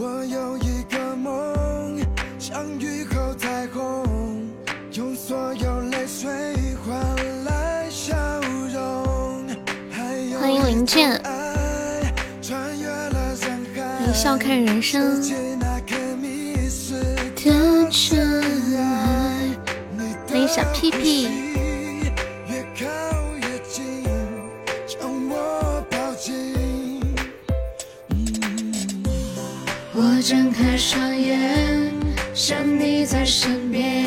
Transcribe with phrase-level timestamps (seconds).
[0.00, 1.98] 我有一个梦，
[2.38, 4.48] 像雨后彩虹，
[4.92, 6.30] 用所有泪水
[6.86, 6.96] 换
[7.44, 8.14] 来笑
[8.72, 9.44] 容。
[10.40, 11.20] 欢迎林健，
[13.98, 15.34] 你笑看人生的
[17.90, 18.40] 尘
[18.76, 19.50] 埃。
[20.28, 21.47] 欢迎小屁屁。
[30.28, 31.90] 睁开双眼，
[32.34, 34.04] 想你在身边。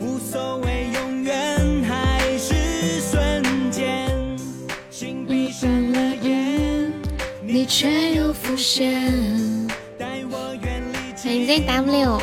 [0.00, 4.10] 无所谓永远还是瞬间，
[4.90, 6.92] 心闭上了眼，
[7.42, 9.00] 你却又浮现。
[10.00, 10.18] 欢
[11.32, 12.20] 迎 ZW，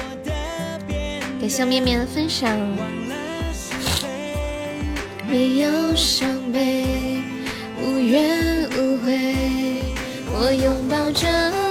[1.39, 2.51] 感谢面面的分享。
[5.29, 6.85] 没有伤悲，
[7.82, 9.82] 无怨无悔，
[10.29, 11.66] 我拥抱着。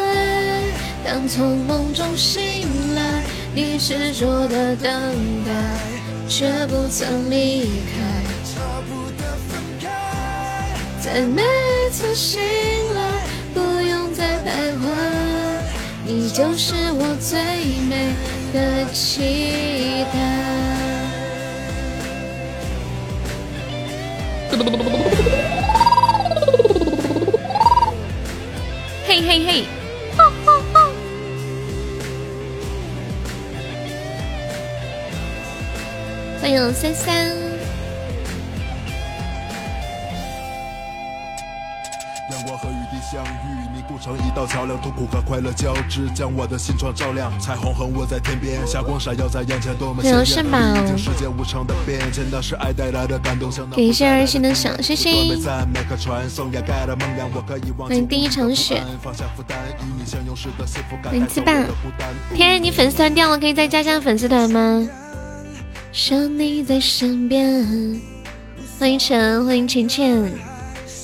[1.07, 2.43] 当从梦中醒
[2.97, 3.23] 来，
[3.55, 4.93] 你执着的等
[5.45, 5.53] 待，
[6.29, 7.97] 却不曾离开。
[11.01, 11.43] 在每
[11.93, 12.41] 次醒
[12.95, 13.23] 来，
[13.55, 14.83] 不用再徘徊，
[16.05, 17.39] 你就是我最
[17.89, 18.13] 美
[18.53, 20.46] 的期待。
[36.79, 37.15] 三三。
[42.31, 47.33] 阳光和雨滴相遇，凝固成一道桥梁，痛苦和快乐交织，将我的心窗照亮。
[47.41, 50.21] 彩虹横卧在天边，霞光闪耀在眼前，多么鲜艳。
[50.21, 53.51] 历经世间无常的变迁，那是爱带来的感动。
[53.75, 55.43] 感谢二星的小星星。
[57.79, 58.83] 欢迎第一场雪。
[61.03, 61.53] 欢迎七爸。
[62.35, 64.87] 天然，你粉丝团掉了，可以再加加粉丝团吗？
[65.97, 67.65] 想你在身边，
[68.79, 70.31] 欢迎陈，欢迎浅浅，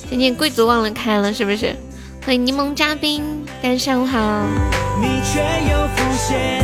[0.07, 1.75] 今天贵族忘了开了是不是？
[2.23, 3.23] 欢迎柠檬嘉宾，
[3.59, 4.45] 大家下午好。
[5.01, 5.39] 你却
[5.71, 6.63] 又浮现，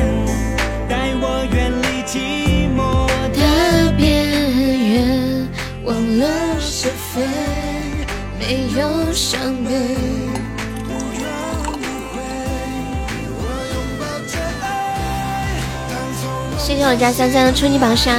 [0.88, 4.29] 带我远离寂寞的边
[4.91, 5.47] 缘，
[5.84, 7.25] 忘了是非，
[8.40, 10.19] 没有伤悲。
[16.69, 18.13] 谢谢我家三三的初级宝箱，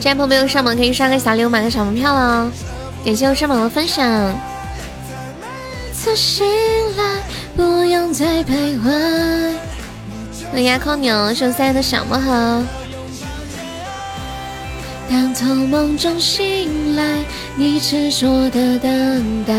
[0.00, 2.48] 这朋友没有上榜可以刷个小礼物买个小门票了。
[3.04, 4.08] 感谢我上榜的分享。
[5.92, 6.46] 次醒
[6.96, 7.16] 来
[7.56, 9.52] 不用再徘徊。
[10.52, 12.62] 我牙口牛手塞的小魔盒。
[15.10, 17.18] 当从梦中醒来，
[17.56, 19.52] 你执着的等待，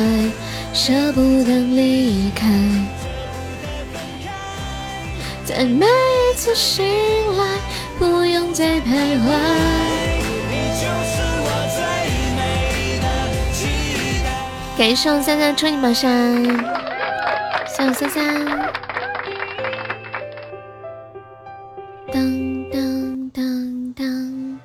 [0.74, 2.48] 舍不得离开。
[5.44, 5.90] 在每一
[6.34, 6.86] 次醒
[7.38, 7.60] 来，
[8.00, 9.28] 不用再徘徊。
[14.78, 16.10] 感谢我三三初级宝箱，
[17.68, 18.46] 谢谢三三。
[22.12, 22.24] 当
[22.72, 24.60] 当当当，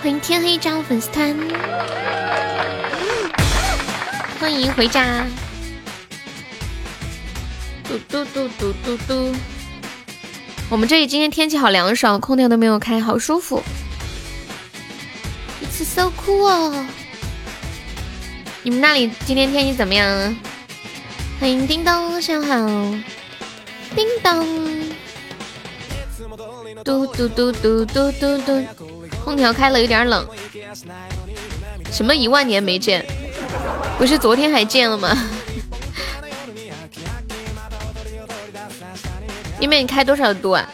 [0.00, 1.36] 欢迎天黑加入粉丝团。
[4.38, 5.24] 欢迎回家。
[7.90, 9.34] 嘟嘟嘟嘟嘟嘟。
[10.68, 13.60] 我们这里今天天气好凉爽，空调都没有开，好舒服。
[15.60, 16.84] It's so cool。
[18.62, 20.36] 你们那里今天天气怎么样啊？
[21.40, 22.54] 欢迎叮咚，上午好。
[23.96, 24.88] 叮咚。
[26.84, 28.64] 嘟嘟嘟嘟嘟嘟嘟。
[29.24, 30.24] 空调开了有点冷。
[31.90, 33.04] 什么一万年没见？
[33.98, 35.08] 不是昨天还见了吗？
[39.66, 40.68] 妹妹，你开多少度啊？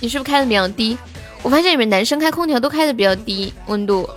[0.00, 0.96] 你是不是开的比较低？
[1.42, 4.08] 我发现你们男生开空调都开的比较低温度，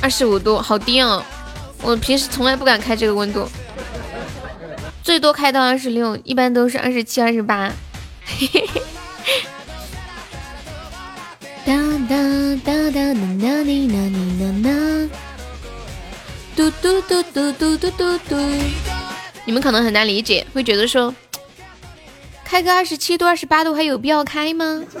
[0.00, 1.22] 二十五度，好低哦！
[1.82, 3.48] 我平时从来不敢开这个温度，
[5.02, 7.70] 最多开到二十六，一般都是二十七、二十八。
[8.24, 8.82] 嘿嘿嘿。
[11.66, 11.74] 哒
[12.08, 12.16] 哒
[12.64, 13.96] 哒哒哒哒哒
[14.38, 14.70] 哒哒，
[16.56, 18.36] 嘟嘟嘟嘟嘟嘟嘟嘟。
[19.44, 21.14] 你们可能很难理解，会觉得说，
[22.44, 24.84] 开个二十七度、二十八度还有必要开吗？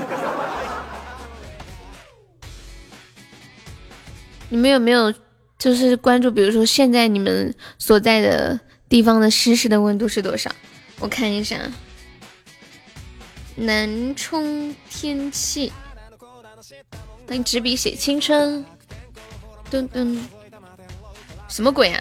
[4.48, 5.14] 你们有没有
[5.58, 8.58] 就是关注，比如说现在你们所在的
[8.88, 10.50] 地方的实时的温度是多少？
[10.98, 11.58] 我看一下。
[13.56, 15.70] 南充天气，
[17.28, 18.64] 欢迎执笔写青春。
[19.70, 20.18] 噔噔，
[21.50, 22.00] 什么鬼啊？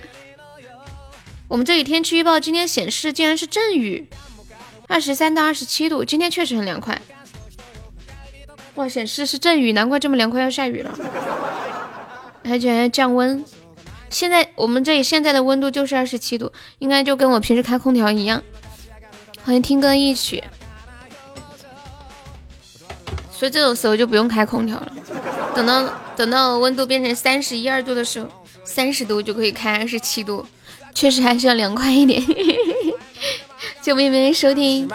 [1.48, 4.08] 我们这里天气预报今天显示竟然是阵雨，
[4.88, 7.02] 二十三到二十七度，今天确实很凉快。
[8.76, 10.98] 哇，显示是阵雨，难怪这么凉快，要下雨了。
[12.46, 13.44] 而且还要降温，
[14.12, 18.44] 现在我们这里现在的温度就是二十七度，应该就跟我平时开空调一样。
[19.44, 20.44] 欢迎听歌一曲，
[23.32, 24.94] 所以这种时候就不用开空调了。
[25.56, 28.30] 等到等到温度变成三十一二度的时候，
[28.70, 30.46] 三十度就可以开二十七度，
[30.94, 32.24] 确实还是要凉快一点。
[33.82, 34.12] 救命！
[34.12, 34.88] 没收听，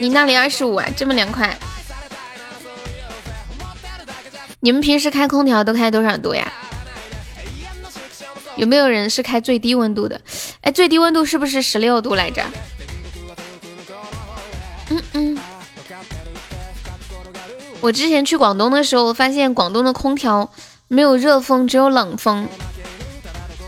[0.00, 1.56] 你那里二十五啊，这么凉快？
[4.60, 6.50] 你们平时开空调都开多少度呀？
[8.56, 10.18] 有没有人是开最低温度的？
[10.62, 12.42] 哎，最低温度是不是十六度来着？
[14.88, 15.38] 嗯嗯。
[17.82, 20.50] 我之前去广东的时候，发现广东的空调
[20.88, 22.46] 没有热风，只有冷风，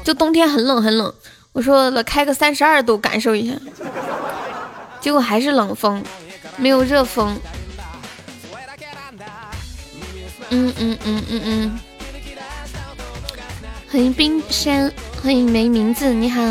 [0.04, 1.12] 就冬天很冷很冷。
[1.52, 3.54] 我说了开个三十二度感受一下，
[5.00, 6.02] 结果还是冷风，
[6.56, 7.38] 没有热风。
[10.50, 11.80] 嗯嗯嗯嗯嗯。
[13.90, 14.92] 欢迎冰山，
[15.22, 16.42] 欢迎没名字，你好，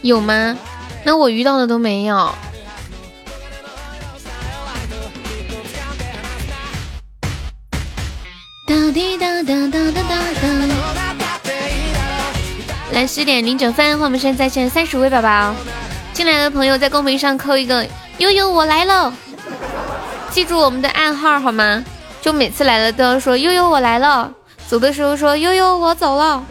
[0.00, 0.56] 有吗？
[1.04, 2.34] 那我遇到的都没有。
[8.66, 10.16] 哒滴哒哒哒哒哒哒。
[12.90, 15.54] 来十点零九分，我们现在在线三十位宝宝，
[16.12, 17.86] 进来的朋友在公屏上扣一个
[18.18, 19.14] 悠悠我来了，
[20.30, 21.84] 记住我们的暗号好吗？
[22.20, 24.32] 就每次来了都要说悠悠我来了。
[24.66, 26.44] 走的时候说悠悠我走了，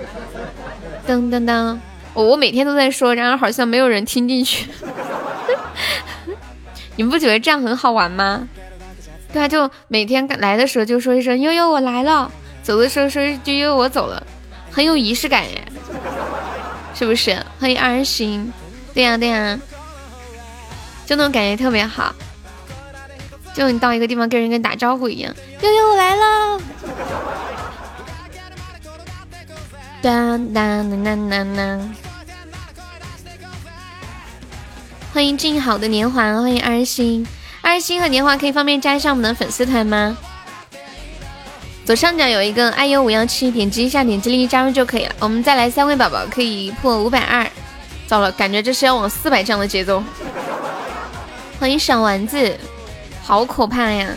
[1.05, 1.77] 噔噔噔，
[2.13, 4.69] 我我每天都在说，然而好像没有人听进去。
[6.95, 8.47] 你们不觉得这样很好玩吗？
[9.35, 12.31] 对啊，就每天来的时候就说一声悠悠我来了，
[12.63, 14.25] 走的时候说一句悠悠我走了，
[14.71, 15.61] 很有仪式感耶，
[16.93, 17.37] 是不是？
[17.59, 18.53] 欢迎二星，
[18.93, 19.59] 对呀对呀，
[21.05, 22.15] 就那种感觉特别好，
[23.53, 26.61] 就你到一个地方跟人跟打招呼一样，悠悠我来了。
[30.01, 31.95] 当当当当当当！
[35.13, 37.27] 欢迎静好的年华，欢迎二星，
[37.65, 40.15] 二星和年华可以方便加一下我们的粉丝团吗？
[41.83, 45.15] 左上角有一个 iu 五幺七，点击一下，点击立即加入就可以了。
[45.17, 47.43] 我们再来三位宝宝，可以破五百二。
[48.05, 50.03] 糟了，感觉这是要往四百这样的节奏。
[51.59, 52.55] 欢迎小丸子，
[53.23, 54.09] 好可怕呀！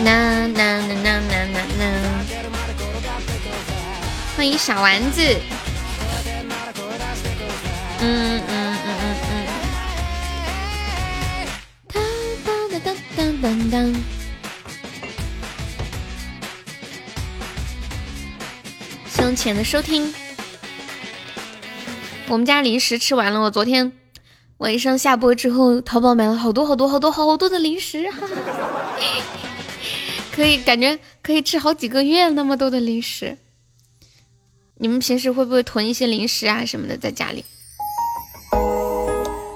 [0.00, 1.84] 呐呐呐呐呐呐呐！
[4.36, 5.22] 欢迎小丸子。
[8.00, 8.57] 嗯嗯
[13.40, 13.94] 当当当当。
[19.08, 20.12] 谢谢浅的收听。
[22.28, 23.92] 我们家零食吃完了，我昨天
[24.58, 28.34] 晚上下播之后，淘宝买了好多好多好多好多的零食，哈哈。
[30.34, 33.38] 可以感觉可以吃好几个月，那么多的零食。
[34.76, 37.44] 你们平时会不会囤一些零食啊什么的在家里？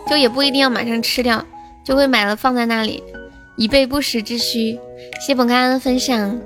[0.09, 1.47] 就也不一定要马上吃掉，
[1.85, 3.03] 就会买了放在那里，
[3.57, 4.79] 以备不时之需。
[5.21, 6.41] 谢本刚刚分享。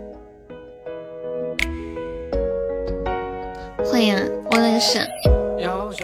[3.84, 4.20] 会呀，
[4.50, 5.06] 我也是。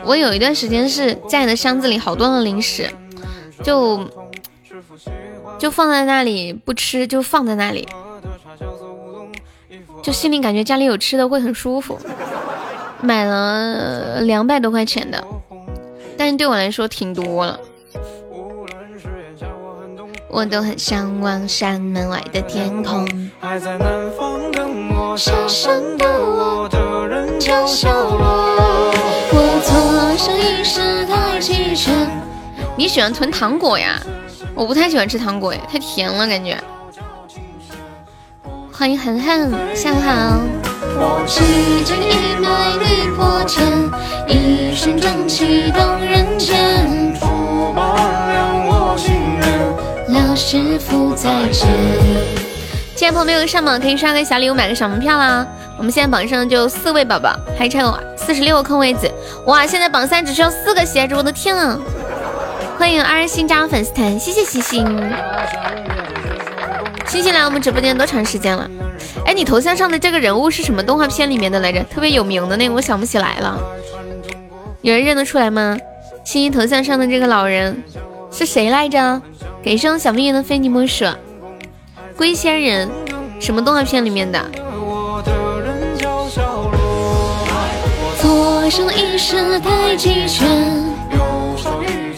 [0.05, 2.89] 我有一段时间是家里的箱子里好多的零食，
[3.63, 4.09] 就
[5.59, 7.87] 就放在那里不吃，就放在那里。
[10.03, 11.99] 就心里感觉家里有吃的会很舒服，
[13.01, 15.25] 买了两百多块钱的，
[16.17, 17.61] 但是对我来说挺多了。
[20.33, 23.07] 我都很向往山门外的天空。
[25.15, 28.95] 深深的我的人角笑落，
[29.31, 31.91] 我错失一世太崎岖。
[32.75, 34.01] 你喜欢囤糖果呀？
[34.55, 36.57] 我不太喜欢吃糖果，哎，太甜了感觉。
[38.73, 40.41] 欢迎恒恒，下午好。
[50.35, 51.69] 师傅再见。
[52.95, 55.47] 亲爱的朋友们，上榜可以刷个小礼物，买个小门票啦。
[55.79, 59.11] 我们现在榜上就四位宝宝，还差有四十六个空位子。
[59.47, 61.79] 哇，现在榜三只需要四个喜爱值，我的天啊！
[62.79, 64.87] 欢迎二星加入粉丝团，谢谢星星。
[67.07, 68.71] 星星来我们直播间多长时间了？
[69.27, 71.83] 哎，你头像上的这个人物是什么动画片里面的来着？
[71.85, 73.59] 特别有名的那个，我想不起来了。
[74.83, 75.77] 有人认得出来吗？
[76.25, 77.83] 星星头像上的这个老人
[78.33, 79.21] 是谁来着？
[79.63, 81.05] 给声小蜜月的非你莫属。
[82.17, 82.91] 龟仙人，
[83.39, 84.41] 什么动画片里面的？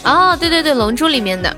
[0.05, 1.55] 哦，对对对，龙珠里面的。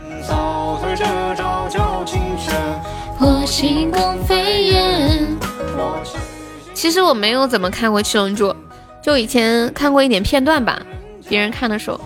[6.73, 8.55] 其实我没有怎么看过七龙珠，
[9.03, 10.81] 就以前看过一点片段吧。
[11.29, 12.01] 别人看的时候，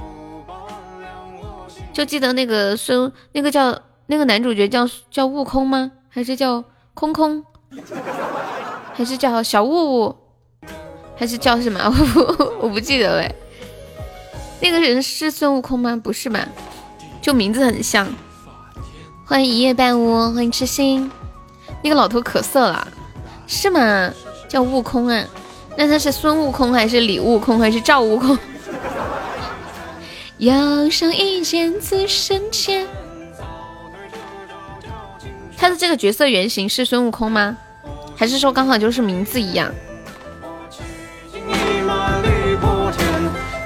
[1.92, 5.90] 就记得那个孙，那个叫那个男主角叫叫悟空吗？
[6.08, 7.44] 还是叫空空？
[8.94, 10.16] 还是叫小悟悟？
[11.16, 11.80] 还是叫什么？
[12.14, 13.34] 我 我不记得了。
[14.60, 16.00] 那个人是孙悟空吗？
[16.02, 16.46] 不是吧？
[17.20, 18.08] 就名字很像。
[19.26, 21.10] 欢迎一夜半屋，欢迎痴心。
[21.82, 22.86] 那个老头可色了，
[23.46, 24.12] 是吗？
[24.48, 25.24] 叫悟空啊？
[25.76, 28.36] 那他是孙悟空还是李悟空还是赵悟空？
[30.40, 32.86] 摇上一剑刺身前。
[35.54, 37.56] 他的这个角色原型是孙悟空吗？
[38.16, 39.70] 还是说刚好就是名字一样？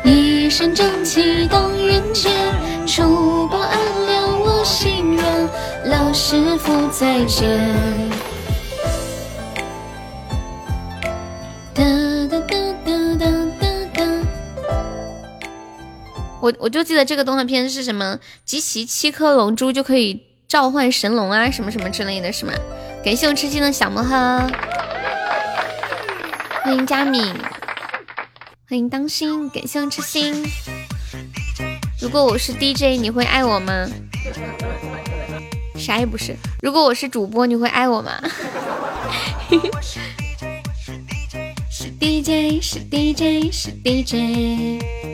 [0.03, 2.33] 一身正气动人间，
[2.87, 5.49] 珠宝暗亮我心愿，
[5.85, 7.71] 老师傅再见。
[11.73, 11.85] 哒
[12.29, 12.41] 哒
[16.45, 22.53] 我我就记得这个动画片是什么，集齐七颗龙珠就可以召唤神龙啊，什么什么之类的是吗？
[23.03, 24.47] 感谢我吃鸡的小魔盒，
[26.63, 27.35] 欢迎佳敏。
[28.69, 30.45] 欢迎当心，感谢我痴心。
[31.99, 33.89] 如果我是 DJ，你会爱我吗？
[35.79, 36.37] 啥也不是。
[36.61, 38.21] 如果我是主播，你会爱我吗？
[41.71, 45.14] 是 DJ，是 DJ，是 DJ，是 DJ。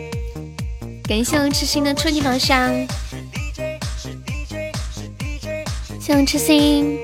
[1.10, 2.70] 感谢我痴心的初级宝箱。
[6.00, 7.00] 谢我痴心。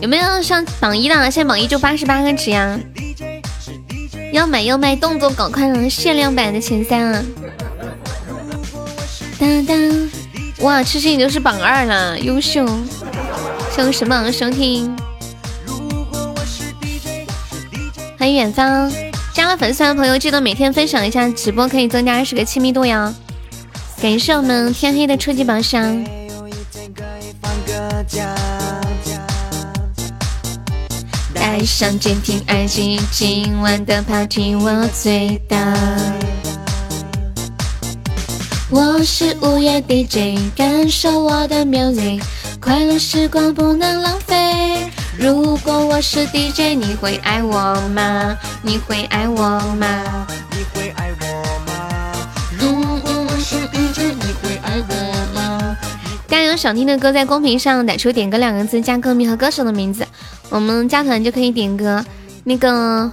[0.00, 1.16] 有没有上榜一的？
[1.32, 2.78] 现在榜一就八十八个值呀。
[4.32, 7.24] 要买要卖，动作搞快了，限量版的前三啊！
[9.40, 10.10] 当当，
[10.60, 12.64] 哇，痴心你就是榜二了，优秀！
[13.74, 14.96] 谢神榜的收听，
[18.16, 18.88] 欢迎远方，
[19.32, 23.12] 加了粉丝团的朋友记得每天分享一下直播，可以增加二十个亲密度哟！
[24.04, 26.04] 感谢我们天黑的初级宝箱。
[31.32, 35.56] 带上监听耳机，今晚的 party 我最大。
[38.68, 42.20] 我是午夜 DJ，感受我的 music，，
[42.60, 44.86] 快乐时光不能浪费。
[45.18, 48.36] 如果我是 DJ，你会爱我吗？
[48.60, 50.26] 你会爱我吗？
[56.54, 60.06] 有想听的歌，在公屏上打出“点歌”两个字，加歌名和歌手的名字。
[60.50, 62.04] 我们加团就可以点歌，
[62.44, 63.10] 那个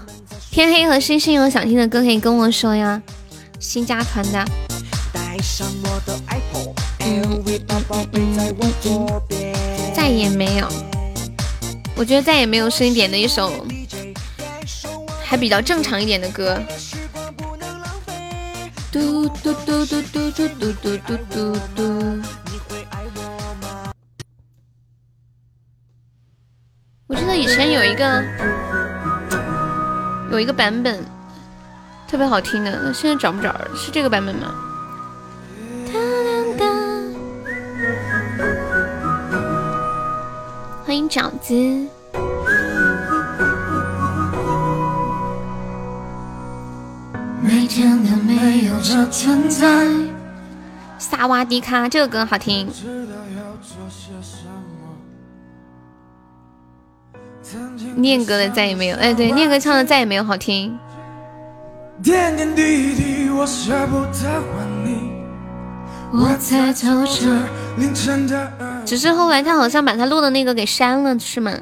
[0.51, 3.01] 天黑和星星有想听的歌可以跟我说呀。
[3.59, 4.45] 新加团的。
[9.95, 10.67] 再也没有，
[11.95, 13.65] 我觉得再也没有是你点的一首
[15.23, 16.61] 还比较正常一点的歌。
[18.91, 22.40] 嘟嘟嘟嘟嘟嘟嘟嘟嘟嘟嘟。
[27.35, 28.23] 以前有一个
[30.31, 31.03] 有一个版本
[32.07, 34.53] 特别好听的，现在找不着了，是这个版本吗？
[40.85, 41.53] 欢迎饺子。
[47.41, 49.87] 每天的没有这存在
[50.99, 52.69] 萨瓦迪卡，这个歌好听。
[57.95, 60.77] 念哥的再也没有，哎，对，念哥唱的再也没有好听。
[68.85, 71.53] 只是后来他好像把他录的那个给删了，是吗？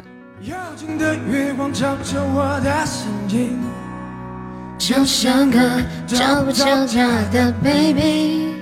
[4.78, 5.60] 就像个
[6.08, 8.56] 找不着家的 baby，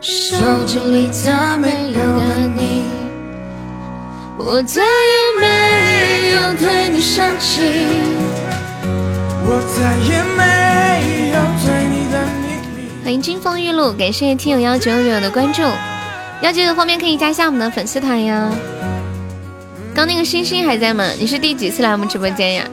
[0.00, 3.05] 手机里再没有的你。
[4.38, 7.62] 我再也没有对你生气，
[9.46, 12.18] 我再也没有对你的。
[13.02, 15.62] 欢迎金风玉露，感谢听友幺九九的关注，
[16.42, 18.50] 幺九九方便可以加一下我们的粉丝团呀。
[19.94, 21.08] 刚那个星星还在吗？
[21.18, 22.64] 你是第几次来我们直播间呀？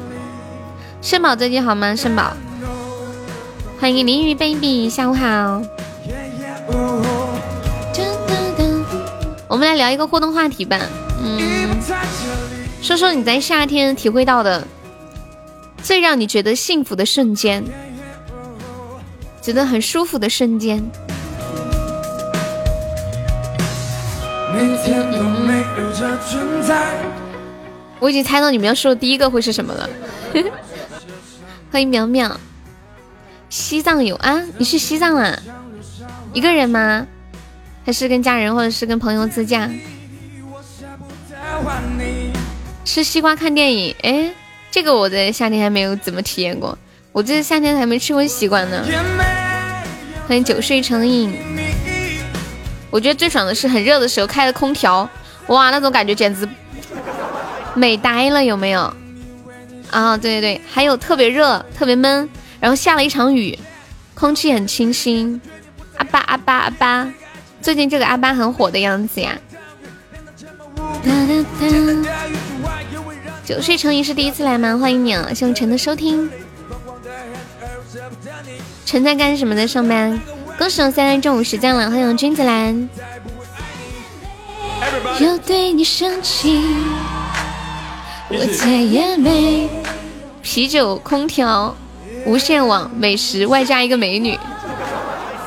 [1.01, 1.95] 圣宝最近好吗？
[1.95, 2.33] 圣宝，
[3.79, 5.61] 欢迎淋雨 baby，下午好。
[9.47, 10.77] 我们来聊一个互动话题吧。
[11.23, 11.81] 嗯，
[12.81, 14.67] 说说你在夏天体会到的
[15.81, 17.63] 最让你觉得幸福的瞬间，
[19.41, 20.83] 觉得很舒服的瞬间。
[27.99, 29.89] 我已经猜到你们要说的第一个会是什么了。
[31.71, 32.37] 欢迎苗苗，
[33.49, 34.43] 西藏有啊？
[34.57, 35.39] 你去西藏了？
[36.33, 37.07] 一个人吗？
[37.85, 39.69] 还是跟家人或者是跟朋友自驾？
[42.93, 43.95] 吃西瓜看电影？
[44.03, 44.29] 哎，
[44.69, 46.77] 这个我在夏天还没有怎么体验过，
[47.11, 48.85] 我这夏天还没吃过西瓜呢。
[50.27, 51.35] 欢迎酒睡成瘾。
[52.91, 55.09] 我觉得最爽的是很热的时候开了空调，
[55.47, 56.47] 哇，那种感觉简直
[57.73, 58.81] 美呆了，有没有？
[59.89, 63.57] 啊，对对对，还有特别热、特别闷，然后下了一场雨，
[64.13, 65.41] 空气很清新。
[65.97, 67.11] 阿巴阿巴阿巴，
[67.59, 69.35] 最近这个阿巴很火的样子呀。
[73.45, 74.77] 酒睡成瘾是第一次来吗？
[74.77, 76.29] 欢迎你啊，谢谢陈的收听。
[78.85, 79.67] 陈在干什么在？
[79.67, 80.17] 上班。
[80.57, 82.87] 恭喜我三人中午时间了，欢迎君子兰。
[85.19, 86.61] 又对你生气，
[88.29, 89.67] 我再也没。
[90.41, 91.75] 啤酒、空调、
[92.25, 94.39] 无线网、美食，外加一个美女，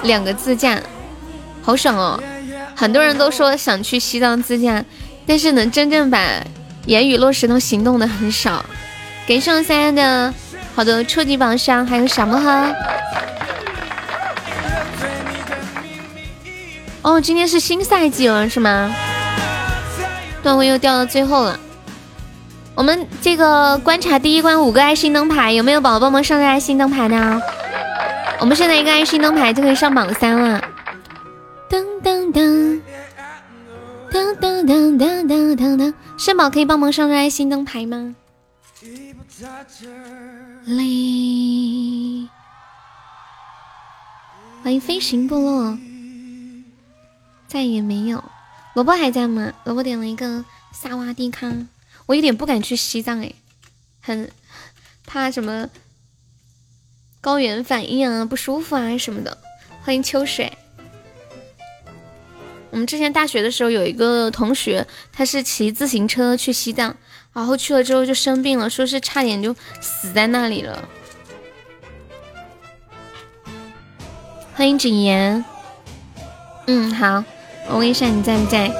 [0.03, 0.79] 两个自驾，
[1.63, 2.21] 好爽哦！
[2.75, 4.85] 很多人都说想去西藏自驾，
[5.27, 6.19] 但是能真正把
[6.87, 8.65] 言语落实到行动的很少。
[9.27, 10.33] 给上三人的
[10.75, 12.73] 好的初级榜上还有什么哈？
[17.03, 18.95] 哦，今天是新赛季了，是吗？
[20.43, 21.59] 段位又掉到最后了。
[22.75, 27.43] 我们这个观察第一关五个爱心灯牌，有没有宝宝帮忙上个爱心灯牌的？
[28.39, 30.63] 我们现在一个爱心灯牌就可以上榜三了。
[31.71, 32.81] 噔噔噔，
[34.13, 38.17] 噔噔噔噔噔噔噔，圣宝可以帮忙上个爱心灯牌吗？
[40.65, 42.27] 嘞，
[44.63, 45.79] 欢迎飞行部落。
[47.47, 48.25] 再也没有，
[48.75, 49.53] 萝卜还在吗？
[49.65, 51.53] 萝卜点了一个萨瓦迪卡，
[52.07, 53.33] 我有点不敢去西藏哎，
[54.01, 54.33] 很
[55.05, 55.69] 怕什么
[57.21, 59.37] 高原反应啊，不舒服啊什么的。
[59.83, 60.57] 欢迎秋水，
[62.77, 66.95] 我们之前大学的时候有一个同学，他是骑自行车去西藏，
[67.33, 70.87] 然后去了之后就生病了，说是差点就死在那里了。
[74.53, 75.43] 欢迎景言，
[76.67, 77.25] 嗯好。
[77.71, 78.71] 我问一下你在不在？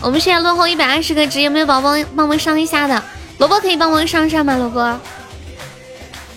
[0.00, 3.04] 我们现在落后一百二十个值，有没有宝宝帮忙上一下的？
[3.36, 4.56] 萝卜可以帮忙上上吗？
[4.56, 4.98] 萝卜？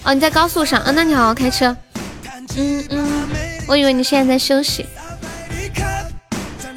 [0.06, 0.92] 哦，你在高速上啊？
[0.94, 1.76] 那你好好开车。
[2.58, 3.30] 嗯嗯，
[3.68, 4.86] 我以为你现在在休息。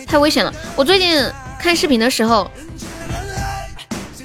[0.06, 0.54] 太危险了！
[0.76, 2.48] 我最近看视频的时候，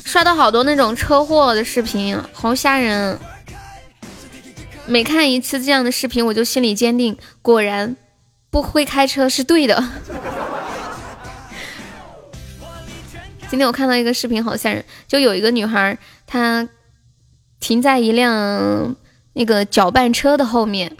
[0.05, 3.17] 刷到好多那种车祸的视频，好吓人。
[4.85, 7.95] 每看一次这样的视频，我就心里坚定，果然
[8.51, 9.83] 不会开车是对的。
[13.49, 16.67] 今天我看到一个视频，好吓人，就有一个女孩，她
[17.61, 18.97] 停在一辆
[19.31, 20.97] 那个搅拌车的后面，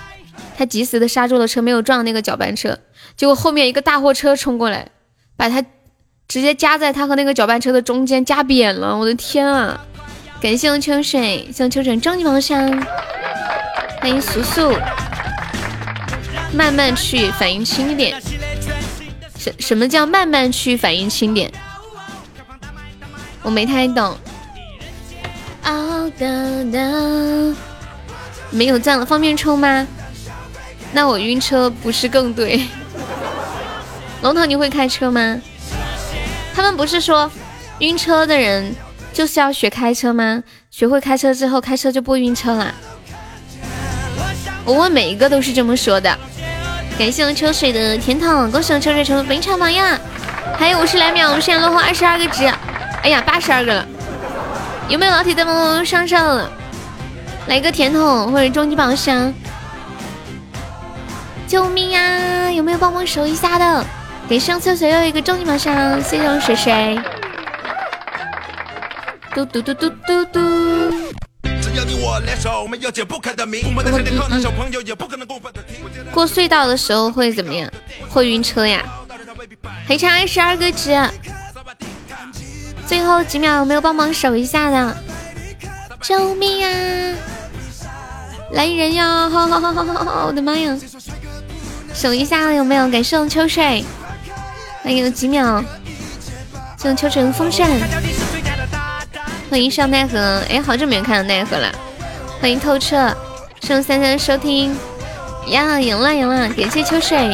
[0.57, 2.79] 他及时的刹住了车，没有撞那个搅拌车，
[3.17, 4.87] 结果后面一个大货车冲过来，
[5.35, 5.61] 把他
[6.29, 8.97] 直接夹在他和那个搅拌车的中间，夹扁了。
[8.97, 9.85] 我的天啊！
[10.39, 12.71] 感谢秋水，谢秋水终极宝箱。
[13.99, 14.71] 欢迎苏苏，
[16.53, 18.21] 慢慢去，反应轻一点。
[19.37, 21.51] 什什么叫慢慢去，反应轻点？
[23.41, 24.15] 我没太懂。
[28.49, 29.87] 没有钻了，方便抽吗？
[30.91, 32.67] 那我晕车不是更对？
[34.21, 35.41] 龙头，你会开车吗？
[36.53, 37.31] 他们不是说
[37.79, 38.75] 晕车的人
[39.13, 40.43] 就是要学开车吗？
[40.69, 42.73] 学会开车之后，开车就不晕车了。
[44.65, 46.15] 我问每一个都是这么说的。
[46.99, 49.97] 感谢我秋水的甜筒，恭喜我秋水成为本场榜样。
[50.57, 52.45] 还有五十来秒，我们现在落后二十二个值。
[53.01, 53.87] 哎呀，八十二个了。
[54.91, 56.51] 有没有老铁在帮忙上上？
[57.47, 59.33] 来个甜筒或者终极宝箱。
[61.47, 62.51] 救命呀！
[62.51, 63.85] 有没有帮忙守一下的？
[64.27, 66.99] 给上厕所又一个终极宝箱，谢谢我水水。
[69.33, 70.39] 嘟嘟嘟嘟嘟嘟。
[76.11, 77.71] 过隧道的时候会怎么样？
[78.09, 78.83] 会晕车呀？
[79.87, 80.91] 还差二十二个值，
[82.91, 84.97] 最后几秒有没有帮忙守一下的？
[86.01, 87.15] 救命啊！
[88.51, 89.29] 来人呀！
[90.27, 90.77] 我的妈呀！
[91.93, 92.89] 守一下有没有？
[92.89, 93.85] 感谢我秋水，
[94.83, 95.63] 还有几秒，
[96.77, 97.65] 谢我秋水的风扇。
[99.49, 101.71] 欢迎上奈何，哎，好久没有看到奈何了。
[102.41, 103.15] 欢迎透彻，
[103.61, 104.77] 谢三三收听。
[105.47, 106.49] 呀，赢了赢了！
[106.49, 107.33] 感谢秋水。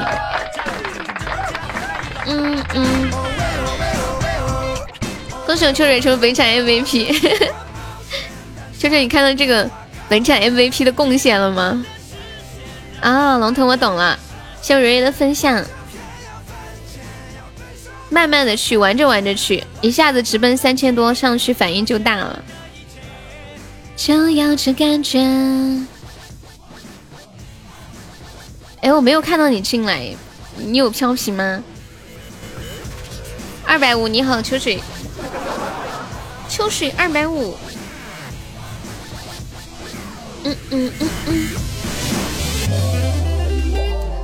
[2.28, 3.27] 嗯嗯。
[5.48, 7.08] 恭喜我秋水成本场 MVP。
[8.78, 9.68] 秋水，你看到这个
[10.10, 11.86] 本场 MVP 的贡献了吗？
[13.00, 14.20] 啊，龙腾，我懂了。
[14.62, 15.64] 谢瑞瑞的分享。
[18.10, 22.44] 慢慢的去，玩着玩着去，一下子直奔三千多上去，反应就大了。
[23.96, 25.20] 就要这感觉。
[28.82, 30.14] 哎，我没有看到你进来，
[30.58, 31.64] 你有飘屏吗？
[33.66, 34.82] 二百五，你好，秋水。
[36.58, 37.54] 秋水二百五。
[40.44, 41.48] 嗯嗯嗯嗯。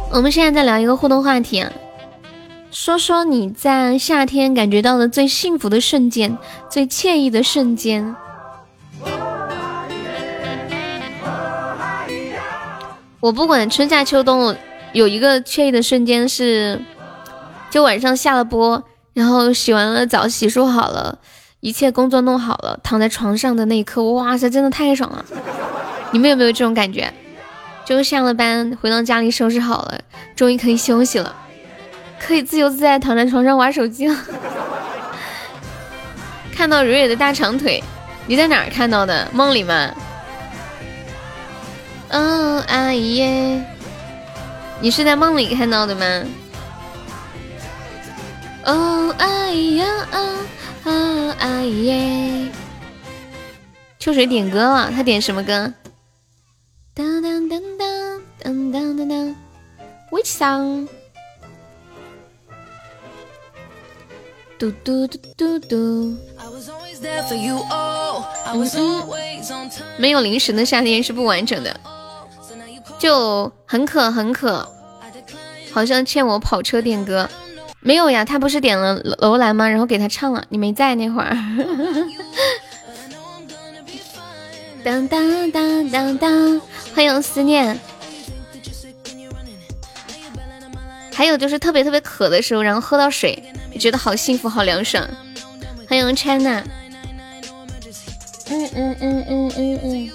[0.09, 1.71] 我们现在在聊一个互动话题啊，
[2.71, 6.35] 说说你在夏天感觉到的最幸福的瞬间，
[6.71, 8.15] 最惬意的瞬间。
[13.19, 14.55] 我不管春夏秋冬，
[14.91, 16.81] 有一个惬意的瞬间是，
[17.69, 21.19] 就晚上下了播，然后洗完了澡，洗漱好了，
[21.63, 25.23] 一切工作弄好了，躺在床上的那一刻，哇塞，真的太爽了！
[26.11, 27.09] 你们有没有这种感觉？
[27.85, 29.97] 就是下了班回到家里收拾好了，
[30.35, 31.33] 终于可以休息了，
[32.19, 34.17] 可以自由自在躺在床上玩手机了。
[36.53, 37.81] 看到蕊蕊的大长腿，
[38.27, 39.25] 你在哪儿看到的？
[39.31, 39.89] 梦里吗？
[42.09, 43.23] 嗯，阿姨，
[44.81, 46.05] 你是在梦里看到的吗？
[48.65, 50.19] 哦，阿姨呀，啊，
[50.83, 52.49] 阿姨。
[53.99, 55.73] 秋水点歌了，他点什么歌？
[56.93, 59.35] 当当当当当当当当
[60.11, 60.87] ，Which song？
[64.59, 66.17] 嘟嘟嘟嘟嘟。
[69.97, 71.79] 没有零食的夏天是不完整的，
[72.99, 74.69] 就很渴很渴，
[75.71, 77.29] 好像欠我跑车点歌。
[77.83, 79.67] 没有呀，他不是点了楼兰吗？
[79.67, 81.35] 然后给他唱了，你没在那会儿。
[84.83, 86.61] 当当当当当。
[86.95, 87.79] 欢迎思念，
[91.13, 93.43] 还有就是特别特别渴的时候，然后喝到水，
[93.79, 95.05] 觉得好幸福，好凉爽。
[95.89, 96.63] 欢迎 China，
[98.49, 100.11] 嗯嗯嗯嗯嗯嗯，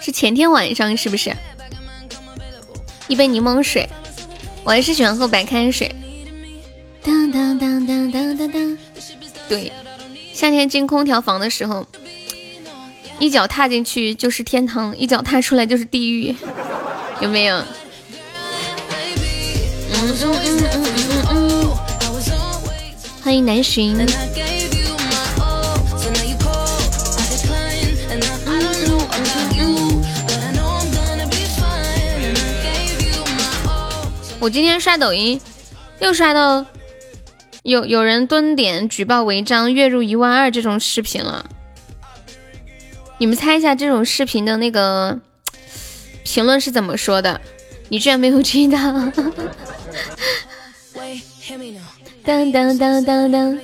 [0.00, 1.34] 是前天晚上是不是？
[3.08, 3.88] 一杯柠檬水，
[4.64, 5.94] 我还是喜欢喝白开水。
[7.02, 8.78] 当当当当当当当，
[9.48, 9.72] 对，
[10.32, 11.86] 夏天进空调房的时候。
[13.18, 16.34] 一脚踏进去就是天堂，一脚踏出来就是地狱，
[17.20, 17.62] 有没有？
[23.22, 24.51] 欢迎南浔。
[34.42, 35.40] 我今天刷抖音，
[36.00, 36.66] 又刷到
[37.62, 41.48] 有有人蹲点举报违章，月入一万二这种视频了。
[43.18, 45.20] 你们猜一下这种视频的那个
[46.24, 47.40] 评论是怎么说的？
[47.88, 48.78] 你居然没有知道？
[52.24, 53.58] 当当当当当！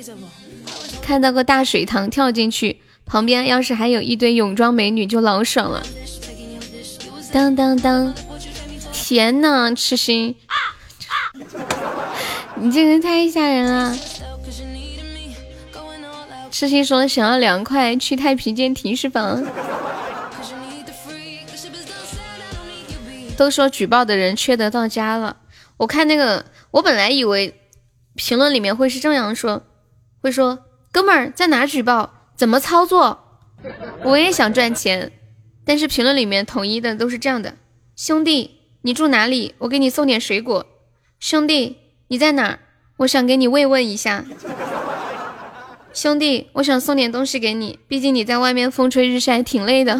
[1.03, 5.85] 看到个大水塘跳进去，旁边要是还有一堆泳装美女就老爽了。
[7.33, 8.15] 当当当！
[8.93, 10.37] 天呐，痴心，
[12.57, 13.97] 你这人太吓人了。
[16.51, 19.45] 痴心说想要凉快，去太平间停尸房。
[23.37, 25.37] 都说举报的人缺德到家了。
[25.77, 27.55] 我看那个，我本来以为
[28.17, 29.63] 评论里面会是这样说，
[30.21, 33.21] 会说哥们儿在哪举报，怎么操作？
[34.03, 35.13] 我也想赚钱，
[35.65, 37.55] 但是评论里面统一的都是这样的：
[37.95, 39.55] 兄弟，你住哪里？
[39.59, 40.67] 我给你送点水果。
[41.21, 42.61] 兄弟，你在哪？
[42.99, 44.25] 我想给你慰问一下。
[45.93, 49.99] 兄弟，我想送点东西给你，毕竟你在外面风吹日晒挺累的。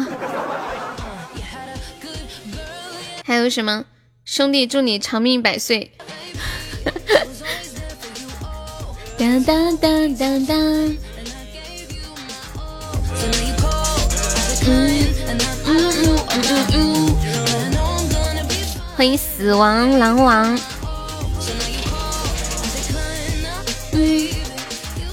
[3.25, 3.85] 还有什么？
[4.23, 5.91] 兄弟，祝你长命百岁。
[9.17, 10.95] 当当当当当。
[18.95, 20.57] 欢迎死亡狼王。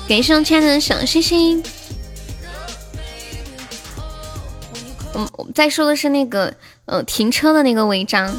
[0.09, 1.63] 给上千的小星星。
[5.13, 8.35] 我们我们在说的是那个呃停车的那个违章。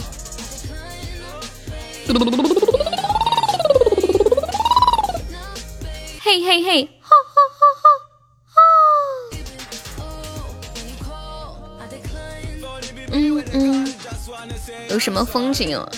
[6.22, 7.62] 嘿嘿嘿，哈哈哈
[8.54, 8.58] 哈！
[13.12, 13.94] 嗯嗯，
[14.90, 15.90] 有什么风景哦？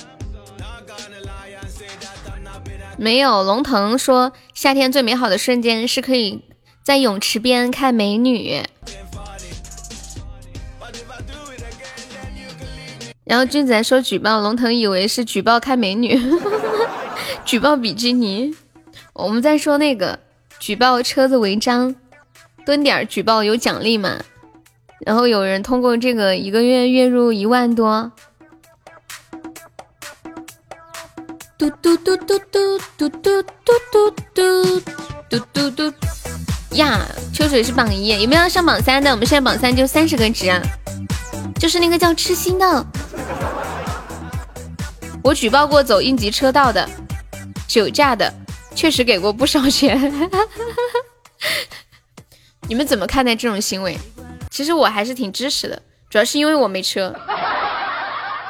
[3.00, 3.44] 没有。
[3.44, 6.44] 龙腾说，夏天最美好的瞬间是可以
[6.84, 8.62] 在泳池边看美女。
[13.24, 16.20] 然后君子还说举报，龙腾以为是举报看美女，
[17.46, 18.54] 举报比基尼。
[19.14, 20.20] 我们在说那个
[20.60, 21.96] 举报车子违章，
[22.66, 24.18] 蹲点举报有奖励嘛？
[25.06, 28.12] 然后有人通过这个一个月月入一万多。
[31.60, 33.43] 嘟嘟嘟嘟嘟嘟嘟嘟
[33.91, 34.80] 嘟嘟
[35.30, 35.93] 嘟嘟嘟
[36.78, 37.06] 呀！
[37.34, 39.12] 秋水是榜一，有没有要上榜三的？
[39.12, 40.50] 我们现在榜三就三十个值，
[41.60, 42.86] 就是那个叫痴心的。
[45.22, 46.89] 我举报过走应急车道的，
[47.67, 48.34] 酒驾的。
[48.74, 50.00] 确实给过不少钱，
[52.69, 54.00] 你们怎么看待这种行为？
[54.50, 57.13] 其实我还是挺支持的，主要是因为我没车。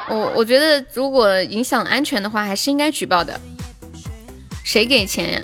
[0.09, 3.39] 我我觉得如果影响安全的话，还是应该举报的。
[4.63, 5.41] 谁给钱呀？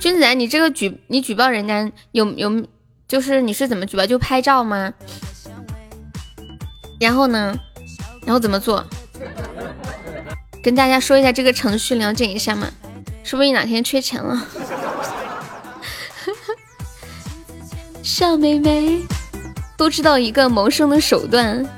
[0.00, 2.66] 君子兰，你这个举你举报人家有有
[3.08, 4.06] 就是你是怎么举报？
[4.06, 4.92] 就拍照吗？
[7.00, 7.58] 然后呢？
[8.24, 8.84] 然后怎么做？
[10.62, 12.68] 跟大家说一下这个程序，了解一下嘛。
[13.24, 14.46] 说不定哪天缺钱了。
[18.02, 19.02] 小妹妹
[19.76, 21.77] 都知道一个谋生的手段。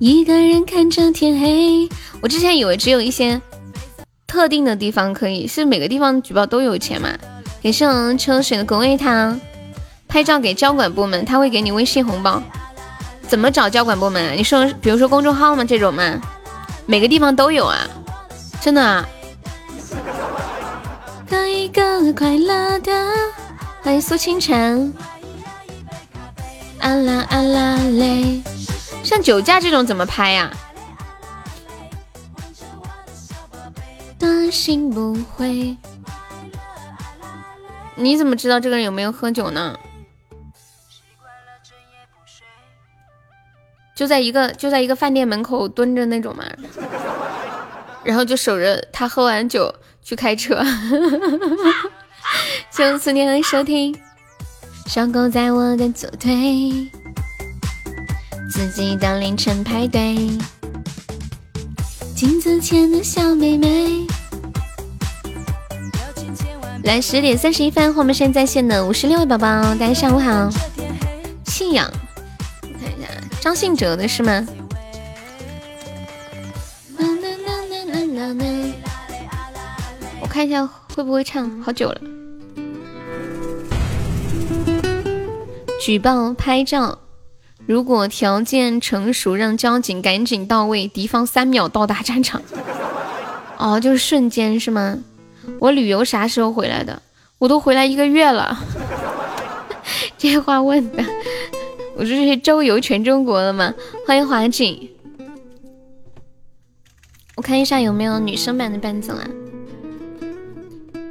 [0.00, 1.86] 一个人看着天黑。
[2.22, 3.38] 我之前以为只有一些
[4.26, 7.10] 特定的地方可以，是每个地方举报都有钱嘛？
[7.60, 9.38] 给上车水的狗味汤，
[10.08, 12.42] 拍照给交管部门，他会给你微信红包。
[13.28, 14.38] 怎么找交管部门？
[14.38, 15.62] 你说，比如说公众号吗？
[15.62, 16.18] 这种吗？
[16.86, 17.86] 每个地方都有啊。
[18.58, 19.06] 真的啊！
[21.28, 22.92] 当一个快乐的，
[23.82, 24.94] 欢迎苏清晨。
[26.80, 28.42] 啊啦啊啦嘞，
[29.04, 30.50] 像酒驾这种怎么拍呀？
[34.18, 35.76] 担心不会。
[37.96, 39.78] 你怎么知道这个人有没有喝酒呢？
[43.94, 46.44] 就在一个就在一个饭店门口蹲着那种嘛？
[48.02, 50.64] 然后就守着他喝完酒去开车。
[52.70, 53.94] 谢谢思念的收听。
[54.92, 56.90] 小狗在我的左腿，
[58.50, 60.16] 自己到凌晨排队。
[62.16, 64.04] 镜子前的小妹妹。
[66.82, 70.50] 来十点三十一分，我们现在线的五十六位宝宝，大家上午好。
[71.44, 71.88] 信仰，
[72.60, 73.08] 看一下
[73.40, 74.44] 张信哲的是吗？
[80.20, 82.00] 我看一下会不会唱，好久了。
[85.80, 86.98] 举报拍照，
[87.66, 92.42] 如果条件成熟，让交警赶紧到位，敌方三秒到达战场。
[93.56, 94.98] 哦，就是瞬间是吗？
[95.58, 97.00] 我旅游啥时候回来的？
[97.38, 98.62] 我都回来一个月了。
[100.18, 101.02] 这话问的，
[101.96, 103.72] 我这是周游全中国了吗？
[104.06, 104.90] 欢迎华锦。
[107.36, 109.26] 我看一下有没有女生版的伴奏啊。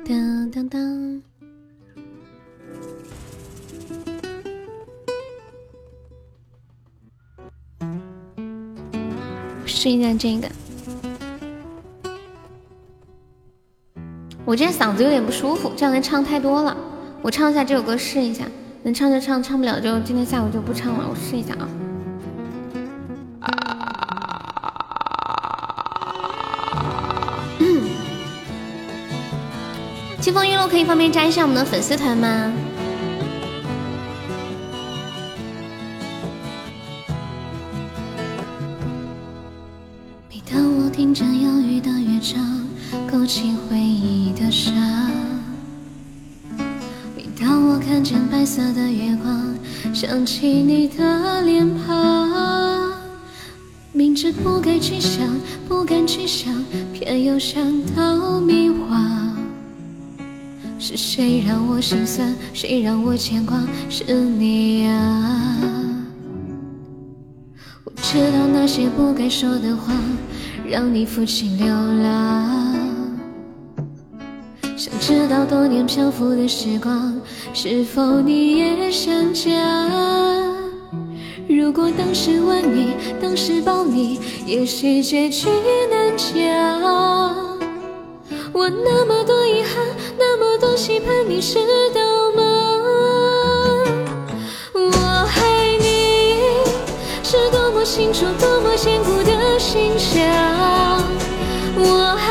[0.08, 1.08] 当当当，
[9.81, 10.49] 试一下这个。
[14.43, 16.75] 我今天嗓子有点不舒服，这两天唱太多了。
[17.21, 18.43] 我唱一下这首歌试一下，
[18.83, 21.05] 能唱就唱，唱不了就今天下午就不唱了。
[21.09, 21.69] 我试一下啊。
[30.19, 32.51] 清风玉露可以方便加一下我们的粉丝团吗？
[42.19, 42.67] 郁的乐章，
[43.10, 44.73] 勾起回忆的伤；
[47.15, 49.55] 每当我看见白色的月光，
[49.93, 52.91] 想起你的脸庞。
[53.93, 55.25] 明知不该去想，
[55.67, 56.53] 不敢去想，
[56.93, 57.63] 偏又想
[57.95, 59.29] 到迷惘。
[60.77, 62.36] 是谁让我心酸？
[62.53, 63.58] 谁让我牵挂？
[63.89, 65.55] 是你啊！
[67.86, 69.93] 我知道那些不该说的话，
[70.69, 73.17] 让你负气流浪。
[74.77, 77.19] 想知道多年漂浮的时光，
[77.55, 79.49] 是否你也想家？
[81.49, 85.49] 如果当时吻你，当时抱你，也许结局
[85.89, 86.38] 难讲。
[88.53, 89.84] 我那么多遗憾，
[90.19, 91.58] 那么多期盼，你知
[91.95, 92.01] 道
[97.91, 100.21] 心中多么坚固的形象。
[101.75, 102.28] 我。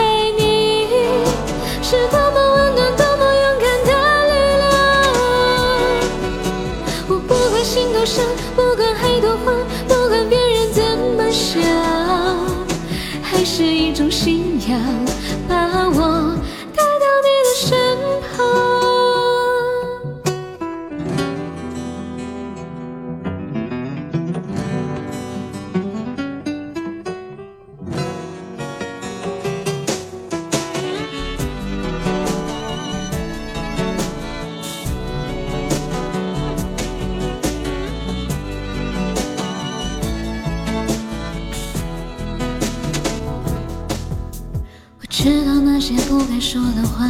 [46.08, 47.06] 不该说的话，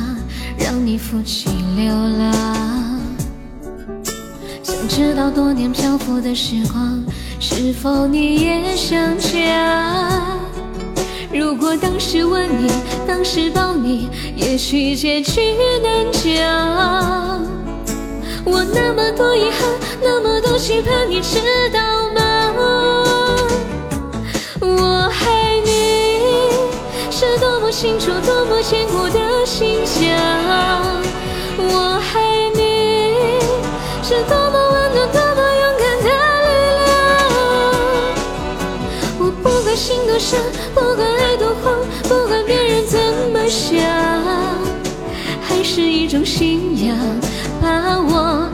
[0.59, 3.01] 让你负气流浪。
[4.61, 7.01] 想知道多年漂浮的时光，
[7.39, 10.21] 是否你也想家？
[11.33, 12.69] 如果当时吻你，
[13.07, 15.43] 当时抱你，也许结局
[15.81, 17.47] 难讲。
[18.45, 19.61] 我那么多遗憾，
[20.03, 21.39] 那么多期盼，你知
[21.73, 21.79] 道
[27.81, 30.03] 清楚，多么坚固的心想。
[31.59, 32.59] 我爱你，
[34.03, 36.07] 是多么温暖，多么勇敢的
[36.43, 36.83] 力量。
[39.21, 40.41] 我不管心多伤，
[40.75, 42.99] 不管爱多慌，不管别人怎
[43.33, 43.79] 么想，
[45.41, 46.99] 还是一种信仰，
[47.63, 48.48] 把我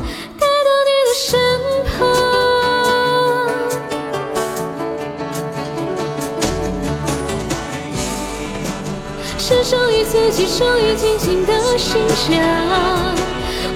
[10.25, 12.35] 自己、属于静静的心想。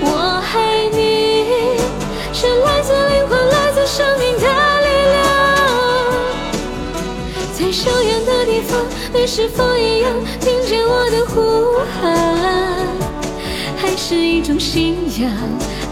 [0.01, 1.77] 我爱你，
[2.33, 4.47] 是来自灵魂、来自生命的
[4.81, 5.17] 力量。
[7.53, 8.81] 在遥远的地方，
[9.13, 12.07] 你是否一样听见我的呼喊？
[13.77, 15.31] 还是一种信仰，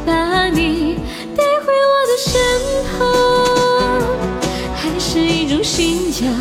[0.07, 0.99] 把你
[1.37, 2.33] 带回我的身
[2.97, 3.05] 旁？
[4.75, 6.33] 还是一种信仰，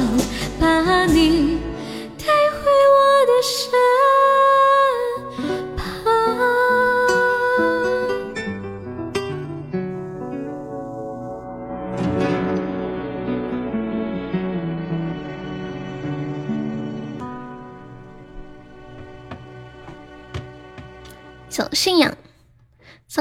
[0.58, 1.58] 把你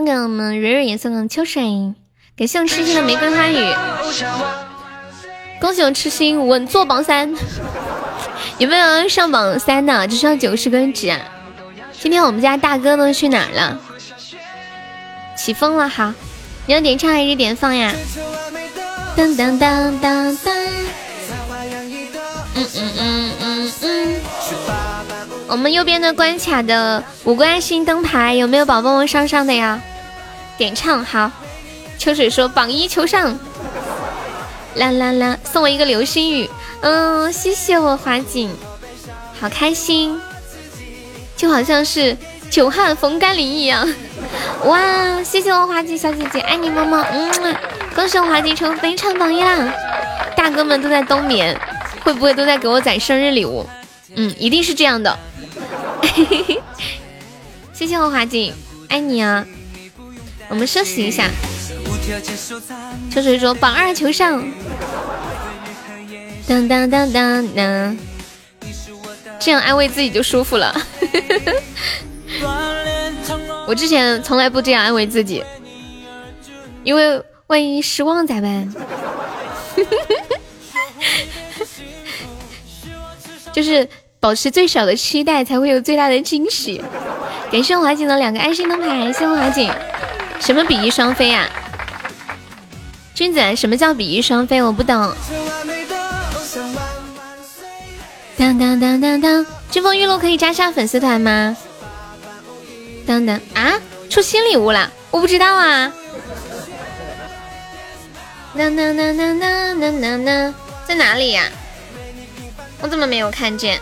[0.04, 1.62] 送给我们蕊蕊，也送给秋水，
[2.36, 3.74] 感谢我痴心的玫瑰花语，
[5.58, 7.34] 恭喜我痴心稳坐榜三。
[8.60, 10.06] 有没有上榜三的？
[10.06, 11.18] 只需要九十根纸。
[11.98, 13.80] 今天我们家大哥都去哪儿了？
[15.38, 16.14] 起风了，哈，
[16.66, 17.90] 你要点唱还是点放呀？
[19.16, 20.52] 噔噔噔噔噔。
[22.56, 24.14] 嗯嗯嗯嗯嗯。
[25.48, 29.80] 我们右边的关卡的五个爱心灯牌，有没有宝宝们上上的呀？
[30.56, 31.30] 点唱好。
[31.98, 33.38] 秋水说榜一求上。
[34.74, 35.38] 啦啦啦！
[35.44, 36.50] 送我一个流星雨。
[36.80, 38.50] 嗯，谢谢我华锦，
[39.40, 40.20] 好开心，
[41.36, 42.16] 就好像是
[42.50, 43.88] 久旱逢甘霖一样。
[44.66, 47.06] 哇，谢谢我华锦小姐姐，爱你么么。
[47.12, 47.56] 嗯，
[47.94, 49.72] 恭喜我华锦成非常榜一啦！
[50.36, 51.56] 大哥们都在冬眠，
[52.02, 53.64] 会不会都在给我攒生日礼物？
[54.16, 55.16] 嗯，一定是这样的。
[57.72, 58.52] 谢谢我华锦，
[58.88, 59.46] 爱你啊！
[60.54, 61.28] 我们休息一下。
[63.10, 64.48] 秋水说榜二求上。
[66.46, 67.98] 当当当当当，
[69.40, 70.72] 这样安慰自己就舒服了。
[73.66, 75.42] 我之前从来不这样安慰自己，
[76.84, 78.72] 因为万一失望咋办？
[83.52, 83.88] 就是
[84.20, 86.80] 保持最小的期待，才会有最大的惊喜。
[87.50, 89.68] 感谢华锦的两个爱心灯牌，谢谢华锦。
[90.40, 91.48] 什么比翼双飞啊？
[93.14, 94.62] 君子，什么叫比翼双飞？
[94.62, 95.14] 我不懂。
[98.36, 101.56] 当当当当当，军风玉露可以加上粉丝团吗？
[103.06, 103.80] 当当啊，
[104.10, 105.92] 出新礼物了，我不知道啊。
[108.56, 110.54] 当当当当当当当当，
[110.86, 111.44] 在哪里呀？
[112.80, 113.80] 我怎么没有看见？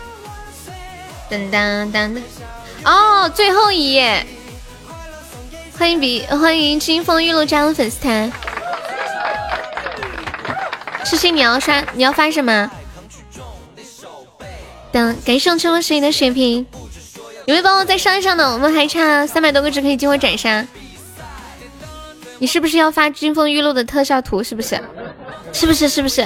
[1.29, 2.23] 当当当当，
[2.85, 4.25] 哦，最后一页。
[5.83, 8.31] 欢迎比欢迎清风玉露加入粉丝团。
[11.03, 12.71] 痴心，你要刷你要发什么？
[14.93, 16.65] 等感谢我春风十里的水瓶，
[17.45, 18.53] 有没有帮我再上一上呢？
[18.53, 20.65] 我们还差三百多个值可以进我斩杀。
[22.37, 24.41] 你是不是要发金风玉露的特效图？
[24.41, 24.81] 是不是？
[25.51, 25.89] 是不是？
[25.89, 26.25] 是不是？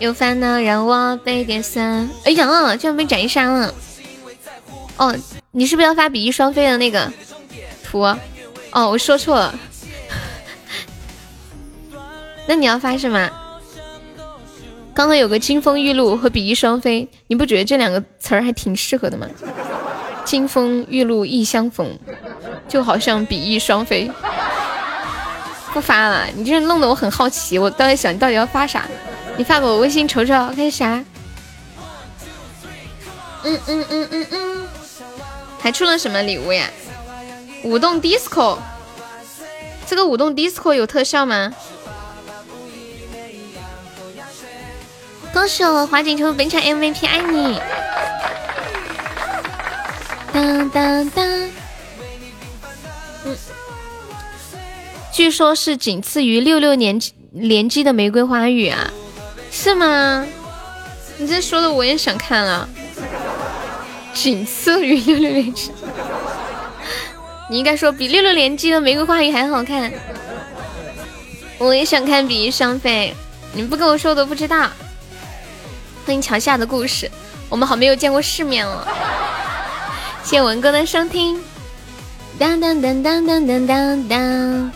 [0.00, 2.10] 有烦恼让我背点酸。
[2.24, 3.72] 哎呀，居然被斩杀了！
[4.96, 5.14] 哦，
[5.52, 7.08] 你是不是要发比翼双飞的那个
[7.90, 8.00] 图？
[8.72, 9.58] 哦，我说错了。
[12.46, 13.30] 那你要发什么？
[14.92, 19.26] 刚刚有个金风玉露和比翼双飞，你不觉得这两个词儿还挺适合的吗？
[20.24, 21.98] 金风玉露一相逢，
[22.68, 24.10] 就好像比翼双飞。
[25.72, 28.86] 不发了，你这弄得我很好奇，我到底想你到底要发啥？
[29.36, 31.02] 你发给我微信瞅瞅，看啥？
[33.42, 34.68] 嗯嗯嗯嗯嗯，
[35.60, 36.68] 还出了什么礼物呀？
[37.62, 38.58] 舞动 disco，
[39.86, 41.52] 这个舞动 disco 有特效吗？
[45.32, 47.60] 恭喜我华锦成本场 MVP，爱你！
[50.32, 51.24] 当当当，
[53.24, 53.36] 嗯，
[55.12, 57.00] 据说是仅次于六六年
[57.32, 58.90] 联机的玫瑰花语啊，
[59.52, 60.26] 是吗？
[61.18, 62.68] 你这说的我也想看了，
[64.14, 65.70] 仅次于六六联机，
[67.50, 69.92] 你应该说比六六连击的玫瑰花语还好看，
[71.58, 73.12] 我也想看比翼双飞，
[73.52, 74.70] 你不跟我说我都不知道。
[76.06, 77.10] 欢迎桥下的故事，
[77.48, 78.86] 我们好没有见过世面哦。
[80.22, 81.42] 谢谢文哥的收听。
[82.38, 84.72] 当当当当当当当当。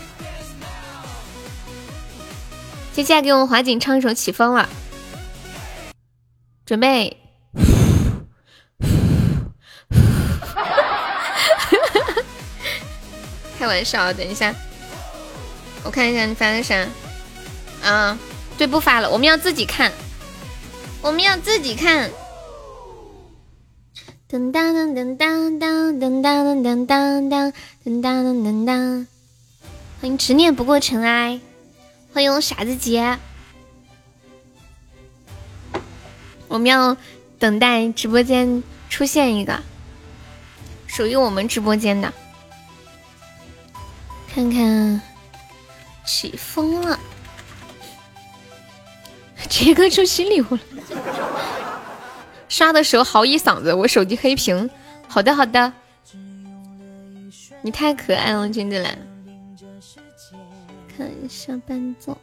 [2.91, 4.67] 接下来给我们华锦唱一首《起风了》，
[6.65, 7.24] 准备。
[13.65, 14.53] 开玩笑，等一下，
[15.83, 16.87] 我看一下你发的啥。
[17.81, 18.15] 啊，
[18.59, 19.91] 对，不发了，我们要自己看，
[21.01, 22.11] 我们要自己看。
[24.29, 27.53] 噔噔噔噔噔噔噔噔噔噔噔噔
[27.83, 29.07] 噔噔噔噔。
[29.99, 31.41] 欢迎执念不过尘埃，
[32.13, 33.17] 欢迎傻子杰。
[36.47, 36.95] 我们要
[37.39, 38.61] 等待直播间
[38.91, 39.59] 出现一个
[40.85, 42.13] 属于我们直播间的。
[44.35, 45.01] 看看，
[46.05, 46.99] 起风了，
[49.47, 50.59] 杰哥出新礼物了。
[52.49, 54.69] 刷的时候嚎一嗓子，我手机黑屏。
[55.07, 55.71] 好的好的，
[57.61, 58.97] 你太可爱了，金子兰。
[60.97, 62.17] 看一下伴奏。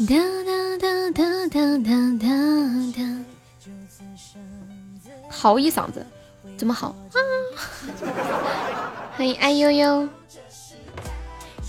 [0.00, 1.90] 哒哒哒哒哒哒
[2.20, 2.28] 哒
[2.98, 3.24] 哒。
[5.30, 6.06] 嚎一嗓子，
[6.58, 6.94] 怎么嚎？
[9.16, 10.06] 欢迎爱悠悠。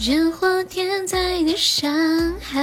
[0.04, 2.60] 人祸天灾的伤害。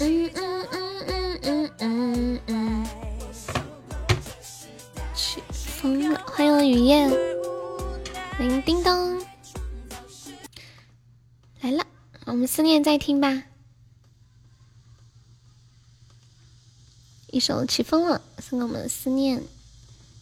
[0.00, 2.86] 嗯嗯嗯嗯嗯嗯嗯，
[5.14, 7.10] 起风了，欢迎雨燕，
[8.38, 9.22] 欢迎叮咚，
[11.60, 11.86] 来了，
[12.24, 13.42] 我们思念再听吧，
[17.26, 19.42] 一首起风了，送给我们思念，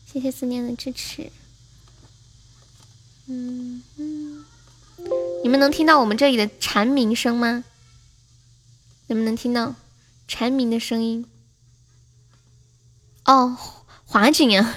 [0.04, 1.30] 谢谢思念的支持，
[3.32, 4.44] 嗯嗯，
[5.44, 7.62] 你们能听到我们这里的蝉鸣声吗？
[9.06, 9.76] 能不能听到
[10.26, 11.24] 蝉鸣的声音？
[13.24, 13.56] 哦，
[14.04, 14.74] 华锦啊，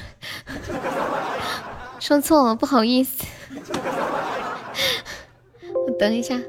[1.99, 3.25] 说错了，不好意思。
[5.87, 6.39] 我等一下，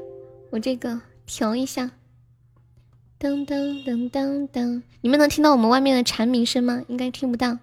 [0.51, 1.89] 我这个调一下。
[3.19, 6.83] 噔噔噔噔噔，你们能听到我们外面的蝉鸣声吗？
[6.87, 7.57] 应该听不到。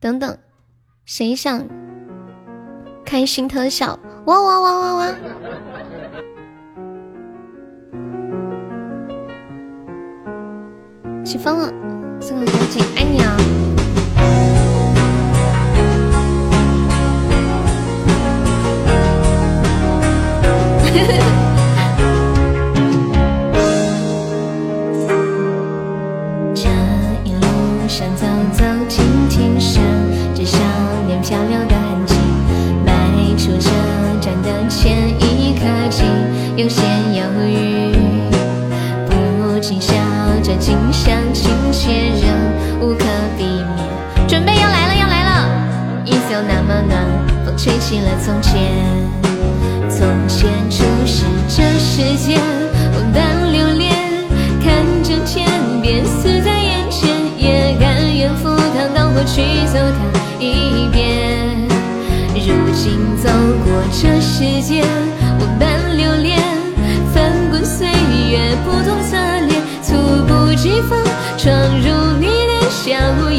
[0.00, 0.38] 等等，
[1.04, 1.68] 谁想
[3.04, 3.98] 开心特效？
[4.24, 5.14] 哇哇哇哇哇！
[11.24, 11.72] 起风了，
[12.20, 13.36] 送个小姐，爱你啊！
[34.84, 36.04] 前一刻起，
[36.56, 36.82] 有些
[37.14, 37.90] 犹豫，
[39.08, 39.94] 不禁笑
[40.42, 40.76] 着惊。
[42.82, 43.06] 无可
[43.38, 45.48] 避免，准备要来了，要来了！
[46.04, 47.02] 夜色那么暖，
[47.46, 48.60] 风吹起了从前。
[49.88, 52.38] 从前初识这世间，
[52.94, 53.90] 万般留恋，
[54.62, 55.48] 看着天
[55.80, 57.08] 边，死在眼前，
[57.38, 59.40] 也甘愿赴汤蹈火去
[59.72, 61.33] 走它一遍。
[63.24, 63.30] 走
[63.64, 64.84] 过这世间，
[65.40, 66.38] 万般留恋，
[67.14, 69.96] 翻滚岁月不同侧脸，猝
[70.28, 71.02] 不及防
[71.38, 71.50] 闯
[71.80, 71.88] 入
[72.20, 72.92] 你的笑
[73.30, 73.33] 颜。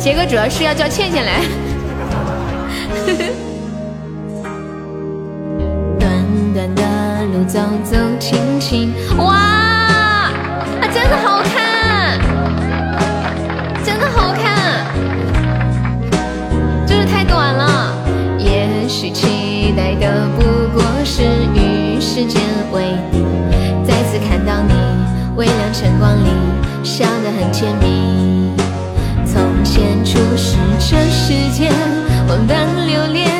[0.00, 1.42] 杰哥主要是要叫倩倩来。
[6.00, 6.10] 短
[6.54, 6.82] 短的
[7.26, 10.32] 路走走停停，哇，啊，
[10.90, 12.18] 真的好看，
[13.84, 14.86] 真的好看，
[16.86, 17.94] 就是太短了。
[18.38, 20.42] 也许期待的不
[20.72, 21.24] 过是
[21.54, 22.40] 与时间
[22.72, 23.22] 为敌，
[23.86, 24.72] 再次看到你
[25.36, 26.30] 微亮晨光里
[26.82, 28.50] 笑得很甜蜜。
[29.70, 31.72] 前初识这世间，
[32.28, 33.30] 万般留恋，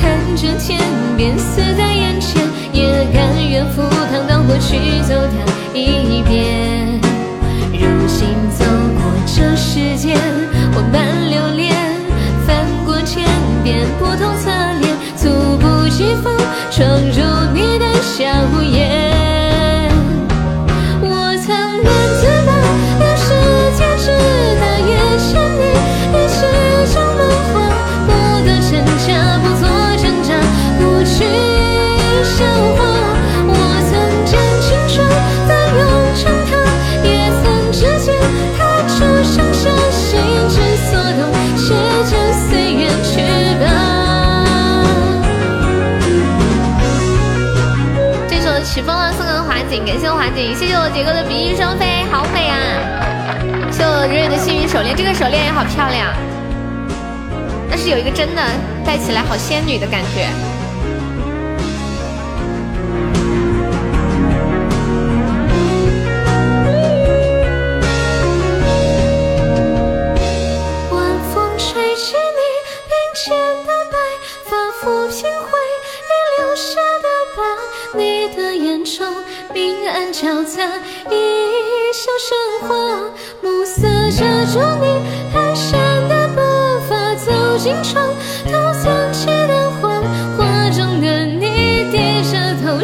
[0.00, 0.80] 看着天
[1.14, 2.42] 边似在眼前，
[2.72, 6.77] 也甘愿赴汤蹈火去走它一遍。
[49.86, 52.56] 感谢我华姐，谢谢我杰哥的比翼双飞，好美啊！
[53.70, 56.12] 谢我蕊蕊的幸运手链，这个手链也好漂亮，
[57.70, 58.42] 但是有一个真的
[58.84, 60.26] 戴起来好仙女的感觉。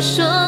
[0.04, 0.43] 说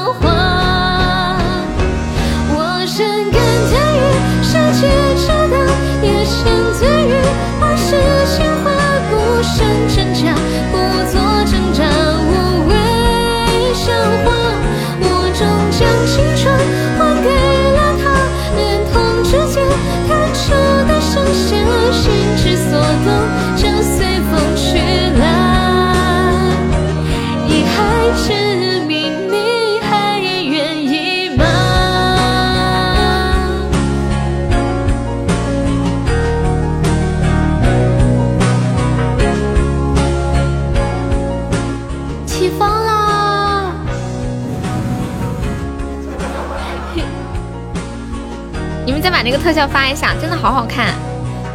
[49.47, 50.93] 特效发一下，真的好好看。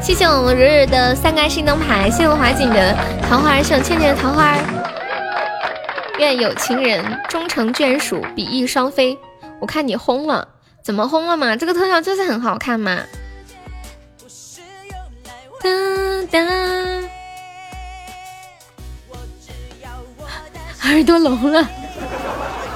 [0.01, 2.95] 谢谢我们蕊蕊的三个爱心灯牌，谢谢我华锦的
[3.27, 4.55] 桃花，谢谢倩倩的桃花。
[6.17, 9.17] 愿有情人终成眷属，比翼双飞。
[9.59, 10.47] 我看你轰了，
[10.81, 11.53] 怎么轰了嘛？
[11.57, 13.01] 这个特效就是很好看嘛。
[15.61, 15.69] 哒
[16.31, 16.39] 哒，
[20.83, 21.67] 耳朵聋了。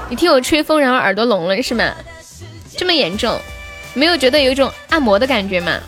[0.10, 1.94] 你听我吹风，然后耳朵聋了是吗？
[2.76, 3.40] 这么严重？
[3.96, 5.80] 没有觉得有一种按摩的感觉吗？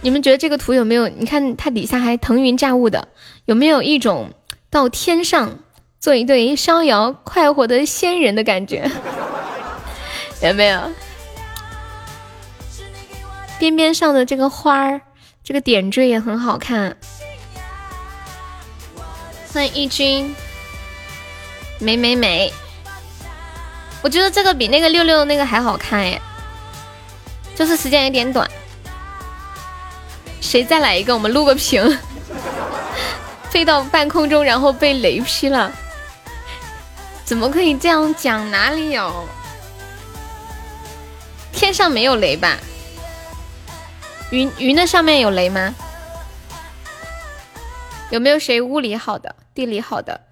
[0.00, 1.08] 你们觉得这个图有没有？
[1.08, 3.08] 你看它底下还腾云驾雾的，
[3.44, 4.30] 有没有一种
[4.70, 5.58] 到天上
[6.00, 8.90] 做一对逍遥快活的仙人的感觉？
[10.42, 10.80] 有没有？
[13.58, 15.00] 边边上的这个花儿，
[15.44, 16.96] 这个点缀也很好看。
[19.52, 20.34] 欢迎一军，
[21.78, 22.52] 美美美！
[24.02, 26.20] 我觉得这个比那个六六那个还好看耶，
[27.54, 28.50] 就是时间有点短。
[30.40, 31.98] 谁再来一个，我们录个屏。
[33.50, 35.70] 飞到半空中，然后被雷劈了，
[37.24, 38.50] 怎么可以这样讲？
[38.50, 39.28] 哪里有？
[41.52, 42.56] 天上没有雷吧？
[44.30, 45.74] 云云的上面有雷吗？
[48.08, 50.22] 有没有谁物理好的、地理好的？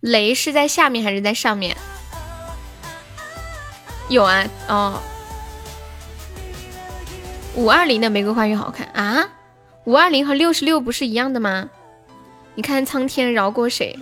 [0.00, 1.74] 雷是在下面还是在上面？
[4.08, 5.00] 有啊，哦，
[7.58, 9.28] 五二零的玫瑰花语好看啊？
[9.82, 11.68] 五二零和六十六不是一样的吗？
[12.54, 13.98] 你看苍天饶过谁？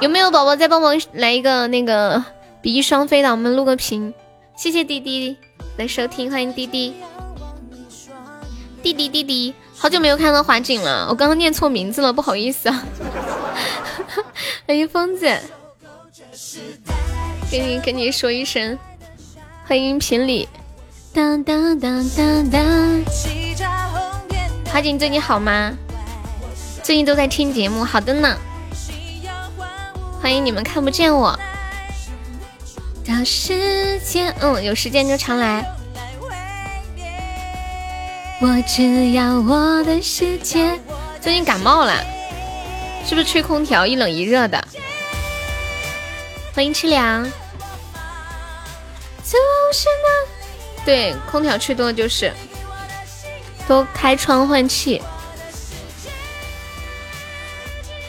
[0.00, 2.24] 有没有宝宝再帮忙来一个那个
[2.60, 3.32] 比翼双飞的？
[3.32, 4.14] 我们录个屏。
[4.56, 5.36] 谢谢滴滴
[5.76, 6.94] 的收听，欢迎滴滴，
[8.80, 12.84] 滴滴滴滴，好久没有看到华锦了，我刚刚念错名字了，不好意思啊。
[14.68, 15.26] 欢迎疯子，
[17.50, 18.78] 跟你跟你说一声。
[19.66, 20.48] 欢迎平里，
[21.14, 23.04] 当当当当当。
[24.64, 25.76] 华锦最近好吗？
[26.82, 28.34] 最近都在听节目，好的呢。
[30.22, 31.38] 欢迎你们看不见我。
[33.04, 35.66] 找时间，嗯，有时间就常来。
[38.40, 40.80] 我只要我的世界。
[41.20, 41.92] 最近感冒了，
[43.06, 44.66] 是不是吹空调一冷一热的？
[46.54, 47.22] 欢迎吃粮。
[49.22, 49.38] 就
[49.72, 50.41] 是呢，
[50.84, 52.32] 对，空调吹多了就是，
[53.68, 55.00] 多开窗换气。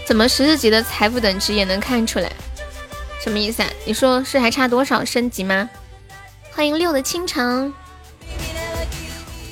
[0.06, 2.32] 怎么十四级的财富等级也能看出来？
[3.24, 3.70] 什么意思啊？
[3.86, 5.70] 你说是还差多少升级吗？
[6.52, 7.74] 欢迎六的倾城，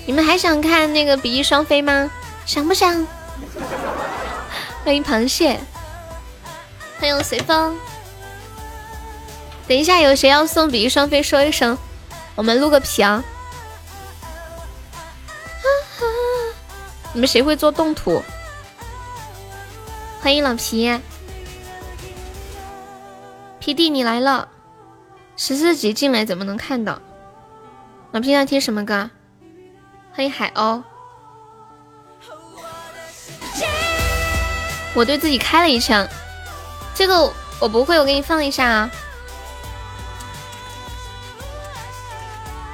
[0.05, 2.11] 你们还想看那个比翼双飞吗？
[2.45, 3.07] 想不想？
[4.83, 5.59] 欢迎螃蟹，
[6.99, 7.77] 欢迎随风。
[9.67, 11.23] 等一下，有谁要送比翼双飞？
[11.23, 11.77] 说一声，
[12.41, 13.23] 我们录个屏。
[17.13, 18.23] 你们谁会做动图？
[20.19, 20.99] 欢迎老皮，
[23.59, 24.47] 皮弟你来了。
[25.37, 26.99] 十四级进来怎么能看到？
[28.11, 29.11] 老皮要听什么歌？
[30.11, 30.81] 欢迎海鸥。
[34.95, 36.07] 我对自己开了一枪，
[36.95, 38.89] 这个我不会，我给你放一下啊。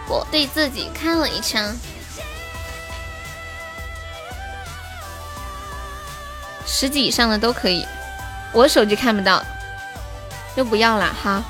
[0.10, 1.76] 我对自己开了一枪，
[6.66, 7.86] 十级以上的都可以，
[8.53, 9.43] 我手机看不到，
[10.55, 11.43] 就不要了哈。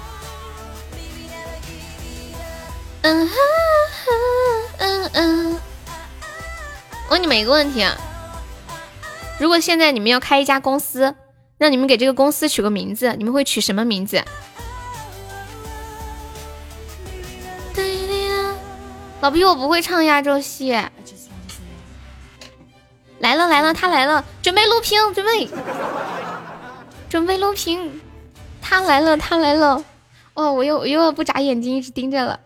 [3.04, 3.30] 嗯
[4.80, 5.60] 嗯嗯，
[7.10, 7.96] 问你们一个问题啊，
[9.40, 11.16] 如果现在你们要开一家公司，
[11.58, 14.24] 让你们给这个公司取个名字，你们会取什么名字？
[19.20, 20.72] 老皮，我不会唱压轴戏。
[23.20, 25.50] 来了来了，他来了，准备录屏，准备，
[27.10, 28.00] 准备录屏。
[28.62, 29.84] 他来了，他来了。
[30.36, 32.40] 哦，我又我又要不眨眼睛，一直盯着了。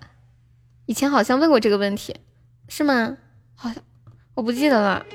[0.85, 2.15] 以前好像问过这个问题，
[2.69, 3.17] 是吗？
[3.55, 3.83] 好像
[4.33, 5.05] 我不记得了。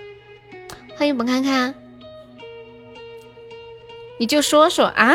[0.99, 1.75] 欢迎本看看，
[4.19, 5.15] 你就说说啊？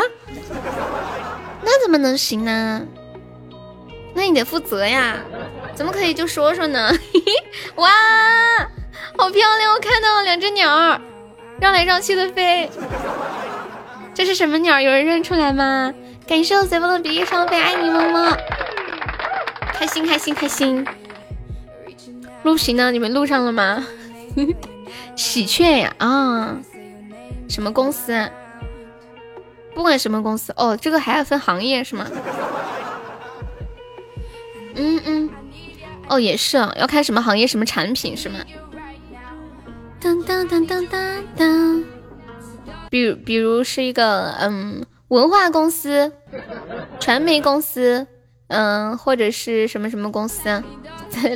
[1.62, 2.84] 那怎么能行呢？
[4.14, 5.20] 那你得负责呀。
[5.74, 6.90] 怎么可以就说说呢？
[7.76, 7.88] 哇，
[9.16, 9.72] 好漂亮！
[9.74, 11.00] 我看到了两只鸟，
[11.60, 12.70] 绕来绕去的飞。
[14.14, 14.80] 这是什么鸟？
[14.80, 15.92] 有人认出来吗？
[16.26, 18.36] 感谢我随风的比翼双飞，爱你么么。
[19.72, 20.86] 开心开心开心。
[22.42, 22.90] 录屏呢？
[22.92, 23.84] 你们录上了吗？
[25.16, 26.56] 喜鹊呀啊！
[27.48, 28.30] 什么公司？
[29.74, 32.06] 不管什么公司哦，这个还要分行业是吗？
[34.74, 35.30] 嗯嗯。
[36.12, 38.38] 哦，也是要看什么行业、什么产品，是吗？
[39.98, 41.84] 当当当当当当。
[42.90, 46.12] 比如，比如是一个嗯文化公司、
[47.00, 48.06] 传媒公司，
[48.48, 50.48] 嗯，或者是什么什么公司？
[50.50, 50.62] 啊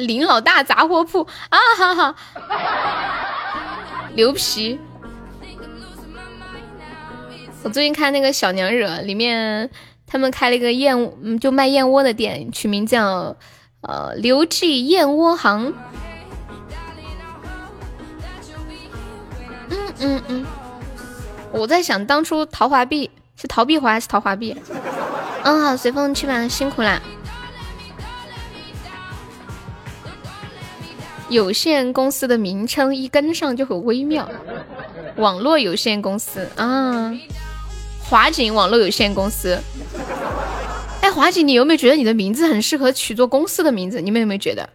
[0.00, 2.14] 林老大杂货铺啊哈哈，
[4.14, 4.78] 牛皮！
[7.62, 9.70] 我最近看那个小娘惹，里面
[10.06, 13.34] 他们开了一个燕，嗯，就卖燕窝的店，取名叫。
[13.82, 15.72] 呃，刘记燕窝行。
[19.68, 20.46] 嗯嗯嗯，
[21.52, 24.56] 我在想当初陶华碧是陶碧华还是陶华碧？
[25.42, 27.00] 嗯，好，随风去吧，辛苦啦。
[31.28, 34.28] 有限公司的名称一跟上就很微妙。
[35.16, 37.12] 网络有限公司啊，
[38.08, 39.58] 华景网络有限公司。
[41.16, 44.02] 华姐，你有没有觉得你的名字很适合取做公司的名字？
[44.02, 44.68] 你们有没有觉得？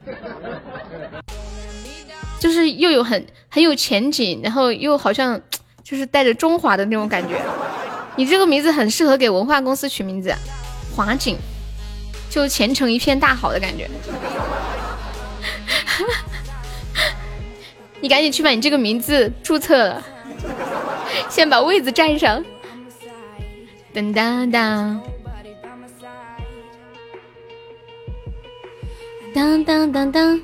[2.39, 5.39] 就是又有很很有前景，然后又好像
[5.83, 7.39] 就是带着中华的那种感觉。
[8.15, 10.33] 你这个名字很适合给文化公司取名字，
[10.95, 11.37] 华景，
[12.27, 13.87] 就前程一片大好的感觉。
[18.01, 20.03] 你赶紧去把你这个名字注册了，
[21.29, 22.43] 先把位子占上。
[23.93, 24.99] 噔当当，
[29.33, 30.39] 当当当当。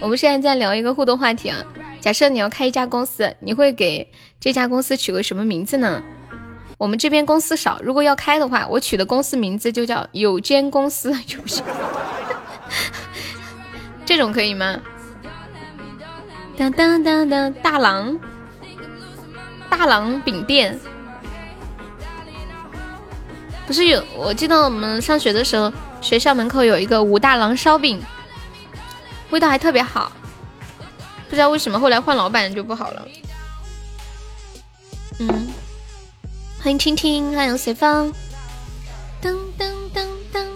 [0.00, 1.58] 我们现在在聊一个互动话题啊。
[2.00, 4.10] 假设你要开一家公司，你会给
[4.40, 6.02] 这家公司取个什么名字呢？
[6.78, 11.64] 我们这边公司少，如果要开的话，我取的公司名字就叫有间公司，有间，
[14.04, 14.80] 这种可以吗？
[16.56, 18.18] 当当当当，大郎，
[19.70, 20.76] 大郎饼店，
[23.64, 24.02] 不是有？
[24.16, 28.02] 我记得我们上学的时候，学校门口有一个武大郎烧饼，
[29.32, 30.12] 味道还特别好。
[31.28, 33.08] 不知道为什么后来换老板就不好了。
[35.18, 35.48] 嗯，
[36.62, 38.12] 欢迎听听，欢迎随风。
[39.22, 40.46] 噔噔噔噔。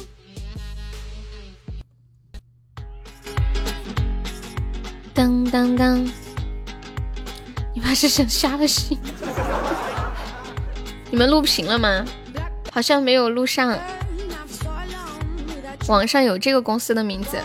[5.15, 6.11] 噔噔噔。
[7.75, 8.99] 你怕是想瞎了心？
[11.11, 12.05] 你们录屏了吗？
[12.71, 13.79] 好像没有录上。
[15.89, 17.39] 网上有这个公司的名字。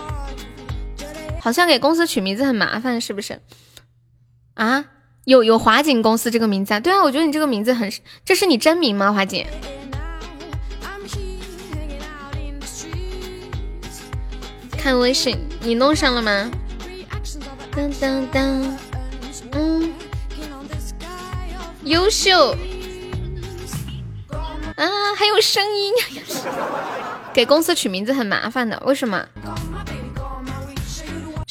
[1.41, 3.41] 好像给公司取名字很麻烦，是不是？
[4.53, 4.85] 啊，
[5.25, 6.79] 有有华锦公司这个名字啊？
[6.79, 7.91] 对啊，我觉得你这个名字很，
[8.23, 9.11] 这是你真名吗？
[9.11, 9.45] 华锦？
[14.77, 16.51] 看微信，你弄上了吗？
[17.75, 18.77] 当当当，
[19.53, 19.91] 嗯，
[21.83, 22.55] 优秀
[24.75, 24.85] 啊，
[25.17, 25.93] 还有声音，
[27.33, 29.25] 给公司取名字很麻烦的，为什么？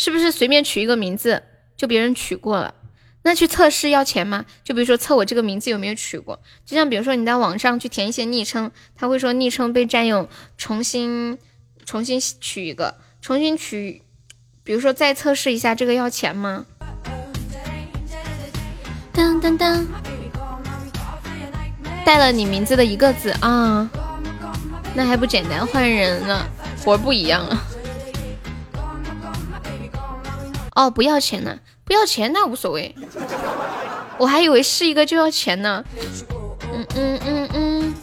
[0.00, 1.42] 是不是随便取一个名字
[1.76, 2.74] 就别人取过了？
[3.20, 4.46] 那去测试要钱吗？
[4.64, 6.40] 就比如说测我这个名字有没有取过？
[6.64, 10.26] 就像比如说你在网上去填一些昵称，他会说昵称被占用，
[10.56, 11.36] 重新
[11.84, 14.00] 重新取一个，重新取，
[14.64, 16.64] 比如说再测试一下，这个要钱吗？
[19.12, 19.86] 当当当，
[22.06, 23.90] 带了你名字的一个字啊，
[24.94, 26.48] 那还不简单，换人了，
[26.82, 27.66] 活不一样了。
[30.80, 31.58] 哦，不要钱呢？
[31.84, 32.94] 不要钱那无所谓，
[34.16, 35.84] 我还以为是一个就要钱呢。
[36.72, 37.94] 嗯嗯嗯嗯，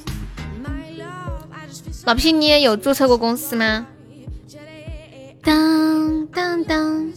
[2.06, 3.88] 老皮，你也有注册过公司吗？
[5.42, 7.12] 当当当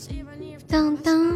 [0.67, 1.31] 当当。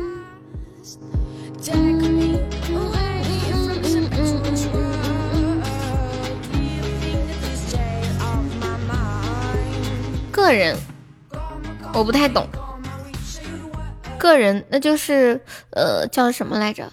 [10.31, 10.77] 个人，
[11.93, 12.49] 我不太懂。
[14.25, 16.91] 个人那就是呃叫什么来着？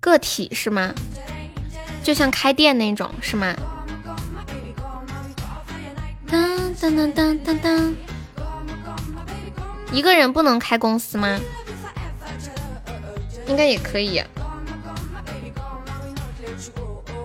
[0.00, 0.92] 个体是吗？
[2.02, 3.54] 就像开店那种是吗？
[6.26, 7.94] 当当当当当当，
[9.92, 11.38] 一个人不能开公司吗？
[13.46, 14.20] 应该也可以。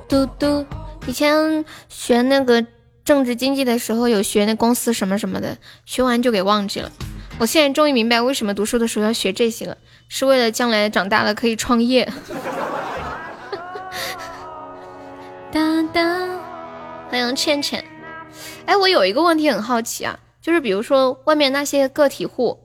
[0.08, 0.64] 嘟嘟，
[1.08, 2.64] 以前学那个
[3.04, 6.92] 政治经济的时候有学那公司什么什么的，学完就给忘记了。
[7.40, 9.78] 我现在终于明白为什么读书的时候要学这些了，
[10.10, 12.04] 是为了将来长大了可以创业。
[15.50, 16.28] 哒哒，
[17.10, 17.86] 欢迎倩倩。
[18.66, 22.60] 哎，我有一个问题很好奇啊，就是比如说外面那些个体户，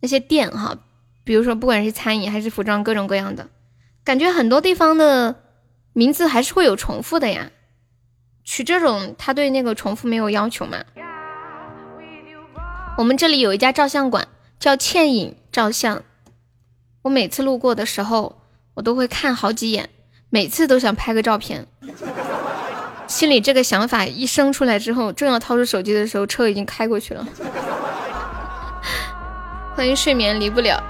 [0.00, 0.76] 那些店哈，
[1.24, 3.48] 比如说不管是餐饮还是服装，各种各样的，
[4.04, 5.34] 感觉很多地方的
[5.94, 7.50] 名字还是会有重复的呀。
[8.44, 10.84] 取这种，他对那个重复没有要求吗？
[12.98, 14.26] 我们这里有一家照相馆，
[14.58, 16.02] 叫倩影照相。
[17.02, 18.40] 我每次路过的时候，
[18.74, 19.88] 我都会看好几眼，
[20.30, 21.68] 每次都想拍个照片。
[23.06, 27.24] 心里这个想法一生出来之后，正要掏出手机的时候，车已经开过去了。
[29.76, 30.82] 欢迎睡眠离不了。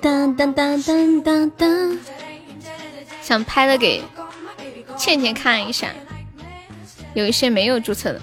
[0.00, 1.98] 当当当当当当，
[3.20, 4.00] 想拍的给
[4.96, 5.88] 倩倩看一下，
[7.14, 8.20] 有一些没有注册的。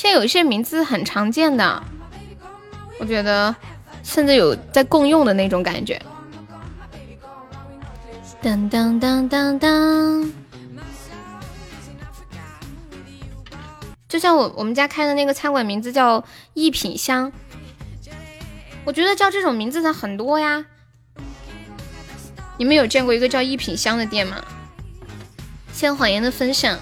[0.00, 1.82] 现在有一些名字很常见的，
[2.98, 3.54] 我觉得
[4.02, 6.00] 甚至有在共用的那种感觉。
[8.40, 10.32] 当当当当当，
[14.08, 16.24] 就像我我们家开的那个餐馆名字叫
[16.54, 17.30] 一品香，
[18.86, 20.64] 我觉得叫这种名字的很多呀。
[22.56, 24.42] 你们有见过一个叫一品香的店吗？
[25.74, 26.78] 谢谢谎言的分享，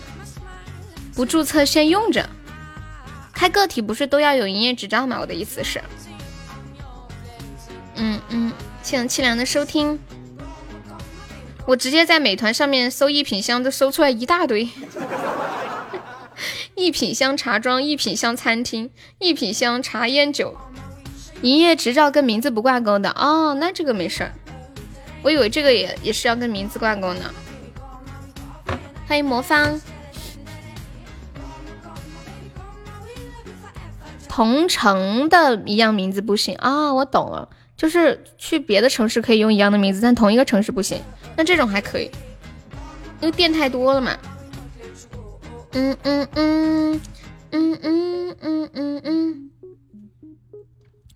[1.16, 2.30] 不注册先用着。
[3.38, 5.18] 开个体不是都要有营业执照吗？
[5.20, 5.80] 我的意思是，
[7.94, 9.96] 嗯嗯，谢谢凄凉的收听。
[11.64, 14.68] 我直接在美团上面搜一品香，都搜出来一大堆。
[16.74, 20.56] 一品香茶庄、一品香餐厅、一品香茶烟酒。
[21.42, 24.32] 营业执照跟名字不挂钩的哦，那这个没事儿。
[25.22, 27.32] 我以为这个也也是要跟名字挂钩呢。
[29.06, 29.80] 欢迎魔方。
[34.38, 41.02] 同城的一样名字不行啊，我懂了，就是去别的城市可以用一样的名字，但同一个城市不行。
[41.34, 42.08] 那这种还可以，
[43.20, 44.16] 因为店太多了嘛。
[45.72, 47.00] 嗯嗯嗯
[47.50, 49.50] 嗯嗯嗯嗯嗯。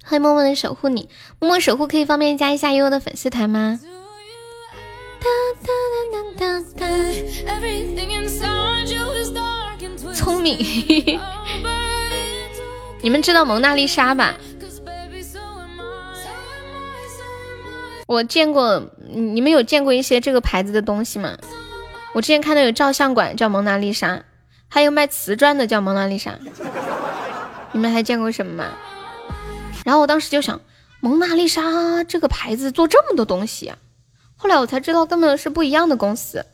[0.05, 1.09] 欢迎默默的守护你，
[1.39, 3.79] 默默守护可以方便加一下悠悠的粉丝团吗？
[10.12, 10.59] 聪明。
[13.03, 14.36] 你们知道蒙娜丽莎吧？
[18.07, 21.36] 我见过，你们有见过一些这个牌子的东西吗？
[22.14, 24.22] 我之前看到有照相馆叫蒙娜丽莎，
[24.68, 26.38] 还有卖瓷砖的叫蒙娜丽莎。
[27.72, 28.70] 你们还见过什么吗？
[29.84, 30.61] 然后我当时就想，
[31.00, 33.78] 蒙娜丽莎这个牌子做这么多东西啊！
[34.36, 36.46] 后来我才知道根本是不一样的公司。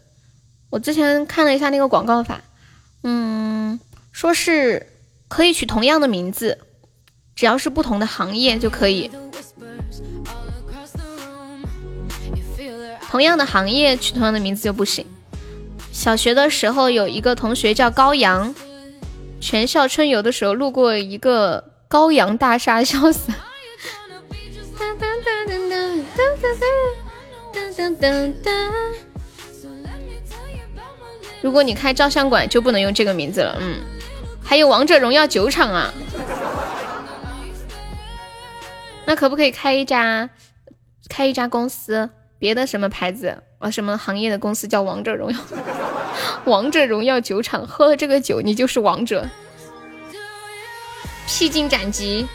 [0.70, 2.40] 我之前看了一下那个广告法，
[3.02, 3.78] 嗯，
[4.12, 4.94] 说是。
[5.28, 6.58] 可以取同样的名字，
[7.36, 9.10] 只要是不同的行业就可以。
[13.10, 15.06] 同样的行业取同样的名字就不行。
[15.92, 18.54] 小学的时候有一个同学叫高阳，
[19.40, 23.32] 全校春游的时候路过一个高阳大厦，笑死。
[31.40, 33.80] 如果你开照相馆，就不能用这个名字了，嗯。
[34.48, 35.92] 还有王者荣耀酒厂啊，
[39.04, 40.30] 那可不可以开一家
[41.06, 42.08] 开一家公司？
[42.38, 43.70] 别的什么牌子啊？
[43.70, 45.38] 什么行业的公司叫王者荣耀？
[46.46, 49.28] 王者荣耀酒厂，喝了这个酒你就是王者，
[51.26, 52.26] 披荆斩棘。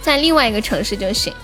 [0.00, 1.34] 在另外一个城市就行。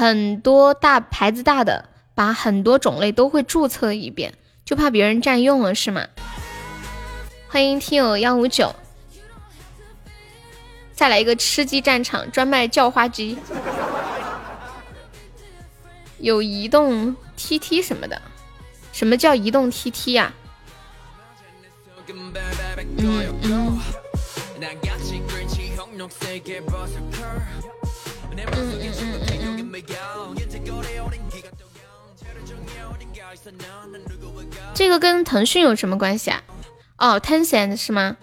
[0.00, 4.32] 很多大牌子大的，把很多种类都会注册一遍，
[4.64, 6.06] 就怕别人占用了，是吗？
[7.48, 8.74] 欢迎听友幺五九，
[10.94, 13.36] 再来一个吃鸡战场，专卖叫花鸡，
[16.16, 18.22] 有移动 TT 什么的，
[18.94, 20.32] 什么叫移动 TT 呀？
[22.96, 23.42] 嗯嗯。
[23.42, 23.78] 嗯
[28.46, 29.29] 嗯嗯嗯嗯，
[34.74, 36.42] 这个跟腾讯有什么关系啊？
[36.98, 38.16] 哦，Tencent 是吗？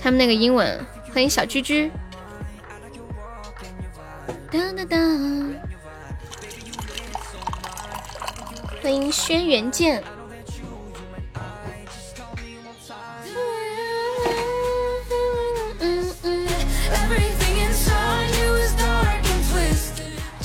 [0.00, 0.84] 他们那个英文。
[1.12, 1.90] 欢迎小居居。
[4.52, 5.54] 当当当。
[8.82, 10.04] 欢迎轩辕剑。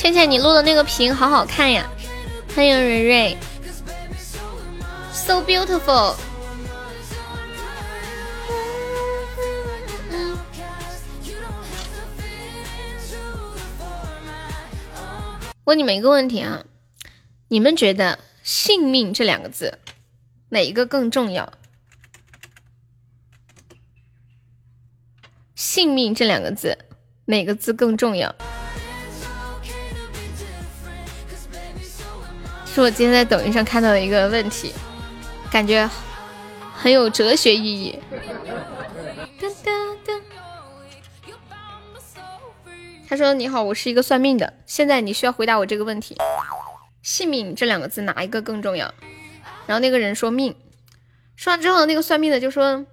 [0.03, 1.89] 倩倩，你录的那个屏好好看呀！
[2.53, 3.37] 欢迎蕊蕊
[5.13, 6.13] ，so beautiful。
[15.63, 16.65] 问你们一个问题啊，
[17.47, 19.79] 你们觉得“性命”这两个字
[20.49, 21.53] 哪一个更重要
[25.55, 26.77] ？“性命”这两个字
[27.23, 28.35] 哪个字更重要？
[32.73, 34.73] 是我今天在抖音上看到的一个问题，
[35.51, 35.87] 感觉
[36.73, 37.99] 很有哲学意义。
[43.07, 46.17] 他说：“你好，我是一个算命的，现在你需要回答我这个问题：
[47.03, 48.91] 性命这两个字哪一个更重要？”
[49.67, 50.55] 然后那个人说：“命。”
[51.37, 52.87] 说完之后，那个算命的就说：“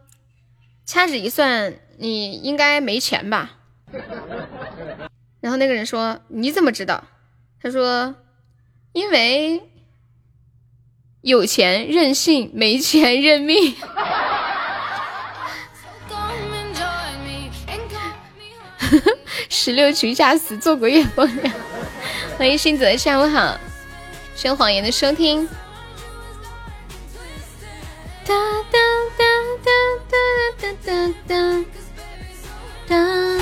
[0.84, 3.52] 掐指一算，你应该没钱吧？”
[5.40, 7.04] 然后那个人说：“你怎么知道？”
[7.62, 8.14] 他说
[8.92, 9.62] ：“因为。”
[11.22, 13.74] 有钱任性，没钱认命。
[18.78, 18.98] 哈哈
[19.50, 21.50] 十六群吓死，做鬼也疯了。
[22.38, 23.54] 欢迎星泽，下午好。
[24.34, 25.46] 宣谎言的收听。
[28.24, 28.34] 哒
[28.70, 28.78] 哒
[29.18, 29.24] 哒
[29.62, 29.70] 哒
[30.58, 31.64] 哒哒哒
[32.88, 33.40] 哒。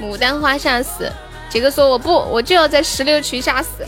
[0.00, 1.10] 牡丹花吓死，
[1.48, 3.84] 杰哥说我不，我就要在石榴渠吓死。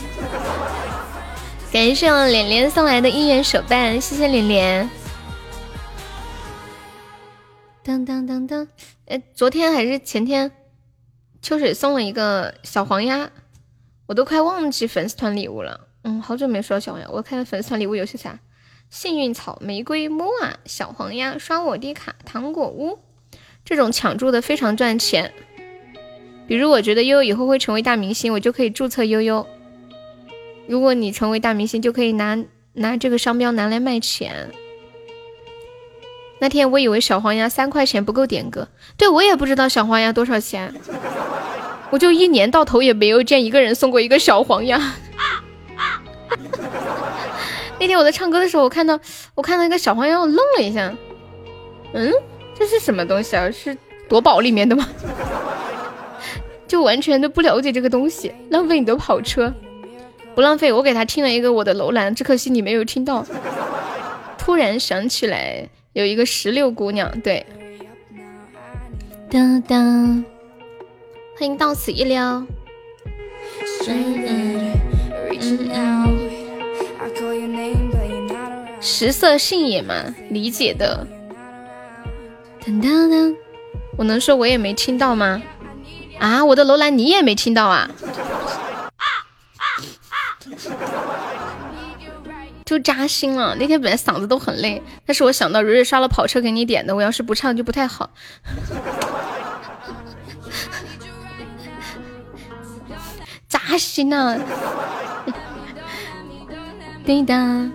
[1.72, 4.90] 感谢我脸脸送来的一元手办，谢谢脸脸。
[7.82, 8.68] 当当当当，
[9.06, 10.50] 哎，昨天还是前天，
[11.42, 13.30] 秋水送了一个小黄鸭，
[14.06, 15.88] 我都快忘记粉丝团礼物了。
[16.04, 18.38] 嗯，好久没收到小黄鸭，我看粉丝团礼物有些啥？
[18.88, 22.98] 幸运草、玫瑰木啊、小黄鸭、刷我的卡、糖果屋，
[23.62, 25.34] 这种抢注的非常赚钱。
[26.48, 29.46] 比如我觉得悠悠以后会成为大明星，我就可以注册悠悠。
[30.66, 32.42] 如果你成为大明星，就可以拿
[32.72, 34.50] 拿这个商标拿来卖钱。
[36.40, 40.72] 那天我以为小黄鸭三块钱不够点歌，对我也不知道小黄鸭多少钱，
[41.90, 44.80] 我就一年到头也没有见一个人送过一个小黄鸭。
[47.78, 48.98] 那天我在唱歌的时候，我看到
[49.34, 50.94] 我看到一个小黄鸭，我愣了一下，
[51.92, 52.10] 嗯，
[52.58, 53.50] 这是什么东西啊？
[53.50, 53.76] 是
[54.08, 54.88] 夺宝里面的吗？
[56.68, 59.52] 就完全都不了解这个东西，浪费你的跑车，
[60.34, 60.70] 不浪费。
[60.70, 63.26] 我给他听了一个我的楼兰，只可惜你没有听到。
[64.36, 67.44] 突然想起来有一个石榴姑娘，对，
[69.30, 70.24] 当当，
[71.38, 72.46] 欢迎到此一撩。
[78.80, 81.06] 食色性也嘛，理解的。
[83.96, 85.42] 我能说我也没听到吗？
[86.18, 87.90] 啊，我的楼兰你也没听到啊？
[92.64, 93.54] 就扎心了。
[93.58, 98.10] 那天本来嗓子都很累，但是我想到蕊蕊刷了跑车给你点的，我要是不唱就不太好。
[103.48, 104.38] 扎心啊！
[107.06, 107.72] 叮当。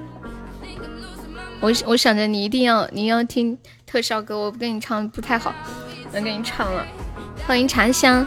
[1.60, 5.52] 我我想着你一定要你要听特效歌，我不跟你唱不太好，
[6.12, 6.86] 能给你唱了。
[7.46, 8.26] 欢迎茶香，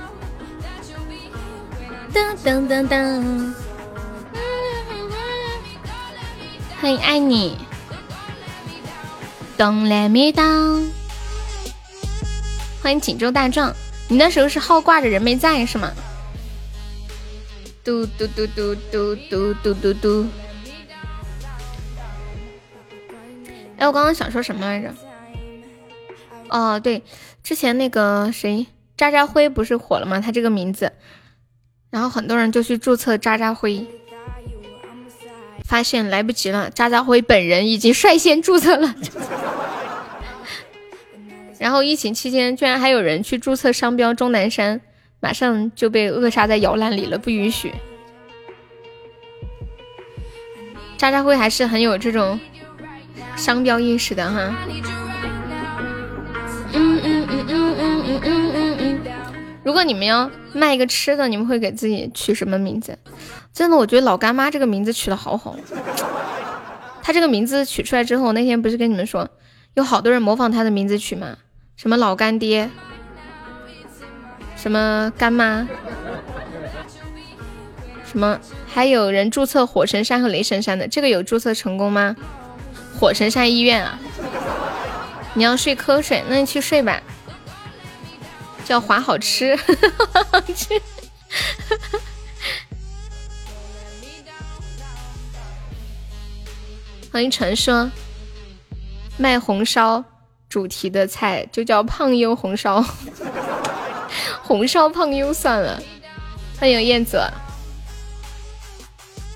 [2.12, 3.54] 噔噔噔噔，
[6.80, 7.56] 欢迎爱你
[9.56, 10.90] ，Don't let me down。
[12.82, 13.74] 欢迎锦州大壮，
[14.08, 15.90] 你那时候是号挂着人没在是吗？
[17.82, 20.26] 嘟嘟嘟嘟嘟嘟嘟嘟嘟。
[23.78, 24.94] 哎，我刚刚想说什么来着？
[26.48, 27.02] 哦，对，
[27.42, 30.20] 之前那个谁，渣渣辉不是火了吗？
[30.20, 30.92] 他这个名字，
[31.90, 33.86] 然后很多人就去注册渣渣辉，
[35.64, 38.94] 发现来不及了，渣渣辉本人已经率先注册了。
[41.58, 44.80] 然后疫情期间，居然还有人去注册商标钟南山，
[45.20, 47.72] 马上就被扼杀在摇篮里了，不允许。
[50.96, 52.38] 渣渣辉还是很有这种。
[53.34, 54.54] 商标意识的哈，
[59.66, 62.96] 如果你们要卖一个吃的，你们会给自己取什么名字？
[63.52, 65.56] 真的，我觉得老干妈这个名字取的好好。
[67.02, 69.28] 他这个名字取出来之后，那天不是跟你们说，
[69.74, 71.36] 有好多人模仿他的名字取吗？
[71.76, 72.70] 什么老干爹，
[74.56, 75.66] 什么干妈，
[78.04, 78.38] 什么
[78.68, 82.14] 还有人注册火神山和雷神山的，这个有注册成功吗？
[83.00, 83.98] 火神山医院啊！
[85.34, 87.02] 你要睡瞌睡，那你去睡吧。
[88.66, 89.56] 叫华好吃，
[97.12, 97.88] 欢迎传说
[99.16, 100.02] 卖红烧
[100.48, 102.84] 主题的菜就叫胖优红烧，
[104.42, 105.80] 红烧胖优算了。
[106.58, 107.22] 欢迎燕子，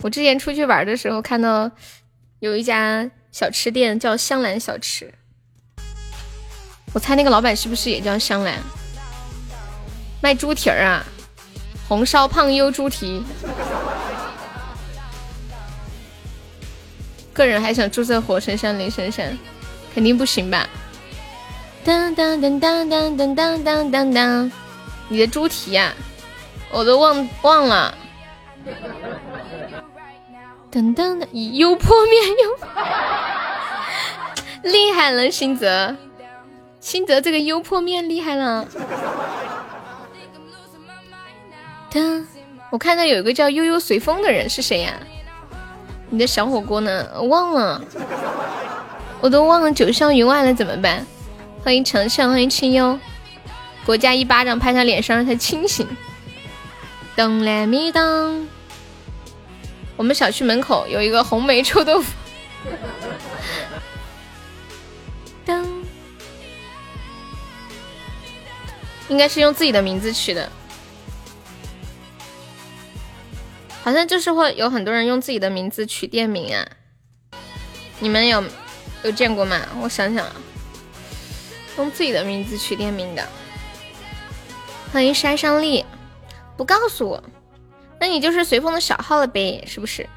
[0.02, 1.70] 我之前出去玩的时候看到
[2.40, 3.08] 有一家。
[3.32, 5.14] 小吃店叫香兰小吃，
[6.92, 8.58] 我猜那个老板是不是也叫香兰？
[10.20, 11.04] 卖猪蹄儿啊，
[11.88, 13.24] 红烧胖优猪蹄。
[17.32, 19.38] 个人还想注册火神山、雷神山，
[19.94, 20.68] 肯定不行吧？
[21.82, 24.52] 当当当当当当当当当当，
[25.08, 25.94] 你的猪蹄呀，
[26.70, 27.94] 我都忘忘了。
[30.70, 32.58] 等等的油泼面油，
[34.70, 35.96] 厉害了，新泽，
[36.78, 38.68] 新泽这个油泼面厉害了。
[41.90, 42.24] 噔，
[42.70, 44.94] 我看到有一个叫悠悠随风的人是谁呀？
[46.08, 47.22] 你的小火锅呢？
[47.22, 47.82] 忘了，
[49.20, 51.04] 我都忘了九霄云外了，怎么办？
[51.62, 52.98] 欢迎丞相，欢迎清幽，
[53.84, 55.86] 国家一巴掌拍他脸上让他清醒。
[57.16, 58.46] Don't let me down。
[59.96, 62.12] 我们小区门口有一个红梅臭豆腐，
[65.44, 65.64] 噔，
[69.08, 70.50] 应该是用自己的名字取的，
[73.82, 76.68] 好像就是会有很多人用自己的名字取店名啊，
[77.98, 78.44] 你们有
[79.02, 79.60] 有见过吗？
[79.82, 80.26] 我想想，
[81.78, 83.26] 用自己的名字取店名的。
[84.92, 85.84] 欢迎杀伤力，
[86.56, 87.24] 不告诉我，
[87.98, 90.08] 那你就是随风的小号了呗，是不是？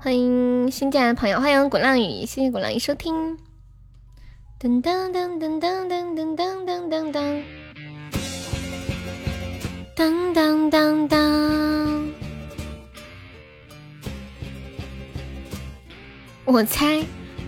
[0.00, 3.36] 欢迎新进来的朋友，欢迎滚浪雨，谢谢滚浪雨收听。
[4.58, 7.42] 噔噔噔噔噔噔噔噔噔噔噔，
[9.96, 12.12] 噔噔噔。
[16.44, 17.04] 我猜，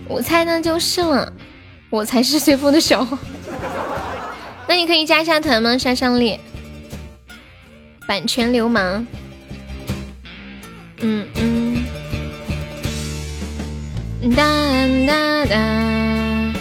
[0.07, 1.31] 我猜那就是了，
[1.89, 3.05] 我才是随风的小。
[4.67, 5.77] 那你可以加一下团吗？
[5.77, 6.39] 杀伤力，
[8.07, 9.05] 版权流氓。
[11.01, 11.85] 嗯嗯。
[14.35, 14.43] 哒
[15.05, 16.53] 哒哒。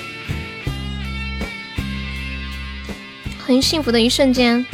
[3.46, 4.66] 很幸福的一瞬间。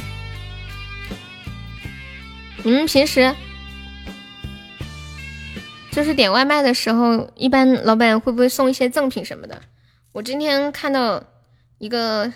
[2.63, 3.35] 你们平时？
[5.91, 9.61] 就是点外卖的时候，一般老板会不会送一些赠品什么的？
[10.13, 11.23] 我今天看到
[11.79, 12.33] 一个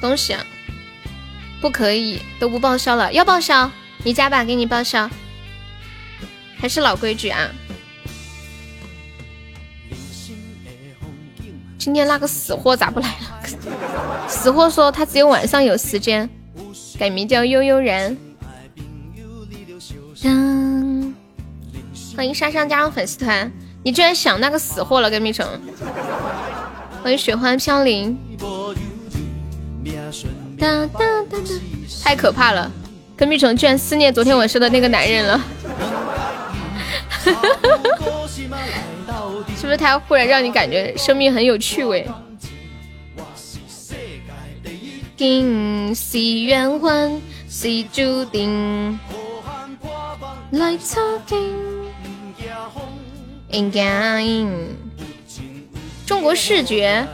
[0.00, 0.44] 东西啊，
[1.60, 3.70] 不可以，都不报销了，要报销，
[4.02, 5.08] 你加吧，给你报销，
[6.58, 7.50] 还是老规矩啊。
[11.78, 14.28] 今天那个死货咋不来了？
[14.28, 16.28] 死货说他只有晚上有时间，
[16.98, 18.16] 改名叫悠悠然。
[22.20, 23.50] 欢迎莎莎加入粉丝团，
[23.82, 25.58] 你居然想那个死货了，跟蜜橙。
[27.02, 28.14] 欢迎雪花飘零，
[32.04, 32.70] 太可怕了，
[33.16, 35.40] 跟蜜橙居然思念昨天晚上的那个男人了，
[39.56, 42.06] 是不是他忽然让你感觉生命很有趣味？
[45.16, 49.00] 今世缘分是注定，
[50.50, 51.69] 来错定。
[56.06, 57.06] 中国视觉，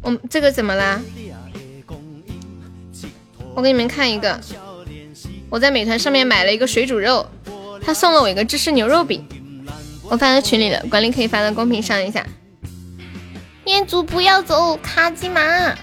[0.00, 1.00] 我这个怎么啦？
[3.54, 4.40] 我给你们看一个，
[5.50, 7.28] 我在美团上面买了一个水煮肉，
[7.84, 9.26] 他送了我一个芝士牛肉饼，
[10.04, 12.26] 我发到群里了，管理可以发到公屏上一下。
[13.66, 15.76] 彦祖不要走，卡机马，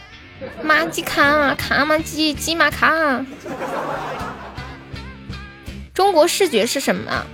[0.64, 3.26] 马机卡，卡马机，机马卡。
[5.94, 7.26] 中国视觉是什么？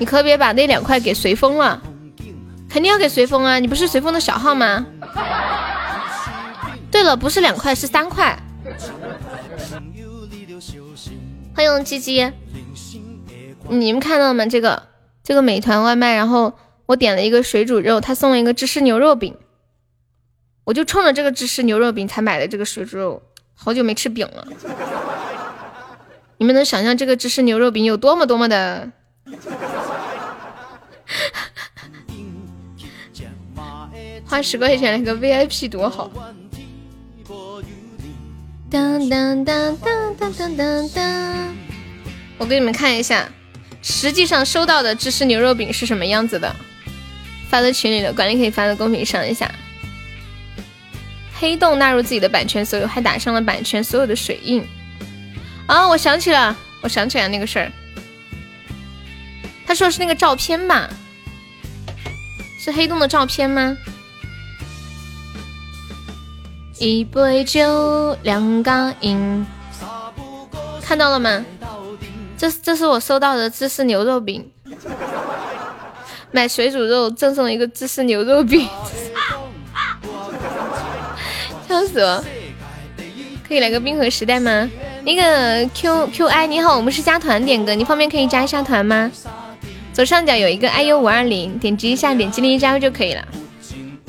[0.00, 1.80] 你可别把那两块给随风了，
[2.70, 3.58] 肯定要给随风啊！
[3.58, 4.86] 你不是随风的小号吗？
[6.90, 8.42] 对了，不是两块，是三块。
[11.54, 12.32] 欢迎鸡鸡，
[13.68, 14.46] 你们看到了吗？
[14.46, 14.84] 这个
[15.22, 16.54] 这个美团外卖，然后
[16.86, 19.36] 我点了一个水煮肉，他送了一个芝士牛肉饼，
[20.64, 23.22] 我就冲着这个芝士牛肉饼才买的这个水煮肉，
[23.54, 24.46] 好久没吃饼了。
[26.38, 28.90] 你们能想象这个芝士牛肉饼有多么多么的？
[34.26, 36.08] 花十块钱来个 VIP 多好！
[38.70, 41.54] 当当当当当当当当！
[42.38, 43.28] 我给你们看一下，
[43.82, 46.54] 实际上收到的芝士牛肉饼是什么样子的。
[47.48, 49.52] 发到群里了，管理可以发到公屏上一下。
[51.40, 54.64] 黑洞纳入自己的版权所有，还打上了版权所有的水印。
[55.66, 57.72] 啊，我想起了，我想起来那个事儿。
[59.70, 60.90] 他说是那个照片吧？
[62.58, 63.76] 是黑洞的照片吗？
[66.80, 69.46] 一杯酒，两个人，
[70.82, 71.44] 看到了吗？
[72.36, 74.50] 这这是我收到的芝士牛肉饼，
[76.32, 78.68] 买水煮肉赠送一个芝士牛肉饼，
[81.68, 82.24] 笑死我！
[83.46, 84.68] 可以来个冰河时代吗？
[85.04, 89.08] 那个 Q Q I 你好，我们是加团点歌，你方便可以加一下团吗？
[89.92, 93.26] 左上角有一个 iu 五二零，点击一下，点击链接加入就可以了。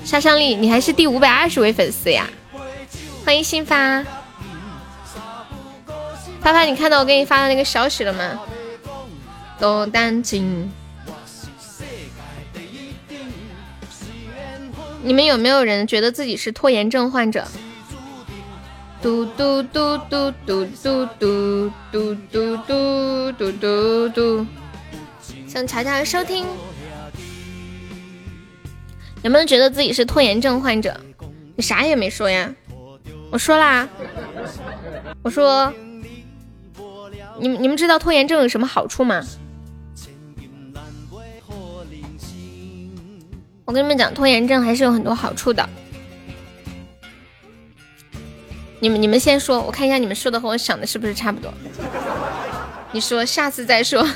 [0.03, 2.27] 杀伤力，你还是第五百二十位粉丝呀！
[3.25, 4.03] 欢迎新发，
[6.39, 8.39] 发发，你看到我给你发的那个消息了吗？
[9.59, 10.71] 多单亲，
[15.03, 17.45] 你们有没有人觉得自己是拖延症患者？
[19.01, 24.45] 嘟嘟嘟嘟嘟嘟嘟嘟嘟嘟嘟嘟嘟。
[25.51, 26.45] 想乔乔收听，
[29.21, 30.97] 有没有觉得自己是拖延症患者？
[31.57, 32.49] 你啥也没说呀，
[33.29, 33.85] 我说啦，
[35.21, 35.73] 我说，
[37.37, 39.21] 你们你们知道拖延症有什么好处吗？
[43.65, 45.67] 我跟你们讲，拖延症还是有很多好处的。
[48.79, 51.53] 你们你们先说，我看一下你们说的和我想的是不是差不多。
[52.93, 54.07] 你说下次再说。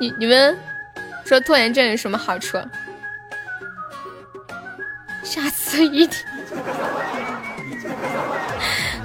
[0.00, 0.56] 你你们
[1.24, 2.58] 说拖延症有什么好处？
[5.22, 6.18] 下次一定。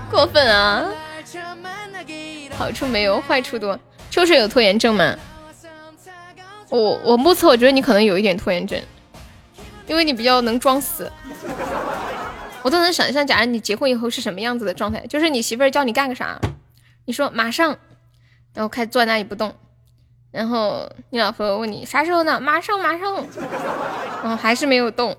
[0.10, 0.86] 过分啊！
[2.58, 3.78] 好处没有，坏处多。
[4.12, 5.16] 秋水有拖延症吗？
[6.70, 8.80] 我我目测，我觉得你可能有一点拖延症，
[9.88, 11.12] 因为你比较能装死。
[12.62, 16.40] 我都能想象，假如你结婚以后是什么样子的状态，就是你媳妇儿叫你干个啥，
[17.06, 17.78] 你说马上，
[18.54, 19.56] 然后开始坐在那里不动，
[20.34, 22.42] 然后你老婆问你啥时候呢？
[22.42, 23.24] 马上马上，
[24.24, 25.16] 然后还是没有动，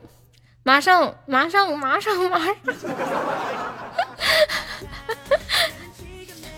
[0.65, 2.57] 马上马上马上马上。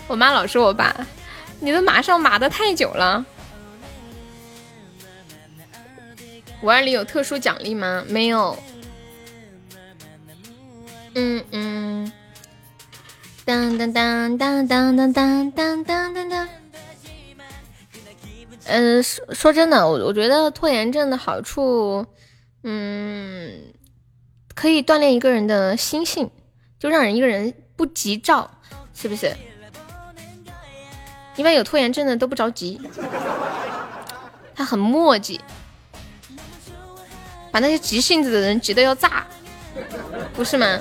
[0.09, 0.97] 我妈老说我爸，
[1.61, 3.23] 你的马上马的太久了。
[6.63, 8.03] 五二零有特殊奖励吗？
[8.09, 8.57] 没有。
[11.15, 12.11] 嗯嗯。
[13.45, 16.49] 当当当当当当当当当当。
[18.69, 22.05] 嗯，说说真的，我我觉得拖延症的好处，
[22.65, 23.73] 嗯，
[24.55, 26.29] 可以锻炼一个人的心性，
[26.79, 28.51] 就让人一个人不急躁，
[28.93, 29.35] 是不是？
[31.37, 32.81] 一般有拖延症的都不着急，
[34.55, 35.39] 他很磨叽，
[37.53, 39.27] 把那些急性子的人急得要炸，
[40.35, 40.81] 不是吗？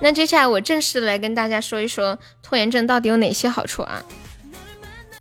[0.00, 4.04] 那接下来我正式的来跟大家说一说拖延症到底有哪些好处啊？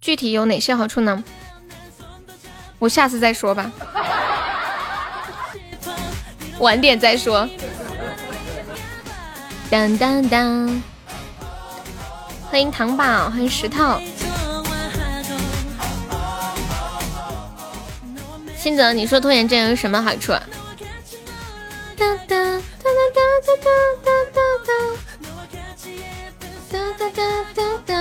[0.04, 1.24] 具体有哪些好处呢？
[2.78, 3.72] 我下次再说吧，
[6.60, 7.48] 晚点再说。
[9.70, 10.84] 当当当。
[12.52, 13.98] 欢迎糖宝，欢迎石头。
[18.58, 20.34] 新泽，你说拖延症有什么好处？
[20.34, 20.44] 哒
[21.98, 23.22] 哒哒哒哒
[23.54, 23.64] 哒
[24.04, 24.42] 哒哒
[26.70, 27.24] 哒哒哒
[27.56, 27.94] 哒哒。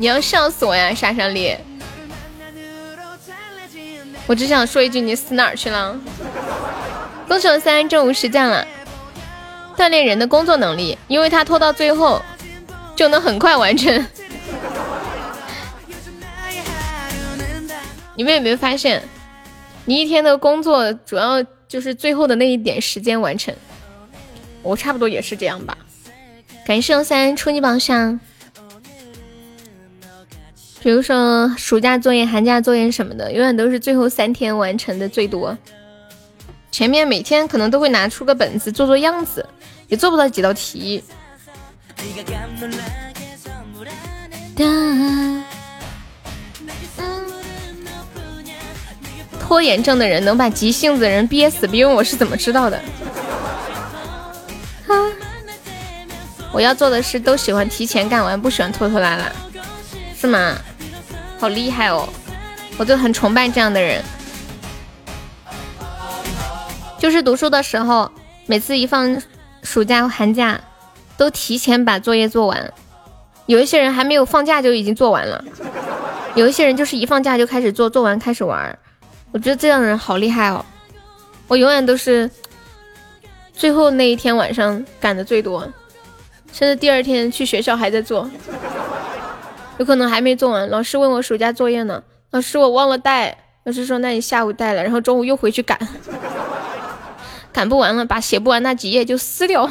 [0.00, 1.56] 你要笑死我呀，杀伤力！
[4.28, 5.98] 我只想说一句，你死哪去了？
[7.26, 8.64] 恭喜我三正午实战了，
[9.76, 12.22] 锻炼人的工作能力，因为他拖到最后
[12.94, 14.06] 就能很快完成。
[18.14, 19.02] 你们有没有发现，
[19.84, 23.52] 你一天的工作主要就是最后的那一点时间完成？
[24.62, 25.76] 我差不多也是这样吧。
[26.64, 28.20] 感谢我三初级榜上。
[30.80, 35.56] 比如说暑假作业、寒假作业什么的，永远都是最后三天完成的最多。
[36.70, 39.44] 前面每天可能都会拿出个本子做做样子，
[39.88, 41.02] 也做不到几道题。
[49.40, 52.80] 拖延症的人能把急性子的人憋死，别问我是怎么知道的。
[56.52, 59.32] 我要做的事都喜欢提前干完，不喜欢拖拖拉拉，
[60.18, 60.56] 是吗？
[61.38, 62.08] 好厉害哦！
[62.76, 64.02] 我就很崇拜这样的人。
[66.98, 68.10] 就是读书的时候，
[68.46, 69.16] 每次一放
[69.62, 70.60] 暑假、寒假，
[71.16, 72.72] 都提前把作业做完。
[73.46, 75.42] 有一些人还没有放假就已经做完了，
[76.34, 78.76] 有一些人就是一放假就开始做，做完开始玩。
[79.30, 80.64] 我觉得这样的人好厉害哦！
[81.46, 82.28] 我永远都是
[83.52, 85.60] 最后那一天晚上赶的最多，
[86.52, 88.28] 甚至第二天去学校还在做。
[89.78, 95.78] 有可能还没做完，老师问我暑假作业呢，老师我忘了带，老师说那你下午带了，然后中午又回去赶，
[97.52, 99.68] 赶不完了，把写不完那几页就撕掉，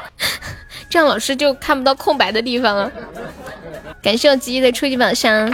[0.88, 2.90] 这样老师就看不到空白的地方了。
[4.02, 5.46] 感谢我吉吉的初级宝箱，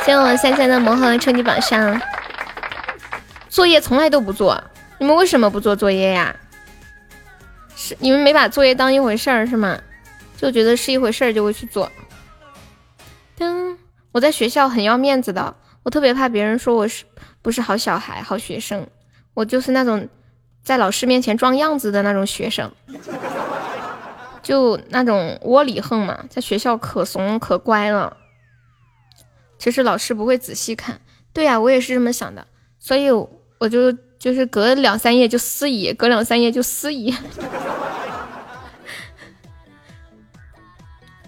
[0.00, 2.00] 谢谢我三三的魔盒初级宝箱。
[3.48, 4.62] 作业从来都不做，
[4.98, 6.34] 你们为什么不做作业呀？
[7.74, 9.78] 是你们没把作业当一回事儿是吗？
[10.36, 11.90] 就觉得是一回事儿就会去做。
[13.38, 13.76] 噔，
[14.12, 17.04] 我在学校很要面子的，我特别怕别人说我是
[17.42, 18.86] 不是好小孩、好学生，
[19.34, 20.08] 我就是那种
[20.62, 22.70] 在老师面前装样子的那种学生，
[24.42, 28.16] 就那种窝里横嘛，在学校可怂可乖了。
[29.58, 31.00] 其实老师不会仔细看，
[31.32, 32.46] 对呀，我也是这么想的，
[32.78, 37.14] 所以我就就是隔两三页就撕一页，隔两三页就撕一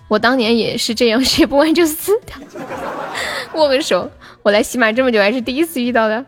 [0.08, 2.36] 我当年也是这样， 写不完就撕掉。
[3.54, 4.10] 握个手，
[4.42, 6.24] 我来喜马这么久还是第一次遇到的。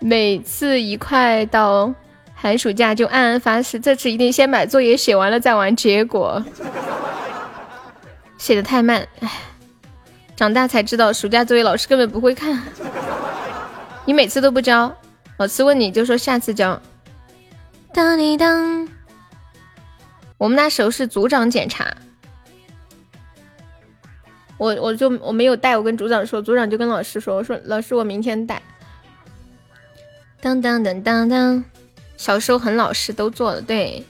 [0.00, 1.92] 每次一快到
[2.34, 5.74] 寒暑假就暗暗发誓，这次一定先把作业写完了再玩。
[5.74, 6.42] 结果
[8.38, 9.30] 写的太慢，唉，
[10.36, 12.62] 长大才知道暑假作业老师根本不会看。
[14.04, 14.94] 你每次都不交，
[15.36, 16.80] 老师问你就说下次交。
[17.92, 18.88] 当滴当。
[20.38, 21.92] 我们那时候是组长检查，
[24.58, 28.60] 我我就我没有带，我跟组长说，组长就跟老师说，我说老师我明天带。
[30.40, 31.64] 当当当当当，
[32.16, 34.04] 小时候很老实，都做了，对。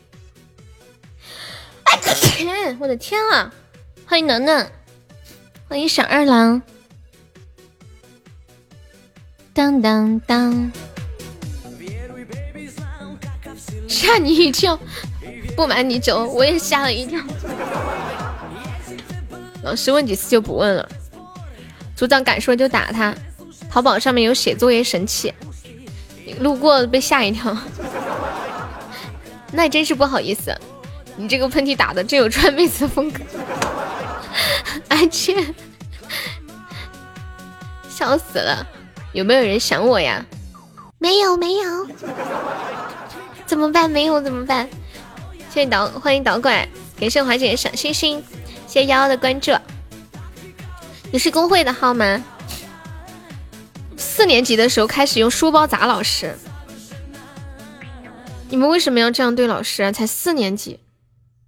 [1.84, 3.52] 哎，我的天啊！
[4.06, 4.66] 欢迎能能，
[5.68, 6.62] 欢迎小二郎。
[9.52, 10.72] 当当当，
[13.88, 14.78] 吓你一跳。
[15.56, 17.20] 不瞒你讲，我也吓了一跳。
[19.62, 20.88] 老师问几次就不问了。
[21.96, 23.14] 组长敢说就打他。
[23.70, 25.34] 淘宝上面有写作业神器，
[26.40, 27.54] 路过被吓一跳。
[29.52, 30.56] 那真是不好意思，
[31.16, 33.20] 你这个喷嚏打的真有川妹子风格。
[34.88, 35.54] 安茜，
[37.88, 38.66] 笑死了。
[39.12, 40.24] 有没有人想我呀？
[40.98, 41.86] 没有，没有。
[43.44, 43.90] 怎么办？
[43.90, 44.68] 没有怎么办？
[45.50, 46.66] 谢谢导，欢迎导拐，
[46.98, 48.22] 感谢华姐的小星星，
[48.68, 49.50] 谢谢幺幺的关注。
[51.10, 52.22] 你是公会的号吗？
[53.96, 56.36] 四年级的时候开始用书包砸老师，
[58.50, 59.90] 你们为什么要这样对老师啊？
[59.90, 60.80] 才四年级，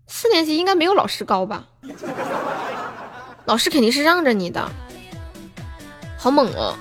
[0.07, 1.67] 四年级应该没有老师高吧？
[3.45, 4.71] 老师肯定是让着你的，
[6.17, 6.75] 好猛哦！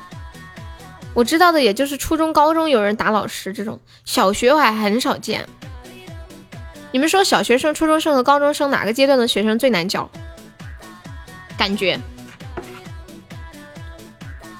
[1.13, 5.45] 我知道的也就是初中、高中有人打老师这种，小学我还很少见。
[6.93, 10.09] 你们说小学生、初中生和高中生哪个阶段的学生最难教？
[11.59, 11.99] 感觉。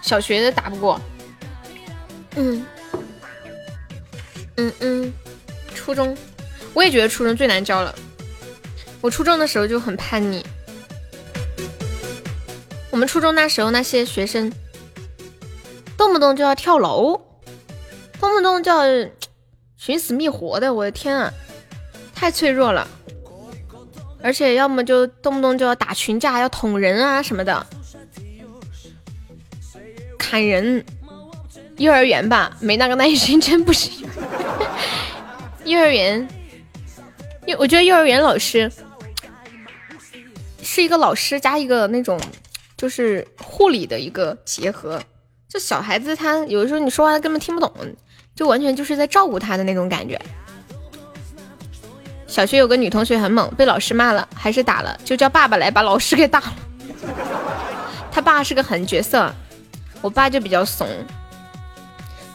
[0.01, 0.99] 小学的打不过，
[2.35, 2.65] 嗯。
[4.57, 5.13] 嗯嗯，
[5.73, 6.15] 初中。
[6.73, 7.95] 我也觉得初中最难教了。
[8.99, 10.45] 我初中的时候就很叛逆，
[12.91, 14.51] 我们初中那时候那些学生
[15.95, 17.21] 动不动就要跳楼，
[18.19, 19.09] 动不动就要
[19.77, 21.31] 寻死觅活的，我的天啊！
[22.13, 22.85] 太脆弱了，
[24.21, 27.65] 而且要么就动不动就要打群架，要捅人啊什么的，
[30.17, 30.83] 砍人。
[31.77, 34.05] 幼儿园吧，没那个耐心，真不行。
[35.63, 36.27] 幼儿园，
[37.47, 38.69] 幼我觉得幼儿园老师
[40.61, 42.19] 是一个老师加一个那种
[42.75, 45.01] 就是护理的一个结合。
[45.47, 47.73] 就小孩子他有的时候你说话他根本听不懂，
[48.35, 50.19] 就完全就是在照顾他的那种感觉。
[52.29, 56.53] 小学有个女同学很猛，被老师骂了，还是打了，就叫爸爸来把老师给打了。
[58.11, 59.33] 他爸是个狠角色，
[59.99, 60.87] 我爸就比较怂。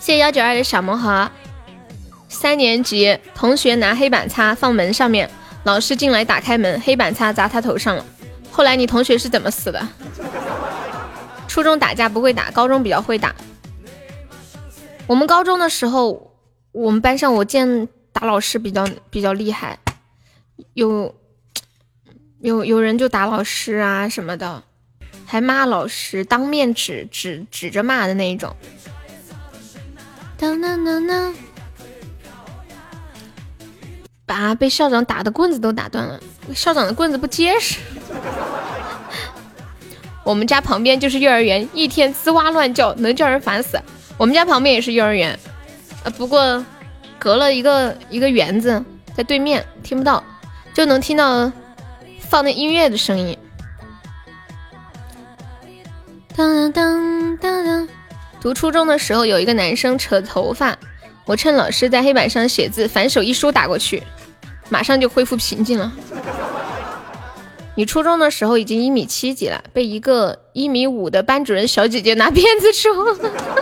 [0.00, 1.30] 谢谢幺九二的小魔盒。
[2.28, 5.30] 三年级同学拿黑板擦放门上面，
[5.62, 8.04] 老师进来打开门，黑板擦砸他头上了。
[8.50, 9.86] 后来你同学是怎么死的？
[11.46, 13.32] 初中打架不会打，高中比较会打。
[15.06, 16.32] 我们高中的时候，
[16.72, 19.78] 我们班上我见打老师比较比较厉害。
[20.74, 21.14] 有
[22.40, 24.62] 有有人就打老师啊什么的，
[25.26, 28.54] 还骂老师，当面指指指着骂的那一种。
[30.36, 31.34] 当当当当，
[34.26, 36.20] 把被校长打的棍子都打断了，
[36.54, 37.78] 校长的棍子不结实。
[40.24, 43.80] 我们家旁边就是幼儿园，一天吱哇乱叫，能叫人烦死。
[44.16, 45.38] 我们家旁边也是幼儿园，
[46.02, 46.64] 呃，不过
[47.18, 48.82] 隔了一个一个园子，
[49.16, 50.22] 在对面，听不到。
[50.74, 51.50] 就能听到
[52.18, 53.38] 放那音乐的声音。
[56.36, 57.88] 当当当当！
[58.40, 60.76] 读初中的时候，有一个男生扯头发，
[61.26, 64.02] 我趁老师在黑板上写字，反手一书打过去，
[64.68, 65.92] 马上就恢复平静了。
[67.76, 72.90] 你初中的时候已经一米七几了，被一个一米五的班主任小姐姐拿鞭子抽，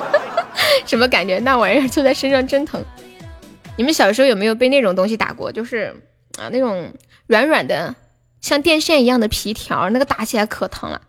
[0.87, 1.39] 什么感觉？
[1.41, 2.83] 那玩意儿坐在身上真疼。
[3.77, 5.53] 你们小时候有没有被那种东西打过？
[5.53, 5.95] 就是。
[6.39, 6.93] 啊，那种
[7.27, 7.95] 软软的，
[8.41, 11.01] 像电线一样的皮条，那个打起来可疼了。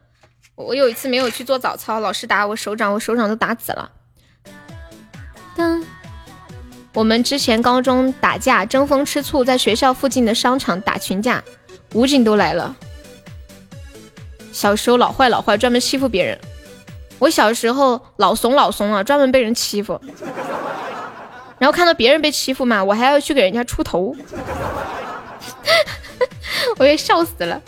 [0.55, 3.91] 我有一次没有去做早操，老师打我手掌，我手掌都打紫了。
[5.55, 5.83] 当
[6.93, 11.43] 我们之前高中打架争风吃醋，在学校附近的商场打群架，
[11.93, 12.75] 武警都来了。
[14.51, 16.37] 小时候老坏老坏，专门欺负别人。
[17.17, 19.99] 我小时候老怂老怂啊，专门被人欺负。
[21.57, 24.15] 然后看到别人被欺负嘛，我还要去给人家出头。
[26.77, 27.61] 我也笑死了。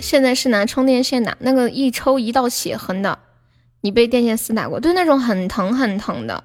[0.00, 3.18] 现在是拿充电线打，那个一抽一道血痕的。
[3.80, 4.80] 你被电线丝打过？
[4.80, 6.44] 对，那种很疼很疼的。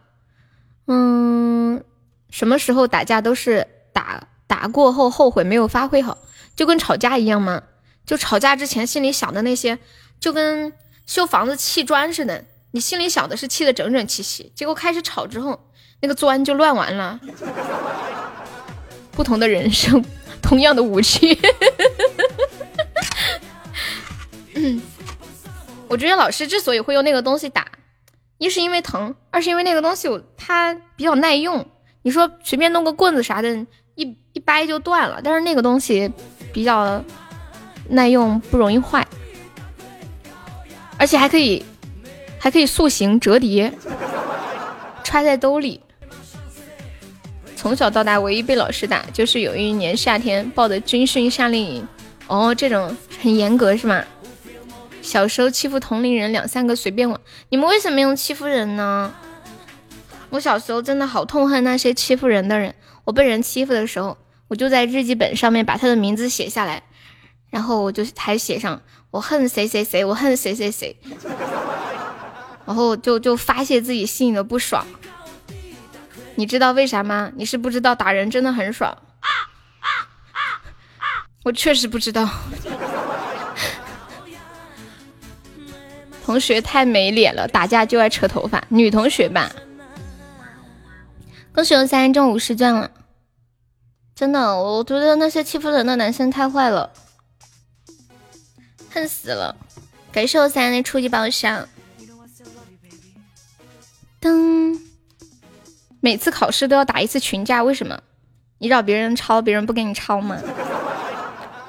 [0.87, 1.83] 嗯，
[2.29, 6.17] 什么时候打架都是打打过后后悔没有发挥好，
[6.55, 7.63] 就跟吵架一样吗？
[8.05, 9.79] 就吵架之前心里想的那些，
[10.19, 10.73] 就跟
[11.07, 12.43] 修房子砌砖似的。
[12.71, 15.69] 你心里想的是砌的整整齐齐，结果开始吵之后，
[16.03, 17.17] 那个砖就乱完了。
[19.13, 20.03] 不同的人生，
[20.43, 21.39] 同样的武器。
[24.55, 24.81] 嗯，
[25.87, 27.65] 我觉得老师之所以会用那个东西打，
[28.37, 31.65] 一是因为疼，二是因为那个东西它比较耐用。
[32.01, 33.65] 你说随便弄个棍子啥的，
[33.95, 36.11] 一一掰就断了，但是那个东西
[36.51, 37.01] 比较
[37.87, 39.07] 耐用，不容易坏，
[40.97, 41.63] 而且还可以
[42.37, 43.71] 还可以塑形折叠，
[45.05, 45.79] 揣在兜里。
[47.63, 51.87] 从小到大，唯一被老师打就是有一年夏天报的军训夏令营。
[52.27, 54.03] 哦，这种很严格是吗？
[55.01, 57.17] 小时候欺负同龄人两三个随便玩，
[57.47, 59.13] 你们为什么用欺负人呢？
[60.29, 62.75] 我小时候真的好痛恨那些欺负人的人。
[63.05, 64.17] 我被人欺负的时候，
[64.49, 66.83] 我就在日记本上面把他的名字写下来，
[67.49, 70.93] 然后我就还写上我恨谁谁谁，我恨谁谁谁，
[72.65, 74.85] 然后就就发泄自己心里的不爽。
[76.35, 77.31] 你知道为啥吗？
[77.35, 78.97] 你是不知道打人真的很爽。
[81.43, 82.29] 我确实不知道。
[86.25, 88.63] 同学太没脸了，打架就爱扯头发。
[88.69, 89.51] 女同学吧。
[91.53, 92.89] 恭喜我三中五十钻了，
[94.15, 96.91] 真的，我觉得那些欺负人的男生太坏了，
[98.89, 99.55] 恨死了。
[100.11, 101.67] 感谢我三的初级宝箱。
[104.21, 104.79] 噔，
[106.03, 107.97] 每次考试都要打一次群架，为什么？
[108.57, 110.37] 你找别人抄，别人不给你抄吗？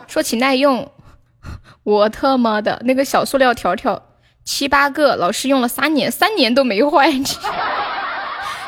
[0.09, 0.91] 说起耐用，
[1.85, 4.03] 我他妈的那个小塑料条条。
[4.45, 7.13] 七八个老师用了三年，三年都没坏。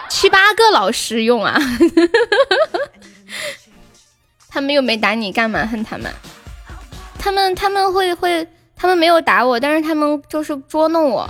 [0.08, 1.58] 七八个老师用啊，
[4.48, 6.08] 他们又没打你，干嘛恨他们？
[7.18, 11.28] 他们他们会会，他们没有打我，但是他们就是捉弄我。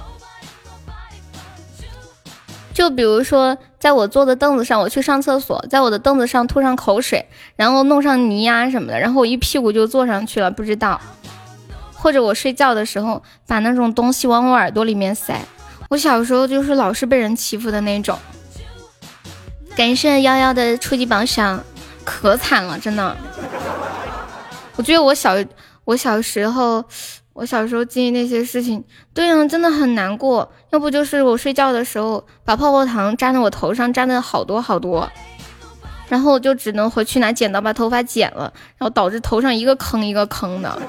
[2.75, 3.57] 就比如说，
[3.87, 11.01] 在我坐的凳子上，我去上厕所，在我的凳子上吐上口水，然后弄上泥呀什么的，然后我一屁股就坐上去了，不知道。
[11.95, 15.41] 或者我睡觉的时候把那种东西往我耳朵里面塞，
[15.89, 18.19] 我小时候就是老是被人欺负的那种。
[19.77, 21.63] 感谢幺幺的初级榜上，
[22.03, 23.17] 可惨了，真的。
[24.75, 25.37] 我觉得我小
[25.85, 26.85] 我小时候，
[27.37, 28.83] 我小时候经历那些事情，
[29.13, 30.51] 对呀，真的很难过。
[30.71, 35.07] 要不就是我睡觉的时候把泡泡糖粘在我头上，粘的好多好多，
[36.09, 40.81] 然后我就只能回去拿剪刀把头发剪了，然后导致头上一个坑一个坑的。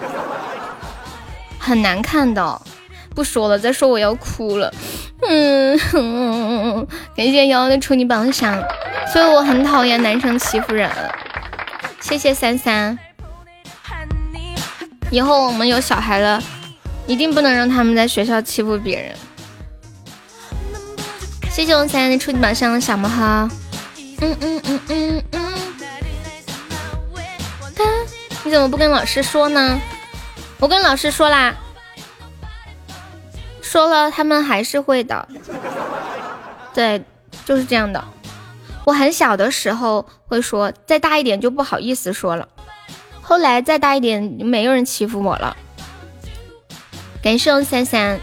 [1.59, 2.61] 很难看的，
[3.13, 4.73] 不说了，再说我要哭了。
[5.27, 5.77] 嗯，
[7.13, 8.63] 感谢瑶瑶的初级榜上，
[9.11, 10.89] 所以我很讨厌男生欺负人。
[11.99, 12.97] 谢谢三三，
[15.09, 16.41] 以后我们有小孩了，
[17.05, 19.15] 一定不能让他们在学校欺负别人。
[21.49, 23.49] 谢谢我三三的初级榜上的小魔哈。
[24.19, 25.53] 嗯嗯嗯嗯嗯。
[28.43, 29.79] 你怎么不跟老师说呢？
[30.59, 31.53] 我跟老师说啦，
[33.61, 35.27] 说了他们还是会的，
[36.73, 37.03] 对，
[37.45, 38.03] 就是这样的。
[38.85, 42.47] 我很小的时候会说，再大一点就不好意思说了。
[43.27, 45.57] 后来再大一点，没有人欺负我了。
[47.21, 48.21] 感谢三三，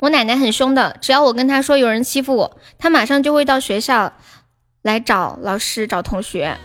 [0.00, 4.12] 我奶奶很凶的，只要我跟她说有人欺负我，她马上就会到学校
[4.82, 6.58] 来找老师、找同学。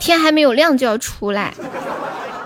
[0.00, 1.54] 天还没有亮就要出来。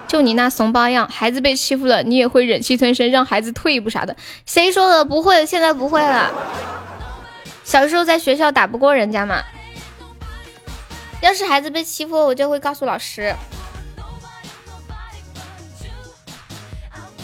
[0.07, 4.15] 就你那怂包样，孩子被欺负了，你也会忍气吞声，让孩子退一步啥的？
[4.45, 5.03] 谁说的？
[5.03, 6.31] 不会，现在不会了。
[7.65, 9.43] 小时候在学校打不过人家嘛。
[11.25, 13.35] 要是孩子被欺负，我就会告诉老师。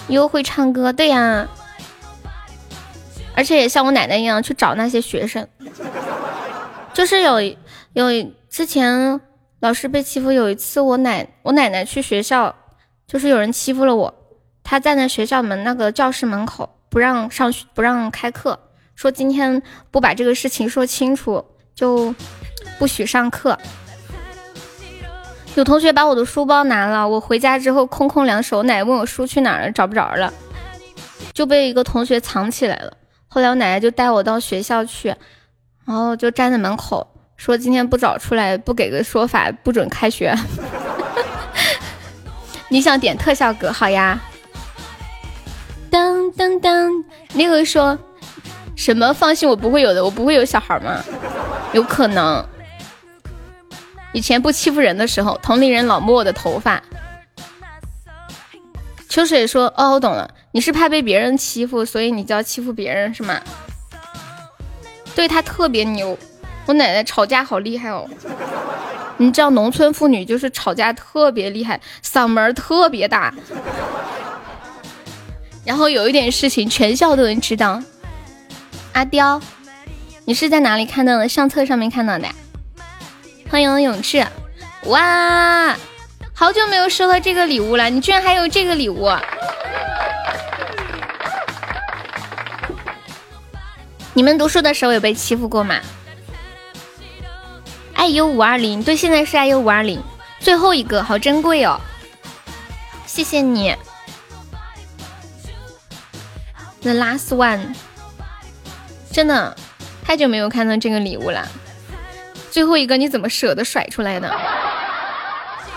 [0.09, 1.47] 又会唱歌，对呀。
[3.35, 5.47] 而且也像我奶奶一样去找那些学生。
[6.94, 7.43] 就是有
[7.93, 9.20] 有之前
[9.60, 12.56] 老师被欺负，有一次我奶我奶奶去学校。
[13.06, 14.14] 就是有人欺负了我，
[14.62, 18.59] 她站在学校门那个教室门口，不让上学，不让开课，
[18.94, 19.60] 说今天
[19.90, 21.44] 不把这个事情说清楚，
[21.74, 22.14] 就
[22.78, 23.59] 不许上课。
[25.56, 30.32] 有同学把我的书包拿了，我回家之后空空两手，奶奶问我书去哪儿了，找不着了，
[31.35, 32.93] 就被一个同学藏起来了。
[33.28, 35.09] 后来我奶奶就带我到学校去，
[35.85, 37.06] 然后就站在门口
[37.36, 40.35] 说今天不找出来，不给个说法，不准开学。
[42.68, 44.18] 你想点特效歌，好呀。
[45.90, 47.05] 当当当，
[47.35, 47.98] 那个说
[48.77, 49.12] 什么？
[49.12, 51.02] 放心，我不会有的，我不会有小孩吗？
[51.72, 52.44] 有可能。
[54.12, 56.82] 以前不欺负人的时候，同龄人老摸我的头发。
[59.08, 63.40] 秋水说：“哦，我懂了，你是怕被别人欺负，所以你就要欺负别人是吗？
[65.14, 66.16] 对他特别牛，
[66.66, 68.08] 我奶奶吵架好厉害哦。
[69.16, 73.34] 你知道农村妇女就是吵架特别厉害，嗓门特别大，
[75.64, 77.82] 然后有一点事情全校都能知道。
[78.92, 79.40] 阿刁，
[80.24, 81.28] 你是在哪里看到的？
[81.28, 82.26] 相册上面看到的。
[83.51, 84.24] 欢迎永志，
[84.85, 85.77] 哇，
[86.32, 89.10] 好久没有收到这个礼物了，你居然还有这个礼物！
[94.14, 95.81] 你们读书的时候有被欺负过吗？
[97.94, 100.01] 爱优五二零，对，现在是爱优五二零，
[100.39, 101.81] 最后一个，好珍贵哦，
[103.05, 103.74] 谢谢你
[106.82, 107.74] ，The last one，
[109.10, 109.56] 真的
[110.05, 111.48] 太久没有看到这个礼物了。
[112.51, 114.28] 最后一个你怎么舍得甩出来呢？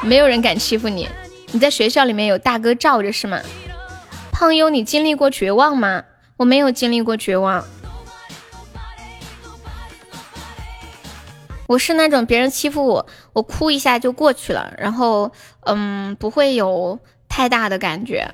[0.01, 1.07] 没有人敢欺负你，
[1.51, 3.39] 你在学校里面有大哥罩着是吗？
[4.31, 6.03] 胖优，你经历过绝望吗？
[6.37, 7.63] 我没有经历过绝望，
[11.67, 15.31] 我是那种别人欺负我，我哭一下就过去了，然后
[15.61, 18.33] 嗯，不会有太大的感觉，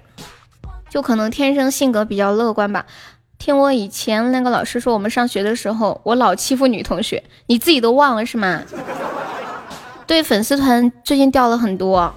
[0.90, 2.86] 就可能天生性格比较乐观吧。
[3.40, 8.62] 听我以前那个老师说，我们上学的时候，我老欺负女同学，你自己都忘了是吗？
[10.06, 12.14] 对，粉丝团最近掉了很多，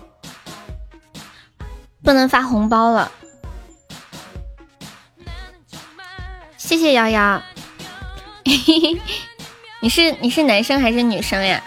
[2.03, 3.11] 不能发红包了。
[6.57, 7.41] 谢谢瑶瑶，
[9.81, 11.63] 你是你是男生还是女生呀？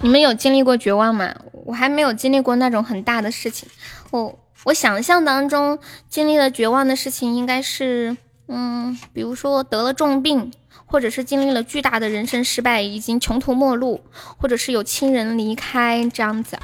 [0.00, 1.34] 你们有经历过绝望吗？
[1.64, 3.66] 我还没有经历过那种很大的事情，
[4.10, 4.38] 我。
[4.68, 5.78] 我想象当中
[6.10, 8.18] 经历了绝望的事情，应该是，
[8.48, 10.52] 嗯，比如说得了重病，
[10.84, 14.02] 或者是经历了巨大的人生失败，已经穷途末路，
[14.36, 16.58] 或者是有亲人离开这样子。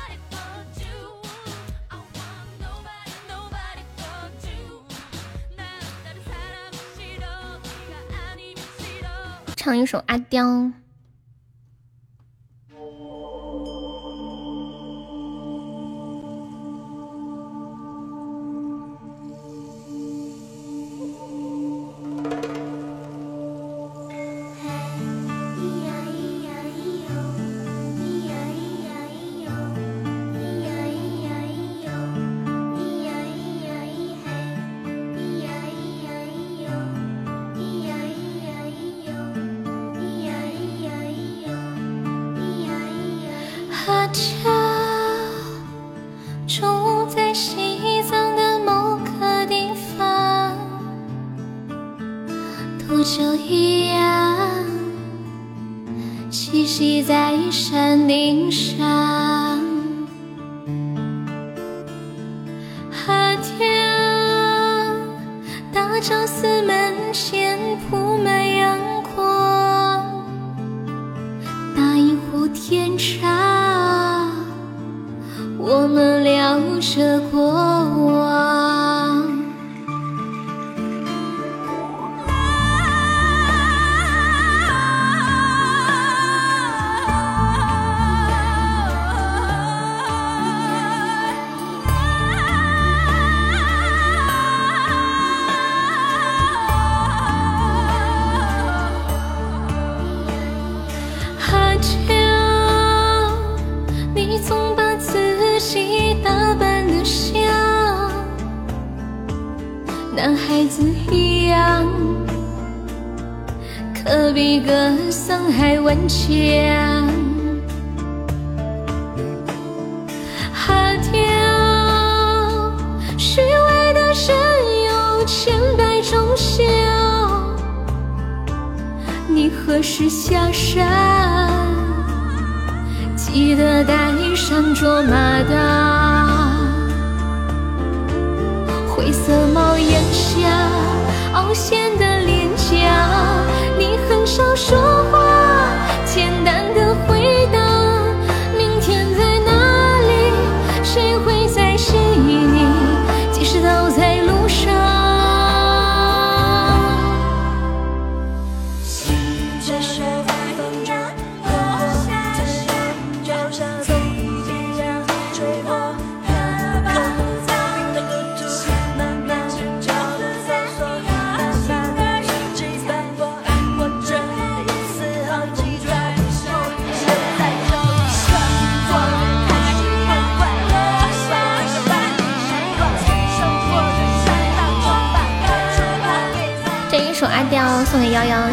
[9.56, 10.44] 唱一首《阿刁》。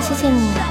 [0.02, 0.71] 谢谢你。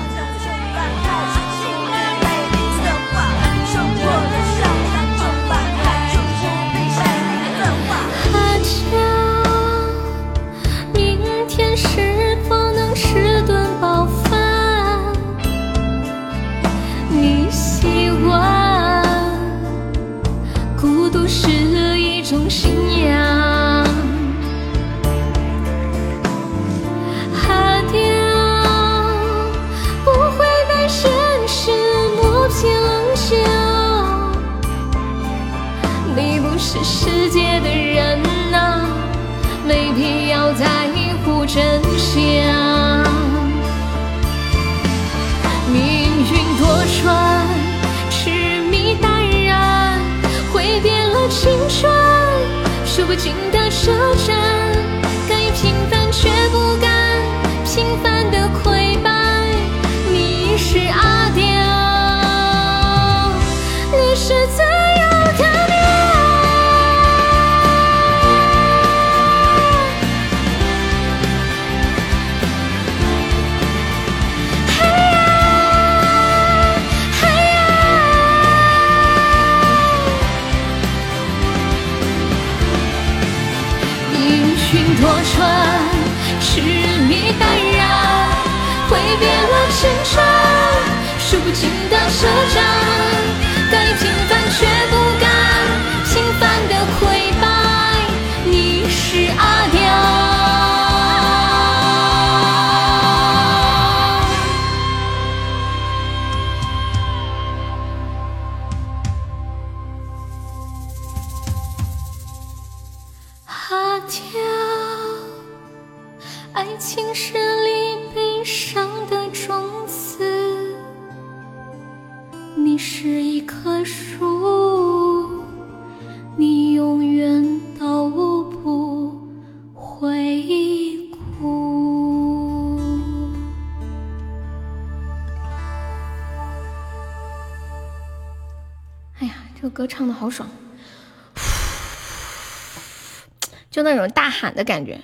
[144.61, 145.01] 的感觉，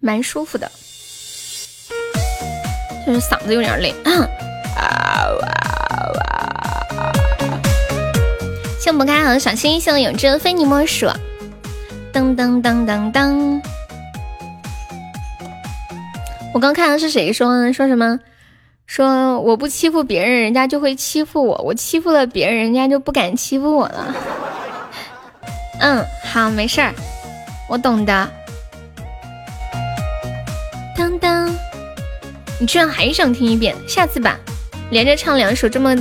[0.00, 0.68] 蛮舒服的，
[3.06, 3.94] 就是嗓子有点累。
[4.04, 4.10] 啊
[5.40, 5.46] 哇
[6.14, 7.12] 哇
[8.80, 11.06] 谢不开好小心，谢我永志非你莫属。
[12.12, 13.62] 噔噔噔噔噔，
[16.52, 17.72] 我刚看的是谁说呢？
[17.72, 18.18] 说什么？
[18.86, 24.14] 说我不欺负别人，人家就会欺负我；我欺负了别人，人家就不敢欺负我了。
[25.80, 26.92] 嗯，好，没事儿。
[27.68, 28.28] 我懂的。
[32.64, 33.76] 你居然还想听一遍？
[33.86, 34.40] 下次吧，
[34.90, 35.94] 连着唱两首这么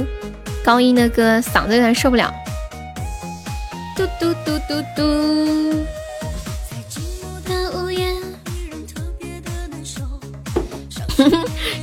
[0.63, 2.33] 高音的歌，嗓子有点受不了。
[3.97, 5.83] 嘟嘟嘟嘟嘟。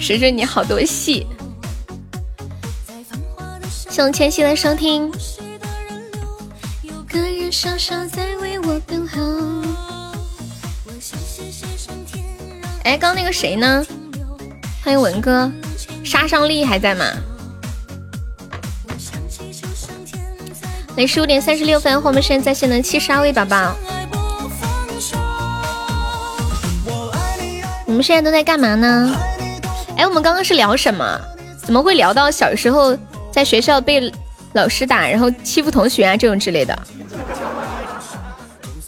[0.00, 1.26] 水水 你好多戏，
[3.68, 5.12] 谢谢千玺的收听。
[12.82, 13.86] 哎，刚那个谁呢？
[15.20, 15.50] 哥，
[16.02, 17.04] 杀伤力还在吗？
[20.96, 23.74] 来，十五点三十六分，我们现在在线的七十二位宝宝，
[27.86, 29.14] 你们现在都在干嘛呢？
[29.96, 31.20] 哎，我们刚刚是聊什么？
[31.56, 32.96] 怎么会聊到小时候
[33.30, 34.12] 在学校被
[34.54, 36.76] 老师打，然后欺负同学啊这种之类的？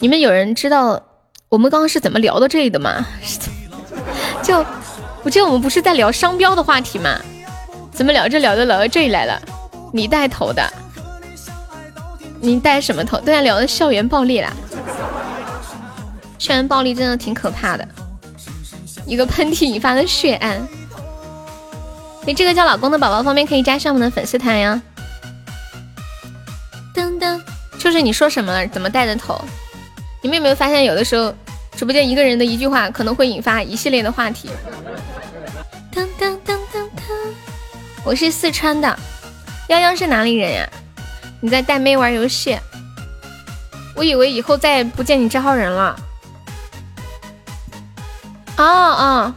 [0.00, 1.00] 你们有人知道
[1.48, 3.06] 我们刚刚是怎么聊到这里的吗？
[4.42, 4.64] 就
[5.24, 7.18] 我记得我们不是在聊商标的话题吗？
[7.92, 9.40] 怎么聊着聊着聊到这里来了？
[9.92, 10.68] 你带头的，
[12.40, 13.20] 你带什么头？
[13.20, 14.52] 对啊，聊的校园暴力啦。
[16.38, 17.86] 校园暴力真的挺可怕的，
[19.06, 20.60] 一个喷嚏引发的血案。
[22.24, 24.80] 你这个叫老公的宝宝方便可以加上我们的粉丝团呀。
[26.94, 27.40] 噔噔，
[27.78, 28.66] 就是你说什么了？
[28.68, 29.40] 怎么带的头？
[30.20, 31.32] 你们有没有发现，有的时候
[31.76, 34.50] 直播间一个人的一句话，可能会引发一系列的话题。
[35.92, 37.12] 噔噔噔噔噔，
[38.02, 38.98] 我是四川的，
[39.68, 40.68] 泱泱是哪里人呀？
[41.42, 42.58] 你在带妹玩游戏？
[43.94, 45.94] 我以为以后再也不见你这号人了。
[48.56, 49.34] 哦哦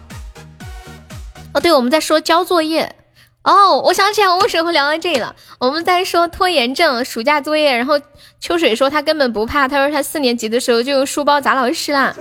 [1.54, 2.96] 哦，对，我们在说交作业。
[3.44, 5.36] 哦，我想起来，我为什么会聊到这里了？
[5.60, 8.00] 我们在说拖延症、暑假作业，然后
[8.40, 12.16] 秋水说他根本不怕，他说他四年级的时候就用书包砸老师啦。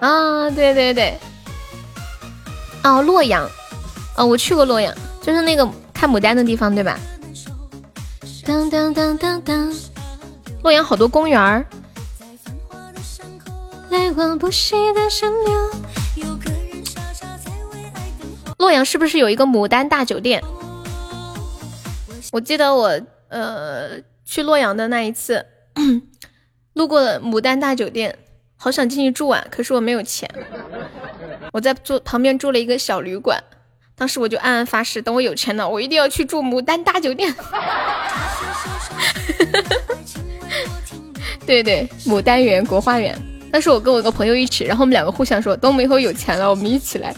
[0.00, 1.16] 啊，对对对，
[2.82, 3.48] 哦，洛阳，
[4.16, 6.98] 哦，我去过洛阳，就是那个看牡丹的地方，对吧？
[8.46, 9.72] 当当当当当，
[10.62, 11.64] 洛阳好多公园儿。
[18.58, 20.42] 洛阳是不是有一个牡丹大酒店？
[22.32, 25.44] 我记得我呃去洛阳的那一次，
[26.74, 28.18] 路过了牡丹大酒店，
[28.56, 30.28] 好想进去住啊，可是我没有钱。
[31.52, 33.42] 我在住旁边住了一个小旅馆，
[33.96, 37.34] 当时我就暗暗发誓，等我有钱了，我一定要去住牡丹大酒店。
[41.44, 43.20] 对对，牡丹园国花园。
[43.52, 47.12] 那是我跟我一个朋友一起，然后我们两个互相说，等我们以后有钱了，我们一起来。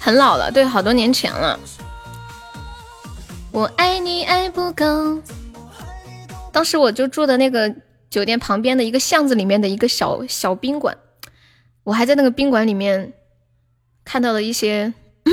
[0.00, 1.58] 很老了，对，好多年前了。
[3.52, 5.22] 我爱你爱不够。
[6.50, 7.72] 当时我就住的那个
[8.10, 10.96] 酒店旁边的一个巷子里面的一个小小宾馆，
[11.84, 13.12] 我还在那个宾馆里面
[14.04, 14.92] 看到了一些。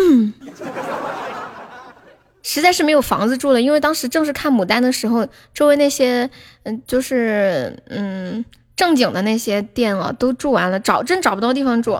[2.43, 6.27] 实在是没有房子住了，因为当时正是看牡丹的时候，周围那些
[6.63, 8.43] 嗯，就是嗯
[8.75, 11.99] 正经的那些店啊都住完了，找真找不到地方住。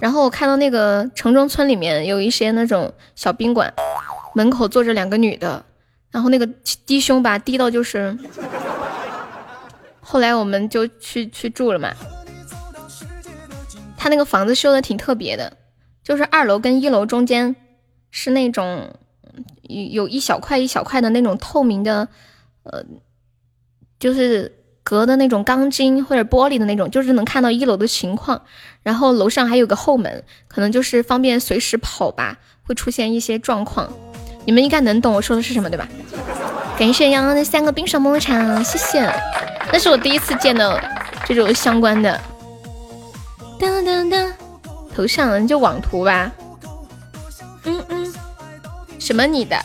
[0.00, 3.74] 然后我看到那个城中村里面有一些那种小宾馆，
[4.34, 5.64] 门口坐着两个女的，
[6.12, 6.46] 然后那个
[6.86, 8.16] 低胸吧低到就是。
[10.00, 11.92] 后来我们就去去住了嘛。
[14.00, 15.58] 他那个房子修的挺特别的，
[16.02, 17.54] 就是二楼跟一楼中间
[18.10, 18.94] 是那种。
[19.62, 22.08] 有有一小块一小块的那种透明的，
[22.64, 22.82] 呃，
[24.00, 24.52] 就是
[24.82, 28.42] 隔的那种钢筋或者玻璃的那种，就是能看到一楼的情况。
[28.82, 33.92] 然后楼上还有个后门，可能就是方便随时跑吧，会出现一些状况。
[34.44, 35.88] 你们应该能懂我说的是什么，对吧？
[36.76, 39.08] 感谢洋洋的三个冰爽牧场，谢谢。
[39.72, 40.76] 那是我第一次见到
[41.24, 42.20] 这种相关的。
[43.60, 44.32] 噔噔噔，
[44.94, 46.32] 头像就网图吧。
[47.64, 48.14] 嗯嗯。
[48.98, 49.62] 什么你的？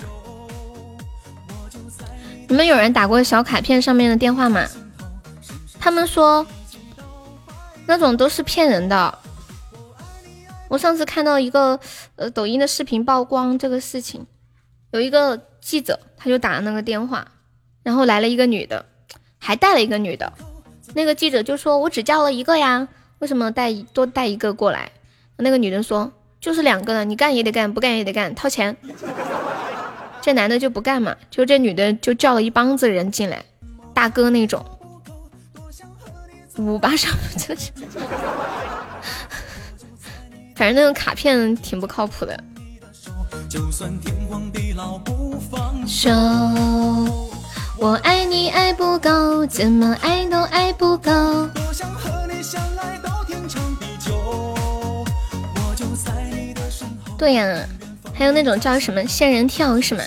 [2.49, 4.67] 你们有人打过小卡片上面的电话吗？
[5.79, 6.45] 他们说
[7.85, 9.17] 那种都是骗人的。
[10.67, 11.79] 我上次看到一个
[12.17, 14.27] 呃抖音的视频曝光这个事情，
[14.91, 17.25] 有一个记者他就打了那个电话，
[17.81, 18.85] 然后来了一个女的，
[19.37, 20.33] 还带了一个女的。
[20.93, 22.87] 那个记者就说：“我只叫了一个呀，
[23.19, 24.91] 为什么带多带一个过来？”
[25.37, 26.11] 那个女的说。
[26.41, 28.77] 就是两个了，你干也得干，不干也得干，掏钱。
[30.21, 33.43] 这男的就不干嘛，就这女的就叫了一帮子人进来，
[33.95, 34.63] 大哥那种，
[36.57, 37.55] 五八上就
[40.55, 42.43] 反正那个卡片挺不靠谱的。
[45.87, 46.11] 手，
[47.77, 51.11] 我爱你爱不够，怎么爱都爱不够。
[57.17, 57.67] 对呀，
[58.13, 60.03] 还有那种叫什么仙人跳是吗？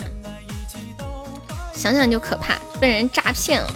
[1.75, 3.69] 想想就可怕，被人诈骗了。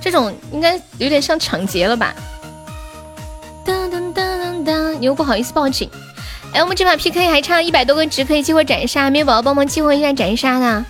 [0.00, 2.14] 这种应该有点像抢劫了吧？
[3.64, 5.90] 当当当当当，你又不好意思报警。
[6.52, 10.84] 哎，我们这把 PK 还差一百多个值可以激活斩杀，没有宝宝帮忙激活一下斩杀的。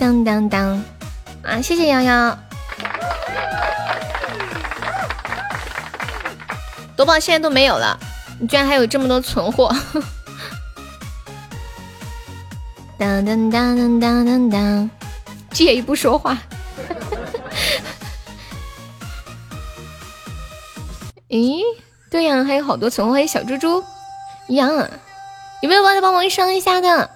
[0.00, 0.82] 当当当，
[1.42, 2.38] 啊，谢谢瑶瑶。
[6.96, 8.00] 夺宝现在都没有了。
[8.40, 9.70] 你居然还有这么多存货！
[12.98, 14.90] 当 当当当当当当，
[15.50, 16.38] 介意不说话。
[21.28, 21.60] 咦，
[22.10, 23.84] 对呀，还有好多存货，还有小猪猪
[24.48, 24.88] 一样啊！
[25.60, 27.10] 有没有帮着帮忙上一下的？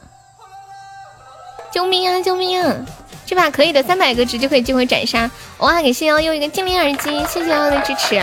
[1.74, 2.20] 救命啊！
[2.22, 2.72] 救命啊！
[3.26, 5.28] 这把可以的，三百个值就可以进回斩杀。
[5.58, 8.22] 哇，给谢幺又一个精灵耳机，谢谢幺的支持。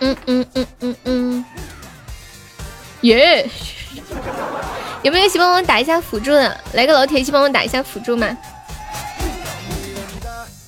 [0.00, 1.44] 嗯嗯嗯嗯嗯，
[3.02, 3.46] 耶！
[5.02, 6.56] 有没有一起帮我打一下辅助的？
[6.72, 8.26] 来个老铁一起帮我打一下辅助嘛！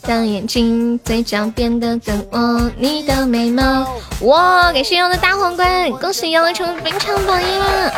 [0.02, 3.90] 当眼睛嘴角变得更红，你的眉毛。
[4.20, 4.70] 哇！
[4.70, 7.94] 感谢幺的大皇冠，恭喜幺成为本场榜一了！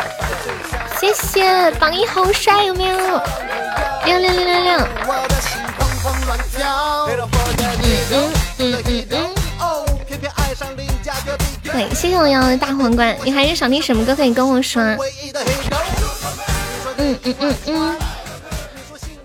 [0.99, 2.97] 谢谢榜一好帅，有没有？
[4.05, 4.89] 亮亮亮亮亮！
[8.11, 8.27] 嗯
[8.59, 9.29] 嗯嗯嗯。
[11.63, 13.15] 对，谢谢我瑶的大皇冠。
[13.23, 14.13] 你还是想听什么歌？
[14.13, 14.83] 可以跟我说。
[16.97, 17.97] 嗯嗯嗯嗯。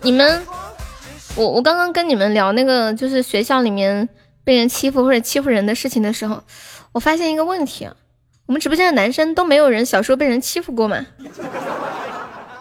[0.03, 0.47] 你们，
[1.35, 4.09] 我我刚刚跟你们聊那个，就是学校里面
[4.45, 6.45] 被人欺负或者欺负人的事情的时候，
[6.93, 8.04] 我发现一个问题啊，我
[8.55, 11.05] 我们直播间的男生都没有人小时候被人欺负过吗？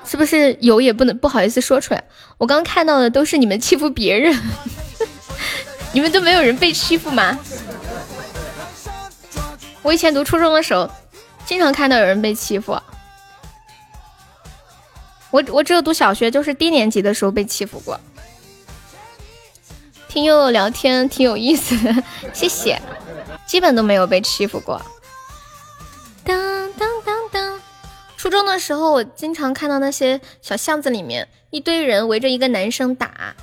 [0.03, 2.03] 是不是有也不能不好意思说出来？
[2.39, 4.35] 我刚看到的都是你们欺负别人。
[5.93, 7.37] 你们都没有人被欺负吗？
[9.83, 10.89] 我以前读初中的时候，
[11.45, 12.75] 经常看到有人被欺负。
[15.29, 17.99] 我我只有读小学，就是低年级的时候被欺负过。
[20.07, 21.77] 听悠悠聊天挺有意思，
[22.33, 22.81] 谢谢。
[23.45, 24.81] 基本都没有被欺负过。
[26.23, 27.59] 当当当当。
[28.17, 33.35] 初中的时候，我经常看到那些小巷子里面一堆人围着一个男生打，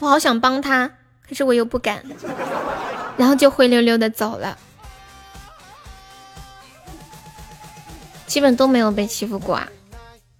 [0.00, 0.90] 我好想帮他，
[1.26, 2.04] 可是我又不敢，
[3.16, 4.58] 然后就灰溜溜的走了。
[8.26, 9.68] 基本都没有被欺负过啊。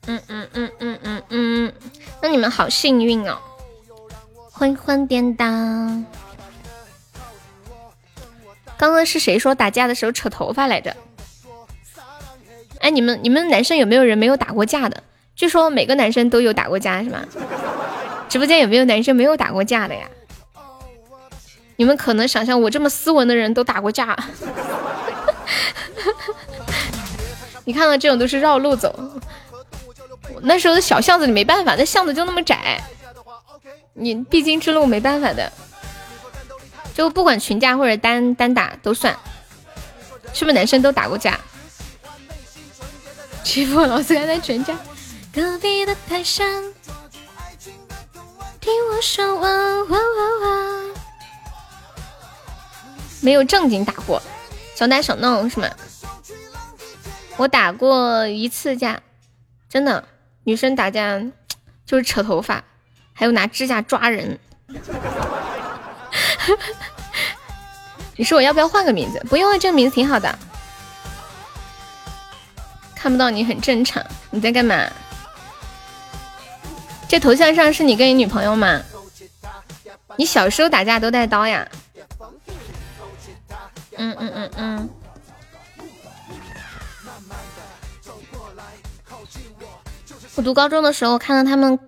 [0.06, 1.73] 嗯嗯嗯嗯嗯嗯，
[2.20, 3.39] 那你们好幸运哦。
[4.51, 5.47] 昏昏颠倒。
[8.85, 10.94] 刚刚是谁说打架的时候扯头发来着？
[12.81, 15.02] 哎，你们你们男生有没有人没有打过架的？
[15.35, 17.24] 据说每个男生都有打过架是吗？
[18.28, 20.02] 直播间有没有男生没有打过架的呀？
[21.77, 24.15] 你们可能想象我这么斯文的人都打过架，
[27.65, 28.94] 你看到这种都是绕路走。
[30.43, 32.78] 那时候的小巷子里没办法，那巷子就那么窄，
[33.94, 35.51] 你必经之路没办法的。
[36.95, 39.15] 就不管群架或者单单打都算，
[40.33, 41.39] 是不是男生都打过架？
[43.43, 44.75] 欺负老师还在群架。
[45.33, 46.62] 隔壁的泰山，
[48.61, 50.95] 听我说，完哇哇哇。
[53.21, 54.23] 没有正经打过，
[54.77, 55.69] 小打小闹是吗？
[57.37, 59.03] 我打过一次架，
[59.69, 60.07] 真的，
[60.45, 61.21] 女生打架
[61.85, 62.62] 就是扯头发，
[63.12, 64.39] 还有拿指甲抓人。
[68.16, 69.19] 你说我要不要换个名字？
[69.28, 70.39] 不用啊，这个名字挺好的。
[72.95, 74.05] 看不到你很正常。
[74.31, 74.89] 你在干嘛？
[77.09, 78.81] 这头像上是你跟你女朋友吗？
[80.16, 81.69] 你小时候打架都带刀呀？
[83.97, 84.89] 嗯嗯嗯嗯。
[90.36, 91.78] 我读高中的时候看到他们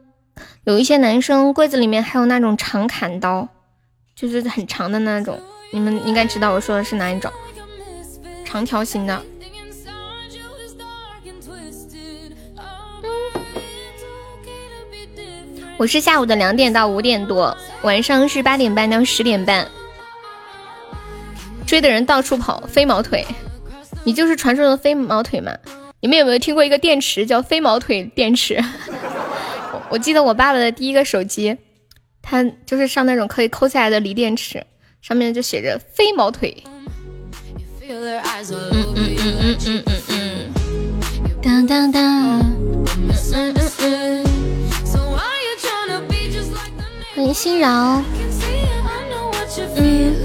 [0.65, 3.49] 有一些男生柜子里面还有那种长砍刀。
[4.15, 5.39] 就是很长的那种，
[5.77, 7.31] 你们应该知道我说的是哪一种，
[8.47, 9.23] 长条形的。
[15.77, 19.69] 我是下午的两点到五点多，晚上是八点半到十点半。
[21.67, 23.27] 追的人到处跑，飞毛腿，
[24.05, 25.53] 你就是传说中的飞毛腿吗？
[26.01, 28.59] 你们有没有听过一个电池叫飞毛腿电池？
[29.93, 31.59] 我记得我爸爸的第一个手机。
[32.23, 34.65] 它就是上那种可以抠下来的锂电池，
[35.07, 36.65] 上面就写着“飞毛腿”。
[37.81, 39.17] 嗯嗯嗯。
[39.21, 39.83] 嗯嗯。
[39.87, 40.03] 嗯。
[40.09, 41.41] 嗯。
[41.41, 42.41] 当当当。
[43.33, 43.55] 嗯。
[47.15, 48.03] 欢迎欣饶。
[49.77, 50.17] 嗯。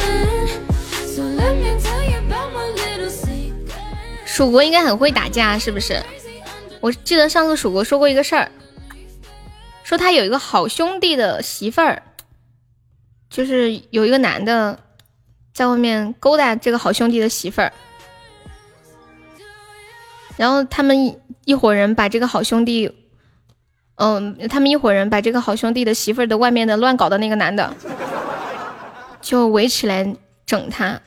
[4.26, 6.02] 蜀国应该很会打架，是不是？
[6.80, 8.50] 我记得上次蜀国说过一个事儿。
[9.84, 12.02] 说他有一个好兄弟的媳妇儿，
[13.32, 14.78] 就是有一个男的
[15.54, 17.72] 在外面勾搭这个好兄弟的媳妇儿，
[20.36, 22.94] 然后他们一伙人把这个好兄弟，
[23.96, 27.74] 嗯，他们一伙人把这个好兄弟的媳妇儿的外面的乱搞的那个男的，
[29.22, 30.14] 就围起来
[30.46, 31.02] 整他，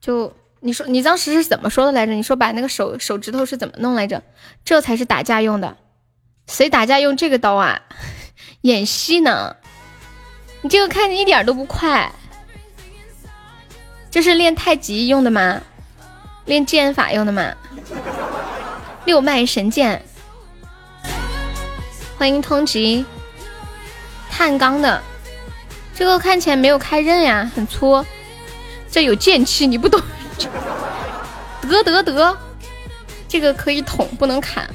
[0.00, 2.12] 就你说你当时是怎么说的来着？
[2.14, 4.20] 你说把那个手手指头是怎么弄来着？
[4.64, 5.76] 这才是打架用的。
[6.48, 7.80] 谁打架用这个刀啊？
[8.62, 9.56] 演戏呢？
[10.62, 12.10] 你这个看着一点都不快，
[14.10, 15.60] 这是练太极用的吗？
[16.44, 17.52] 练剑法用的吗？
[19.04, 20.00] 六脉神剑，
[22.16, 23.04] 欢迎通缉，
[24.30, 25.02] 碳钢的，
[25.96, 28.04] 这个看起来没有开刃呀，很粗，
[28.88, 30.00] 这有剑气，你不懂？
[31.62, 32.38] 得得得，
[33.28, 34.68] 这个可以捅，不能砍。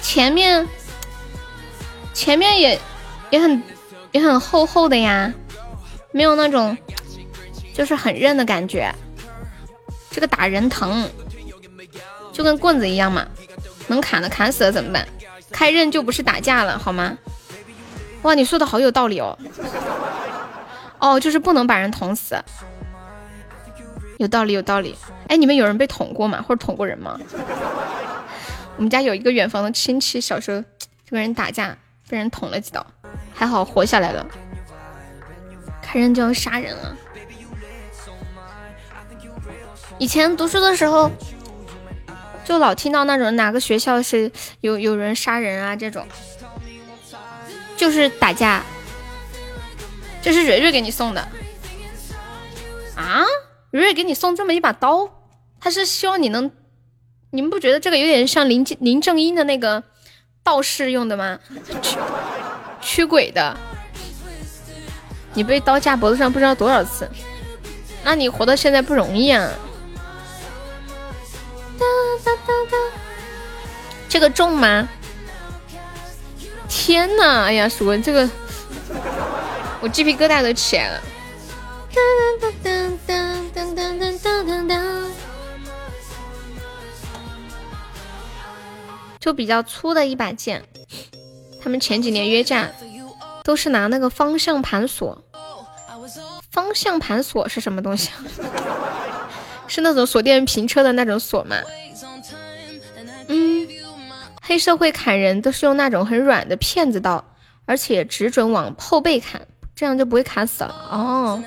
[0.00, 0.66] 前面，
[2.14, 2.80] 前面也
[3.30, 3.62] 也很
[4.12, 5.32] 也很厚厚的呀，
[6.12, 6.76] 没有那种
[7.74, 8.92] 就是很韧的感觉。
[10.10, 11.08] 这个打人疼，
[12.32, 13.26] 就跟棍子一样嘛，
[13.88, 15.08] 能砍的砍死了怎么办？
[15.50, 17.16] 开刃就不是打架了好吗？
[18.22, 19.36] 哇，你说的好有道理哦。
[20.98, 22.36] 哦，就是不能把人捅死，
[24.18, 24.94] 有道理有道理。
[25.28, 26.40] 哎，你们有人被捅过吗？
[26.46, 27.18] 或者捅过人吗？
[28.76, 31.76] 我们家有一个远房的亲戚，小时候就跟人打架，
[32.08, 32.86] 被人捅了几刀，
[33.34, 34.26] 还好活下来了。
[35.80, 36.96] 开人就要杀人了。
[39.98, 41.10] 以前读书的时候，
[42.44, 44.30] 就老听到那种哪个学校是
[44.60, 46.06] 有有人杀人啊这种，
[47.76, 48.62] 就是打架。
[50.22, 51.20] 这是蕊蕊给你送的
[52.96, 53.24] 啊？
[53.70, 55.08] 蕊蕊给你送这么一把刀，
[55.60, 56.50] 他是希望你能，
[57.30, 59.82] 你们不觉得这个有点像林林正英的那个
[60.42, 61.40] 道士用的吗？
[62.82, 63.56] 驱驱鬼的。
[65.32, 67.08] 你被刀架脖子上不知道多少次，
[68.04, 69.50] 那你活到现在不容易啊。
[74.08, 74.86] 这个重吗？
[76.68, 78.28] 天呐，哎呀，鼠文这个。
[79.80, 81.00] 我鸡皮疙瘩都起来了。
[89.18, 90.62] 就比较粗的一把剑，
[91.62, 92.70] 他们前几年约架
[93.44, 95.22] 都是拿那个方向盘锁。
[96.50, 98.10] 方向盘锁是什么东西？
[99.68, 101.56] 是那种锁电瓶车的那种锁吗？
[103.28, 103.66] 嗯，
[104.42, 107.24] 黑社会砍人都是用那种很软的片子刀，
[107.64, 109.40] 而且只准往后背砍。
[109.74, 111.42] 这样就不会砍死了哦。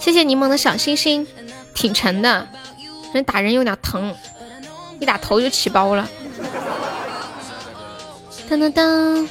[0.00, 1.26] 谢谢柠檬的小星星，
[1.72, 2.48] 挺沉的，
[3.14, 4.14] 那打人有点疼，
[4.98, 6.08] 一打头就起包了。
[8.48, 9.28] 当当当！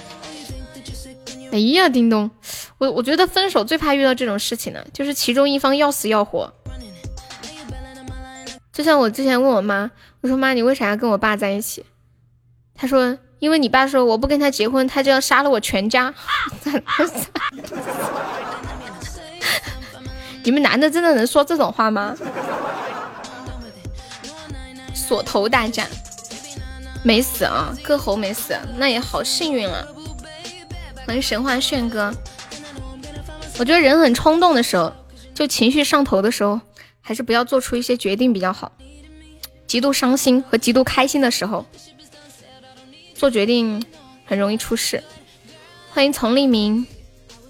[1.51, 2.29] 哎呀，叮咚！
[2.77, 6.53] 我我觉得分手最怕遇到这种事情了，就是其中一方要死要活。
[8.71, 9.89] 就像我之前问我妈，
[10.21, 11.85] 我说妈，你为啥要跟我爸在一起？
[12.75, 16.13] 她说，因为你爸说我不跟他结婚，他就要杀了我全家。
[20.43, 22.15] 你们男的真的能说这种话吗？
[24.93, 25.89] 锁头大战
[27.03, 29.85] 没死啊，割喉没死，那也好幸运啊！
[31.09, 32.13] 欢迎神话炫哥。
[33.57, 34.93] 我觉得人很冲动的时候，
[35.33, 36.61] 就情绪上头的时候，
[37.01, 38.71] 还是不要做出一些决定比较好。
[39.65, 41.65] 极度伤心和极度开心的时候，
[43.15, 43.83] 做决定
[44.23, 45.03] 很容易出事。
[45.89, 46.85] 欢迎丛立明。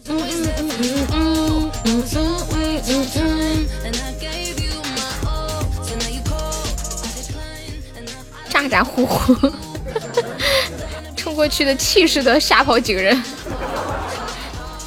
[8.49, 9.33] 咋咋呼呼，
[11.39, 13.17] 过去的气势都吓跑几个人。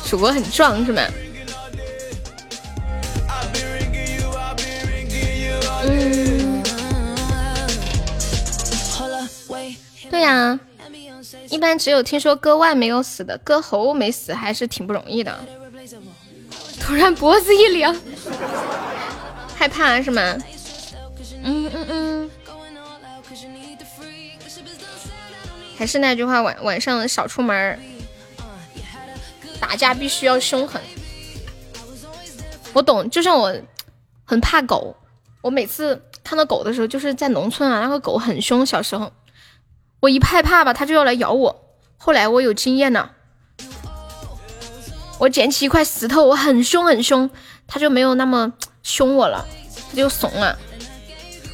[0.04, 1.02] 主播很壮是吗？
[5.82, 6.62] 嗯，
[10.10, 10.60] 对呀，
[11.48, 15.34] 一般只有听说割腕没有死的，割喉没死还是挺不容易的。
[16.78, 17.96] 突然脖子一凉，
[19.56, 20.36] 害怕是吗？
[21.42, 22.30] 嗯嗯嗯。
[25.82, 27.76] 还是那句话，晚晚上少出门，
[29.58, 30.80] 打架必须要凶狠。
[32.72, 33.52] 我懂，就像我
[34.24, 34.94] 很怕狗，
[35.40, 38.64] 我每次看到狗的时候，就是在农村啊，那个狗很凶。
[38.64, 39.12] 小时候，
[39.98, 41.74] 我一害怕吧，它就要来咬我。
[41.96, 43.10] 后来我有经验了。
[45.18, 47.28] 我捡起一块石头，我很凶很凶，
[47.66, 48.52] 它就没有那么
[48.84, 49.44] 凶我了，
[49.90, 50.56] 它就怂了。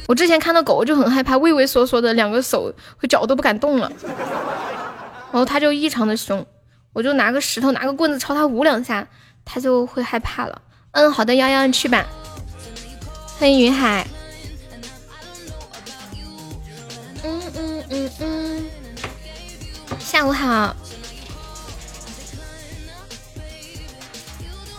[0.09, 3.91] 我之前看到狗，就很害怕，畏畏缩缩的，两个手和脚都不敢动了。
[5.31, 6.43] 然后它就异常的凶，
[6.93, 9.07] 我就拿个石头，拿个棍子朝它捂两下，
[9.45, 10.59] 它就会害怕了。
[10.93, 12.03] 嗯，好的，幺幺，你去吧。
[13.37, 14.07] 欢迎云海。
[17.23, 18.65] 嗯嗯嗯嗯，
[19.99, 20.75] 下午好。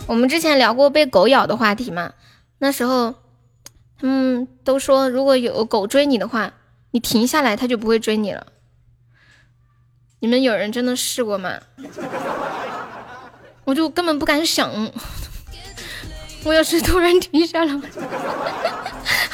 [0.07, 2.11] 我们之前聊过被狗咬的话题嘛？
[2.59, 3.15] 那时候，
[4.01, 6.51] 他们都说，如果有狗追你的话，
[6.89, 8.47] 你停下来，它就不会追你了。
[10.19, 11.59] 你们有人真的试过吗？
[13.63, 14.91] 我就根本不敢想，
[16.43, 17.79] 我要是突然停下来，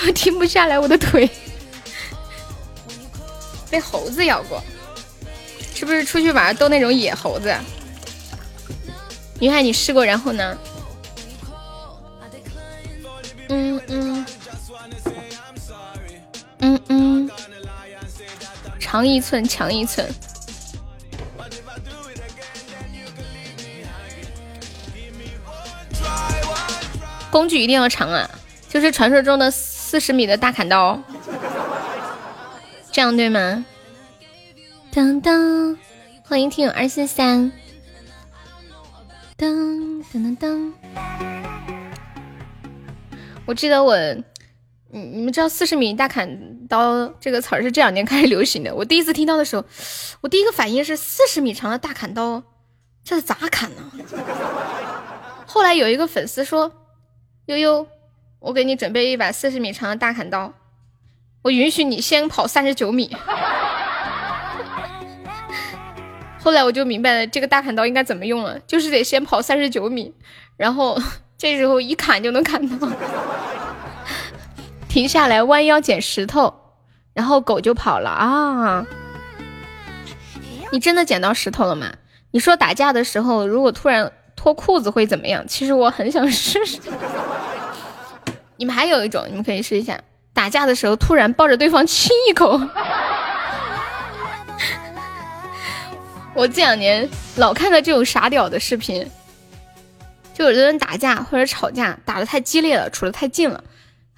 [0.06, 1.30] 我停不下来，我的腿
[3.72, 4.61] 被猴子咬过，
[5.73, 7.56] 是不是出去玩都那种野猴子？
[9.39, 10.57] 云海，你试过，然后呢？
[13.49, 14.26] 嗯嗯
[16.60, 17.30] 嗯嗯，
[18.80, 20.08] 长一寸，强一寸。
[27.30, 28.30] 工具一定要长啊，
[28.68, 31.00] 就是传说中的四十米的大砍刀，
[32.92, 33.64] 这样对吗？
[34.92, 35.78] 当当，
[36.24, 37.52] 欢迎听友二四三。
[39.38, 40.74] 噔噔噔噔！
[43.46, 43.96] 我记得我，
[44.98, 48.74] 你们知道“四十米大砍刀”这个词儿是这两年开始流行的。
[48.74, 49.64] 我第一次听到的时候，
[50.22, 52.44] 我第一个反应是四十米长的大砍刀，
[53.03, 53.91] 这是咋砍呢？
[55.45, 56.72] 后来有一个粉丝说
[57.48, 57.88] ：“悠悠，
[58.40, 60.53] 我给你准备一把四十米长的大砍刀，
[61.44, 63.15] 我允许你先跑三十九米。”
[66.40, 70.14] 后来我就明白了这个大砍刀应该怎么用了，就是得先跑三十九米，
[70.56, 70.98] 然后
[71.38, 72.90] 这时候一砍就能砍到。
[74.89, 76.53] 停下来弯腰捡石头，
[77.14, 78.85] 然后狗就跑了啊！
[80.72, 81.93] 你真的捡到石头了吗？
[82.31, 85.47] 你说打架的时候如果突然脱裤子会怎么样？
[85.47, 86.80] 其实我很想试试。
[88.57, 89.99] 你们还有一种，你们可以试一下，
[90.34, 92.59] 打架的时候突然抱着对方亲一口。
[96.34, 99.09] 我这两年老看到这种傻屌的视频，
[100.34, 103.64] 就有的人打架或者吵架打的太激烈了，处的太近了。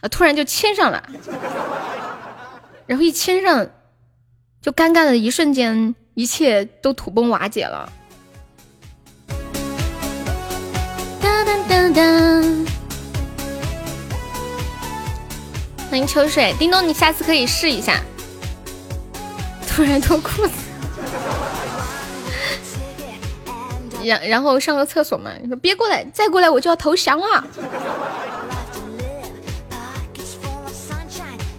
[0.02, 0.08] 啊！
[0.08, 1.04] 突然就亲上了，
[2.86, 3.68] 然后一亲上，
[4.62, 7.92] 就尴尬的一瞬间，一切都土崩瓦解了。
[11.22, 12.66] 当当当当！
[15.90, 18.00] 欢迎秋水，叮咚，你下次可以试一下。
[19.68, 20.54] 突然脱裤子，
[24.04, 25.32] 然然后上个厕所嘛？
[25.42, 27.48] 你说别过来，再过来我就要投降了。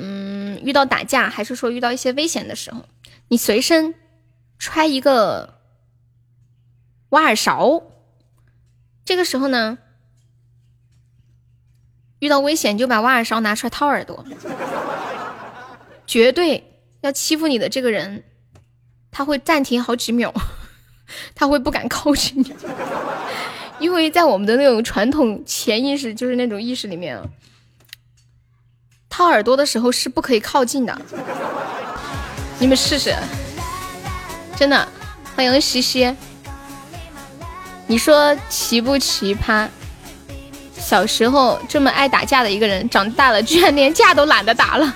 [0.00, 2.84] 嗯，遇到打架还是说遇到一些危险的时候，
[3.26, 3.96] 你随身
[4.56, 5.58] 揣一个
[7.08, 7.82] 挖耳勺。
[9.04, 9.78] 这个时候呢，
[12.20, 14.24] 遇到危险就把挖耳勺拿出来掏耳朵。
[16.06, 18.22] 绝对要欺负你的这个人，
[19.10, 20.32] 他会暂停好几秒，
[21.34, 22.54] 他会不敢靠近你，
[23.80, 27.20] 因为在我们的那种传统潜意识，就是那种意识里面。
[29.18, 30.96] 掏耳朵的时候是不可以靠近的，
[32.60, 33.12] 你们试试，
[34.54, 34.88] 真的。
[35.34, 36.14] 欢迎西西，
[37.88, 39.66] 你说奇不奇葩？
[40.72, 44.94] 小时候这么爱打架的一个人，长大了居然连架都懒得打了。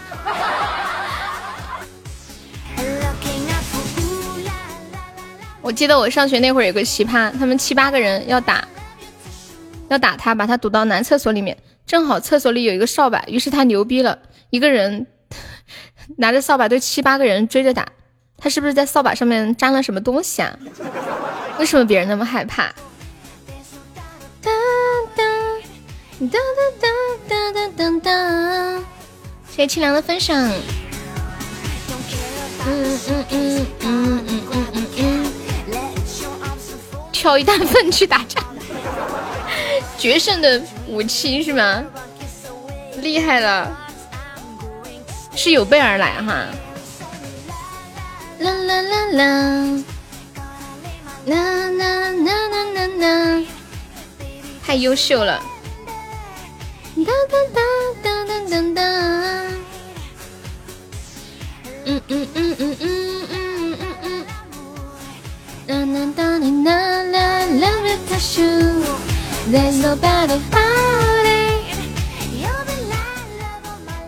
[5.60, 8.64] 我记得我上学那会儿有个奇葩，他们七八个人要打，
[9.88, 11.58] 要打他，把他堵到男厕所里面。
[11.86, 14.18] 正好厕所里有一个扫把，于是他牛逼了，
[14.50, 15.06] 一个人
[16.18, 17.86] 拿着扫把对七八个人追着打。
[18.38, 20.58] 他是不是在扫把上面粘了什么东西啊？
[21.58, 22.72] 为什么别人那么害怕？
[24.42, 24.50] 哒
[25.14, 25.22] 哒
[26.18, 26.38] 哒
[27.28, 28.84] 哒哒哒哒哒！
[29.48, 30.36] 谢谢清凉的分享。
[32.64, 35.32] 嗯嗯嗯嗯嗯嗯嗯嗯。
[37.12, 38.42] 挑一担粪去打架。
[39.96, 40.60] 决胜的
[40.92, 41.82] 武器是吗？
[43.00, 43.74] 厉害了，
[45.34, 46.46] 是有备而来哈。
[48.40, 49.24] 啦啦啦啦，
[51.24, 51.34] 啦
[51.70, 53.42] 啦啦啦啦啦，
[54.62, 55.40] 太优秀了。
[56.94, 57.60] 哒哒哒
[58.02, 58.82] 哒哒哒哒。
[61.86, 62.86] 嗯嗯嗯嗯嗯
[63.30, 64.06] 嗯嗯嗯。
[65.68, 66.70] 啦啦哒啦啦
[67.08, 67.88] 啦啦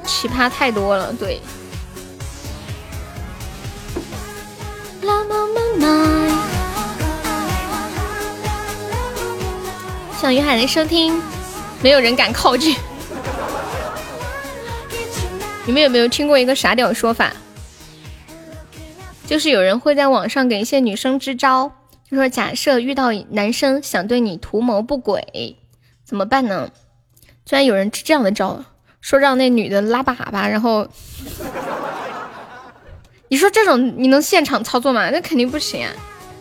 [0.06, 1.40] 奇葩太多了，对。
[10.18, 11.20] 小鱼海的收听，
[11.82, 12.74] 没有人敢靠近。
[15.66, 17.32] 你们有没有听过一个傻屌说法？
[19.26, 21.72] 就是有人会在网上给一些女生支招。
[22.14, 25.56] 就说假设遇到男生想对你图谋不轨，
[26.04, 26.70] 怎么办呢？
[27.44, 28.64] 居然有人支这样的招，
[29.00, 30.86] 说让那女的拉粑粑，然后
[33.26, 35.10] 你说这种你能现场操作吗？
[35.10, 35.92] 那肯定不行啊，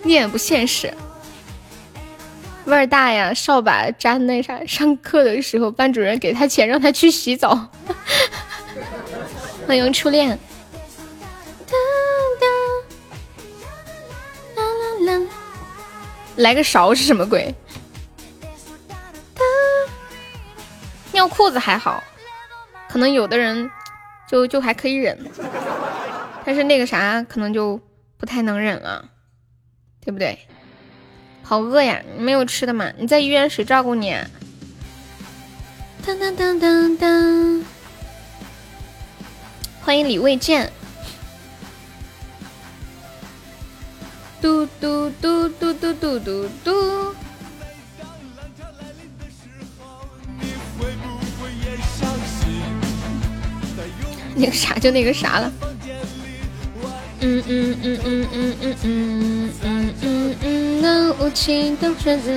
[0.03, 0.93] 一点不现实。
[2.65, 4.63] 味儿大呀，扫把粘那啥。
[4.65, 7.67] 上课的时候，班主任给他钱让他去洗澡。
[9.67, 10.37] 欢迎初恋。
[16.37, 17.53] 来个勺是什么鬼？
[21.11, 22.03] 尿裤子还好，
[22.89, 23.69] 可能有的人
[24.27, 25.17] 就就还可以忍，
[26.43, 27.79] 但是那个啥可能就
[28.17, 29.09] 不太能忍了，
[30.03, 30.39] 对不对？
[31.43, 32.01] 好饿呀！
[32.17, 32.91] 没有吃的吗？
[32.97, 34.15] 你在医院谁照顾你？
[36.05, 37.65] 当当当当当！
[39.81, 40.71] 欢迎李未见。
[44.43, 47.15] 嘟嘟嘟嘟嘟嘟嘟嘟。
[54.35, 55.49] 那个啥就那个啥了。
[57.21, 62.29] 嗯嗯嗯嗯嗯嗯嗯嗯嗯嗯，那无情的选择。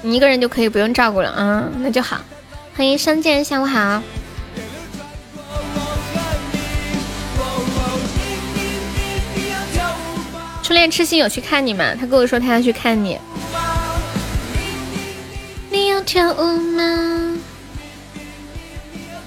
[0.00, 2.22] 你一个人就可以不用照顾了啊，那就好。
[2.74, 4.02] 欢迎相见，下午好。
[10.76, 11.94] 恋痴心有去看你吗？
[11.94, 13.18] 他跟我说他要去看你。
[15.70, 17.38] 你要跳舞吗？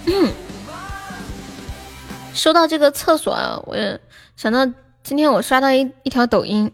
[0.05, 0.31] 嗯。
[2.35, 3.75] 说到这个厕所啊，我
[4.37, 4.63] 想到
[5.01, 6.71] 今天我刷到一一条抖音，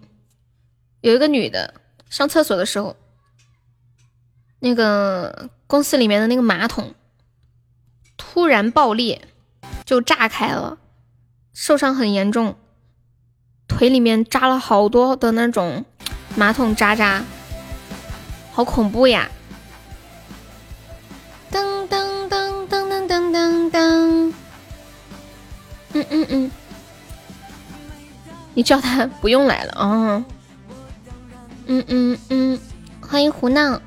[0.99, 1.75] 有一个女的
[2.09, 2.97] 上厕所的时候，
[4.59, 6.93] 那个公司里面的那个马桶
[8.17, 9.21] 突然爆裂，
[9.85, 10.77] 就炸开了，
[11.53, 12.57] 受伤很严重。
[13.67, 15.83] 腿里面扎了好多的那种
[16.35, 17.23] 马桶渣渣，
[18.51, 19.29] 好恐怖呀！
[21.51, 24.33] 噔噔噔噔噔噔噔噔，
[25.93, 26.51] 嗯嗯嗯，
[28.53, 30.25] 你叫他不用来了啊！
[31.67, 32.59] 嗯嗯嗯，
[33.01, 33.81] 欢迎胡闹。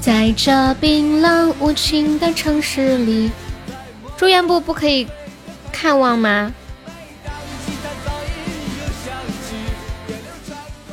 [0.00, 3.30] 在这冰冷无情的城市里。
[4.22, 5.04] 住院部不可以
[5.72, 6.54] 看望吗？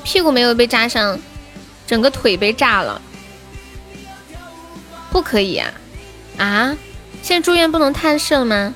[0.03, 1.19] 屁股没有被扎伤，
[1.85, 2.99] 整个腿被炸了，
[5.11, 5.72] 不可以啊！
[6.39, 6.76] 啊，
[7.22, 8.73] 现在住院不能探视了吗？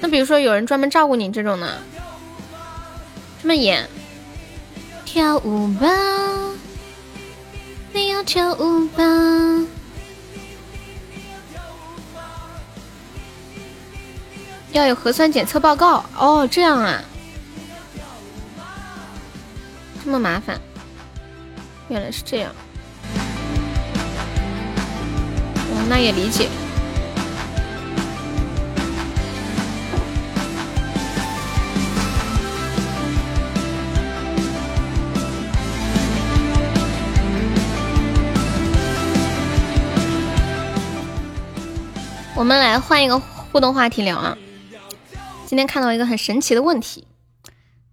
[0.00, 1.74] 那比如说有人专门照顾你这种呢？
[3.42, 3.86] 这么严？
[5.04, 5.86] 跳舞吧，
[7.92, 9.04] 你要跳舞吧。
[14.76, 17.02] 要有核酸检测报告哦，这样啊，
[20.04, 20.60] 这么麻烦，
[21.88, 22.52] 原来是这样，
[25.54, 26.48] 哦，那也理解。
[42.34, 44.36] 我们来换一个互动话题聊啊。
[45.46, 47.06] 今天看到一个很神奇的问题，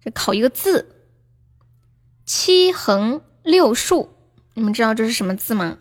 [0.04, 0.88] 这考一个字，
[2.26, 4.12] 七横六竖，
[4.54, 5.76] 你们知道这是什么字吗？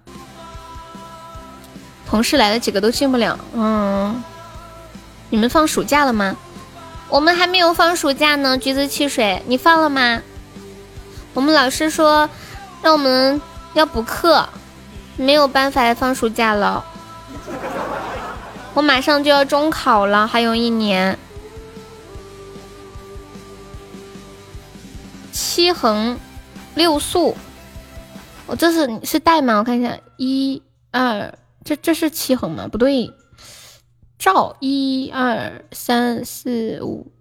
[2.06, 4.24] 同事来了几个都进不了，嗯，
[5.32, 6.38] 你们放暑假了吗？
[7.10, 10.22] 我们还没有放暑假呢，橘子汽水，你放了吗？
[11.34, 12.30] 我们老师说
[12.84, 13.41] 让我们
[13.74, 14.48] 要补课，
[15.18, 16.86] 没有办法放暑假了，
[18.76, 21.18] 我马上就要中考了，还有一年。
[25.34, 26.18] 七横
[26.76, 27.35] 六竖，
[28.45, 29.57] 我这是是带吗？
[29.57, 30.61] 我看一下，一
[30.91, 31.34] 二，
[31.65, 32.68] 这这是七横吗？
[32.68, 33.11] 不对，
[34.19, 37.11] 赵一二三四五，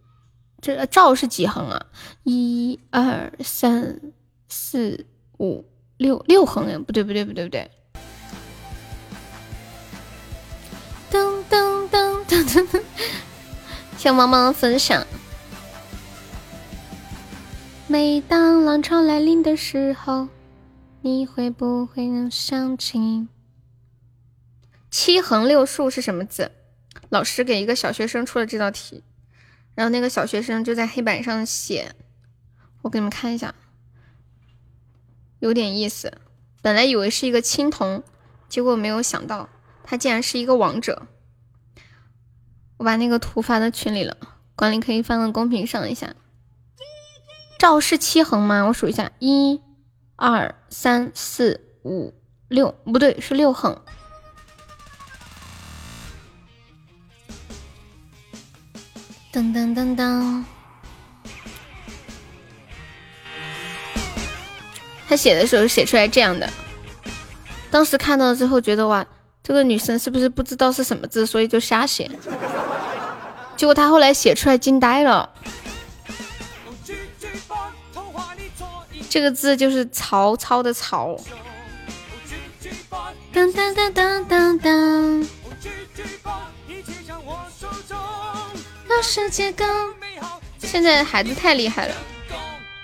[0.60, 1.86] 这赵是几横啊？
[2.22, 3.98] 一二三
[4.46, 5.06] 四
[5.38, 5.64] 五
[5.96, 6.78] 六六横呀？
[6.86, 7.70] 不对不对不对不对，
[11.10, 12.82] 噔噔噔噔噔，
[13.96, 15.02] 谢帮忙分享。
[17.92, 20.28] 每当浪潮来临的时候，
[21.02, 23.28] 你会不会能想起？
[24.90, 26.52] 七横六竖是什么字？
[27.10, 29.04] 老师给一个小学生出了这道题，
[29.74, 31.94] 然后那个小学生就在黑板上写，
[32.80, 33.54] 我给你们看一下，
[35.40, 36.16] 有点意思。
[36.62, 38.02] 本来以为是一个青铜，
[38.48, 39.50] 结果没有想到
[39.84, 41.08] 他竟然是一个王者。
[42.78, 44.16] 我把那个图发到群里了，
[44.56, 46.14] 管理可以放到公屏上一下。
[47.62, 48.64] 赵是七横吗？
[48.64, 49.60] 我数一下，一、
[50.16, 52.12] 二、三、四、五、
[52.48, 53.80] 六，不对，是六横。
[59.32, 60.42] 噔噔噔噔，
[65.06, 66.50] 他写的时候写出来这样的，
[67.70, 69.06] 当时看到之后觉得哇，
[69.40, 72.10] 这个女生是不是不知道是什么字，所以就瞎写？
[73.56, 75.30] 结果他后来写出来惊呆了。
[79.12, 81.20] 这个字就是曹操的曹。
[83.30, 85.26] 当当当当当当。
[90.60, 91.94] 现在孩子太厉害了，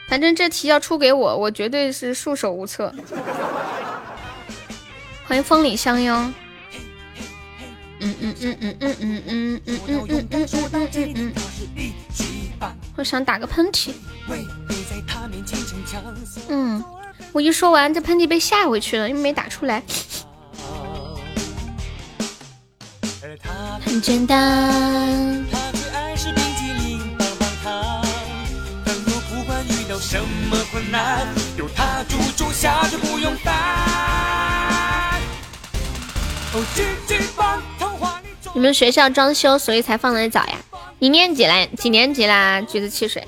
[0.06, 2.94] 反正这题要出给我，我绝对是束手无策。
[5.24, 6.34] 欢迎风里相拥。
[8.00, 10.06] 嗯嗯嗯嗯嗯嗯嗯嗯
[10.92, 12.27] 嗯嗯。
[12.98, 13.92] 我想打个喷嚏。
[16.48, 16.84] 嗯，
[17.30, 19.80] 我一说完，这喷嚏被吓回去了，因为没打出来。
[23.84, 25.46] 很简单。
[38.54, 40.56] 你们学校装修，所以才放的早呀？
[41.00, 41.66] 你念几来？
[41.66, 42.60] 几年级啦？
[42.62, 43.26] 橘子汽水，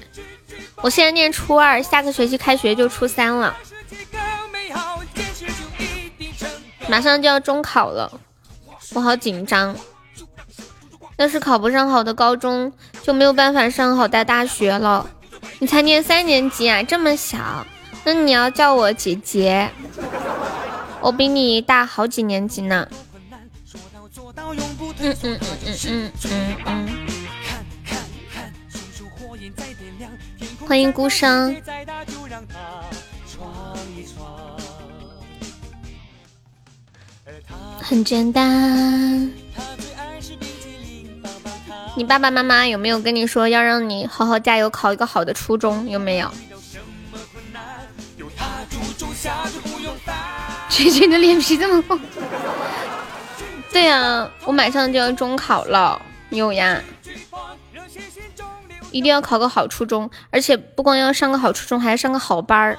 [0.83, 3.57] 我现在念初二，下个学期开学就初三了，
[6.89, 8.21] 马上就要中考了，
[8.95, 9.77] 我好紧张。
[11.17, 12.73] 要是考不上好的高中，
[13.03, 15.09] 就没有办法上好的大学了。
[15.59, 17.67] 你才念三年级啊，这么小，
[18.05, 19.71] 那你要叫我姐姐，
[21.01, 22.89] 我比你大好几年级呢。
[24.99, 27.20] 嗯嗯嗯嗯嗯嗯嗯。
[30.71, 31.53] 欢迎孤伤。
[37.83, 39.29] 很简单。
[41.97, 45.89] 你爸爸妈妈有没有跟你说要让你好好加油，考一个好的初中？
[45.89, 46.31] 有没有？
[50.69, 51.99] 姐姐的脸皮这么厚。
[53.73, 56.81] 对呀，我马上就要中考了，有呀，
[58.91, 62.79] 一定要考个好初中，而且不光要上个好初中，还要上个好班儿。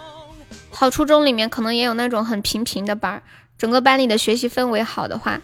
[0.69, 3.23] 好初中里面可能也有那种很平平的班儿，
[3.57, 5.39] 整个班里的学习氛围好的话，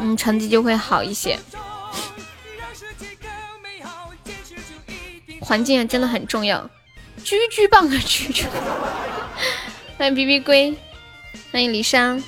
[0.00, 1.38] 嗯，成绩就会好一些。
[5.40, 6.68] 环境真的很重要，
[7.24, 8.44] 居居棒啊居居！
[9.96, 10.76] 欢迎 B B 龟，
[11.50, 12.22] 欢迎李珊。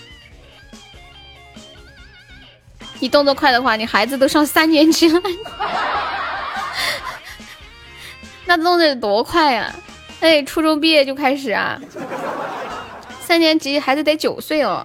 [2.98, 5.20] 你动作快的话，你孩子都上三年级了，
[8.50, 9.72] 那弄得多快呀！
[10.18, 11.80] 哎，初中毕业就开始啊，
[13.20, 14.84] 三年级孩子得九岁哦，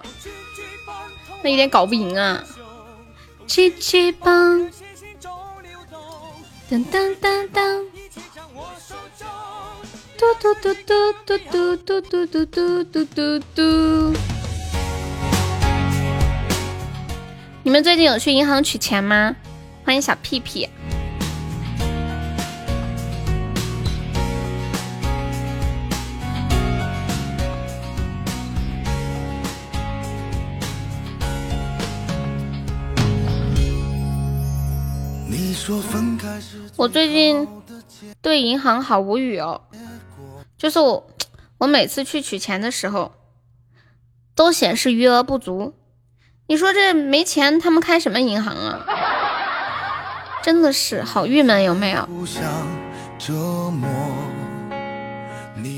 [1.41, 2.43] 那有点搞不赢啊！
[3.47, 4.69] 七七棒，
[6.69, 7.83] 当当当当，
[10.15, 14.13] 嘟嘟嘟嘟嘟嘟嘟嘟嘟嘟嘟嘟。
[17.63, 19.35] 你们最近有去银行取钱吗？
[19.83, 20.69] 欢迎小屁屁。
[36.75, 37.47] 我最近
[38.21, 39.61] 对银行好无语哦，
[40.57, 41.07] 就是我，
[41.57, 43.11] 我每次去取钱的时候，
[44.35, 45.73] 都显示余额不足。
[46.47, 48.85] 你说这没钱，他们开什么银行啊？
[50.43, 52.07] 真的是好郁闷，有没有？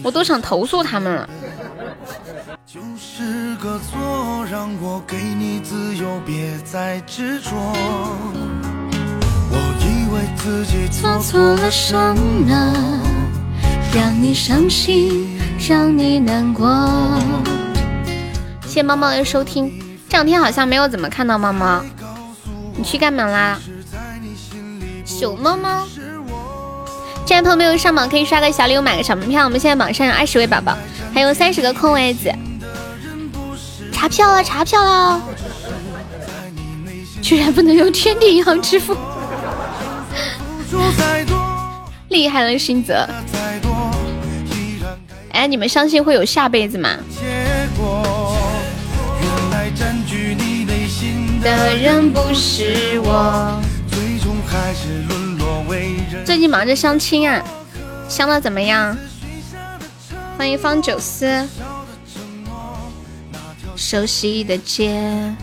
[0.04, 1.30] 我都想投诉他们了。
[9.50, 13.00] 我以为自己做错了什么，
[13.94, 16.68] 让你伤心，让你难过？
[18.64, 19.72] 谢谢猫猫的收听。
[20.10, 21.84] 这两天好像没有怎么看到猫猫，
[22.76, 23.60] 你去干嘛啦？
[25.06, 25.88] 熊猫猫，
[27.26, 29.46] 这位朋友没有上榜，可以刷个小礼物，买个小门票。
[29.46, 30.78] 我们现在榜上有二十位宝宝，
[31.14, 32.32] 还有三十个空位子，
[33.92, 35.22] 查票了，查票了！
[37.22, 38.96] 居然不能用天地银行支付，
[42.10, 43.08] 厉害了，星泽！
[45.32, 46.90] 哎，你们相信会有下辈子吗？
[51.44, 53.62] 的人不是我。
[56.26, 57.44] 最近忙着相亲啊，
[58.10, 58.98] 相的怎么样？
[60.38, 61.48] 欢迎方九思。
[63.76, 65.34] 熟悉的街，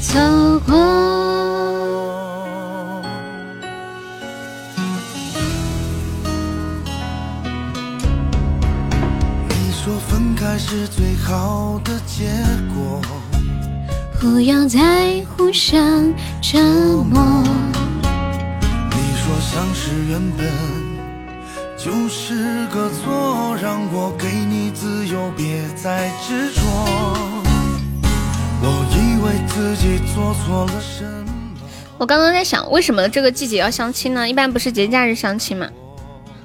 [0.00, 1.51] 走过。
[10.64, 12.30] 是最好的结
[12.72, 13.00] 果。
[14.20, 16.58] 不要再互相折
[17.10, 17.42] 磨。
[18.90, 20.48] 你说相识原本
[21.76, 26.62] 就是个错，让我给你自由，别再执着。
[28.62, 31.32] 我以为自己做错了什么。
[31.98, 34.28] 我刚刚在想，为什么这个季节要相亲呢？
[34.28, 35.68] 一般不是节假日相亲吗？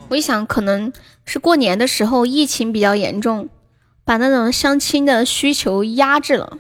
[0.10, 0.91] 我一想，可能
[1.23, 3.48] 是过年的时候疫情比较严重，
[4.08, 6.58] 把那种相亲的需求压制了。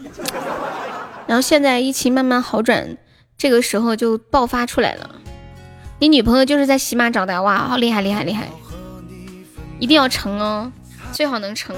[1.25, 2.97] 然后现在疫情慢慢好转，
[3.37, 5.15] 这个时候就爆发出来了。
[5.99, 8.49] 你女朋友就是在喜马找的，哇，好厉害厉害厉害！
[9.79, 10.69] 一定要成哦，
[11.13, 11.73] 最好能成，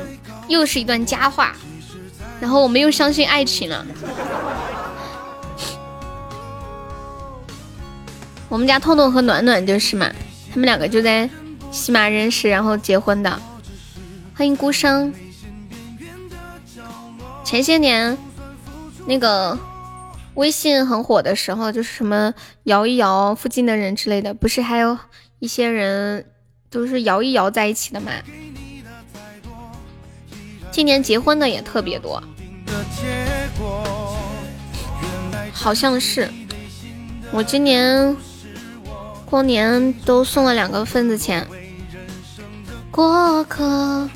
[0.48, 1.54] 又是一段佳话。
[2.41, 3.86] 然后我们又相信爱情了。
[8.50, 10.10] 我们家痛痛和暖暖就是嘛，
[10.52, 11.30] 他们两个就在
[11.70, 13.40] 喜马认识，然后结婚的。
[14.36, 15.14] 欢迎孤生。
[17.50, 18.16] 前些年
[19.08, 19.58] 那个
[20.36, 22.32] 微信很火的时候，就是什么
[22.66, 24.96] 摇一摇附近的人之类的，不是还有
[25.40, 26.24] 一些人
[26.70, 28.12] 都是摇一摇在一起的嘛？
[30.70, 32.22] 今年结婚的也特别多，
[35.52, 36.30] 好像是
[37.32, 38.16] 我今年。
[39.26, 41.48] 过年都送了两个份子钱，
[42.92, 44.08] 过客。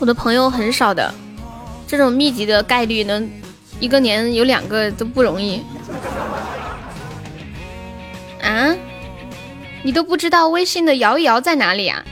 [0.00, 1.14] 我的朋友很少的，
[1.86, 3.30] 这种密集的概率能
[3.78, 5.62] 一个年有两个都不容易。
[8.42, 8.74] 啊？
[9.82, 12.02] 你都不知道微信的摇一摇在哪里啊？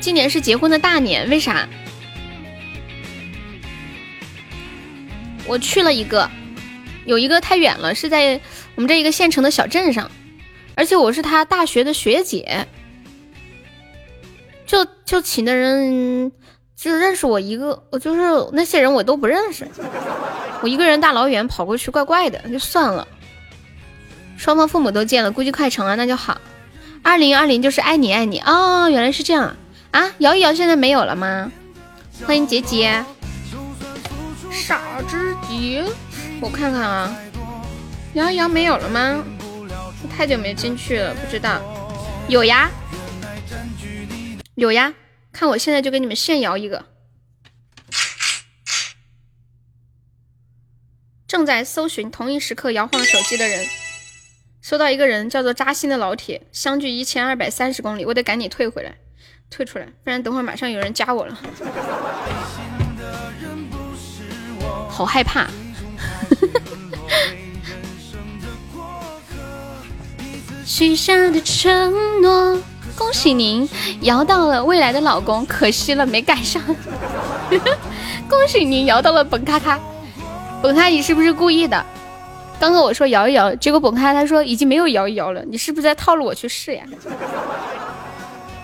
[0.00, 1.66] 今年是结婚的大年，为啥？
[5.46, 6.30] 我去了一个，
[7.06, 8.38] 有一个太远了，是在。
[8.74, 10.10] 我们这一个县城的小镇上，
[10.74, 12.66] 而且我是他大学的学姐，
[14.66, 16.32] 就就请的人
[16.82, 18.20] 就认识我一个，我就是
[18.52, 19.64] 那些人我都不认识，
[20.62, 23.06] 我一个人大老远跑过去，怪怪的，就算了。
[24.36, 26.36] 双方父母都见了，估计快成了，那就好。
[27.04, 29.54] 二零二零就是爱你爱你哦，原来是这样
[29.92, 30.10] 啊！
[30.18, 31.52] 摇一摇现在没有了吗？
[32.26, 33.04] 欢迎杰杰，
[34.50, 35.84] 傻之杰，
[36.40, 37.16] 我看看啊。
[38.14, 39.22] 摇一摇没有了吗？
[40.16, 41.60] 太久没进去了，不知道。
[42.26, 42.68] 有呀，
[44.56, 44.92] 有呀，
[45.32, 46.86] 看我现在就给你们现摇一个。
[51.26, 53.66] 正在搜寻同一时刻摇晃手机的人，
[54.60, 58.98] 搜到一个人叫做扎心的老铁，相距一千二百三十公里，我得赶紧退回来，
[59.48, 61.40] 退出来，不然等会儿马上有人加我了，
[64.90, 65.48] 好害怕。
[70.66, 72.62] 许下的承诺，
[72.96, 73.68] 恭喜您
[74.02, 76.62] 摇到了未来的老公，可惜了没赶上。
[78.28, 79.78] 恭喜您摇到了本咔咔，
[80.62, 81.84] 本咔你是不是故意的？
[82.60, 86.84] 刚刚我说摇一摇，结果本咔他说已经没有摇一摇了，你是不是在套路我去试呀？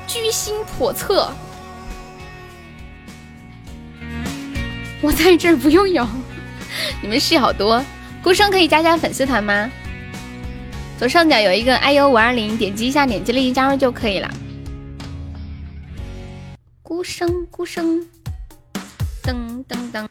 [0.06, 1.30] 居心叵测，
[5.02, 6.06] 我在这不用摇，
[7.02, 7.84] 你们戏好多。
[8.22, 9.70] 孤生可以加加粉丝团吗？
[10.98, 14.28] 左上角有一个 iu 五二零，点击一下，点击立即加入就可以了。
[16.82, 18.04] 孤声孤声，
[19.22, 20.08] 噔噔噔。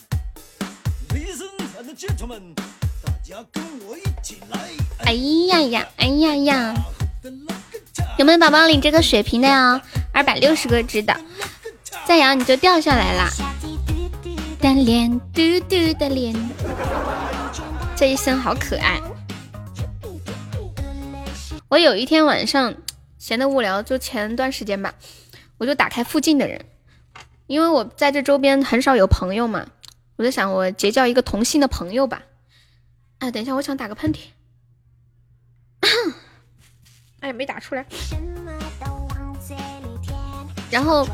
[5.03, 6.73] 哎呀呀，哎呀呀！
[8.17, 9.81] 有没有宝宝领这个血瓶的呀？
[10.13, 11.13] 二百六十个值的，
[12.05, 13.29] 再摇你就掉下来啦。
[14.61, 16.33] 的脸，嘟嘟的脸，
[17.93, 19.01] 这一身好可爱。
[21.69, 22.75] 我有一天晚上
[23.19, 24.95] 闲得无聊，就前段时间吧，
[25.57, 26.65] 我就打开附近的人，
[27.47, 29.67] 因为我在这周边很少有朋友嘛，
[30.15, 32.23] 我就想我结交一个同性的朋友吧。
[33.19, 34.19] 哎，等一下，我想打个喷嚏。
[37.19, 37.85] 哎，没打出来。
[40.69, 41.07] 然后，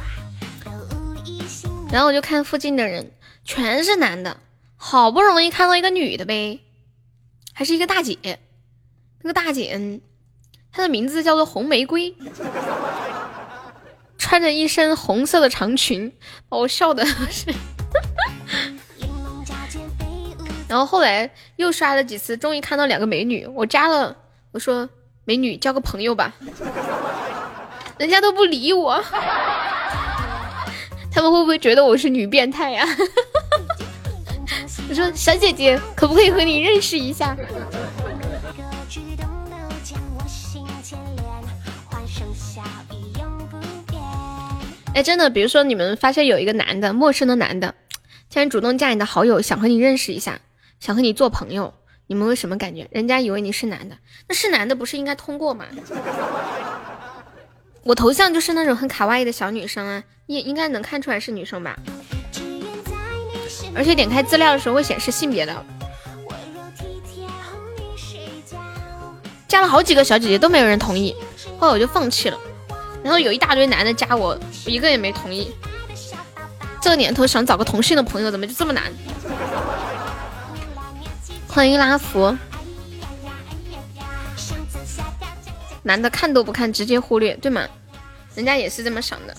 [1.91, 3.11] 然后我就看附近的人，
[3.43, 4.37] 全是男的，
[4.75, 6.59] 好不容易看到一个女的呗，
[7.53, 8.39] 还是一个大姐，
[9.21, 10.01] 那个大姐。
[10.73, 12.15] 她的名字叫做红玫瑰，
[14.17, 16.11] 穿着一身红色的长裙，
[16.49, 17.53] 把我笑的是。
[20.67, 24.17] 然后后来又刷了几次，终于看到两个美女，我加了，
[24.51, 24.89] 我说
[25.25, 26.33] 美女交个朋友吧，
[27.99, 28.99] 人家都不理我，
[31.11, 32.83] 他们会不会觉得我是女变态呀？
[34.89, 37.37] 我说小姐姐，可不可以和你认识一下？
[44.93, 47.73] 哎，真的，比如说你们发现有一个男的，陌生的男的，
[48.29, 50.39] 竟然主动加你的好友，想和你认识一下，
[50.79, 51.73] 想和你做朋友，
[52.07, 52.87] 你们会什么感觉？
[52.91, 53.97] 人家以为你是男的，
[54.27, 55.65] 那是男的不是应该通过吗？
[57.83, 61.77] 我头像就是那种很卡哇伊的小女生啊，应应该能看出来是女生吧？
[63.75, 65.65] 而且点开资料的时候会显示性别的。
[69.47, 71.15] 加了好几个小姐姐都没有人同意，
[71.59, 72.37] 后来我就放弃了。
[73.03, 74.29] 然后有一大堆男的加我，
[74.65, 75.51] 我一个也没同意。
[76.81, 78.91] 这年头想找个同性的朋友，怎么就这么难？
[81.47, 82.35] 欢迎拉福。
[85.83, 87.67] 男的看都不看，直接忽略，对吗？
[88.35, 89.35] 人家也是这么想的。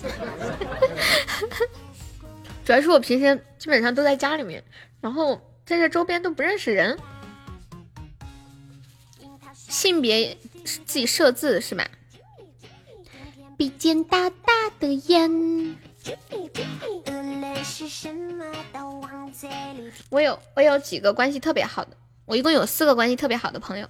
[2.63, 4.63] 主要是我平时基本上都在家里面，
[5.01, 5.35] 然后
[5.65, 6.97] 在这周边都不认识人。
[9.53, 11.85] 性别自己设置是吧？
[13.57, 15.75] 鼻尖大大的烟。
[20.09, 21.91] 我有我有几个关系特别好的，
[22.25, 23.87] 我一共有四个关系特别好的朋友。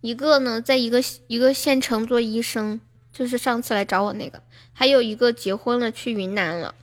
[0.00, 2.80] 一个呢，在一个一个县城做医生，
[3.12, 4.38] 就是上次来找我那个；
[4.72, 6.74] 还有一个结婚了去云南了；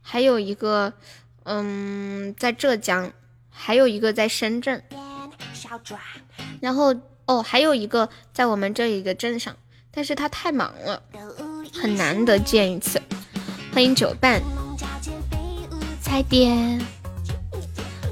[0.00, 0.92] 还有一个，
[1.44, 3.10] 嗯，在浙江；
[3.50, 4.82] 还有一个在深圳。
[6.60, 6.94] 然后
[7.26, 9.56] 哦，还有一个在我们这一个镇上，
[9.90, 11.02] 但是他太忙了，
[11.72, 13.00] 很难得见一次。
[13.72, 14.40] 欢迎九伴，
[16.00, 16.78] 彩蝶，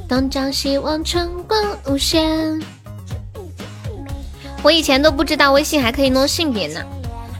[0.09, 2.61] 东张西望，春光无限。
[4.63, 6.85] 我以前都不知道微信还可以弄性别呢。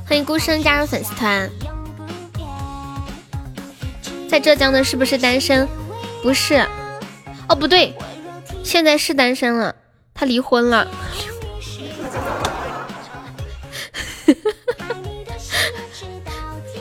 [0.07, 1.51] 欢迎孤身加入粉丝团。
[4.29, 5.67] 在浙江的是不是单身？
[6.23, 6.65] 不是。
[7.49, 7.95] 哦，不对，
[8.63, 9.75] 现在是单身了。
[10.15, 10.87] 他离婚了。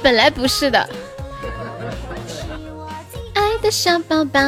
[0.05, 0.87] 本来不是的。
[3.33, 4.39] 爱的小宝宝。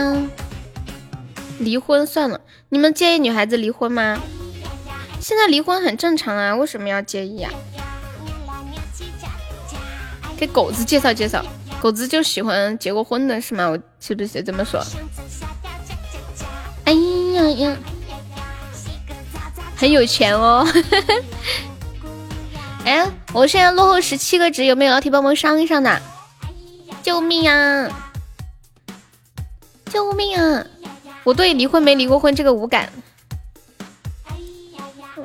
[1.57, 2.39] 离婚算了。
[2.69, 4.19] 你们介意女孩子离婚吗？
[5.19, 7.51] 现在离婚很正常啊，为什么要介意啊？
[10.37, 11.43] 给狗子介绍介绍，
[11.81, 13.67] 狗子就喜欢结过婚的是吗？
[13.67, 14.79] 我是不是这么说？
[16.85, 17.77] 哎呀呀，
[19.75, 20.63] 很有钱哦！
[22.85, 26.01] 哎，我现在落后十七个值，有没有老铁帮忙上一上的？
[27.03, 27.87] 救命啊！
[29.91, 30.65] 救命啊！
[31.23, 32.91] 我对离婚没离过婚这个无感。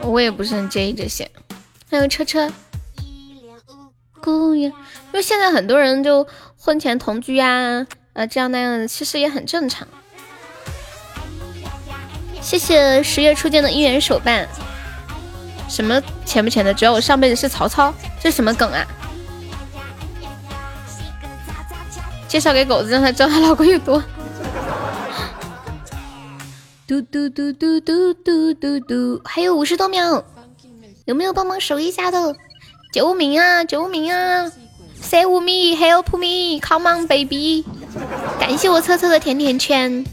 [0.03, 1.31] 我也不是很介意这些，
[1.91, 2.53] 还有车车，
[4.21, 6.27] 姑娘，因为现在很多人就
[6.59, 9.87] 婚前同居呀，呃，这样那样的，其实也很正常。
[12.41, 14.49] 谢谢十月初见的姻缘手办，
[15.73, 18.87] 什么钱不钱的，只要我上辈子是曹操，这什么梗啊？
[22.29, 24.03] 介绍给狗子，让他知道他老公有多。
[26.87, 30.23] 嘟嘟嘟嘟嘟嘟嘟嘟，还有五十多秒，
[31.07, 32.37] 有没有帮忙守一下的？
[32.93, 33.65] 救命啊！
[33.65, 34.53] 救命啊
[35.03, 37.65] ！Save me, help me, come on, baby！
[38.39, 40.05] 感谢我车车的甜甜圈。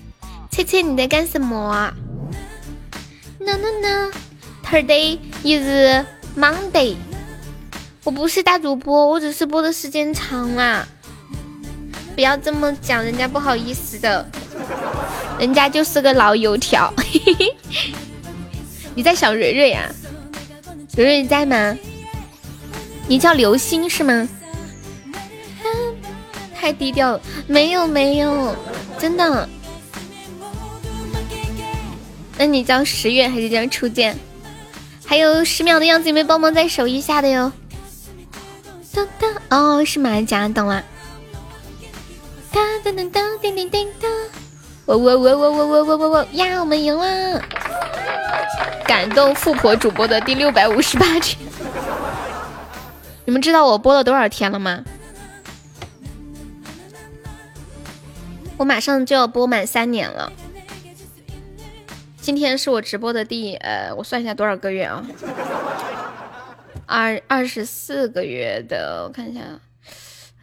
[0.49, 1.93] 车车你在干什么
[3.39, 4.11] ？No no no,
[4.69, 6.05] today is
[6.37, 6.95] Monday。
[8.03, 10.87] 我不是大主播，我只是播的时间长啦。
[12.13, 14.29] 不要这么讲，人家不好意思的。
[15.39, 16.93] 人家就是个老油条，
[18.93, 19.89] 你在想蕊蕊呀？
[20.95, 21.75] 蕊蕊在吗？
[23.07, 24.29] 你叫流星是吗？
[26.55, 28.55] 太低调了，没有没有，
[28.99, 29.49] 真的。
[32.37, 34.17] 那你叫十月还是叫初见？
[35.09, 37.51] 还有十秒的样子，有没有帮忙再守一下的哟？
[38.93, 40.83] 噔噔，哦，是马甲，懂了。
[42.51, 44.07] 哒噔噔噔叮叮叮噔。
[44.85, 46.59] 我我我我我我我我我呀！
[46.59, 47.41] 我们赢了！
[48.85, 51.35] 感动富婆主播的第六百五十八天，
[53.25, 54.83] 你们知道我播了多少天了吗？
[58.57, 60.31] 我马上就要播满三年了。
[62.21, 65.05] 今天是我直播的第呃，我算一下多少个月啊？
[66.85, 69.41] 二二十四个月的，我看一下，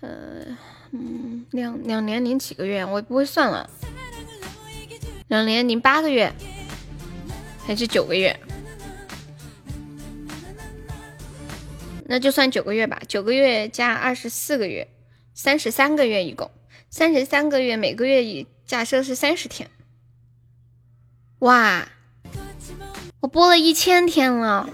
[0.01, 0.57] 嗯
[0.93, 3.69] 嗯，两两年零几个月，我不会算了。
[5.29, 6.33] 两年零八个月，
[7.67, 8.39] 还是九个月？
[12.07, 13.01] 那就算九个月吧。
[13.07, 14.89] 九个月加二十四个月，
[15.35, 16.51] 三十三个月一共。
[16.89, 19.69] 三十三个月，每个月以假设是三十天。
[21.41, 21.87] 哇，
[23.21, 24.69] 我播了一千天了。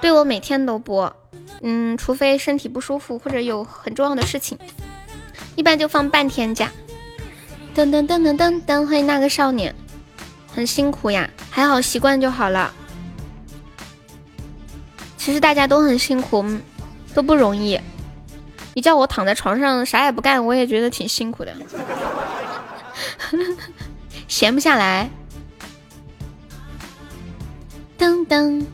[0.00, 1.14] 对，我每天都播。
[1.60, 4.58] 嗯，除非身体不舒服或者有很重要的事情，
[5.54, 6.70] 一般就放半天假。
[7.74, 9.74] 噔噔噔噔噔噔，欢迎那个少年，
[10.54, 12.72] 很辛苦呀，还好习惯就好了。
[15.16, 16.44] 其实大家都很辛苦，
[17.14, 17.80] 都不容易。
[18.74, 21.54] 你叫我躺在床上啥也不干，我也觉得挺辛苦的，
[24.28, 25.10] 闲不下来。
[28.04, 28.66] 噔噔，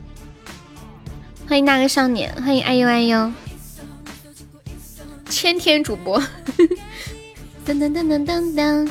[1.48, 3.32] 欢迎那个少年，欢迎哎呦哎呦，
[5.28, 6.20] 千天主播。
[7.65, 8.90] 噔噔噔噔噔噔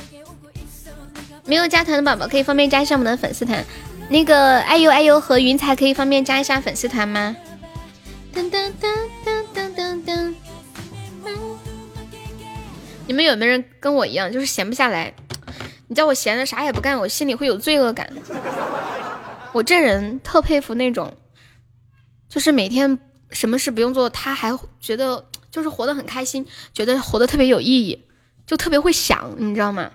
[1.44, 3.61] 没有加团的宝宝可以方便加一下我们的粉丝团。
[4.07, 7.36] 那个哎呦哎呦和云彩可以方便加一下粉丝团吗？
[8.34, 8.95] 噔噔噔
[9.26, 10.34] 噔噔噔噔。
[13.07, 15.14] 你们有没有人跟我一样，就是闲不下来？
[15.90, 18.10] 你叫我闲的啥也不干，我心里会有罪恶感。
[19.52, 21.16] 我这人特佩服那种，
[22.28, 23.00] 就是每天
[23.32, 28.06] 什么事不用做，他还觉得就是活得很开心，觉得活得特别有意义，
[28.46, 29.90] 就特别会想，你知道吗？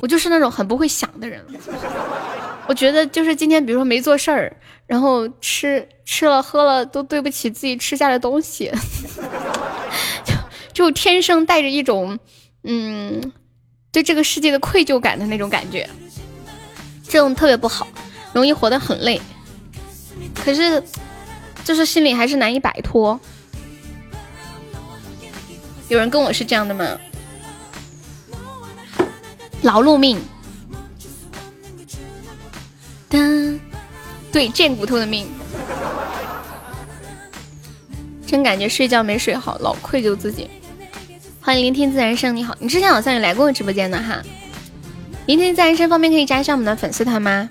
[0.00, 1.44] 我就是那种很不会想的人。
[2.66, 8.70] 我觉得就是今天，比如说没做事儿，然后吃吃了喝了都对不起自己吃下的东西，
[10.24, 10.34] 就
[10.72, 12.18] 就天生带着一种
[12.64, 13.32] 嗯
[13.90, 15.88] 对这个世界的愧疚感的那种感觉，
[17.06, 17.86] 这种特别不好。
[18.32, 19.20] 容易活得很累，
[20.34, 20.82] 可是
[21.64, 23.18] 就是心里还是难以摆脱。
[25.88, 26.98] 有人跟我是这样的吗？
[29.62, 30.18] 劳碌命，
[33.10, 33.58] 的，
[34.32, 35.28] 对，贱骨头的命。
[38.26, 40.48] 真感觉睡觉没睡好，老愧疚自己。
[41.42, 44.22] 欢迎聆听自然声，你好，你之前好像也来过我直播间的哈。
[45.26, 47.48] 聆听自然声方面可以加一下我们的粉丝团吗？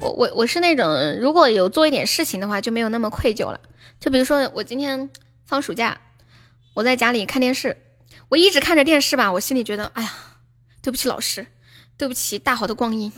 [0.00, 3.60] 我我我是那种，如果有做一点事情的话，就没有那么愧疚了。
[4.00, 5.10] 就比如说我今天
[5.46, 6.00] 放暑假，
[6.74, 7.76] 我在家里看电视，
[8.30, 10.10] 我一直看着电视吧，我心里觉得，哎呀，
[10.82, 11.46] 对不起老师，
[11.98, 13.12] 对不起大好的光阴，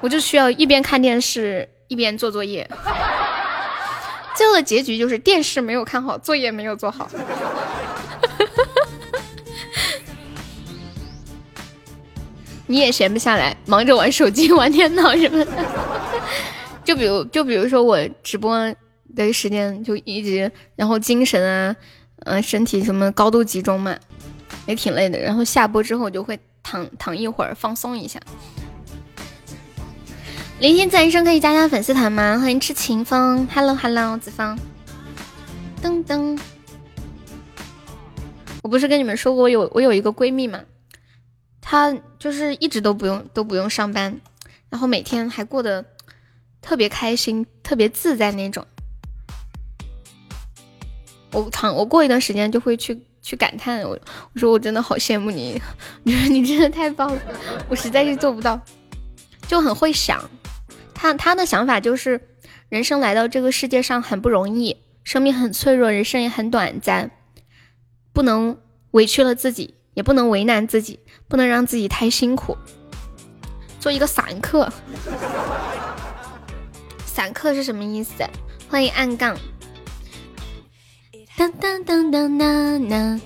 [0.00, 2.68] 我就需要一边看电视一边做作业。
[4.36, 7.10] 最后的结局就是电视没有看好，作业没有做好。
[12.68, 15.52] 你也闲不下来，忙着玩手机、 玩电脑什么的。
[16.84, 18.72] 就比如，就比如说我直播
[19.16, 21.74] 的时间就一直，然后精神啊，
[22.26, 23.96] 嗯，身体什么高度集中嘛，
[24.66, 25.18] 也挺累的。
[25.18, 28.20] 然后下播之后就会躺躺一会儿，放松一下。
[30.60, 32.38] 聆听自然声可以加加粉丝团吗？
[32.38, 34.58] 欢迎痴情风，Hello Hello，子方，
[35.82, 36.38] 噔噔。
[38.62, 40.60] 我不是跟你们说过我有我有一个闺蜜吗？
[41.70, 44.18] 他就是一直都不用都不用上班，
[44.70, 45.84] 然后每天还过得
[46.62, 48.66] 特别开心、特别自在那种。
[51.30, 53.90] 我躺我过一段时间就会去去感叹我，
[54.32, 55.60] 我说我真的好羡慕你，
[56.04, 57.20] 你说你真的太棒了，
[57.68, 58.58] 我实在是做不到，
[59.46, 60.30] 就很会想。
[60.94, 62.18] 他他的想法就是，
[62.70, 67.10] 人生来到这个世界上很不容易，生命很脆弱，人生也很短暂，
[68.14, 68.56] 不能
[68.92, 69.74] 委屈了自己。
[69.98, 72.56] 也不能为难自己，不能让自己太辛苦。
[73.80, 74.72] 做一个散客，
[77.04, 78.12] 散客是什么意思？
[78.70, 79.36] 欢迎暗杠。
[81.36, 83.20] 当当当当当当，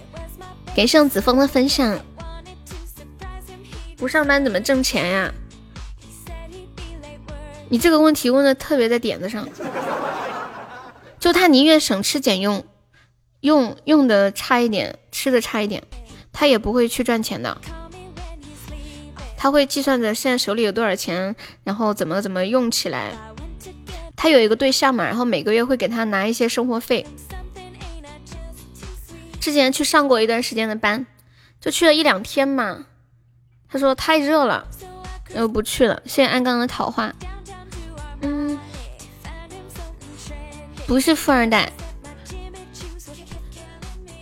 [0.75, 2.01] 给上子枫的分享。
[3.99, 5.31] 不上班怎么挣钱呀？
[7.69, 9.47] 你这个问题问的特别在点子上。
[11.21, 12.65] 就他宁愿省吃俭用，
[13.41, 15.83] 用用的差一点，吃的差一点。
[16.33, 17.61] 他也不会去赚钱的，
[19.37, 23.13] 他会计算着现在手里有多少钱，然后怎么怎么用起来。
[24.17, 27.07] 他有一个对象嘛，然后每个月会给他拿一些生活费。
[29.41, 31.07] 之前去上过一段时间的班，
[31.61, 32.87] 就去了一两天嘛。
[33.69, 34.67] 他说太热了，
[35.33, 36.01] 然后不去了。
[36.05, 37.13] 谢谢安刚的桃花。
[38.21, 38.59] 嗯，
[40.87, 41.71] 不是富二代，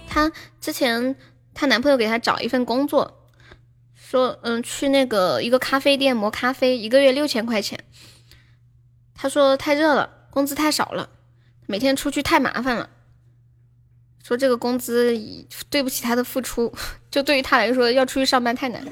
[0.09, 0.31] 他
[0.61, 1.15] 之前。
[1.61, 3.29] 她男朋友给她找一份工作，
[3.95, 7.85] 说嗯去那个一个咖啡店磨咖啡，一个月六千块钱。
[9.15, 11.11] 她说太热了，工资太少了，
[11.67, 12.89] 每天出去太麻烦了。
[14.25, 15.15] 说这个工资
[15.69, 16.73] 对不起她的付出，
[17.13, 18.83] 就对于她来说要出去上班太难，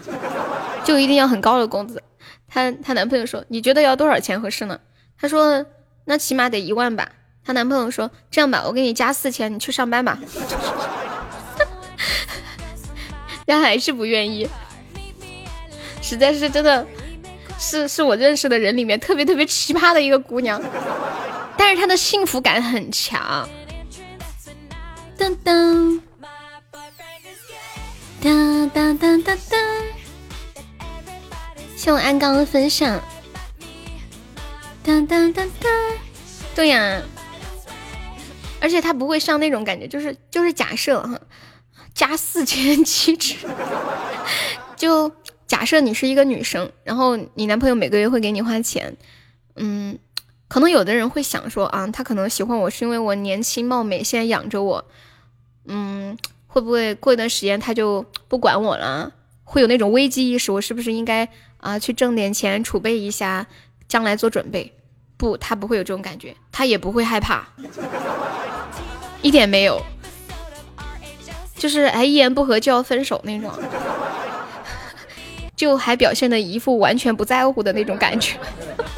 [0.84, 2.02] 就一定要很高的工资。
[2.46, 4.78] 她她男朋友说你觉得要多少钱合适呢？
[5.16, 5.64] 她说
[6.04, 7.12] 那起码得一万吧。
[7.42, 10.18] 她男朋友说这样吧，我给你加四千，你去上班吧。
[13.48, 14.46] 但还是不愿意，
[16.02, 16.86] 实在是真的，
[17.58, 20.62] 是是我认识的人里面特别特别奇葩的一个姑娘，
[21.56, 23.48] 但是她的幸福感很强。
[25.16, 25.98] 噔噔，
[28.20, 29.56] 哒哒哒哒哒，
[31.74, 33.00] 谢我安刚的分享。
[34.84, 35.68] 哒哒哒哒，
[36.54, 37.00] 对呀，
[38.60, 41.18] 而且他不会像那种感觉，就是就是假设哈。
[41.98, 43.34] 加四千七尺，
[44.76, 45.10] 就
[45.48, 48.96] 假设你是一个女生，然后你男朋友每个月会给你花钱，
[49.56, 49.98] 嗯，
[50.46, 54.84] 可能有的人会想说啊，他可能喜欢我是因为我年轻貌美，现在养着我，
[55.66, 59.12] 嗯，会不会过一段时间他就不管我了？
[59.42, 63.44] 会有那种危机意识，我是不是应该啊去挣点钱储备一下，
[63.88, 64.72] 将来做准备？
[65.16, 67.44] 不，他不会有这种感觉，他也不会害怕，
[69.20, 69.82] 一点没有，
[71.58, 73.52] 就是哎一言不合就要分手那种，
[75.56, 78.38] 就还表现的一副完全不在乎的那种感觉，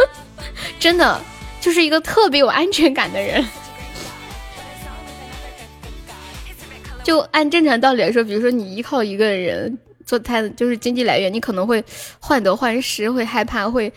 [0.78, 1.20] 真的
[1.60, 3.44] 就是一个特别有安全感的人。
[7.02, 11.82] 就按正常道理来说，比如说你依靠一个人做他的就是经济来源，你可能会
[12.20, 13.90] 患得患失，会害怕，会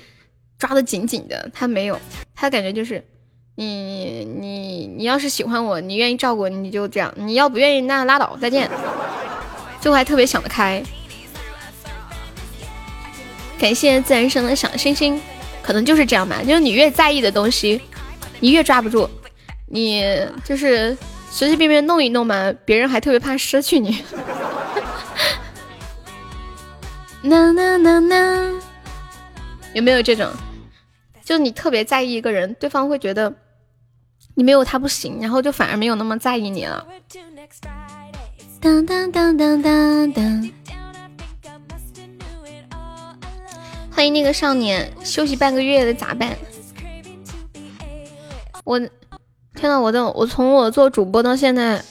[0.57, 1.47] 抓得紧紧的。
[1.53, 1.99] 他没有，
[2.33, 3.05] 他感觉就是
[3.55, 8.69] 你你你要是喜欢我，你愿意照顾我，你就这样；你要不愿意，那拉倒，再见。
[9.79, 10.81] 最后还特别想得开。
[13.59, 15.21] 感谢自然生的小星星，
[15.61, 16.41] 可能就是这样吧。
[16.45, 17.79] 就是你越在意的东西，
[18.39, 19.09] 你越抓不住，
[19.67, 20.03] 你
[20.43, 20.97] 就是。
[21.35, 24.03] 随随便便弄一弄嘛，别人还特别怕失去你。
[27.23, 28.51] 呐呐呐呐，
[29.73, 30.29] 有没有这种？
[31.23, 33.33] 就你特别在意一个人，对方会觉得
[34.35, 36.85] 你没有他不行，然后就反而没有那么在意你了。
[38.59, 40.51] 当当当当当当。
[43.91, 46.35] 欢迎那个少年，休息半个月的咋办？
[48.63, 48.79] 我。
[49.55, 51.81] 天呐，我的我从我做主播到现在，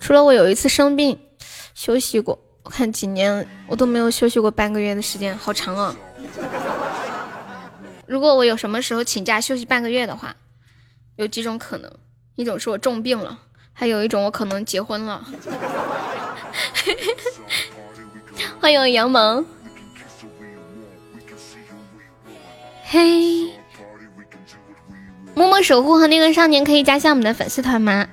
[0.00, 1.18] 除了我有一次生病
[1.74, 5.94] 休息过，我看几年我都没有休息过半个月的时间，好长啊！
[8.06, 10.34] 如果我有什么时候请假休息半个月的话，
[11.16, 11.90] 有几种可能：
[12.36, 13.38] 一种是我重病了，
[13.72, 15.24] 还有一种我可能结婚了。
[18.60, 19.44] 欢迎杨萌，
[22.84, 23.52] 嘿。
[25.34, 28.06] 默默守护和那个少年可以加下我们的粉丝团吗？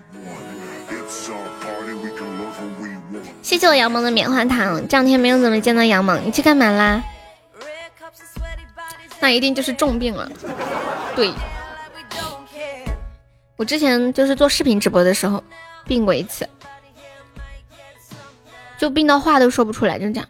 [3.44, 7.04] 谢谢我杨萌的棉花糖，这两天没有怎么见到杨萌，你去干嘛啦？
[9.22, 10.30] 那一定就是重病了。
[11.16, 11.32] 对，
[13.56, 15.42] 我之前就是做视频直播的时候
[15.86, 16.50] 病过一次，
[18.78, 20.28] 就病到话都说不出来，就这样。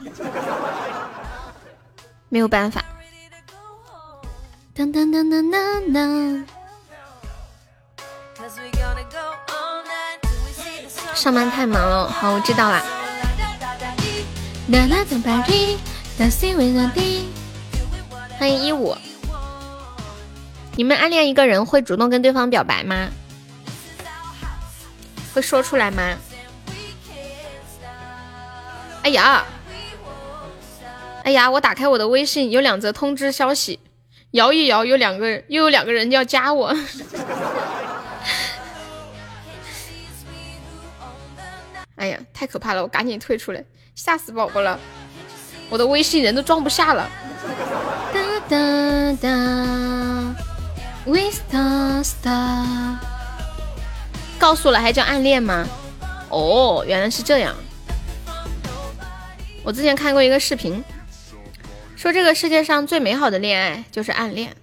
[2.30, 2.82] 没有办法。
[4.74, 6.46] 当当当当当当。
[11.14, 12.82] 上班太忙了，好，我知道啦。
[18.38, 18.96] 欢迎一五。
[20.76, 23.08] 你们暗恋一个人会主动跟对方表白吗？
[25.34, 26.16] 会说出来吗？
[29.02, 29.44] 哎呀！
[31.24, 33.80] 哎呀，我打开我的微信，有两则通知消息，
[34.30, 36.72] 摇一摇，有两个人，又有两个人要加我。
[41.96, 44.78] 哎呀，太可怕了，我赶紧退出来，吓死宝宝了，
[45.68, 47.08] 我的微信人都装不下了。
[48.12, 49.28] 哒哒哒
[51.04, 52.96] ，We star star，
[54.38, 55.66] 告诉了还叫暗恋吗？
[56.28, 57.54] 哦，原来是这样。
[59.62, 60.82] 我之前看过一个视频。
[61.96, 64.56] 说这个世界上最美好的恋爱就是暗恋，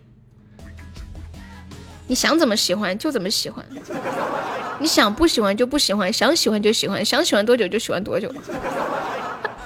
[2.07, 3.63] 你想怎么喜欢就怎么喜欢，
[4.79, 8.33] 你想不喜欢就不喜欢，想喜欢就喜欢，想喜欢多久就喜欢多久。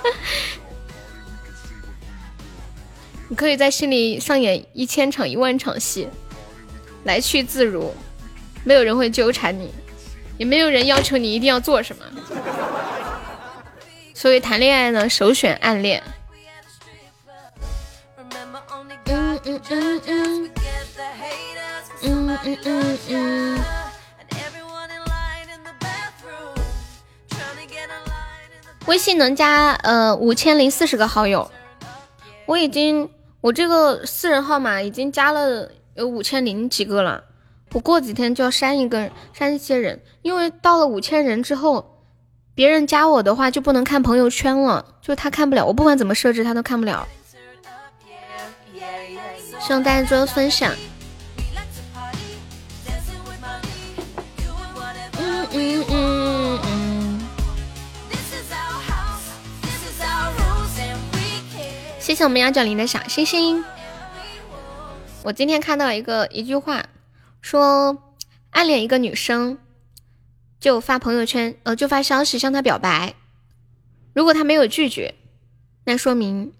[3.29, 6.09] 你可以在心里上演一千场、一万场戏，
[7.05, 7.93] 来去自如，
[8.63, 9.73] 没有人会纠缠你，
[10.37, 12.03] 也没有人要求你一定要做什么。
[14.13, 16.03] 所以谈恋爱呢，首选暗恋。
[19.05, 20.51] 嗯嗯嗯嗯，
[22.03, 23.80] 嗯嗯嗯嗯。
[28.87, 31.49] 微信能加呃五千零四十个好友，
[32.45, 37.23] 我已经我这个私人号码已经加了有五千零几个了，
[37.73, 42.01] 我过几天就要删一个删一些人，因为到了五千人之后，
[42.55, 47.07] 别人加我的话就不能看朋友圈了，就他看不了，我不管怎么设置他都看不了。
[49.59, 50.73] 希望大家多分享。
[62.11, 63.63] 谢谢我们幺九零的小星星。
[65.23, 66.83] 我今天看到一个一句话，
[67.39, 68.03] 说
[68.49, 69.57] 暗恋一个女生，
[70.59, 73.13] 就发朋友圈，呃，就发消息向她表白。
[74.13, 75.15] 如果她没有拒绝，
[75.85, 76.51] 那说明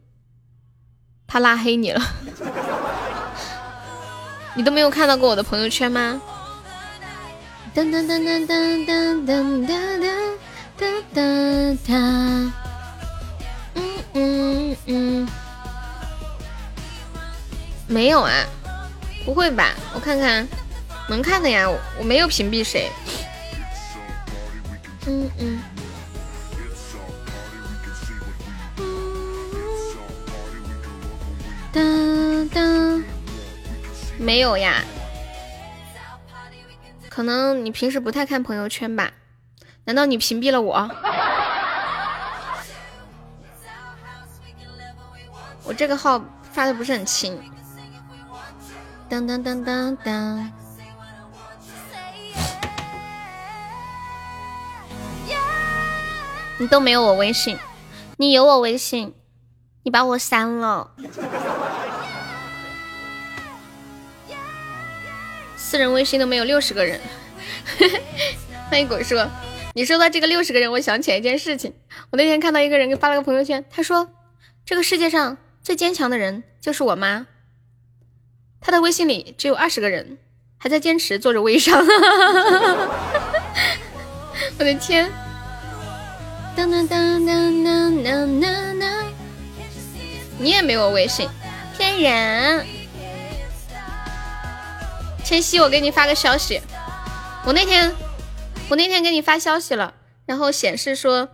[1.27, 2.01] 她拉黑你了。
[4.55, 6.21] 你都没有看到过我的朋友圈吗？
[7.75, 10.07] 噔噔噔噔噔噔噔噔
[10.79, 12.51] 噔噔噔。
[17.91, 18.45] 没有啊，
[19.25, 19.75] 不会吧？
[19.93, 20.47] 我看看，
[21.09, 22.89] 能看的呀，我没有屏蔽谁。
[25.07, 25.61] 嗯嗯。
[31.73, 33.03] 噔噔，
[34.17, 34.81] 没有呀。
[37.09, 39.11] 可能你平时不太看朋友圈吧？
[39.83, 40.89] 难道你屏蔽了我？
[45.65, 47.37] 我这个号发的不是很清。
[49.11, 50.51] 当当当当当。
[56.57, 57.57] 你都没有我微信，
[58.15, 59.13] 你有我微信，
[59.83, 60.91] 你把我删了。
[65.57, 67.01] 私人微信都没有六十个人，
[68.71, 69.27] 欢迎果说，
[69.73, 71.73] 你说到这个六十个人，我想起来一件事情。
[72.11, 74.09] 我那天看到一个人给发了个朋友圈，他说
[74.65, 77.27] 这个世界上最坚强的人就是我妈。
[78.61, 80.19] 他的微信里只有二十个人，
[80.57, 81.83] 还在坚持做着微商。
[84.57, 85.11] 我的天！
[86.55, 88.03] 当当当当当
[88.41, 89.13] 当当！
[90.37, 91.27] 你也没有微信，
[91.75, 92.65] 骗人！
[95.23, 96.61] 千玺，我给你发个消息，
[97.45, 97.91] 我那天
[98.69, 99.93] 我那天给你发消息了，
[100.25, 101.29] 然后显示说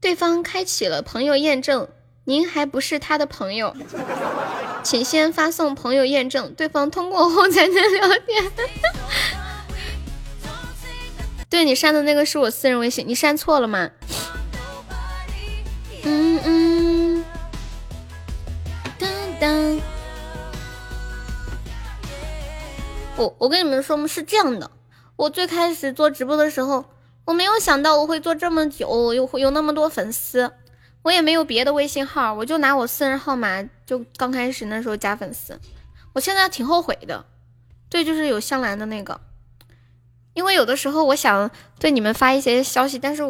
[0.00, 1.88] 对方开启了朋友验证，
[2.24, 3.74] 您还不是他的朋友，
[4.84, 8.52] 请先发送朋友验证，对方通过后才能聊天。
[11.50, 13.90] 对你删的那个是我私人微信，你删错了吗？
[16.04, 17.24] 嗯嗯，
[18.98, 19.10] 当
[19.40, 19.80] 当。
[23.16, 24.70] 我我跟你们说嘛是这样的，
[25.16, 26.84] 我最开始做直播的时候，
[27.24, 30.50] 我没有想到我会做这么久，有有那么多粉丝，
[31.02, 35.58] 我也没有别的微信号，我就拿我私人号码，就刚开始那时候加粉丝，
[36.12, 37.24] 我现在挺后悔的，
[37.88, 39.20] 对，就是有香兰的那个，
[40.34, 41.50] 因为有的时候我想
[41.80, 43.22] 对你们发一些消息，但是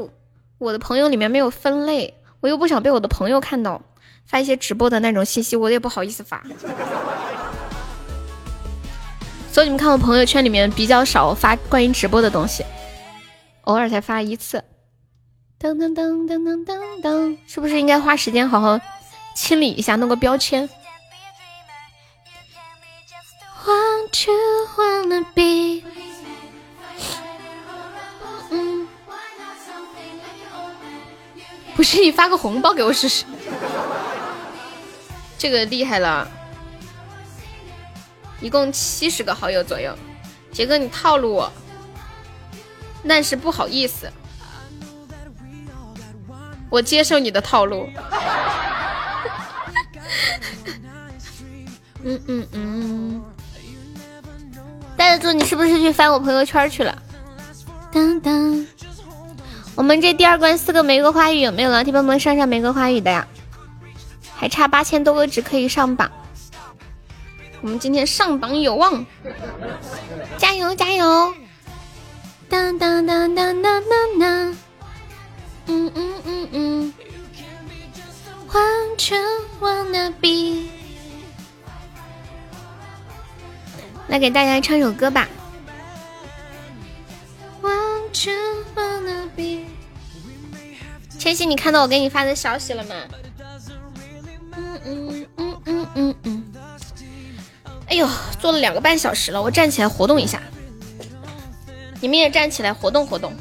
[0.58, 3.80] 我的朋友里面没有分类，我又不想被我的朋友看到
[4.26, 6.42] 发一些直播的那种信息，我也不好意思发。
[9.50, 12.64] 所以你们看我朋友圈里面比较少发关于直播的东西，
[13.62, 14.62] 偶尔才发一次。
[15.62, 18.80] 噔噔噔噔噔噔噔，是不是应该花时间好好
[19.36, 20.68] 清理一下，弄个标签
[23.64, 24.34] ？Want you
[24.76, 25.84] wanna be？
[28.50, 28.88] 嗯，
[31.76, 33.24] 不是你发个红包给我试试，
[35.38, 36.28] 这个厉害了。
[38.40, 39.96] 一共七十个好友左右，
[40.50, 41.52] 杰哥你套路我，
[43.04, 44.10] 那是不好意思，
[46.72, 47.86] 我接受你的套路。
[52.02, 53.22] 嗯 嗯嗯，
[54.96, 56.96] 呆子猪，你是不是去翻我朋友圈去了？
[57.92, 58.66] 当当，
[59.74, 63.28] 我们这第二关四个玫瑰花语有没有老铁帮忙上上玫瑰花语的呀？
[64.34, 66.10] 还差八千多个值可以上榜。
[67.60, 69.04] 我们今天上榜有望，
[70.38, 71.34] 加油加油！
[72.48, 74.56] 当当当当当当当，
[75.66, 76.94] 嗯嗯嗯嗯
[78.50, 79.22] ，Want you
[79.60, 80.68] wanna be？
[84.08, 85.28] 来给大家唱首歌吧。
[87.62, 89.66] Want you wanna be？
[91.18, 92.94] 千玺，你看到我给你发的消息了吗？
[94.54, 96.52] 嗯嗯嗯嗯嗯嗯。
[97.88, 98.08] 哎呦，
[98.40, 100.42] 坐了两个半小时了，我站起来活动一下。
[102.00, 103.32] 你们也站起来活动活动。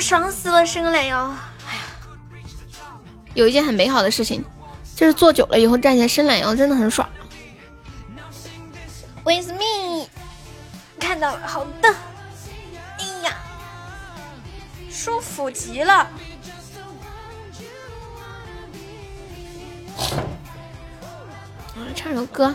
[0.00, 1.26] 爽死了，伸个懒腰。
[1.68, 1.82] 哎呀，
[3.34, 4.44] 有一件很美好的事情，
[4.96, 7.08] 就是坐久了以后站起来伸懒腰真的很爽。
[9.24, 10.08] With me，
[10.98, 11.94] 看到了，好的。
[12.98, 13.36] 哎呀，
[14.90, 16.08] 舒服极了。
[21.94, 22.54] 唱首歌，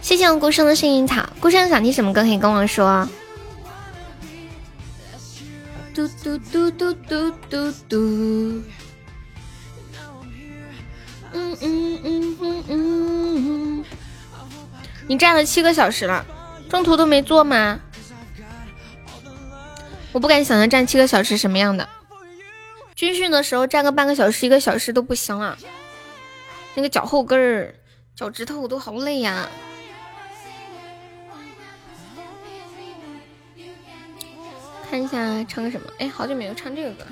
[0.00, 1.28] 谢谢我孤生的幸运草。
[1.40, 3.08] 孤生想听什么歌可以跟我说。
[5.94, 8.62] 嘟嘟嘟嘟嘟嘟嘟。
[11.32, 13.84] 嗯嗯嗯嗯嗯。
[15.06, 16.26] 你站了七个小时了，
[16.68, 17.80] 中途都没坐吗？
[20.10, 21.88] 我不敢想象站七个小时什么样的。
[22.96, 25.56] 军训的时候站个半个小时、一个小时都不行了，
[26.74, 27.74] 那个脚后跟儿。
[28.16, 29.48] 脚趾头都好累呀！
[34.94, 35.88] 看一下唱个什么？
[35.98, 37.04] 哎，好久没有唱这个歌。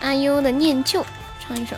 [0.00, 1.04] 阿优的念旧，
[1.38, 1.76] 唱一首。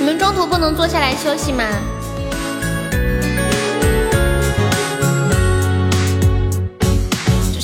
[0.00, 1.64] 你们中途不能坐下来休息吗？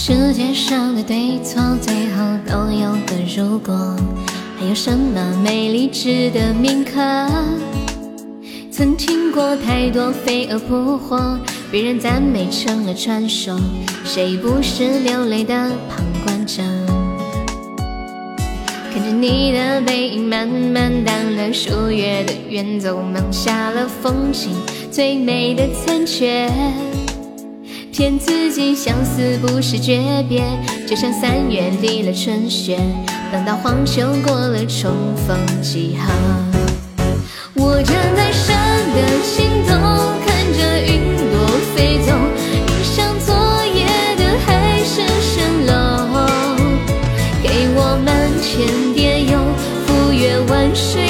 [0.08, 3.74] 世界上的对错，最后都有个如果。
[4.56, 6.92] 还有什么美丽值得铭刻？
[8.70, 11.36] 曾听过太多飞蛾扑火，
[11.72, 13.58] 被人赞美成了传说。
[14.04, 15.52] 谁不是流泪的
[15.88, 16.62] 旁观者？
[18.94, 24.52] 看着你的背影慢慢淡了，数月的远走，mang 下了风景
[24.88, 26.48] 最美的残缺。
[27.96, 30.44] 骗自己相思不是诀别，
[30.86, 32.78] 就像三月离了春雪，
[33.32, 34.92] 等到黄秋过了重
[35.26, 36.12] 逢几何？
[37.54, 38.54] 我站在山
[38.92, 39.72] 的尽头，
[40.26, 42.12] 看着云朵飞走，
[42.66, 43.34] 你像昨
[43.74, 43.86] 夜
[44.18, 45.72] 的海市蜃楼，
[47.42, 49.38] 给我漫天蝶游，
[49.86, 51.05] 赴约万水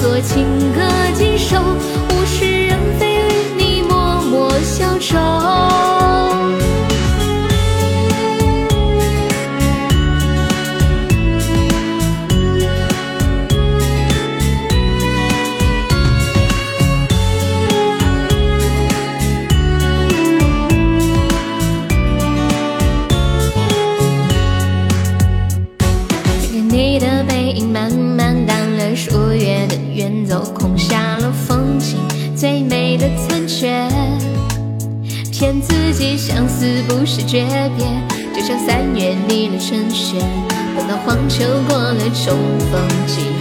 [0.00, 0.80] 做情歌
[1.12, 1.27] 几
[41.04, 42.36] 黄秋过了重
[42.70, 43.37] 逢几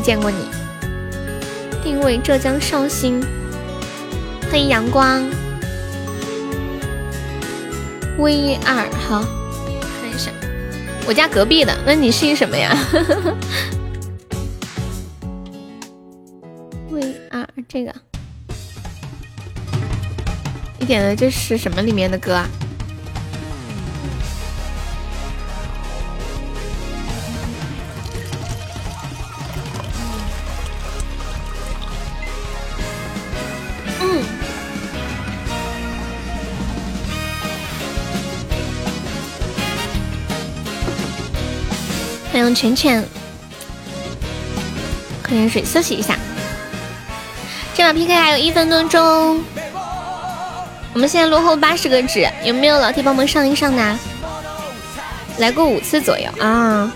[0.00, 0.48] 见过你。
[1.82, 3.20] 定位浙江绍兴。
[4.50, 5.22] 欢迎阳光。
[8.18, 9.22] V 二好。
[10.00, 10.30] 看一下
[11.06, 12.76] 我家隔壁的，那你姓什么呀？
[16.90, 17.94] V 二这个，
[20.78, 22.48] 你点的这是什么里面的歌啊？
[42.60, 43.02] 欢迎全全，
[45.22, 46.18] 喝点水休息一下。
[47.72, 49.42] 这把 PK 还有一分多钟，
[50.92, 53.98] 我们现在落后八十个纸，有没有老铁帮忙上一上的？
[55.38, 56.92] 来过五次左右啊。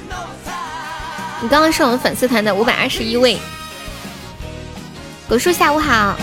[1.41, 3.39] 你刚刚是我们粉丝团的五百二十一位。
[5.27, 6.15] 果树下午好。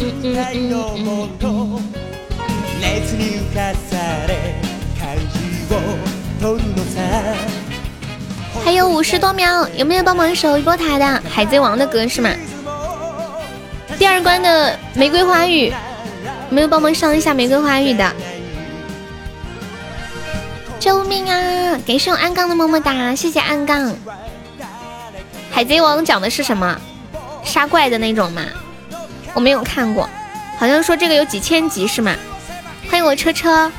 [0.00, 1.28] 嗯嗯嗯嗯。
[1.42, 1.57] 还
[8.98, 11.22] 五十多秒，有没有帮忙守一波塔的？
[11.30, 12.34] 海贼王的歌是吗？
[13.96, 15.72] 第二关的玫瑰花语，
[16.50, 18.12] 没有帮忙上一下玫瑰花语的？
[20.80, 21.78] 救命啊！
[21.86, 23.94] 感谢我安杠的么么哒，谢谢安杠。
[25.52, 26.76] 海贼王讲的是什么？
[27.44, 28.42] 杀怪的那种吗？
[29.32, 30.10] 我没有看过，
[30.58, 32.16] 好像说这个有几千集是吗？
[32.90, 33.70] 欢迎我车车，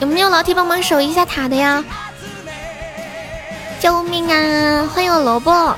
[0.00, 1.84] 有没有老铁帮忙守一下塔的呀？
[3.84, 4.88] 救命啊！
[4.94, 5.76] 欢迎我萝卜。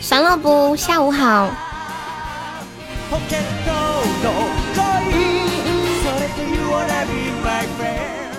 [0.00, 1.50] 算了不，下午好。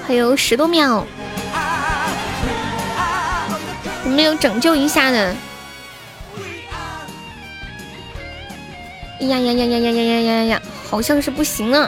[0.07, 1.05] 还有十多秒，
[4.03, 5.35] 有没有拯救一下的？
[9.19, 10.61] 呀呀呀呀呀呀呀呀呀！
[10.89, 11.87] 好像是不行了。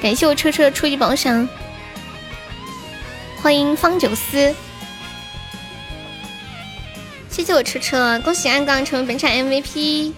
[0.00, 1.46] 感谢我车车的初级宝箱，
[3.42, 4.54] 欢迎方九思。
[7.36, 10.14] 谢谢我车车，恭喜安刚成为本场 MVP，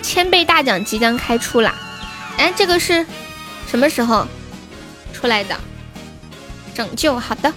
[0.00, 1.74] 千倍大奖即将开出啦！
[2.36, 3.04] 哎，这个是
[3.66, 4.24] 什么时候
[5.12, 5.58] 出来的？
[6.72, 7.52] 拯救，好的。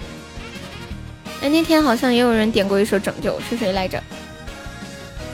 [1.40, 4.02] 哎，那天好像也有人点过一首拯救，是谁来着？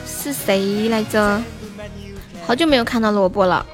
[0.07, 1.43] 是谁来着？
[2.47, 3.65] 好久没有看到萝卜了。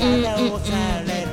[0.00, 1.29] 嗯嗯嗯。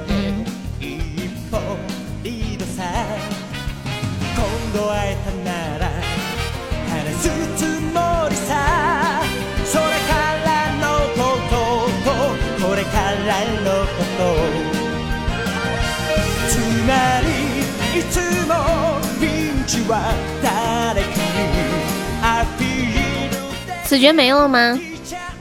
[23.83, 24.77] 子爵没了吗？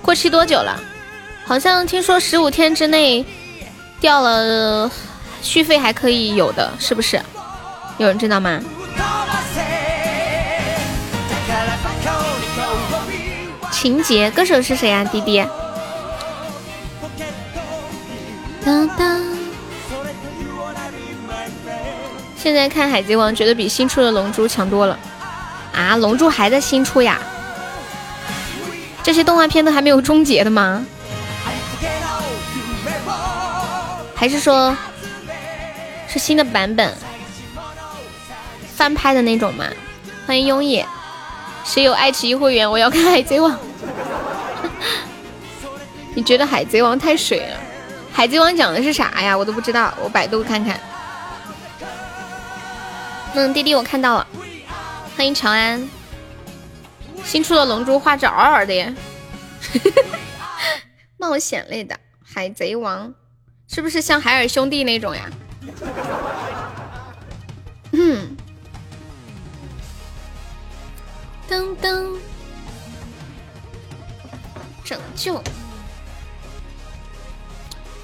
[0.01, 0.81] 过期多久了？
[1.45, 3.25] 好像听说十五天之内
[4.01, 4.91] 掉了，
[5.43, 7.21] 续费还可以有的，是不是？
[7.99, 8.61] 有人知道吗？
[13.87, 15.05] 情节歌手是谁呀？
[15.05, 15.47] 滴滴。
[18.65, 19.23] 当当。
[22.37, 24.99] 现在看海贼王，觉得比新出的龙珠强多了。
[25.73, 27.21] 啊，龙珠还在新出呀？
[29.05, 30.85] 这些动画片都还没有终结的吗？
[34.17, 34.77] 还是说，
[36.09, 36.93] 是新的版本
[38.75, 39.65] 翻拍的那种吗？
[40.27, 40.85] 欢迎庸野。
[41.65, 42.69] 谁有爱奇艺会员？
[42.69, 43.57] 我要看海贼王。
[46.15, 47.59] 你觉得海贼王太水了？
[48.13, 49.37] 海贼王讲的是啥呀？
[49.37, 50.81] 我都不知道，我百度看看。
[53.35, 54.27] 嗯，弟弟我看到了，
[55.17, 55.87] 欢迎长安。
[57.25, 58.95] 新出的龙珠画质嗷嗷的耶，
[61.19, 63.13] 冒险类的海贼王
[63.67, 65.29] 是不是像海尔兄弟那种呀？
[67.91, 68.37] 嗯，
[71.51, 72.17] 噔噔，
[74.87, 75.43] 拯救。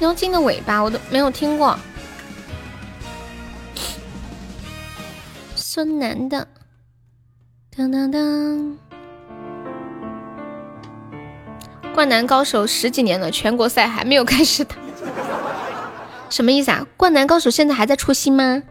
[0.01, 1.79] 妖精的尾巴我都没有听过。
[5.55, 6.49] 孙楠的，
[7.75, 8.77] 当当当，
[11.95, 14.75] 灌篮高手十几年了，全国赛还没有开始打，
[16.29, 16.87] 什么意思啊？
[16.97, 18.63] 灌篮高手现在还在出新吗？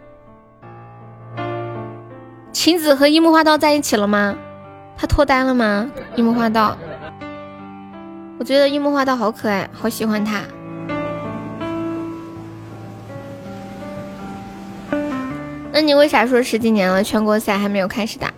[2.51, 4.35] 晴子和樱木花道在一起了吗？
[4.97, 5.89] 他脱单了吗？
[6.17, 6.77] 樱木花道，
[8.41, 10.41] 我觉得樱木花道好可爱，好喜欢他。
[15.71, 18.33] 那你为啥说十几年了全国赛还没有开始打？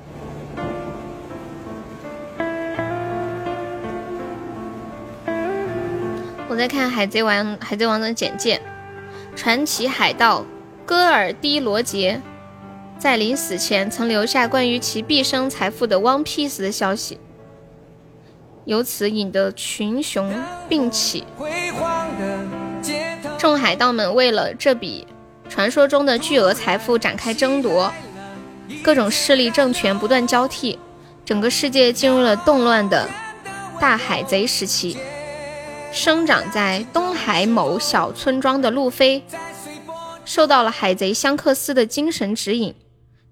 [6.49, 8.61] 我在看《海贼王》《海贼王》的简介，
[9.37, 10.45] 传奇海盗
[10.85, 12.21] 戈尔迪罗杰
[12.99, 17.17] 在临死前曾留下关于其毕生财富的 One Piece 的消息，
[18.65, 20.33] 由此引得群雄
[20.69, 21.23] 并起，
[23.37, 25.07] 众海盗们为了这笔。
[25.49, 27.93] 传说中的巨额财富展开争夺，
[28.81, 30.79] 各种势力政权不断交替，
[31.23, 33.07] 整个世界进入了动乱的
[33.79, 34.97] 大海贼时期。
[35.91, 39.23] 生长在东海某小村庄的路飞，
[40.25, 42.73] 受到了海贼香克斯的精神指引，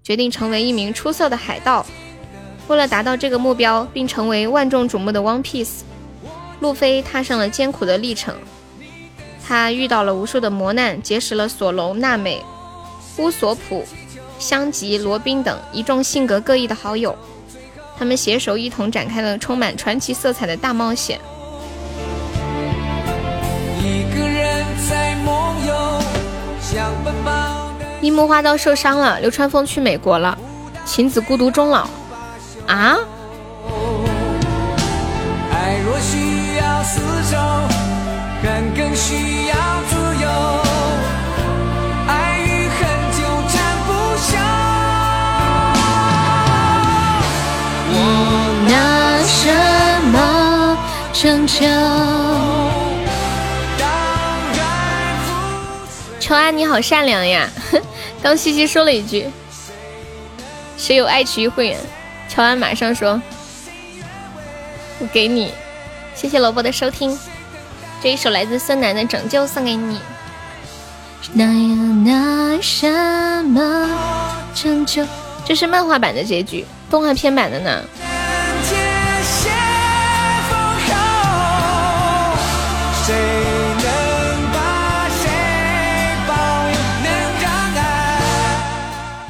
[0.04, 1.84] 决定成为一名出色的海盗。
[2.72, 5.82] 为了达到这个目标，并成为万众瞩目的 One Piece，
[6.60, 8.34] 路飞踏上了艰苦的历程。
[9.46, 12.42] 他遇到了无数的磨难，结识了索隆、娜美、
[13.18, 13.84] 乌索普、
[14.38, 17.14] 香吉、罗宾等一众性格各异的好友。
[17.98, 21.20] 他们携手一同展开了充满传奇色彩的大冒险。
[28.00, 30.38] 樱木花道受伤了，流川枫去美国了，
[30.86, 31.86] 晴子孤独终老。
[32.66, 32.96] 啊？
[35.52, 37.00] 爱若需要厮
[37.30, 37.36] 守，
[38.42, 39.54] 恨更需要
[39.88, 40.62] 自由。
[51.46, 51.68] 成。
[56.34, 57.48] 安，你好善良呀！
[58.22, 59.30] 刚西西说了一句
[60.78, 61.78] ：“谁有爱奇艺会员？”
[62.32, 63.20] 乔安马上说
[64.98, 65.52] ：“我给你。”
[66.16, 67.18] 谢谢萝卜的收听，
[68.02, 70.00] 这一首来自孙楠的《拯救》送给你。
[71.34, 73.90] 那要拿什么
[74.54, 75.06] 拯救？
[75.44, 77.84] 这是漫画版的结局，动画片版的呢。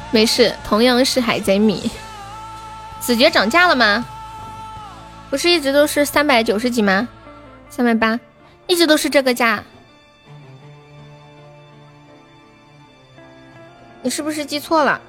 [0.09, 1.91] 没事，同样是海贼米。
[3.05, 4.05] 子爵涨价了吗？
[5.29, 7.05] 不是一直都是三百九十几吗？
[7.69, 8.17] 三百八，
[8.65, 9.61] 一直都是这个价。
[14.01, 15.01] 你是不是记错了？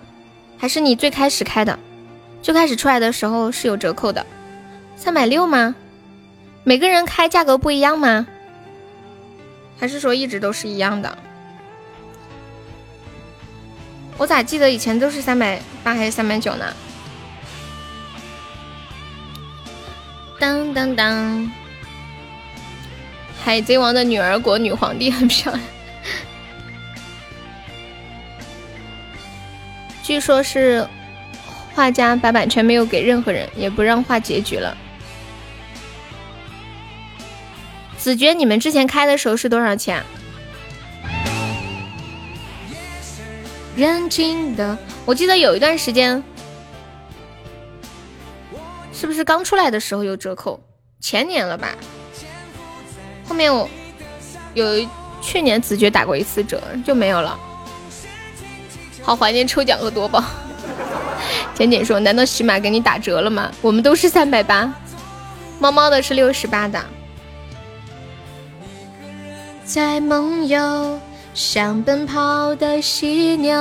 [0.58, 1.78] 还是你最开始开的？
[2.42, 4.26] 最开始出来的时候是有折扣的，
[4.96, 5.76] 三百六吗？
[6.64, 8.26] 每个人开价格不一样吗？
[9.78, 11.16] 还是说一直都是一样的？
[14.18, 16.74] 我咋记得以前都是三百八还是三百九呢？
[20.38, 21.50] 当当当！
[23.44, 25.62] 海贼王的女儿国女皇帝很漂亮，
[30.02, 30.88] 据说是
[31.74, 34.74] 画家把版权没有给任何人，也不让画结局了。
[37.98, 40.02] 子爵，你们之前开的时候是多少钱？
[43.76, 46.22] 认真的，我记得有一段时间。
[48.94, 50.58] 是不是刚出来的时候有折扣？
[51.00, 51.74] 前年了吧？
[53.28, 53.68] 后面我
[54.54, 54.64] 有
[55.20, 57.38] 去年子爵打过一次折就没有了。
[59.02, 60.22] 好怀念抽奖和夺宝。
[61.54, 64.72] 简简说：“难道喜马给你打折了吗？”我们都是三百八，
[65.58, 66.82] 猫猫的是六十八的。
[69.64, 71.00] 在梦游，
[71.32, 73.54] 像奔跑的犀牛。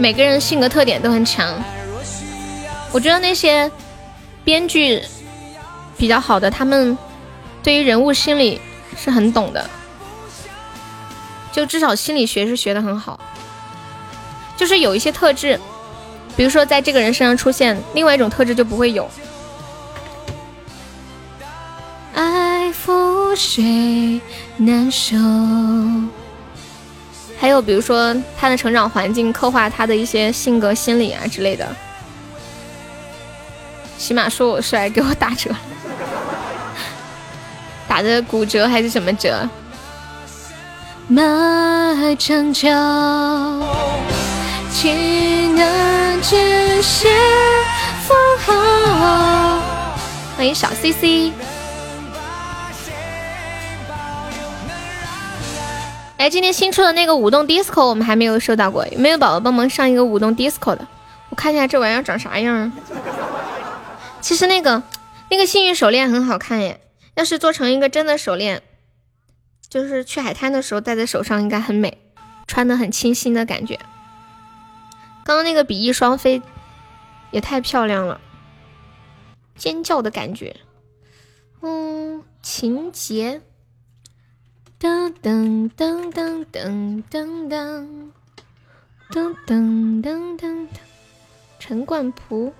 [0.00, 1.62] 每个人性格特点都很强，
[2.90, 3.70] 我觉得那些
[4.42, 5.02] 编剧
[5.98, 6.96] 比较好的，他们
[7.62, 8.58] 对于人物心理
[8.96, 9.68] 是很懂的，
[11.52, 13.20] 就至少心理学是学的很好。
[14.56, 15.60] 就是有一些特质，
[16.34, 19.06] 比如说在这个人身上出现，另外一种特质就不会有。
[22.14, 24.18] 爱覆水
[24.56, 25.18] 难收。
[27.40, 31.66] 还有比如说他的成长环境刻画他的一些性格心理啊之类的，
[33.96, 35.50] 起码说我帅，给我打折，
[37.88, 39.48] 打的骨折还是什么折？
[41.08, 42.68] 漫长久，
[44.70, 44.92] 岂
[45.56, 47.08] 能止息
[48.06, 49.62] 风后？
[50.36, 51.32] 欢迎小 C C。
[56.20, 60.86] 哎，今天新出的那个舞动 disco 我们还没有收到过，有没有宝宝帮忙上一个舞动 disco 的？
[61.30, 62.54] 我看一下这玩意儿长啥样。
[62.54, 62.72] 啊
[64.20, 64.82] 其实那个
[65.30, 66.78] 那个幸运手链很好看耶，
[67.14, 68.62] 要是做成一个真的手链，
[69.66, 71.96] 就是去海滩的时候戴在手上应该很美，
[72.46, 73.78] 穿的很清新的感觉。
[75.24, 76.42] 刚刚那个比翼双飞
[77.30, 78.20] 也太漂亮了，
[79.56, 80.54] 尖叫的感觉。
[81.62, 83.40] 嗯，情节。
[84.80, 88.10] 噔噔噔噔噔噔噔
[89.12, 90.66] 噔噔噔噔，
[91.58, 92.50] 陈冠蒲。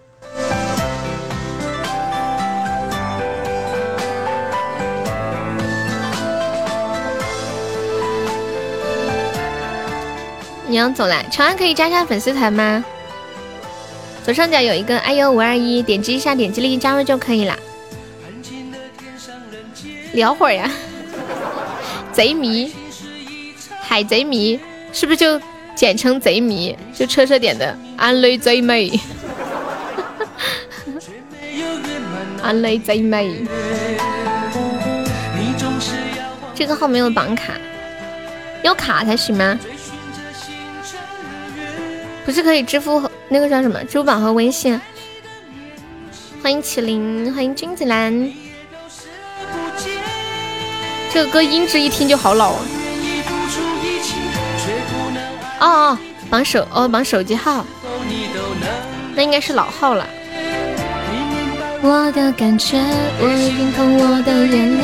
[10.69, 11.23] 你要走啦？
[11.33, 12.85] 长安可以加下粉丝团吗？
[14.23, 17.59] 左上角有一个哎呦五二一，点击一下，点击立即加入就可以了。
[20.13, 20.71] 聊会儿呀。
[22.21, 22.71] 贼迷
[23.81, 24.61] 海贼迷
[24.93, 25.41] 是不是就
[25.75, 26.77] 简称贼迷？
[26.95, 28.93] 就车车点的安雷贼美，
[32.45, 33.47] 安雷贼美。
[36.55, 37.55] 这个号没有绑卡，
[38.63, 39.59] 要卡才行吗？
[42.27, 44.79] 不是可以支付那个叫什么支付宝和微信？
[46.43, 48.31] 欢迎麒麟，欢迎君子兰。
[51.13, 52.61] 这个歌音质一听就好老啊！
[55.61, 55.99] 哦哦，
[56.31, 57.67] 绑手哦绑手机号，
[59.15, 60.07] 那应该是老号了。
[61.83, 62.79] 我的感觉，
[63.21, 64.79] 我认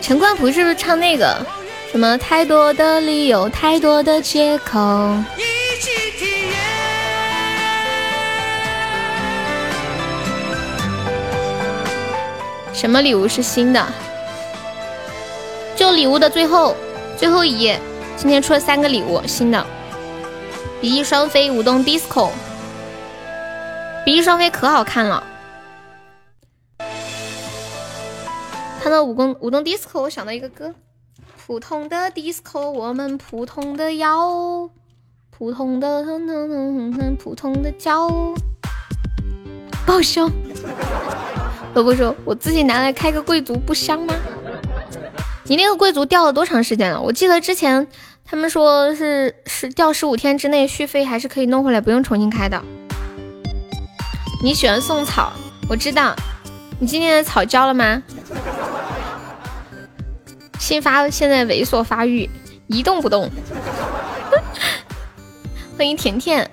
[0.00, 1.36] 陈冠福是不是唱那个
[1.90, 2.16] 什么？
[2.18, 4.78] 太多的理由，太多的借口。
[12.72, 13.86] 什么礼物是新的？
[15.76, 16.76] 就礼物的最后
[17.16, 17.80] 最后一页，
[18.16, 19.66] 今天出了三个礼物，新的。
[20.82, 22.30] 比翼双飞，舞动 disco。
[24.04, 25.22] 比翼双飞可好看了。
[28.82, 30.74] 看到舞动舞动 disco，我想到一个歌：
[31.46, 34.68] 普通的 disco，我们普通的要，
[35.30, 36.04] 普通的
[37.16, 38.08] 普通的叫。
[39.86, 40.28] 不好笑。
[41.74, 44.12] 萝卜说：“我自己拿来开个贵族不香吗？”
[45.46, 47.00] 你那个贵族掉了多长时间了？
[47.00, 47.86] 我记得之前。
[48.32, 52.64] 他们说是是掉十五天之内续费还是可以弄回来，不用重新开的。
[54.42, 55.34] 你喜欢送草，
[55.68, 56.16] 我知道。
[56.80, 58.02] 你今天的草交了吗？
[60.58, 62.30] 新发现在猥琐发育，
[62.68, 63.30] 一动不动。
[65.76, 66.50] 欢迎甜甜。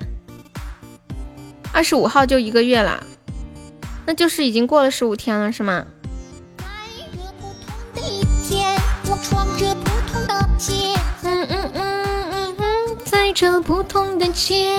[1.72, 3.02] 二十五号就一个月了，
[4.06, 5.86] 那就是已经过了十五天了，是吗？
[13.40, 14.78] 这不同的街，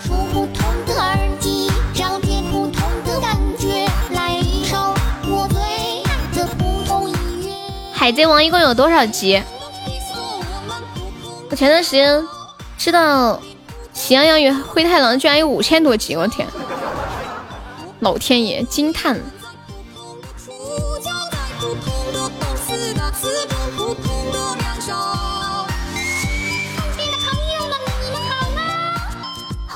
[0.00, 4.76] 说不同的耳机，找点不同的感觉，来一首
[5.26, 5.60] 我最
[6.04, 6.48] 爱的
[7.08, 7.52] 音乐。
[7.92, 9.42] 海贼王一共有多少集？
[11.50, 12.24] 我前段时间
[12.76, 13.34] 知道
[13.92, 16.46] 《喜羊羊与灰太狼》居然有五千多集，我天！
[17.98, 19.20] 老天爷惊叹。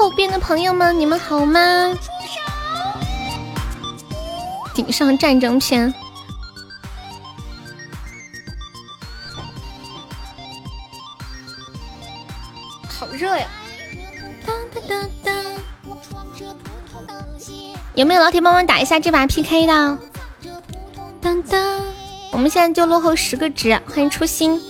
[0.03, 1.61] 后边的朋友们，你们好吗？
[4.75, 5.95] 顶上战争片，
[12.89, 13.47] 好热呀！
[17.95, 19.99] 有没有老铁帮忙打一下这把 PK 的？
[21.21, 21.81] 当当，
[22.33, 24.61] 我们现在就落后十个值，欢迎初心。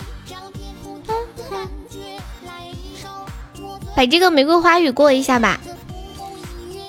[3.95, 5.61] 把这个玫瑰花语过一下吧，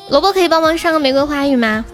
[0.10, 1.86] 萝卜可以帮忙上个玫瑰花语吗？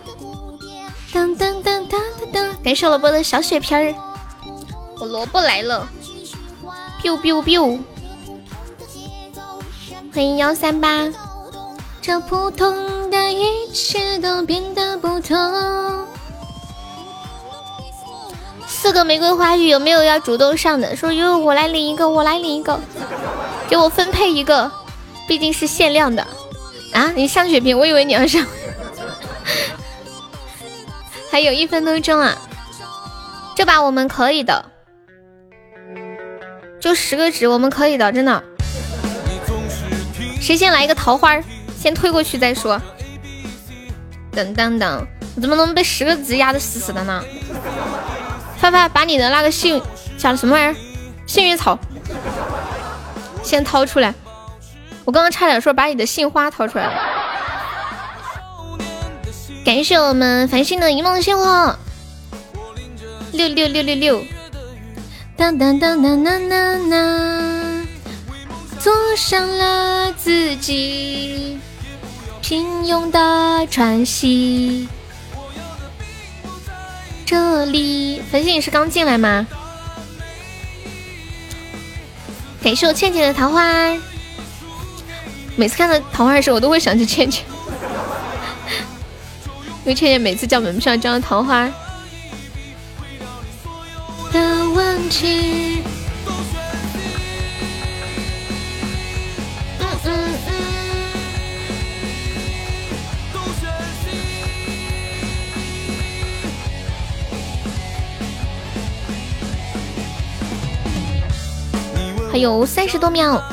[1.11, 3.93] 当当当当当当，感谢萝卜的小血瓶儿，
[4.99, 5.87] 我萝卜来了
[7.01, 7.79] ，biu biu biu，
[10.13, 11.07] 欢迎幺三八，
[12.01, 16.07] 这普通的一切都变得不同。
[18.67, 20.95] 四个玫瑰花语有没有要主动上的？
[20.95, 22.79] 说哟，我来领一个，我来领一个，
[23.67, 24.71] 给我分配一个。
[25.29, 26.25] 毕竟是限量的
[26.91, 27.11] 啊！
[27.15, 28.43] 你上血瓶，我以为你要上，
[31.31, 32.35] 还有一分多钟啊！
[33.55, 34.65] 这把我们可以的，
[36.79, 38.43] 就十个值，我们可以的，真的。
[40.41, 41.39] 谁先来一个桃花？
[41.79, 42.81] 先推过去再说。
[44.31, 47.23] 等等等，我怎么能被十个值压的死死的呢？
[48.57, 49.79] 发发，把你的那个幸
[50.17, 50.75] 叫什么玩意儿？
[51.27, 51.77] 幸运草，
[53.43, 54.11] 先掏出来。
[55.05, 56.93] 我刚刚差点说把你的杏花掏出来了，
[59.65, 61.75] 感谢我们繁星的一梦星火，
[63.31, 64.23] 六六六六六，
[65.35, 67.87] 当当当当当当当，
[68.79, 71.59] 做上了自己。
[72.41, 74.87] 平庸的喘息。
[77.25, 79.45] 这里，繁星你是刚进来吗？
[82.63, 83.95] 感谢我倩倩的桃花。
[85.59, 87.43] 每次看到桃花的时候，我都会想起倩倩，
[89.83, 91.69] 因为倩倩每次叫门上叫桃花
[94.31, 95.83] 的问题。
[112.31, 113.43] 还有三十多秒，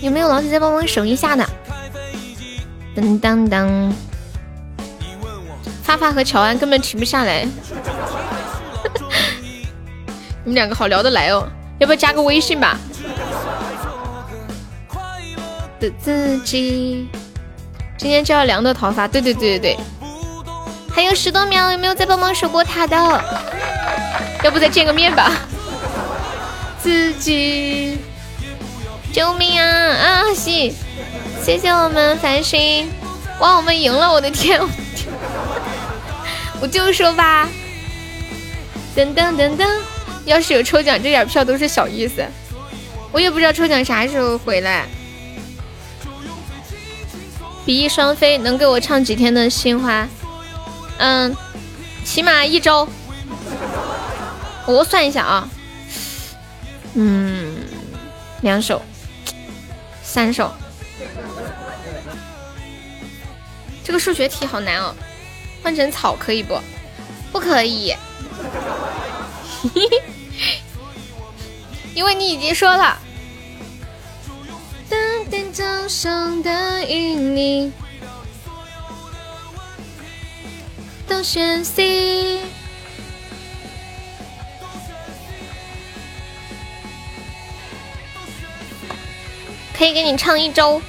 [0.00, 1.44] 有没有老铁再帮忙守一下的？
[2.96, 3.92] 噔当当，
[5.82, 7.46] 发发和乔安根本停不下来，
[10.44, 12.78] 你们两个好聊得来哦，要不要加个微信吧？
[15.80, 17.08] 的自己，
[17.96, 19.78] 今天就要凉的桃花，对对对对对，
[20.92, 22.96] 还有十多秒，有没有再帮忙守过塔的？
[24.42, 25.32] 要不再见个面吧？
[26.80, 27.98] 自己。
[29.12, 29.66] 救命啊！
[29.66, 30.74] 啊西，
[31.42, 32.90] 谢谢我们繁星，
[33.40, 34.12] 哇，我们赢了！
[34.12, 34.60] 我的天，
[36.60, 37.48] 我就说吧，
[38.94, 39.66] 噔噔噔噔，
[40.24, 42.24] 要是有抽奖，这点票都是小意思。
[43.10, 44.86] 我也不知道抽奖啥时候回来。
[47.64, 50.08] 比翼双飞能给我唱几天的心花？
[50.98, 51.34] 嗯，
[52.04, 52.88] 起码一周。
[54.66, 55.48] 我算一下啊，
[56.94, 57.56] 嗯，
[58.42, 58.82] 两首。
[60.18, 60.52] 三首，
[63.84, 64.92] 这个数学题好难哦。
[65.62, 66.58] 换成草可以不？
[67.30, 67.94] 不可以，
[71.94, 72.98] 因为你已经说了。
[81.06, 82.40] 都选 C。
[89.78, 90.82] 可以给你唱一周，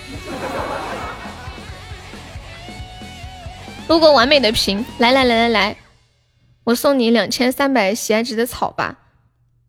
[3.87, 5.77] 录个完美的屏，来来来来来，
[6.63, 8.97] 我送你两千三百喜爱值的草吧？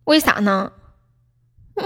[0.05, 0.73] 为啥呢？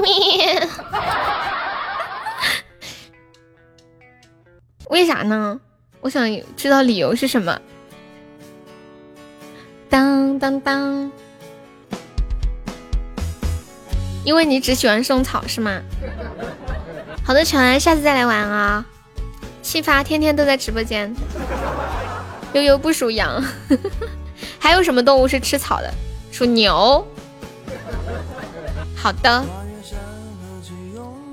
[4.88, 5.60] 为啥呢？
[6.02, 7.60] 我想知道理由是什么。
[9.88, 11.10] 当当当，
[14.24, 15.82] 因为你只喜欢送草是吗？
[17.24, 18.84] 好的，乔安，下次再来玩啊！
[19.62, 21.14] 气发天天都在直播间。
[22.52, 23.42] 悠悠不属羊，
[24.60, 25.90] 还有什么动物是吃草的？
[26.30, 27.06] 属牛。
[28.94, 29.44] 好的，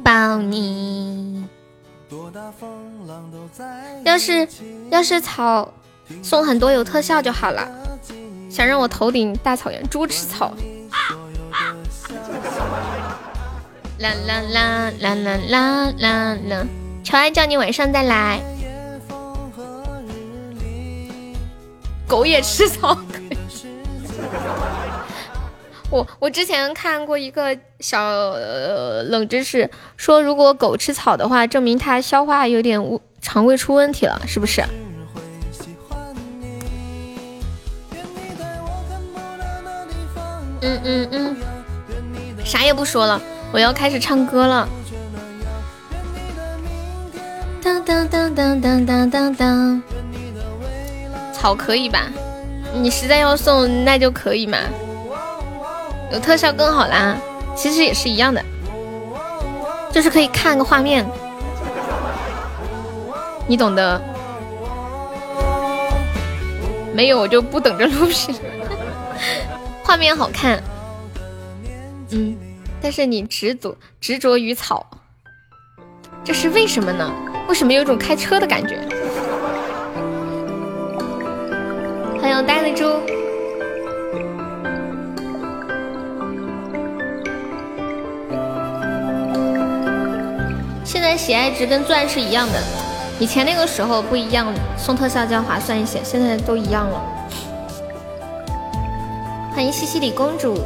[0.01, 1.45] 抱你。
[4.05, 4.47] 要是
[4.89, 5.73] 要是草
[6.23, 7.67] 送很多有特效就好了。
[8.49, 10.53] 想让我头顶大草原，猪吃草。
[14.01, 16.65] 啦啦啦啦啦啦啦啦！
[17.03, 18.41] 乔安叫你晚上再来。
[22.07, 22.97] 狗也吃草。
[25.91, 28.01] 我我之前看过一个小
[29.03, 32.81] 冷知识，说如果狗吃草的话，证明它消化有点
[33.21, 34.63] 肠胃出问题了，是不是？
[40.61, 41.37] 嗯嗯嗯，
[42.43, 43.21] 啥也不说了。
[43.51, 44.67] 我要开始唱歌了。
[47.61, 49.83] 当当当当当当当当，
[51.33, 52.07] 草可以吧？
[52.73, 54.57] 你实在要送，那就可以嘛。
[56.11, 57.17] 有特效更好啦，
[57.55, 58.41] 其实也是一样的，
[59.91, 61.05] 就是可以看个画面，
[63.47, 64.01] 你懂得。
[66.93, 68.35] 没有我就不等着录屏，
[69.83, 70.61] 画面好看。
[72.09, 72.37] 嗯。
[72.81, 74.85] 但是你执着执着于草，
[76.23, 77.11] 这是为什么呢？
[77.47, 78.75] 为什么有种开车的感觉？
[82.19, 82.85] 欢迎呆的猪。
[90.83, 92.59] 现在喜爱值跟钻是一样的，
[93.19, 97.01] 以前那个时候不一样，送特效就要划算一些，现在都一样了。
[99.53, 100.57] 欢迎西西里公主。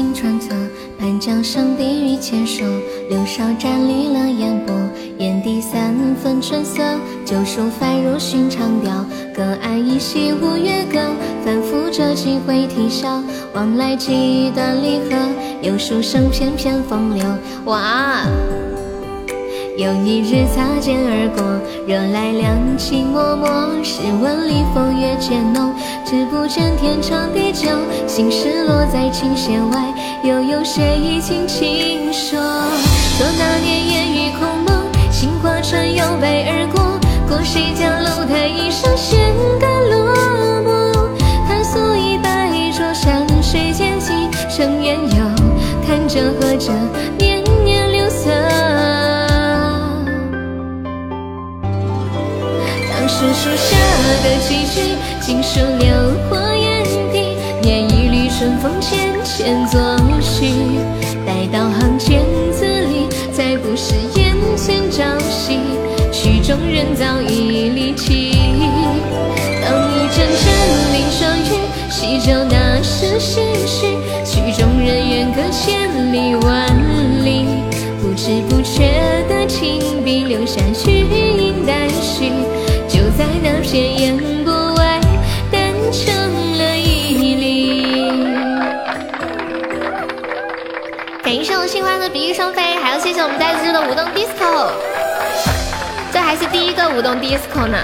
[0.00, 0.48] 青川侧，
[0.98, 2.66] 半江声低语浅说，
[3.10, 4.74] 柳梢沾绿了烟波，
[5.18, 6.82] 眼底三分春色，
[7.22, 9.04] 旧书翻入寻常调，
[9.34, 10.98] 隔岸依稀五月歌，
[11.44, 13.22] 反复着几回啼笑，
[13.52, 15.14] 往来几段离合，
[15.60, 17.22] 有书生翩翩风流。
[17.66, 18.24] 哇！
[19.80, 21.42] 有一日擦肩而过，
[21.86, 23.82] 惹来两情脉脉。
[23.82, 25.72] 试问里风月渐浓，
[26.04, 27.66] 只不见天长地久。
[28.06, 29.80] 心事落在琴弦外，
[30.22, 32.38] 又有谁轻轻说？
[33.16, 37.00] 说那年烟雨空蒙，杏花船摇摆而过。
[37.26, 40.12] 过谁家楼台一声显得落
[40.60, 41.08] 寞？
[41.48, 44.12] 探索一白着，山水间几
[44.54, 45.24] 成烟游，
[45.86, 46.70] 看着喝着。
[53.20, 53.76] 是树下
[54.24, 55.86] 的几句，尽收流
[56.30, 56.82] 火眼
[57.12, 57.36] 底。
[57.60, 59.78] 念一缕春风浅浅作
[60.22, 60.46] 序，
[93.22, 94.70] 我们呆子的舞动 disco，
[96.10, 97.76] 这还是第一个舞动 disco 呢。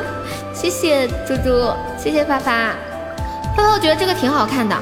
[0.52, 2.74] 谢谢猪猪，谢谢发发，
[3.56, 4.76] 发发，我觉得这个挺好看的。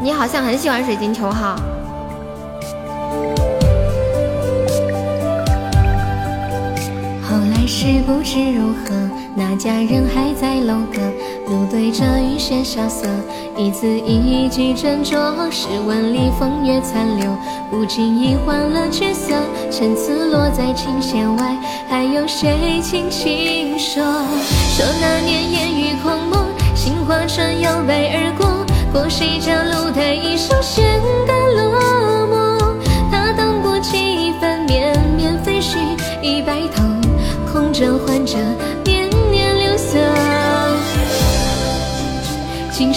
[0.00, 1.54] 你好像很喜欢水晶球哈。
[7.28, 8.94] 后来是不知如何，
[9.36, 10.98] 那家人还在楼阁，
[11.50, 13.08] 路对着雨雪萧瑟，
[13.56, 15.16] 一字一句斟酌。
[15.50, 17.26] 试问里风月残留，
[17.70, 19.32] 不经意换了角色，
[19.70, 21.56] 陈词落在琴弦外，
[21.88, 24.02] 还有谁轻轻说？
[24.02, 26.44] 说那年烟雨空蒙，
[26.74, 28.46] 杏花船摇摆而过，
[28.92, 30.84] 过谁家楼台一声显
[31.26, 32.07] 得落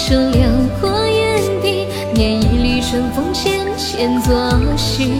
[0.02, 0.42] 锦书流
[0.80, 4.34] 过眼底，念一缕春风浅浅作
[4.76, 5.12] 序。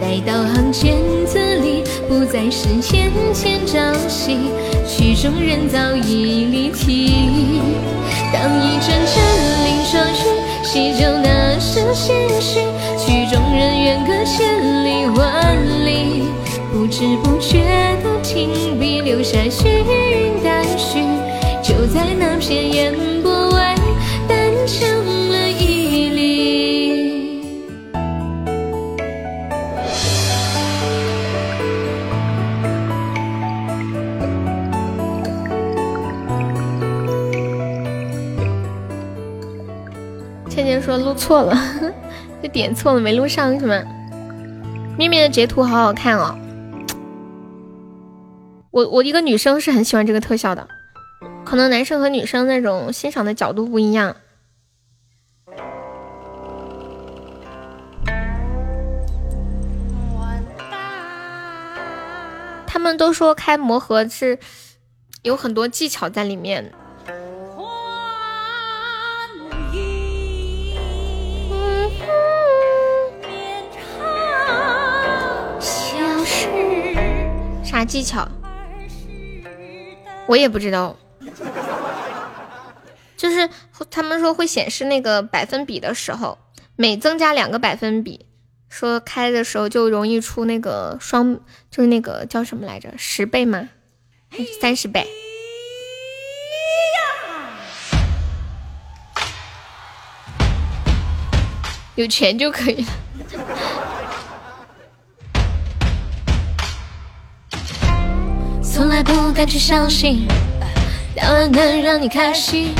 [0.00, 0.96] 待到行间
[1.26, 3.78] 字里，不再是眼前朝
[4.08, 4.38] 夕。
[4.88, 7.60] 曲中人早已离题。
[8.32, 9.14] 当一阵阵
[9.66, 12.60] 林霜雨，洗旧那时唏嘘。
[12.96, 15.54] 曲中人远隔千里万
[15.84, 16.24] 里。
[16.72, 17.58] 不知不觉
[18.02, 21.02] 的停笔，留下虚云淡续，
[21.62, 23.43] 就在那片烟波
[40.84, 41.56] 说录错了，
[42.42, 43.82] 就点错了，没录上是吗？
[44.98, 46.38] 咪咪的截图好好看哦。
[48.70, 50.68] 我我一个女生是很喜欢这个特效的，
[51.42, 54.14] 可能男生和女生那种欣赏的角度不一样。
[62.66, 64.38] 他们都说开魔盒是
[65.22, 66.70] 有很多技巧在里面。
[77.84, 78.28] 技巧？
[80.26, 80.96] 我也不知道，
[83.16, 83.48] 就是
[83.90, 86.38] 他们说会显示那个百分比的时候，
[86.76, 88.26] 每增加两个百分比，
[88.70, 91.40] 说开的时候就容易出那个双，
[91.70, 92.94] 就是那个叫什么来着？
[92.96, 93.68] 十倍吗？
[94.60, 95.06] 三十倍？
[101.96, 103.93] 有钱就可以了。
[108.74, 110.26] 从来不敢去相信，
[111.14, 112.74] 答案能让你开心，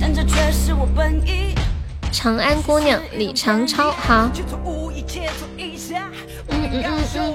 [0.00, 1.54] 但这却是我本意。
[2.10, 4.28] 长安姑娘李长超，好。
[6.48, 7.34] 嗯嗯嗯嗯。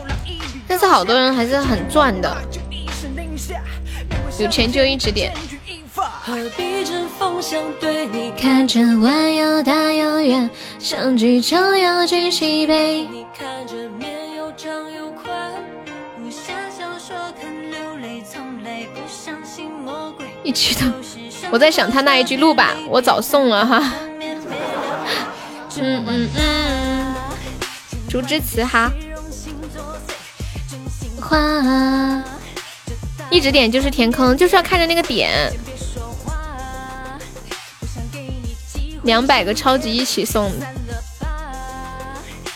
[0.68, 2.36] 但是好多人还是很赚的，
[4.38, 5.32] 有钱就一直点。
[8.38, 13.08] 看着弯又大又圆，相聚就要举起杯。
[20.44, 20.82] 一起的，
[21.52, 23.94] 我在想他那一句录吧，我早送了哈。
[25.78, 27.16] 嗯嗯嗯。
[28.10, 28.92] 竹枝词哈。
[31.22, 32.24] 花，
[33.30, 35.52] 一直点就是填坑，就是要看着那个点。
[39.04, 40.68] 两百个超级一起送的。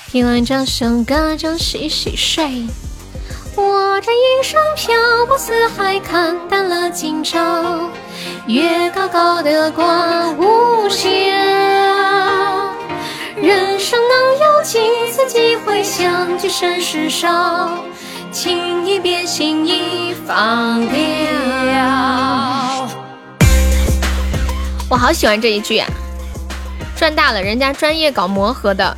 [0.08, 2.68] 听完这首歌就洗洗睡。
[3.58, 4.94] 我这一生漂
[5.28, 7.90] 泊四海，看淡了今朝，
[8.48, 11.34] 月高高的挂无限。
[13.38, 14.80] 人生能有几
[15.12, 17.70] 次机会相聚，甚是少，
[18.30, 20.98] 情意别轻易放掉。
[24.90, 25.88] 我好喜欢这一句啊！
[26.98, 28.96] 赚大了，人家专业搞魔盒的，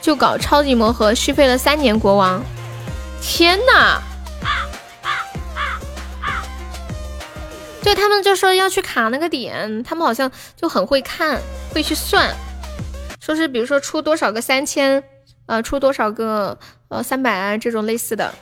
[0.00, 2.42] 就搞超级魔盒，续费了三年国王。
[3.22, 4.02] 天呐！
[7.82, 11.40] 对他们就说要去卡那个点，他们好像就很会看，
[11.72, 12.34] 会去算，
[13.20, 15.02] 说是比如说出多少个三千，
[15.46, 18.34] 呃，出多少个呃三百啊这种类似的。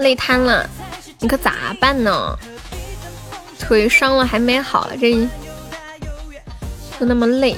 [0.00, 0.68] 累瘫了，
[1.18, 2.36] 你可咋办呢？
[3.58, 5.12] 腿伤了还没好，这
[6.98, 7.56] 就那么累。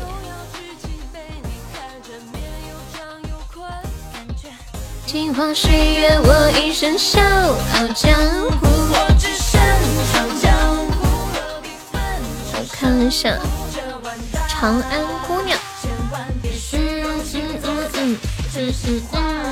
[5.07, 8.15] 镜花水月，我一生笑傲江
[8.61, 8.67] 湖。
[12.53, 13.39] 我看一下
[14.49, 15.59] 长安姑娘。
[16.73, 16.81] 嗯嗯
[17.35, 17.37] 嗯
[17.95, 18.19] 嗯
[18.55, 19.52] 嗯嗯嗯。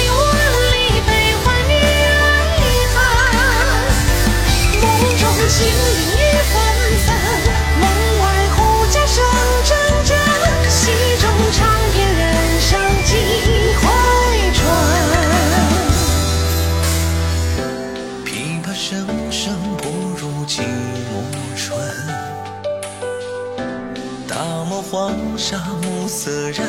[26.53, 26.67] 然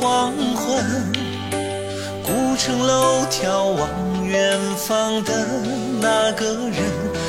[0.00, 1.12] 黄昏，
[2.22, 5.46] 古城楼眺望远方的
[6.00, 6.76] 那个人，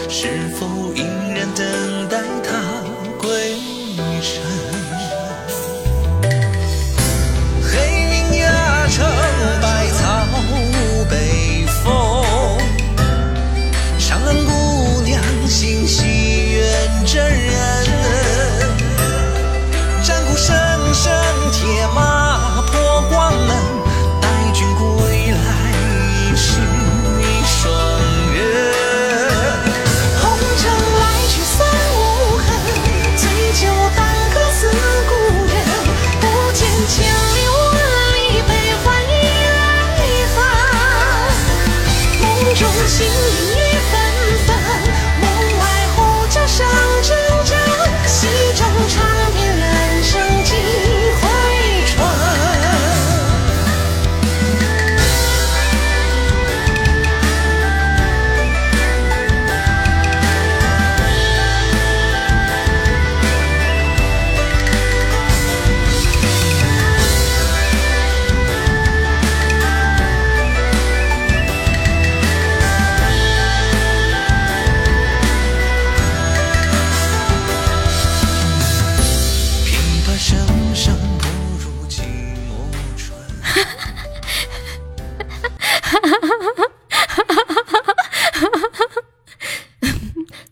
[0.07, 1.01] 是否依
[1.35, 2.49] 然等待他
[3.21, 3.55] 归
[4.21, 4.41] 程？
[7.61, 9.05] 黑云压城，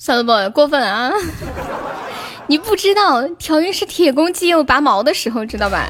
[0.10, 1.12] 算了不过分啊！
[2.48, 5.88] 你不知道调音是铁公鸡有拔毛的时候，知道吧？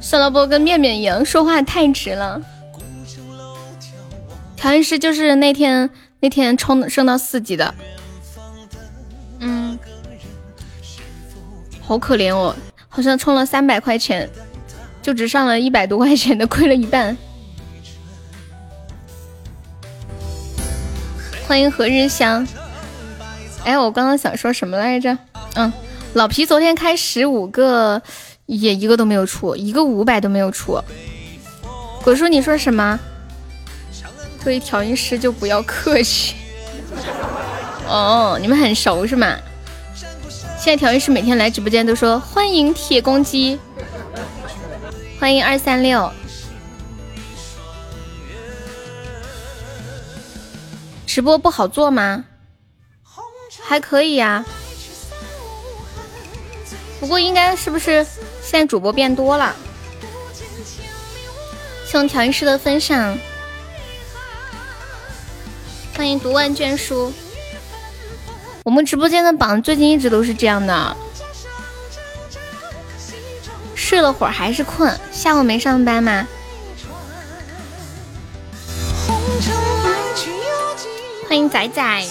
[0.00, 2.40] 算了不跟面面一样，说话太直了。
[4.54, 7.74] 调音师就是那天那天冲升到四级的，
[9.40, 9.76] 嗯，
[11.82, 12.54] 好可怜哦，
[12.88, 14.30] 好像充了三百块钱，
[15.02, 17.16] 就只上了一百多块钱的，亏了一半。
[21.48, 22.46] 欢迎何日香。
[23.64, 25.16] 哎，我刚刚想说什么来着？
[25.54, 25.72] 嗯，
[26.12, 28.02] 老皮昨天开十五个，
[28.44, 30.78] 也一个都没有出，一个五百都没有出。
[32.04, 33.00] 果叔，你说什么？
[34.44, 36.34] 作为调音师就不要客气。
[37.88, 39.34] 哦，你们很熟是吗？
[40.58, 43.58] 现在调音师每天来直播间都说欢迎铁公鸡，
[45.18, 46.12] 欢迎二三六。
[51.18, 52.24] 直播不好做吗？
[53.60, 54.44] 还可以呀，
[57.00, 58.06] 不过应该是不是
[58.40, 59.52] 现在主播变多了？
[61.84, 63.18] 谢谢调音师的分享，
[65.96, 67.12] 欢迎读万卷书。
[68.62, 70.96] 我们直播间的榜最近一直都是这样的，
[73.74, 76.28] 睡了会儿还是困，下午没上班吗？
[81.28, 82.04] 欢迎仔仔，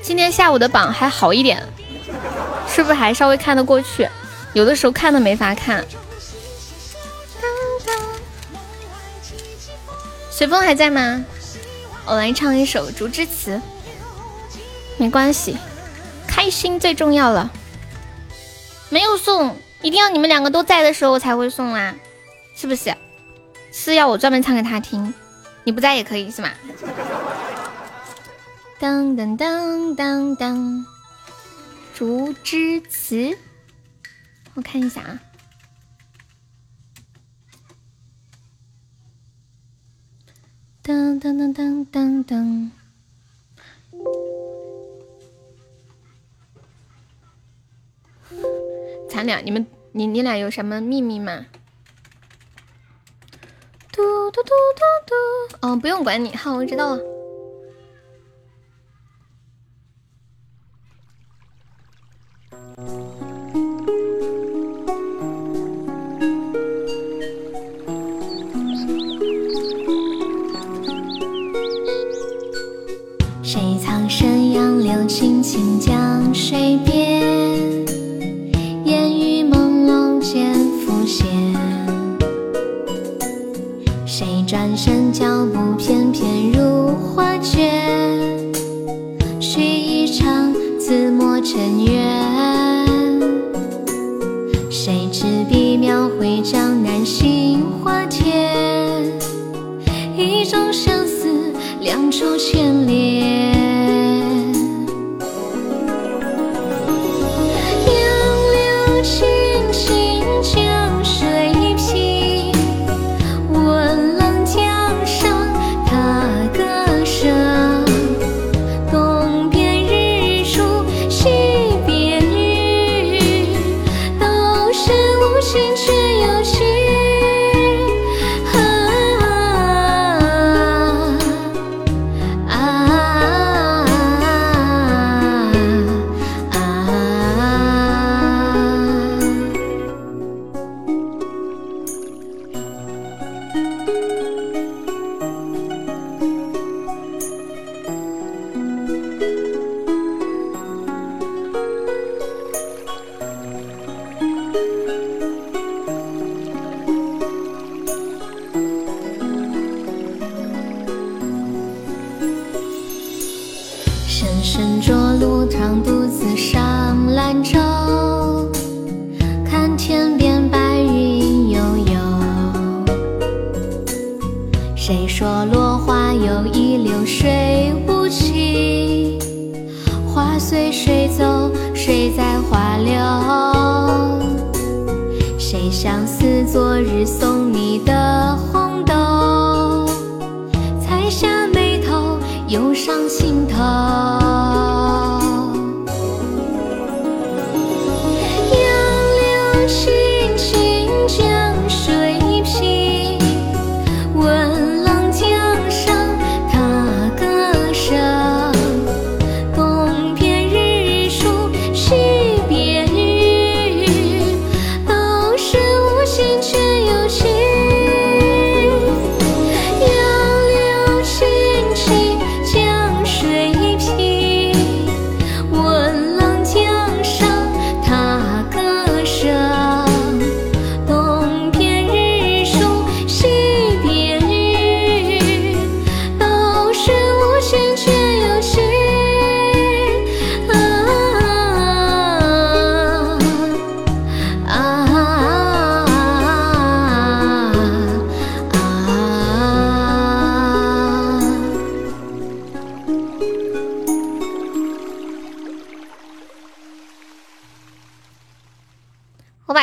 [0.00, 1.60] 今天下午的榜还好一点，
[2.68, 4.08] 是不是还稍微看得过去？
[4.52, 5.84] 有的时候看都没法看。
[10.30, 11.24] 随风还在吗？
[12.04, 13.56] 我来唱一首《竹枝词》，
[14.96, 15.56] 没关系，
[16.28, 17.50] 开心最重要了。
[18.90, 21.92] 没有送，一定要你们两个都在的时候我才会送啊，
[22.54, 22.94] 是不是？
[23.72, 25.12] 是要我专门唱给他听。
[25.64, 26.50] 你不在也可以是吗？
[28.78, 30.86] 当当当当当，
[31.94, 33.36] 竹枝词，
[34.52, 35.20] 我看一下啊。
[40.82, 42.70] 当当当当当当，
[49.08, 51.46] 咱俩，你们，你你俩有什么秘密吗？
[53.94, 54.82] 嘟嘟嘟嘟
[55.60, 57.00] 嘟，哦，不用管你，好，我知道了。
[73.44, 76.76] 谁藏身杨柳青青江水
[102.14, 102.83] 两处牵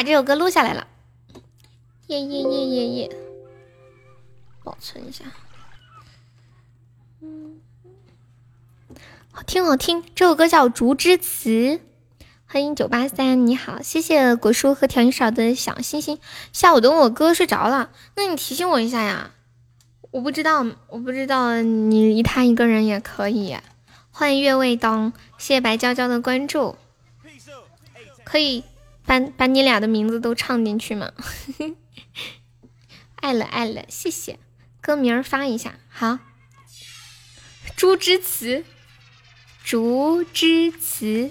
[0.02, 0.88] 把这首歌录下来了。
[2.08, 3.16] 耶耶耶耶耶，
[4.64, 5.26] 保存一下。
[7.22, 7.62] 嗯，
[9.32, 11.50] 好听好听，这首歌叫《竹之词》。
[12.48, 16.18] 欢迎九八三，你好，谢谢果叔和调音勺的小星星。
[16.52, 19.30] 下午等我哥睡着了，那你提醒我一下呀。
[20.10, 23.56] 我不知道，我不知道你一他一个人也可以。
[24.10, 26.76] 欢迎月未当，谢谢白娇娇的关注。
[28.24, 28.64] 可以
[29.12, 31.12] 把把你俩的名字都唱进去吗？
[33.20, 34.40] 爱了爱了，谢谢。
[34.80, 36.20] 歌名发一下，好。
[37.76, 38.64] 朱之词，
[39.66, 41.30] 竹之词。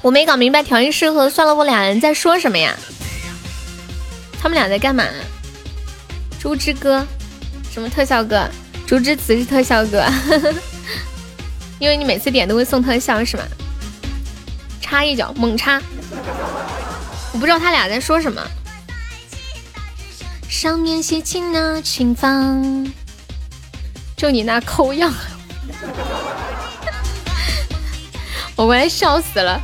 [0.00, 2.74] 我没搞明白调音师和算了我俩人在说什么呀？
[4.40, 5.04] 他们俩在干嘛？
[6.40, 7.06] 猪之歌，
[7.70, 8.48] 什么特效歌？
[8.86, 10.04] 竹之词是特效歌，
[11.78, 13.44] 因为你每次点都会送特效是吗？
[14.80, 15.80] 插一脚，猛插！
[17.32, 18.42] 我不知道他俩在说什么。
[20.48, 22.90] 上面写情那情方，
[24.16, 25.14] 就你那抠样，
[28.56, 29.60] 我快笑死了。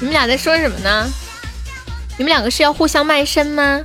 [0.00, 1.08] 你们俩在说什么呢？
[2.18, 3.80] 你们两个是要互相卖身吗？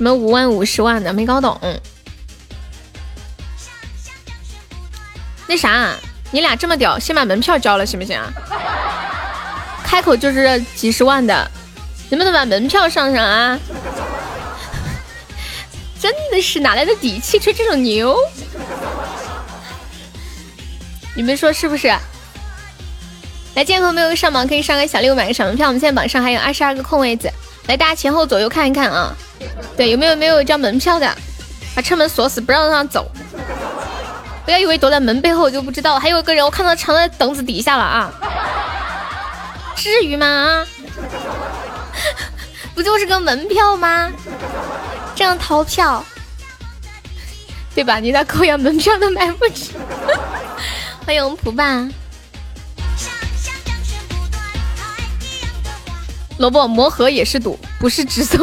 [0.00, 1.60] 什么五万五十万的没搞懂。
[5.46, 5.94] 那啥，
[6.30, 8.18] 你俩这么屌，先把门票交了行不行？
[9.84, 11.50] 开口就是几十万的，
[12.08, 13.60] 能不能把门票上上啊？
[16.00, 18.16] 真的是哪来的底气吹这种牛？
[21.14, 21.88] 你们说是不是？
[21.88, 22.02] 来，
[23.56, 25.66] 今天朋友上榜可以上个小六，买个小门票。
[25.66, 27.30] 我们现在榜上还有二十二个空位子，
[27.66, 29.14] 来，大家前后左右看一看啊。
[29.76, 31.16] 对，有没有没有交门票的？
[31.74, 33.10] 把车门锁死，不让他走。
[34.44, 38.12] 不要以为躲在门背后就不知道，还有一个人，我看到藏在凳子底下了啊。
[39.76, 40.26] 至于吗？
[40.26, 40.66] 啊？
[42.74, 44.10] 不就是个门票吗？
[45.14, 46.04] 这样逃票，
[47.74, 48.00] 对吧？
[48.00, 49.72] 你的扣押门票都买不起。
[51.06, 51.88] 欢迎蒲爸。
[56.38, 58.40] 萝卜魔盒也是赌，不是直送。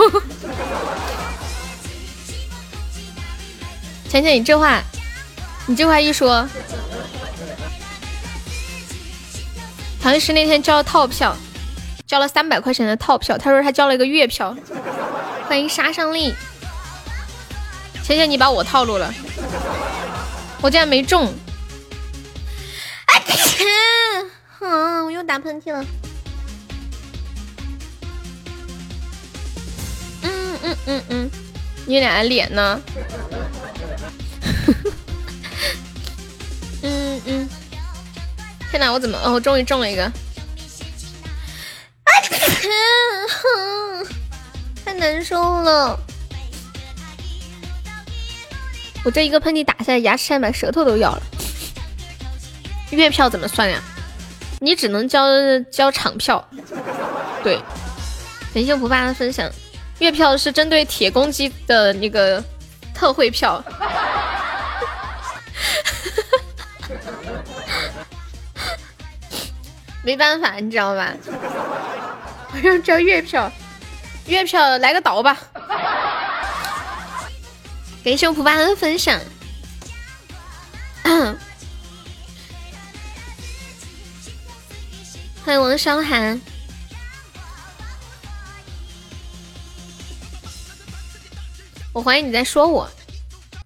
[4.10, 4.82] 浅浅，你这话，
[5.66, 6.48] 你这话一说，
[10.02, 11.36] 唐律师那天交了套票，
[12.06, 14.56] 交了三百块钱的套票，他说他交了一个月票。
[15.48, 16.34] 欢迎杀伤力，
[18.04, 19.14] 浅浅，你把我套路了，
[20.62, 21.34] 我竟然没中。
[24.60, 25.86] 啊，我又打喷嚏了。
[30.64, 31.30] 嗯嗯嗯，
[31.86, 32.82] 你俩的脸呢？
[36.84, 37.50] 嗯嗯，
[38.72, 39.18] 天哪，我怎么？
[39.24, 40.04] 哦，我终于中了一个！
[40.04, 40.12] 啊，
[44.86, 46.00] 太难受了！
[49.04, 51.22] 我这一个喷嚏打下来，牙齿差点把舌头都咬了。
[52.92, 53.82] 月票怎么算呀？
[54.60, 55.24] 你只能交
[55.72, 56.44] 交场票。
[57.44, 57.62] 对，
[58.54, 59.50] 感谢不爸的分享。
[60.00, 62.44] 月票是针对铁公鸡的那个
[62.94, 63.64] 特惠票，
[70.04, 71.12] 没办法，你知道吧？
[72.54, 73.52] 我要交月票，
[74.28, 75.36] 月票来个倒吧！
[78.04, 79.20] 感谢普巴的分享，
[85.44, 86.40] 欢迎王韶涵。
[91.98, 92.88] 我怀疑你在说我，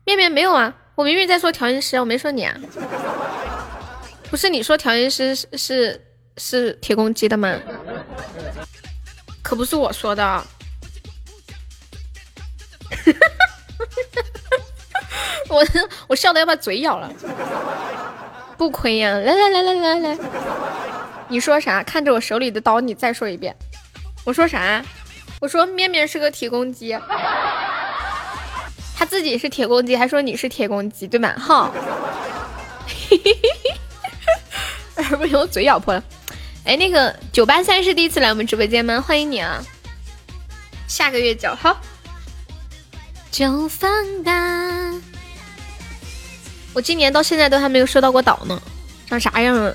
[0.05, 2.55] 面面没有啊，我明明在说调音师，我没说你啊。
[4.29, 6.01] 不是你说调音师是是
[6.37, 7.59] 是铁公鸡的吗？
[9.43, 10.47] 可不是我说的。
[15.49, 15.65] 我
[16.07, 17.11] 我笑的要把嘴咬了，
[18.57, 19.11] 不亏呀！
[19.11, 20.17] 来来来来来来，
[21.27, 21.83] 你说啥？
[21.83, 23.53] 看着我手里的刀，你再说一遍。
[24.23, 24.81] 我说啥？
[25.41, 26.97] 我说面面是个铁公鸡。
[29.01, 31.33] 他自己是铁公鸡，还说你是铁公鸡，对吗？
[31.35, 31.71] 哈，
[35.17, 36.03] 不 行，我嘴咬破了。
[36.65, 39.01] 哎，那个九八三是第一次来我们直播间吗？
[39.01, 39.59] 欢迎你啊！
[40.87, 41.75] 下个月交好。
[43.31, 43.89] 就放
[44.23, 44.31] 大。
[46.73, 48.61] 我今年到现在都还没有收到过岛呢，
[49.07, 49.73] 长啥样啊？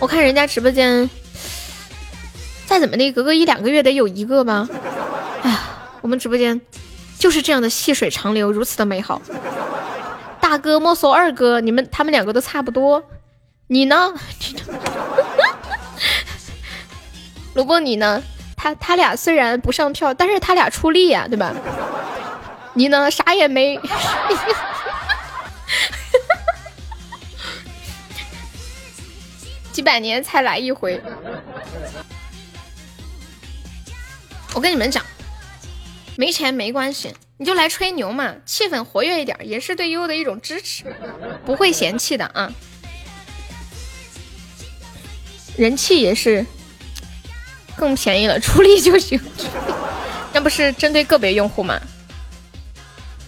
[0.00, 1.08] 我看人家直播间，
[2.66, 4.68] 再怎么的，隔个一两个月得有一个吧。
[5.40, 6.60] 哎呀，我们直播间。
[7.18, 9.20] 就是这样的细水长流，如此的美好。
[10.40, 13.04] 大哥莫说二哥，你们他们两个都差不多。
[13.66, 14.14] 你呢？
[17.54, 18.22] 萝卜你呢？
[18.56, 21.52] 他他俩虽然不上票，但是他俩出力呀，对吧？
[22.74, 23.10] 你呢？
[23.10, 23.78] 啥也没。
[29.72, 31.00] 几百年才来一回。
[34.54, 35.04] 我跟你们讲，
[36.18, 40.82] 没钱没关系，你就来吹牛嘛，气氛活跃一点，也是对悠悠的一种支持，
[41.46, 42.52] 不会嫌弃的啊。
[45.56, 46.44] 人气也是
[47.76, 49.20] 更便宜了，出力就行。
[50.34, 51.78] 那不是针对个别用户吗？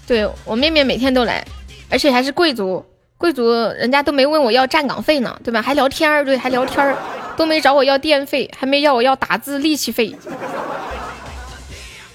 [0.05, 1.47] 对我妹妹每天都来，
[1.89, 2.85] 而且还是贵族，
[3.17, 5.63] 贵族人家都没问我要站岗费呢，对吧？
[5.63, 6.97] 还聊天儿，对，还聊天儿，
[7.37, 10.13] 都没找我要电费，还没要我要打字力气费。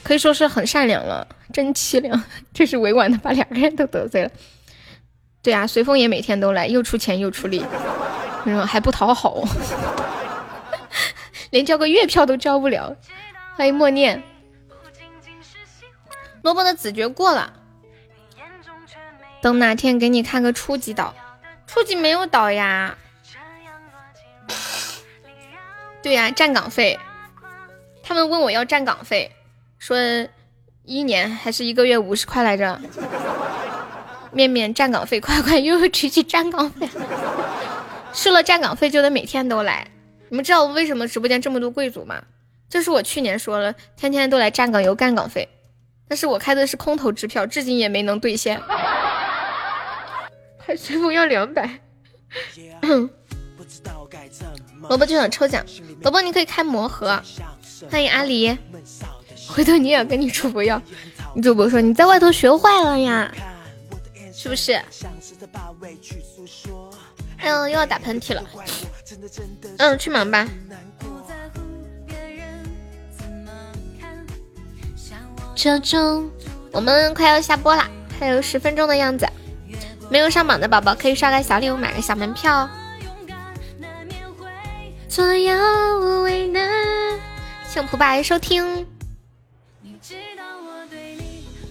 [0.06, 2.24] 可以说是很善良了，真凄凉。
[2.54, 4.30] 这是委婉的把两个人都得罪了。
[5.42, 7.66] 对啊，随风也每天都来，又出钱又出力，
[8.68, 9.42] 还不讨好，
[11.50, 12.96] 连交个月票都交不了。
[13.56, 14.22] 欢迎默念，
[16.44, 17.54] 萝卜的子爵过了，
[19.42, 21.16] 等哪天给你看个初级岛。
[21.66, 22.96] 初级没有岛呀。
[26.04, 27.00] 对呀，站岗费，
[28.04, 29.35] 他们问我要站岗费。
[29.86, 29.96] 说
[30.84, 32.82] 一年还是一个月五十块来着？
[34.32, 36.90] 面面站岗费，快快又提起站岗费，
[38.12, 39.88] 收了站岗费就得每天都来。
[40.30, 42.20] 你们知道为什么直播间这么多贵族吗？
[42.68, 45.48] 这是我去年说了，天天都来站岗有干岗费，
[46.08, 48.60] 但是我开的是空头支票，至今也没能兑现。
[50.58, 51.80] 还随风要两百。
[54.90, 55.64] 萝卜就想抽奖，
[56.02, 57.22] 萝卜你可以开魔盒。
[57.92, 58.58] 欢迎阿离。
[59.48, 60.82] 回头你也跟你主播要，
[61.34, 63.32] 你主播说你在外头学坏了呀，
[64.34, 64.74] 是不是？
[67.38, 68.44] 哎呦，又要打喷嚏了。
[69.78, 70.48] 嗯，去忙吧。
[75.56, 76.30] 这种，
[76.72, 77.88] 我们快要下播了，
[78.20, 79.28] 还有十分钟的样子。
[80.10, 82.70] 没有上榜的宝宝可以刷个小礼物，买个小门票。
[85.08, 86.70] 左右为难，
[87.68, 88.86] 幸福白收听。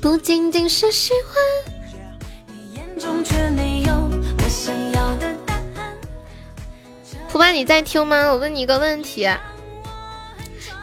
[0.05, 1.35] 不仅仅是喜欢。
[7.31, 8.31] 蒲爸，你在听吗？
[8.31, 9.27] 我问你一个问题。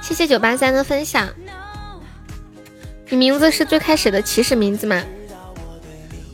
[0.02, 1.30] 谢谢九八三的分享。
[3.10, 5.00] 你名字是最开始的起始名字吗？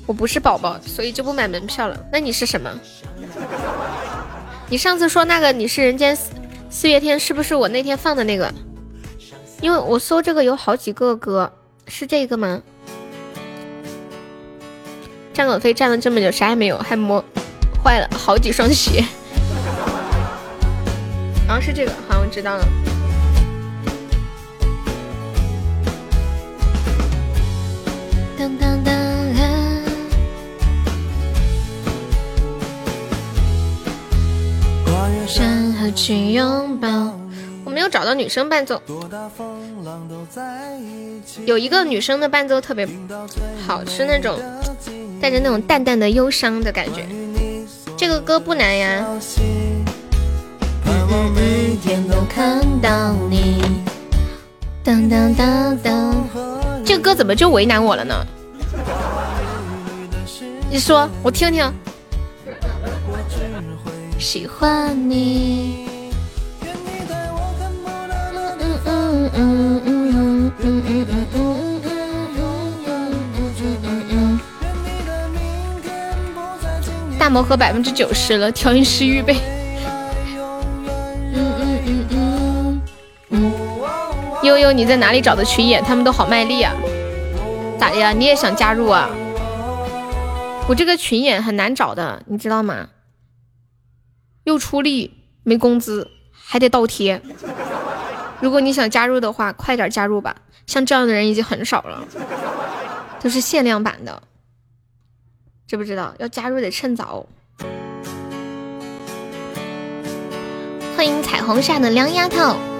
[0.06, 2.06] 我不是宝宝，所以就不买门票了。
[2.10, 2.72] 那你是什么？
[4.70, 6.32] 你上次说那个你是人间四
[6.70, 8.50] 四月天，是不是我那天放的那个？
[9.60, 11.52] 因为我搜这个有好几个歌，
[11.86, 12.64] 是这个吗？
[15.38, 17.24] 站岗费站了这么久，啥也没有，还磨
[17.84, 19.06] 坏了好几双鞋。
[21.48, 22.68] 然后是这个，好，我知道了。
[28.36, 28.96] 当当当！
[35.28, 36.90] 山河去拥抱。
[37.64, 38.82] 我没有找到女生伴奏，
[41.46, 42.90] 有一个女生的伴奏特别
[43.68, 44.40] 好，是那种。
[45.20, 47.06] 带着那种淡淡的忧伤的感觉，
[47.98, 49.06] 这个歌不难呀。
[54.84, 56.16] 当当当当，
[56.86, 58.26] 这个歌怎么就为难我了呢？
[60.70, 61.70] 你说我听听。
[64.20, 65.87] 喜欢你。
[77.28, 79.36] 大魔盒百分之九十了，调音师预备。
[81.34, 82.82] 嗯嗯嗯
[83.32, 83.54] 嗯。
[84.44, 85.84] 悠悠，你在哪里找的群演？
[85.84, 86.74] 他们都好卖力啊！
[87.78, 88.14] 咋的呀？
[88.14, 89.10] 你也想加入啊？
[90.70, 92.88] 我这个群演很难找的，你知道吗？
[94.46, 97.22] 又出力，没工资，还得倒贴。
[98.40, 100.34] 如果你想加入的话，快点加入吧！
[100.66, 102.08] 像这样的人已经很少了，
[103.20, 104.24] 都是限量版的。
[105.68, 107.26] 知不知道要加入得趁早。
[110.96, 112.77] 欢迎彩虹下的凉丫头。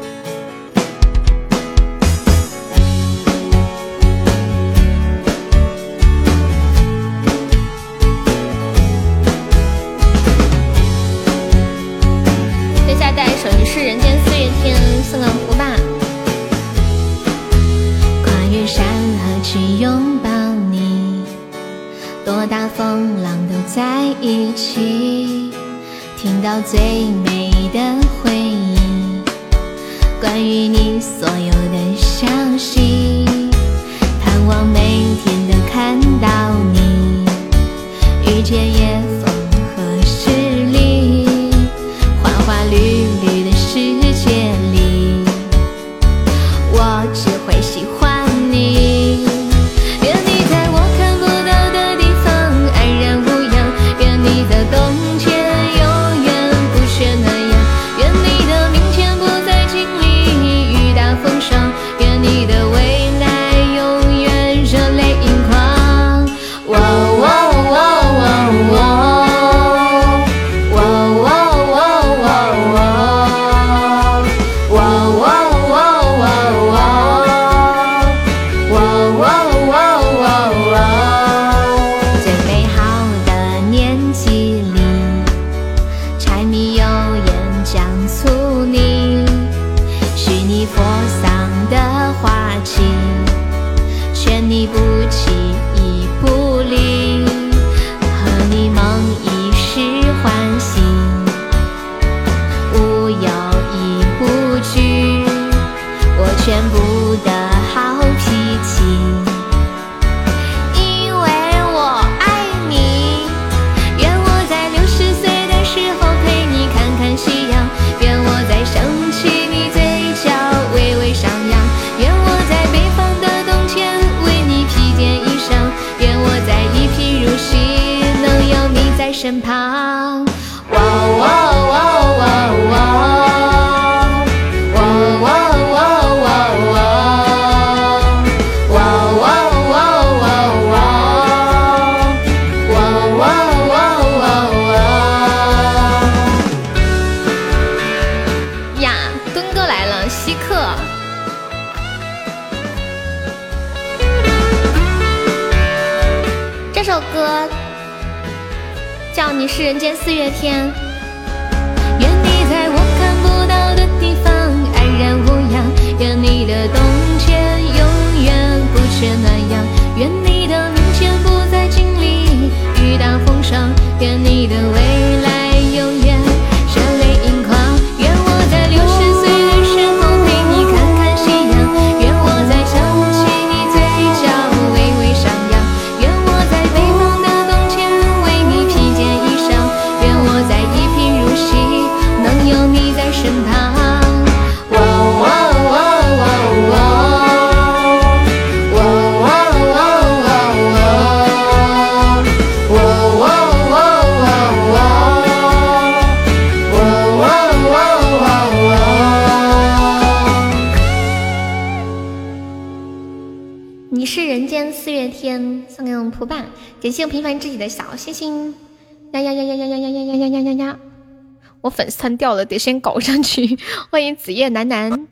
[222.18, 223.58] 掉了得先搞上去。
[223.90, 225.08] 欢迎子夜楠楠。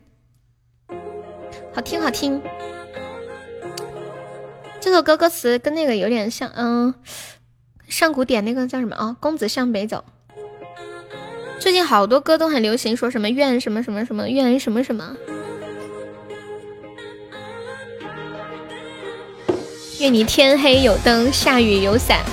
[1.72, 2.42] 好听好听。
[4.80, 6.94] 这首歌歌词跟那个有点像嗯
[7.88, 8.94] 上古典那个叫什么？
[8.96, 10.04] 啊公子向北走。
[11.58, 15.16] 最近好多歌都很流行说什么愿什么什么什么愿什么什么。
[19.98, 22.24] 愿你天黑有灯下雨有伞。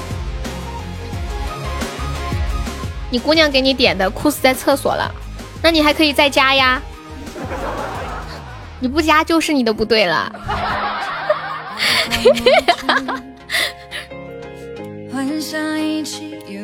[3.14, 5.14] 你姑娘给你点的哭死在厕所了，
[5.62, 6.82] 那你还可以再加呀？
[8.80, 10.34] 你不加就是你的不对了。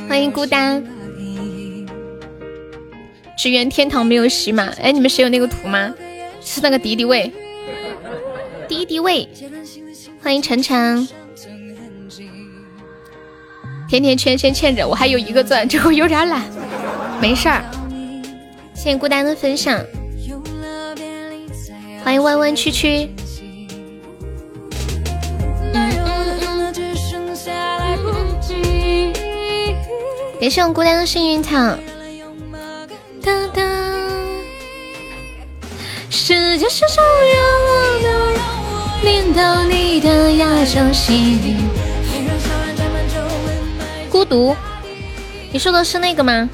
[0.07, 0.83] 欢迎孤单
[3.37, 4.63] 只缘天堂没有喜马。
[4.81, 5.93] 哎，你们谁有那个图吗？
[6.41, 7.31] 是那个敌敌畏，
[8.67, 9.29] 敌敌畏，
[10.23, 11.07] 欢迎晨晨。
[13.99, 16.41] 今天圈先欠着，我还有一个钻， 这后有点懒，
[17.19, 17.61] 没事儿。
[18.73, 19.77] 谢谢孤单的分享，
[22.01, 23.09] 欢迎弯弯曲曲。
[25.73, 26.73] 嗯。
[30.39, 31.57] 感谢我孤单的幸运草。
[33.21, 33.61] 哒哒。
[36.09, 37.35] 世界是属于
[37.67, 41.57] 我，连到你的亚洲心。
[44.29, 44.55] 独，
[45.51, 46.47] 你说的是那个吗？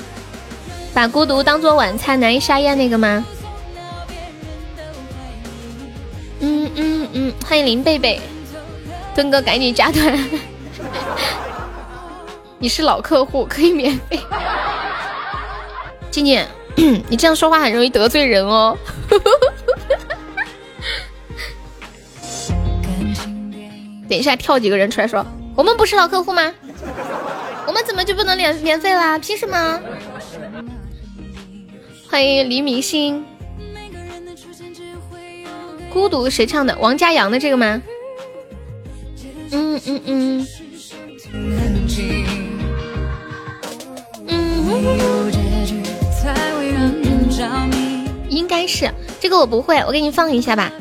[0.93, 3.25] 把孤独当做晚餐，难以下咽那个吗？
[6.39, 8.21] 嗯嗯嗯，欢迎林贝贝，
[9.13, 10.17] 墩哥赶紧加团，
[12.59, 14.17] 你是老客户，可以免费。
[16.09, 16.41] 静静，
[17.09, 18.77] 你这样说话很容易得罪人哦。
[24.07, 26.53] 等一下，跳几个人出来说，我们不是老客户吗？
[28.05, 29.17] 就不能免免费啦？
[29.17, 29.79] 凭什么？
[32.07, 33.25] 欢迎黎明星。
[35.91, 36.77] 孤独谁唱的？
[36.77, 37.81] 王嘉阳的这个吗？
[39.51, 40.47] 嗯嗯嗯。
[48.29, 50.71] 应该是这个我不会，我给你放一下吧。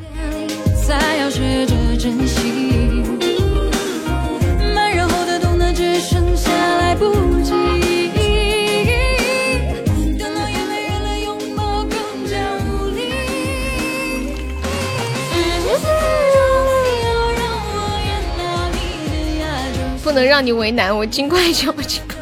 [20.02, 22.15] 不能让你为难，我尽快就尽快。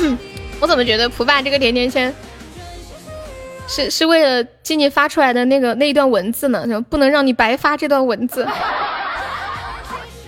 [0.60, 2.14] 我怎么觉得蒲爸这个甜甜圈
[3.68, 6.66] 是是为了静静发出来的那个那一段文字呢？
[6.66, 8.48] 就不能让你白发这段文字，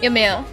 [0.03, 0.45] 有没有？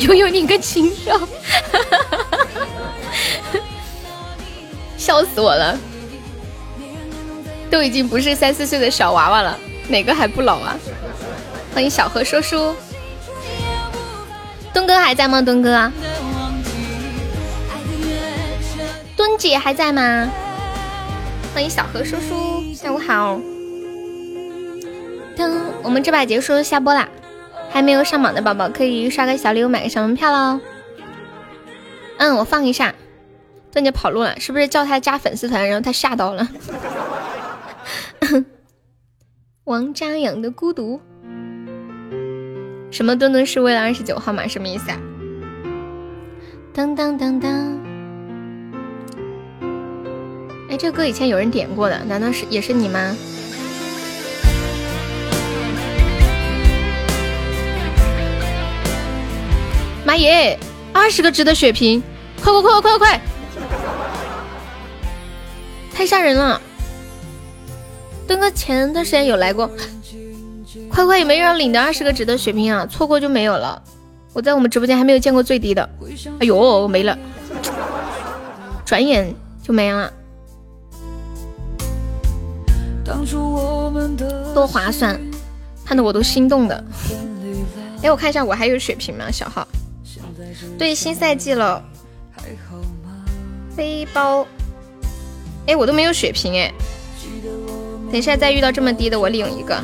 [0.00, 1.20] 拥有你个禽兽，
[4.96, 5.78] 笑死我了！
[7.70, 10.74] 都已经不是三四岁的小娃娃了，哪个还不老啊？
[11.74, 12.74] 欢迎小何说书，
[14.72, 15.42] 东哥还在吗？
[15.42, 15.92] 东哥，
[19.16, 20.30] 墩姐还在吗？
[21.52, 23.38] 欢迎小何说书，下午好。
[25.36, 25.50] 噔，
[25.82, 27.08] 我们这把结束下播啦，
[27.70, 30.60] 还没有上榜的宝宝可以刷个小礼物买个小门票喽。
[32.18, 32.94] 嗯，我放一下。
[33.72, 36.48] 墩姐跑路了，是不是叫他加粉丝团，然后他吓到了？
[39.64, 41.00] 王家养的孤独。
[42.90, 44.48] 什么墩墩是为了二十九号码？
[44.48, 44.98] 什么意思啊？
[46.74, 47.80] 当当当当！
[50.68, 53.16] 哎，这歌以前有人点过的，难道是也是你吗？
[60.10, 60.58] 妈耶！
[60.92, 62.02] 二十个值的血瓶，
[62.42, 63.20] 快快快快快快！
[65.94, 66.60] 太吓人了！
[68.26, 69.70] 墩哥前段时间有来过。
[70.88, 72.84] 快快有没有人领的二十个值的血瓶啊？
[72.86, 73.80] 错过就没有了。
[74.32, 75.88] 我在我们直播间还没有见过最低的。
[76.40, 77.16] 哎呦，没了，
[78.84, 79.32] 转眼
[79.62, 80.12] 就没了。
[84.52, 85.20] 多划算，
[85.84, 86.84] 看得我都心动的。
[88.02, 89.30] 哎，我看一下我还有血瓶吗？
[89.30, 89.64] 小号。
[90.78, 91.82] 对，新赛季了。
[93.76, 94.46] 背包。
[95.66, 96.72] 哎，我都没有血瓶哎。
[98.10, 99.82] 等一下再遇到这么低的，我领一个。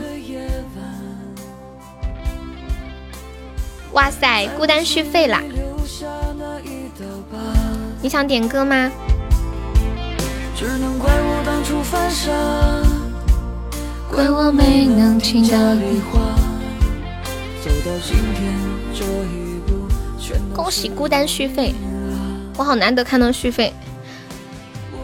[3.92, 5.42] 哇塞，孤单续费啦！
[8.02, 8.90] 你想点歌吗？
[14.10, 16.34] 怪我没能听到你话。
[20.54, 21.74] 恭喜孤单续费，
[22.56, 23.72] 我好难得看到续费，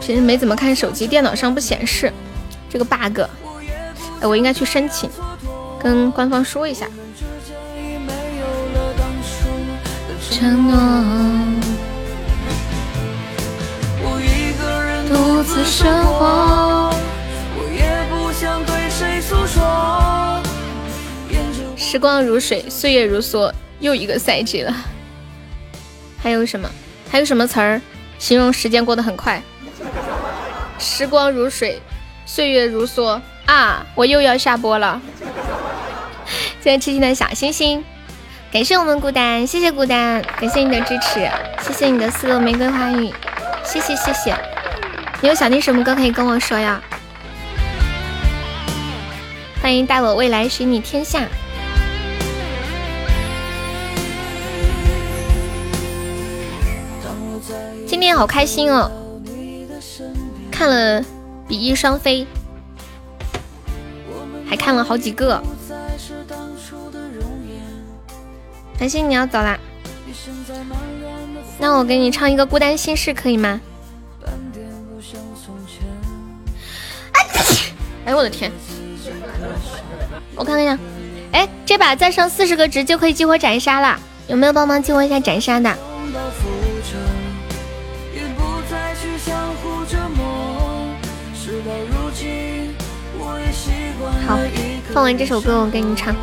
[0.01, 2.13] 平时没怎么看手机，电脑上不显示。
[2.71, 3.21] 这个 bug，
[4.21, 5.11] 哎，我应该去申请，
[5.79, 6.87] 跟官方说一下。
[10.31, 10.75] 承诺，
[14.01, 16.95] 我一个人独自生活，
[17.59, 20.41] 我也不想对谁诉说。
[21.77, 24.75] 时光如水，岁月如梭，又一个赛季了。
[26.23, 26.71] 还有什么？
[27.11, 27.81] 还有什么词儿
[28.19, 29.43] 形容时间过得很快？
[30.79, 31.81] 时光如水，
[32.25, 33.85] 岁月如梭啊！
[33.95, 35.01] 我又要下播了。
[36.61, 37.85] 谢谢痴心的小星星。
[38.53, 41.29] 感谢我们孤单，谢谢孤单，感谢你的支持，
[41.63, 43.13] 谢谢你的四朵玫瑰花语，
[43.65, 44.37] 谢谢谢谢。
[45.21, 46.81] 你有想听什么歌可以跟我说呀？
[49.61, 51.27] 欢迎带我未来，许你天下。
[58.03, 58.91] 天好开心哦，
[60.51, 61.01] 看了
[61.47, 62.25] 《比翼双飞》，
[64.49, 65.43] 还看了好几个。
[68.77, 69.59] 繁星，你要走啦？
[71.59, 73.61] 那我给你唱一个《孤单心事》，可以吗？
[78.05, 78.51] 哎，我的天！
[80.35, 80.79] 我看看呀，
[81.31, 85.73] 哎，这把再上四十个值就可以激活斩杀了，有没有帮忙激活一下斩杀的？
[94.33, 94.39] 好，
[94.95, 96.17] 放完这首歌我给你唱。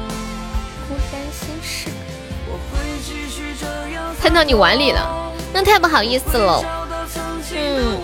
[4.20, 6.64] 喷到你碗里了，那太不好意思了。
[7.54, 8.02] 嗯，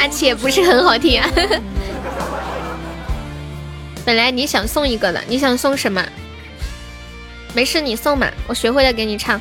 [0.00, 1.28] 而且不是很好听啊。
[4.02, 6.02] 本来你想送一个的，你想送什么？
[7.52, 9.38] 没事，你送嘛，我学会了给你唱。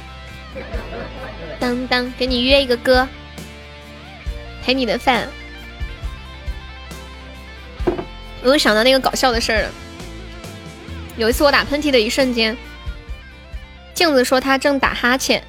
[1.62, 3.08] 当当，给你约一个歌，
[4.66, 5.30] 陪你的饭。
[8.44, 9.70] 我又想到那个搞笑的事儿了。
[11.16, 12.58] 有一次我打喷嚏的一瞬间，
[13.94, 15.42] 镜子说他正打哈欠，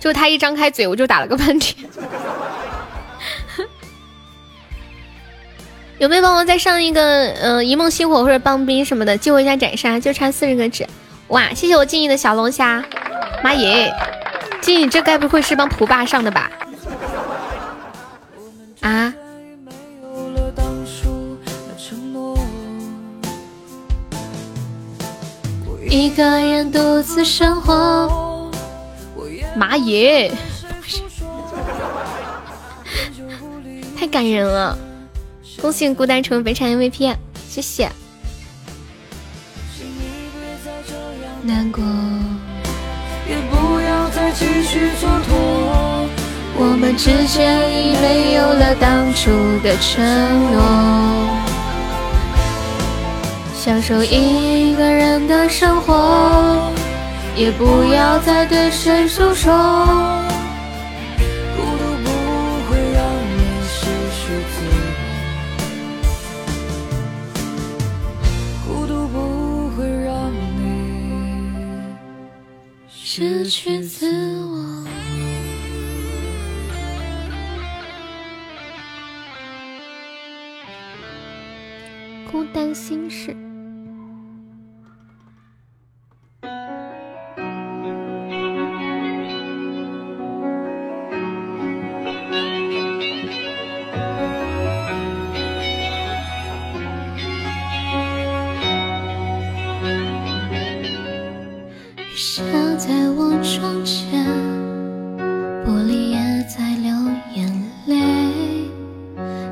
[0.00, 1.74] 就他一张开嘴，我就打了个喷嚏。
[5.98, 10.86] 有没有帮我再上一个呃一梦星火或者棒冰什么的，激活一下斩杀，就差四十个纸。
[11.28, 12.84] 哇，谢谢我静怡的小龙虾，
[13.42, 13.92] 妈耶！
[14.60, 16.50] 静怡这该不会是帮蒲爸上的吧？
[18.80, 19.14] 啊？
[25.94, 28.50] 一个人独自生活，
[29.54, 30.32] 妈耶！
[33.96, 34.76] 太感人了。
[35.62, 37.14] 恭喜孤单成为本场 MVP，
[37.48, 37.88] 谢谢。
[41.42, 41.84] 难过，
[43.28, 46.08] 也不要再继续蹉跎。
[46.56, 49.30] 我们之间已没有了当初
[49.62, 50.02] 的承
[50.52, 51.53] 诺。
[53.64, 56.70] 享受一个人的生活
[57.34, 59.54] 也不要再对谁诉说。
[61.56, 62.10] 孤独不
[62.68, 65.16] 会让你失去自我。
[68.68, 69.16] 孤独不
[69.70, 70.68] 会让你
[72.86, 74.12] 失去自
[74.44, 74.84] 我。
[82.30, 83.34] 孤单心事。
[103.64, 104.22] 窗前，
[105.64, 106.92] 玻璃也在流
[107.34, 107.50] 眼
[107.86, 107.96] 泪。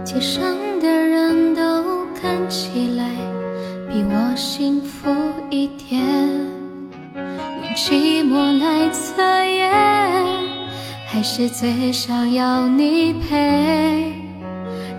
[0.05, 0.43] 街上
[0.81, 3.07] 的人都看起来
[3.89, 5.09] 比我幸福
[5.49, 6.03] 一点，
[7.15, 9.73] 用寂寞来测验，
[11.07, 14.13] 还是最想要你陪。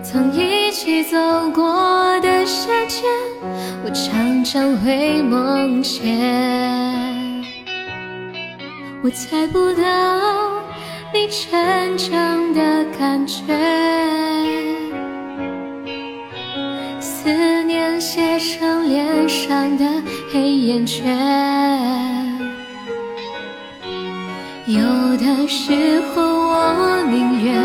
[0.02, 1.16] 曾一起走
[1.54, 3.04] 过的夏天，
[3.84, 6.83] 我常常会梦见。
[9.04, 9.82] 我猜不到
[11.12, 13.44] 你真正的感觉，
[17.00, 19.84] 思念写成脸上的
[20.32, 21.14] 黑眼圈。
[24.68, 24.80] 有
[25.18, 27.62] 的时候，我宁愿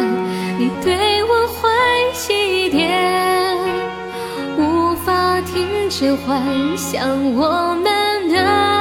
[0.59, 1.69] 你对我坏
[2.29, 3.57] 一点，
[4.57, 6.43] 无法停止幻
[6.75, 8.78] 想我们的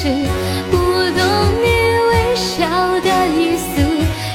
[0.00, 0.06] 事，
[0.70, 1.20] 不懂
[1.60, 1.66] 你
[2.06, 2.68] 微笑
[3.00, 3.82] 的意思，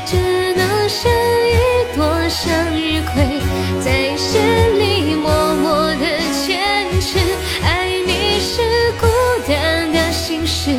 [0.06, 0.18] 只
[0.58, 1.10] 能剩
[1.48, 2.44] 一朵向
[2.76, 3.40] 日葵，
[3.80, 4.42] 在心
[4.78, 6.06] 里默默的
[6.46, 7.18] 坚持。
[7.64, 9.08] 爱你是孤
[9.48, 10.70] 单的心事，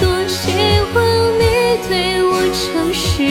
[0.00, 0.50] 多希
[0.92, 0.98] 望
[1.38, 3.22] 你对我诚实，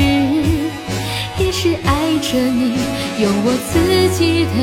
[1.37, 2.77] 一直爱着你，
[3.21, 4.55] 用我自己的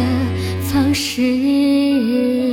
[0.72, 2.51] 方式。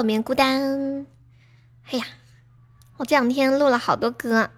[0.00, 1.06] 我们告别孤单。
[1.90, 2.06] 哎呀！
[2.96, 4.48] 我这两天录了好多歌，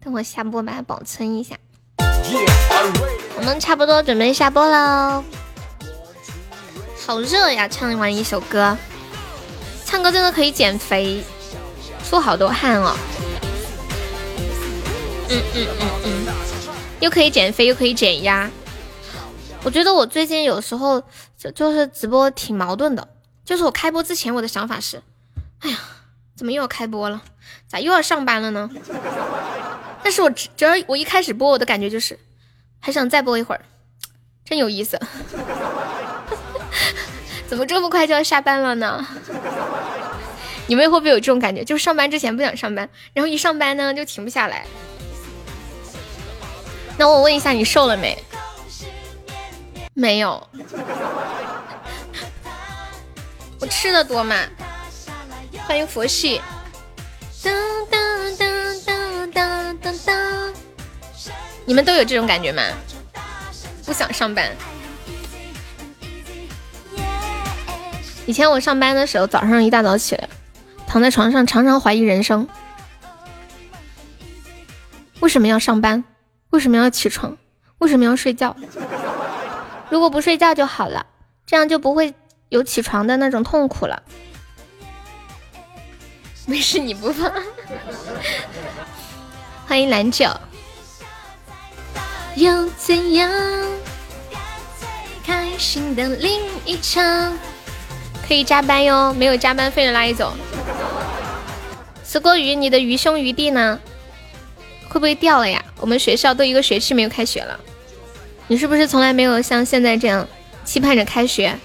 [0.00, 1.56] 等我下播把它保存一下。
[3.36, 5.24] 我们差不多准备下播喽。
[7.04, 7.66] 好热呀！
[7.66, 8.78] 唱完一首歌，
[9.84, 11.24] 唱歌真的可以减肥，
[12.08, 12.96] 出好多汗哦。
[15.30, 16.26] 嗯嗯嗯嗯，
[17.00, 18.48] 又可以减肥又可以减压。
[19.64, 21.02] 我觉得我最近有时候
[21.36, 23.08] 就就是直播挺矛盾的，
[23.44, 25.02] 就是我开播之前我的想法是，
[25.60, 25.78] 哎呀。
[26.36, 27.22] 怎么又要开播了？
[27.68, 28.68] 咋又要上班了呢？
[30.02, 32.18] 但是我只要我一开始播，我的感觉就是
[32.80, 33.60] 还想再播一会儿，
[34.44, 35.00] 真有意思。
[37.46, 39.06] 怎么这么快就要下班了呢？
[40.66, 41.62] 你们会不会有这种感觉？
[41.62, 44.66] 就是上班之前不想上班，然后一上班呢就停不下来。
[46.98, 48.18] 那我问一下，你瘦了没？
[49.94, 50.48] 没有。
[53.66, 54.36] 吃的多吗？
[55.66, 56.40] 欢迎佛系。
[61.66, 62.62] 你们都有这种感觉吗？
[63.86, 64.50] 不想上班。
[68.26, 70.28] 以前我上班的时候，早上一大早起来，
[70.86, 72.48] 躺在床上，常常怀疑人生：
[75.20, 76.04] 为什么要上班？
[76.50, 77.36] 为什么要起床？
[77.78, 78.56] 为什么要睡觉？
[79.90, 81.06] 如果不睡觉就好了，
[81.46, 82.14] 这样就不会
[82.54, 84.00] 有起床的那种痛苦了。
[86.46, 87.32] 没事，你不怕。
[89.66, 90.30] 欢迎蓝九。
[92.36, 93.28] 又怎样？
[95.26, 97.36] 开心的另一场。
[98.28, 100.32] 可以加班哟，没有加班费的拉一走。
[102.06, 103.80] 石锅鱼，你的鱼兄鱼弟呢？
[104.88, 105.64] 会不会掉了呀？
[105.80, 107.58] 我们学校都一个学期没有开学了，
[108.46, 110.28] 你是不是从来没有像现在这样
[110.64, 111.58] 期盼着开学？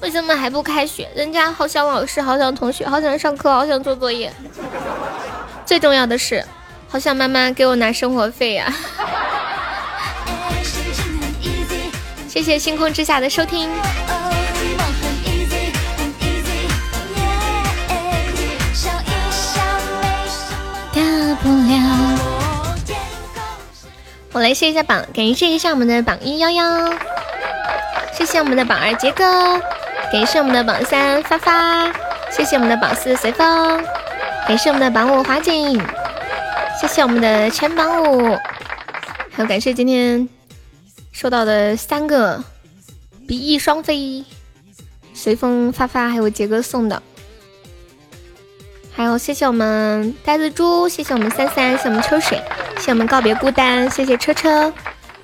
[0.00, 1.08] 为什么还不开学？
[1.14, 4.32] 人家好想老师，好想同学，好想上课，好想做作业。
[5.66, 6.44] 最重要的是，
[6.88, 8.72] 好想妈妈给我拿生活费呀！
[12.28, 13.68] 谢谢星空之下的收听。
[20.94, 21.02] 大
[21.42, 22.18] 不了，
[24.32, 26.92] 我来谢一下榜，感谢一下我们的榜一幺幺，
[28.12, 29.60] 谢谢我们的榜二杰哥。
[30.10, 31.92] 感谢我们的榜三发发，
[32.30, 33.84] 谢谢我们的榜四随风，
[34.46, 35.78] 感谢我们的榜五华锦，
[36.80, 38.30] 谢谢我们的前榜五，
[39.30, 40.26] 还有感谢今天
[41.12, 42.42] 收到的三个
[43.26, 44.24] 比翼双飞，
[45.12, 47.02] 随风发发，还有杰哥送的，
[48.96, 52.42] 还有谢谢我们呆子猪，谢谢我们三三，谢我们秋水，
[52.78, 54.72] 谢我们告别孤单，谢谢车车，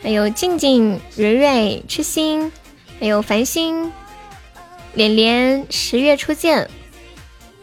[0.03, 2.53] 还有静静、蕊蕊、痴心，
[3.01, 3.91] 还有繁星。
[4.95, 6.69] 连连十月初见，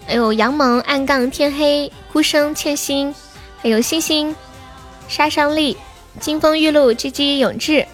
[0.05, 3.13] 还有杨萌暗杠天黑孤生欠薪，
[3.61, 4.35] 还有星星
[5.07, 5.77] 杀伤力
[6.19, 7.87] 金风玉露 G G 永志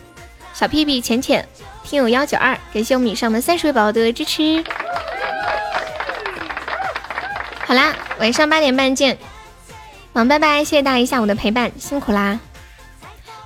[0.54, 1.48] 小屁屁浅浅
[1.84, 4.64] 听友幺九二，感谢我们以上的三十位宝宝的支持。
[7.66, 9.18] 好啦，晚上八点半见，
[10.14, 12.40] 忙拜拜，谢谢大家一下午的陪伴，辛苦啦。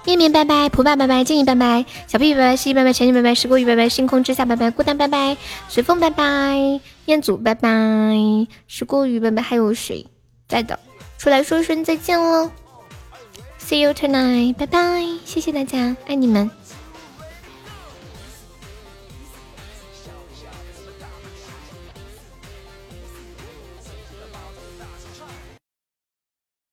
[0.03, 5.37] 面面拜拜，普爸拜拜，静怡拜拜，小屁屁拜拜，西西拜拜，浅浅拜拜，石锅鱼拜拜，星空之下拜拜，孤单拜拜，
[5.69, 7.69] 随风拜拜，彦祖拜拜，
[8.67, 10.05] 石锅鱼拜拜，还有谁
[10.47, 10.79] 在的？
[11.17, 12.49] 出来说声再见喽
[13.59, 16.49] ，See you tonight，拜拜，谢谢大家，爱你们。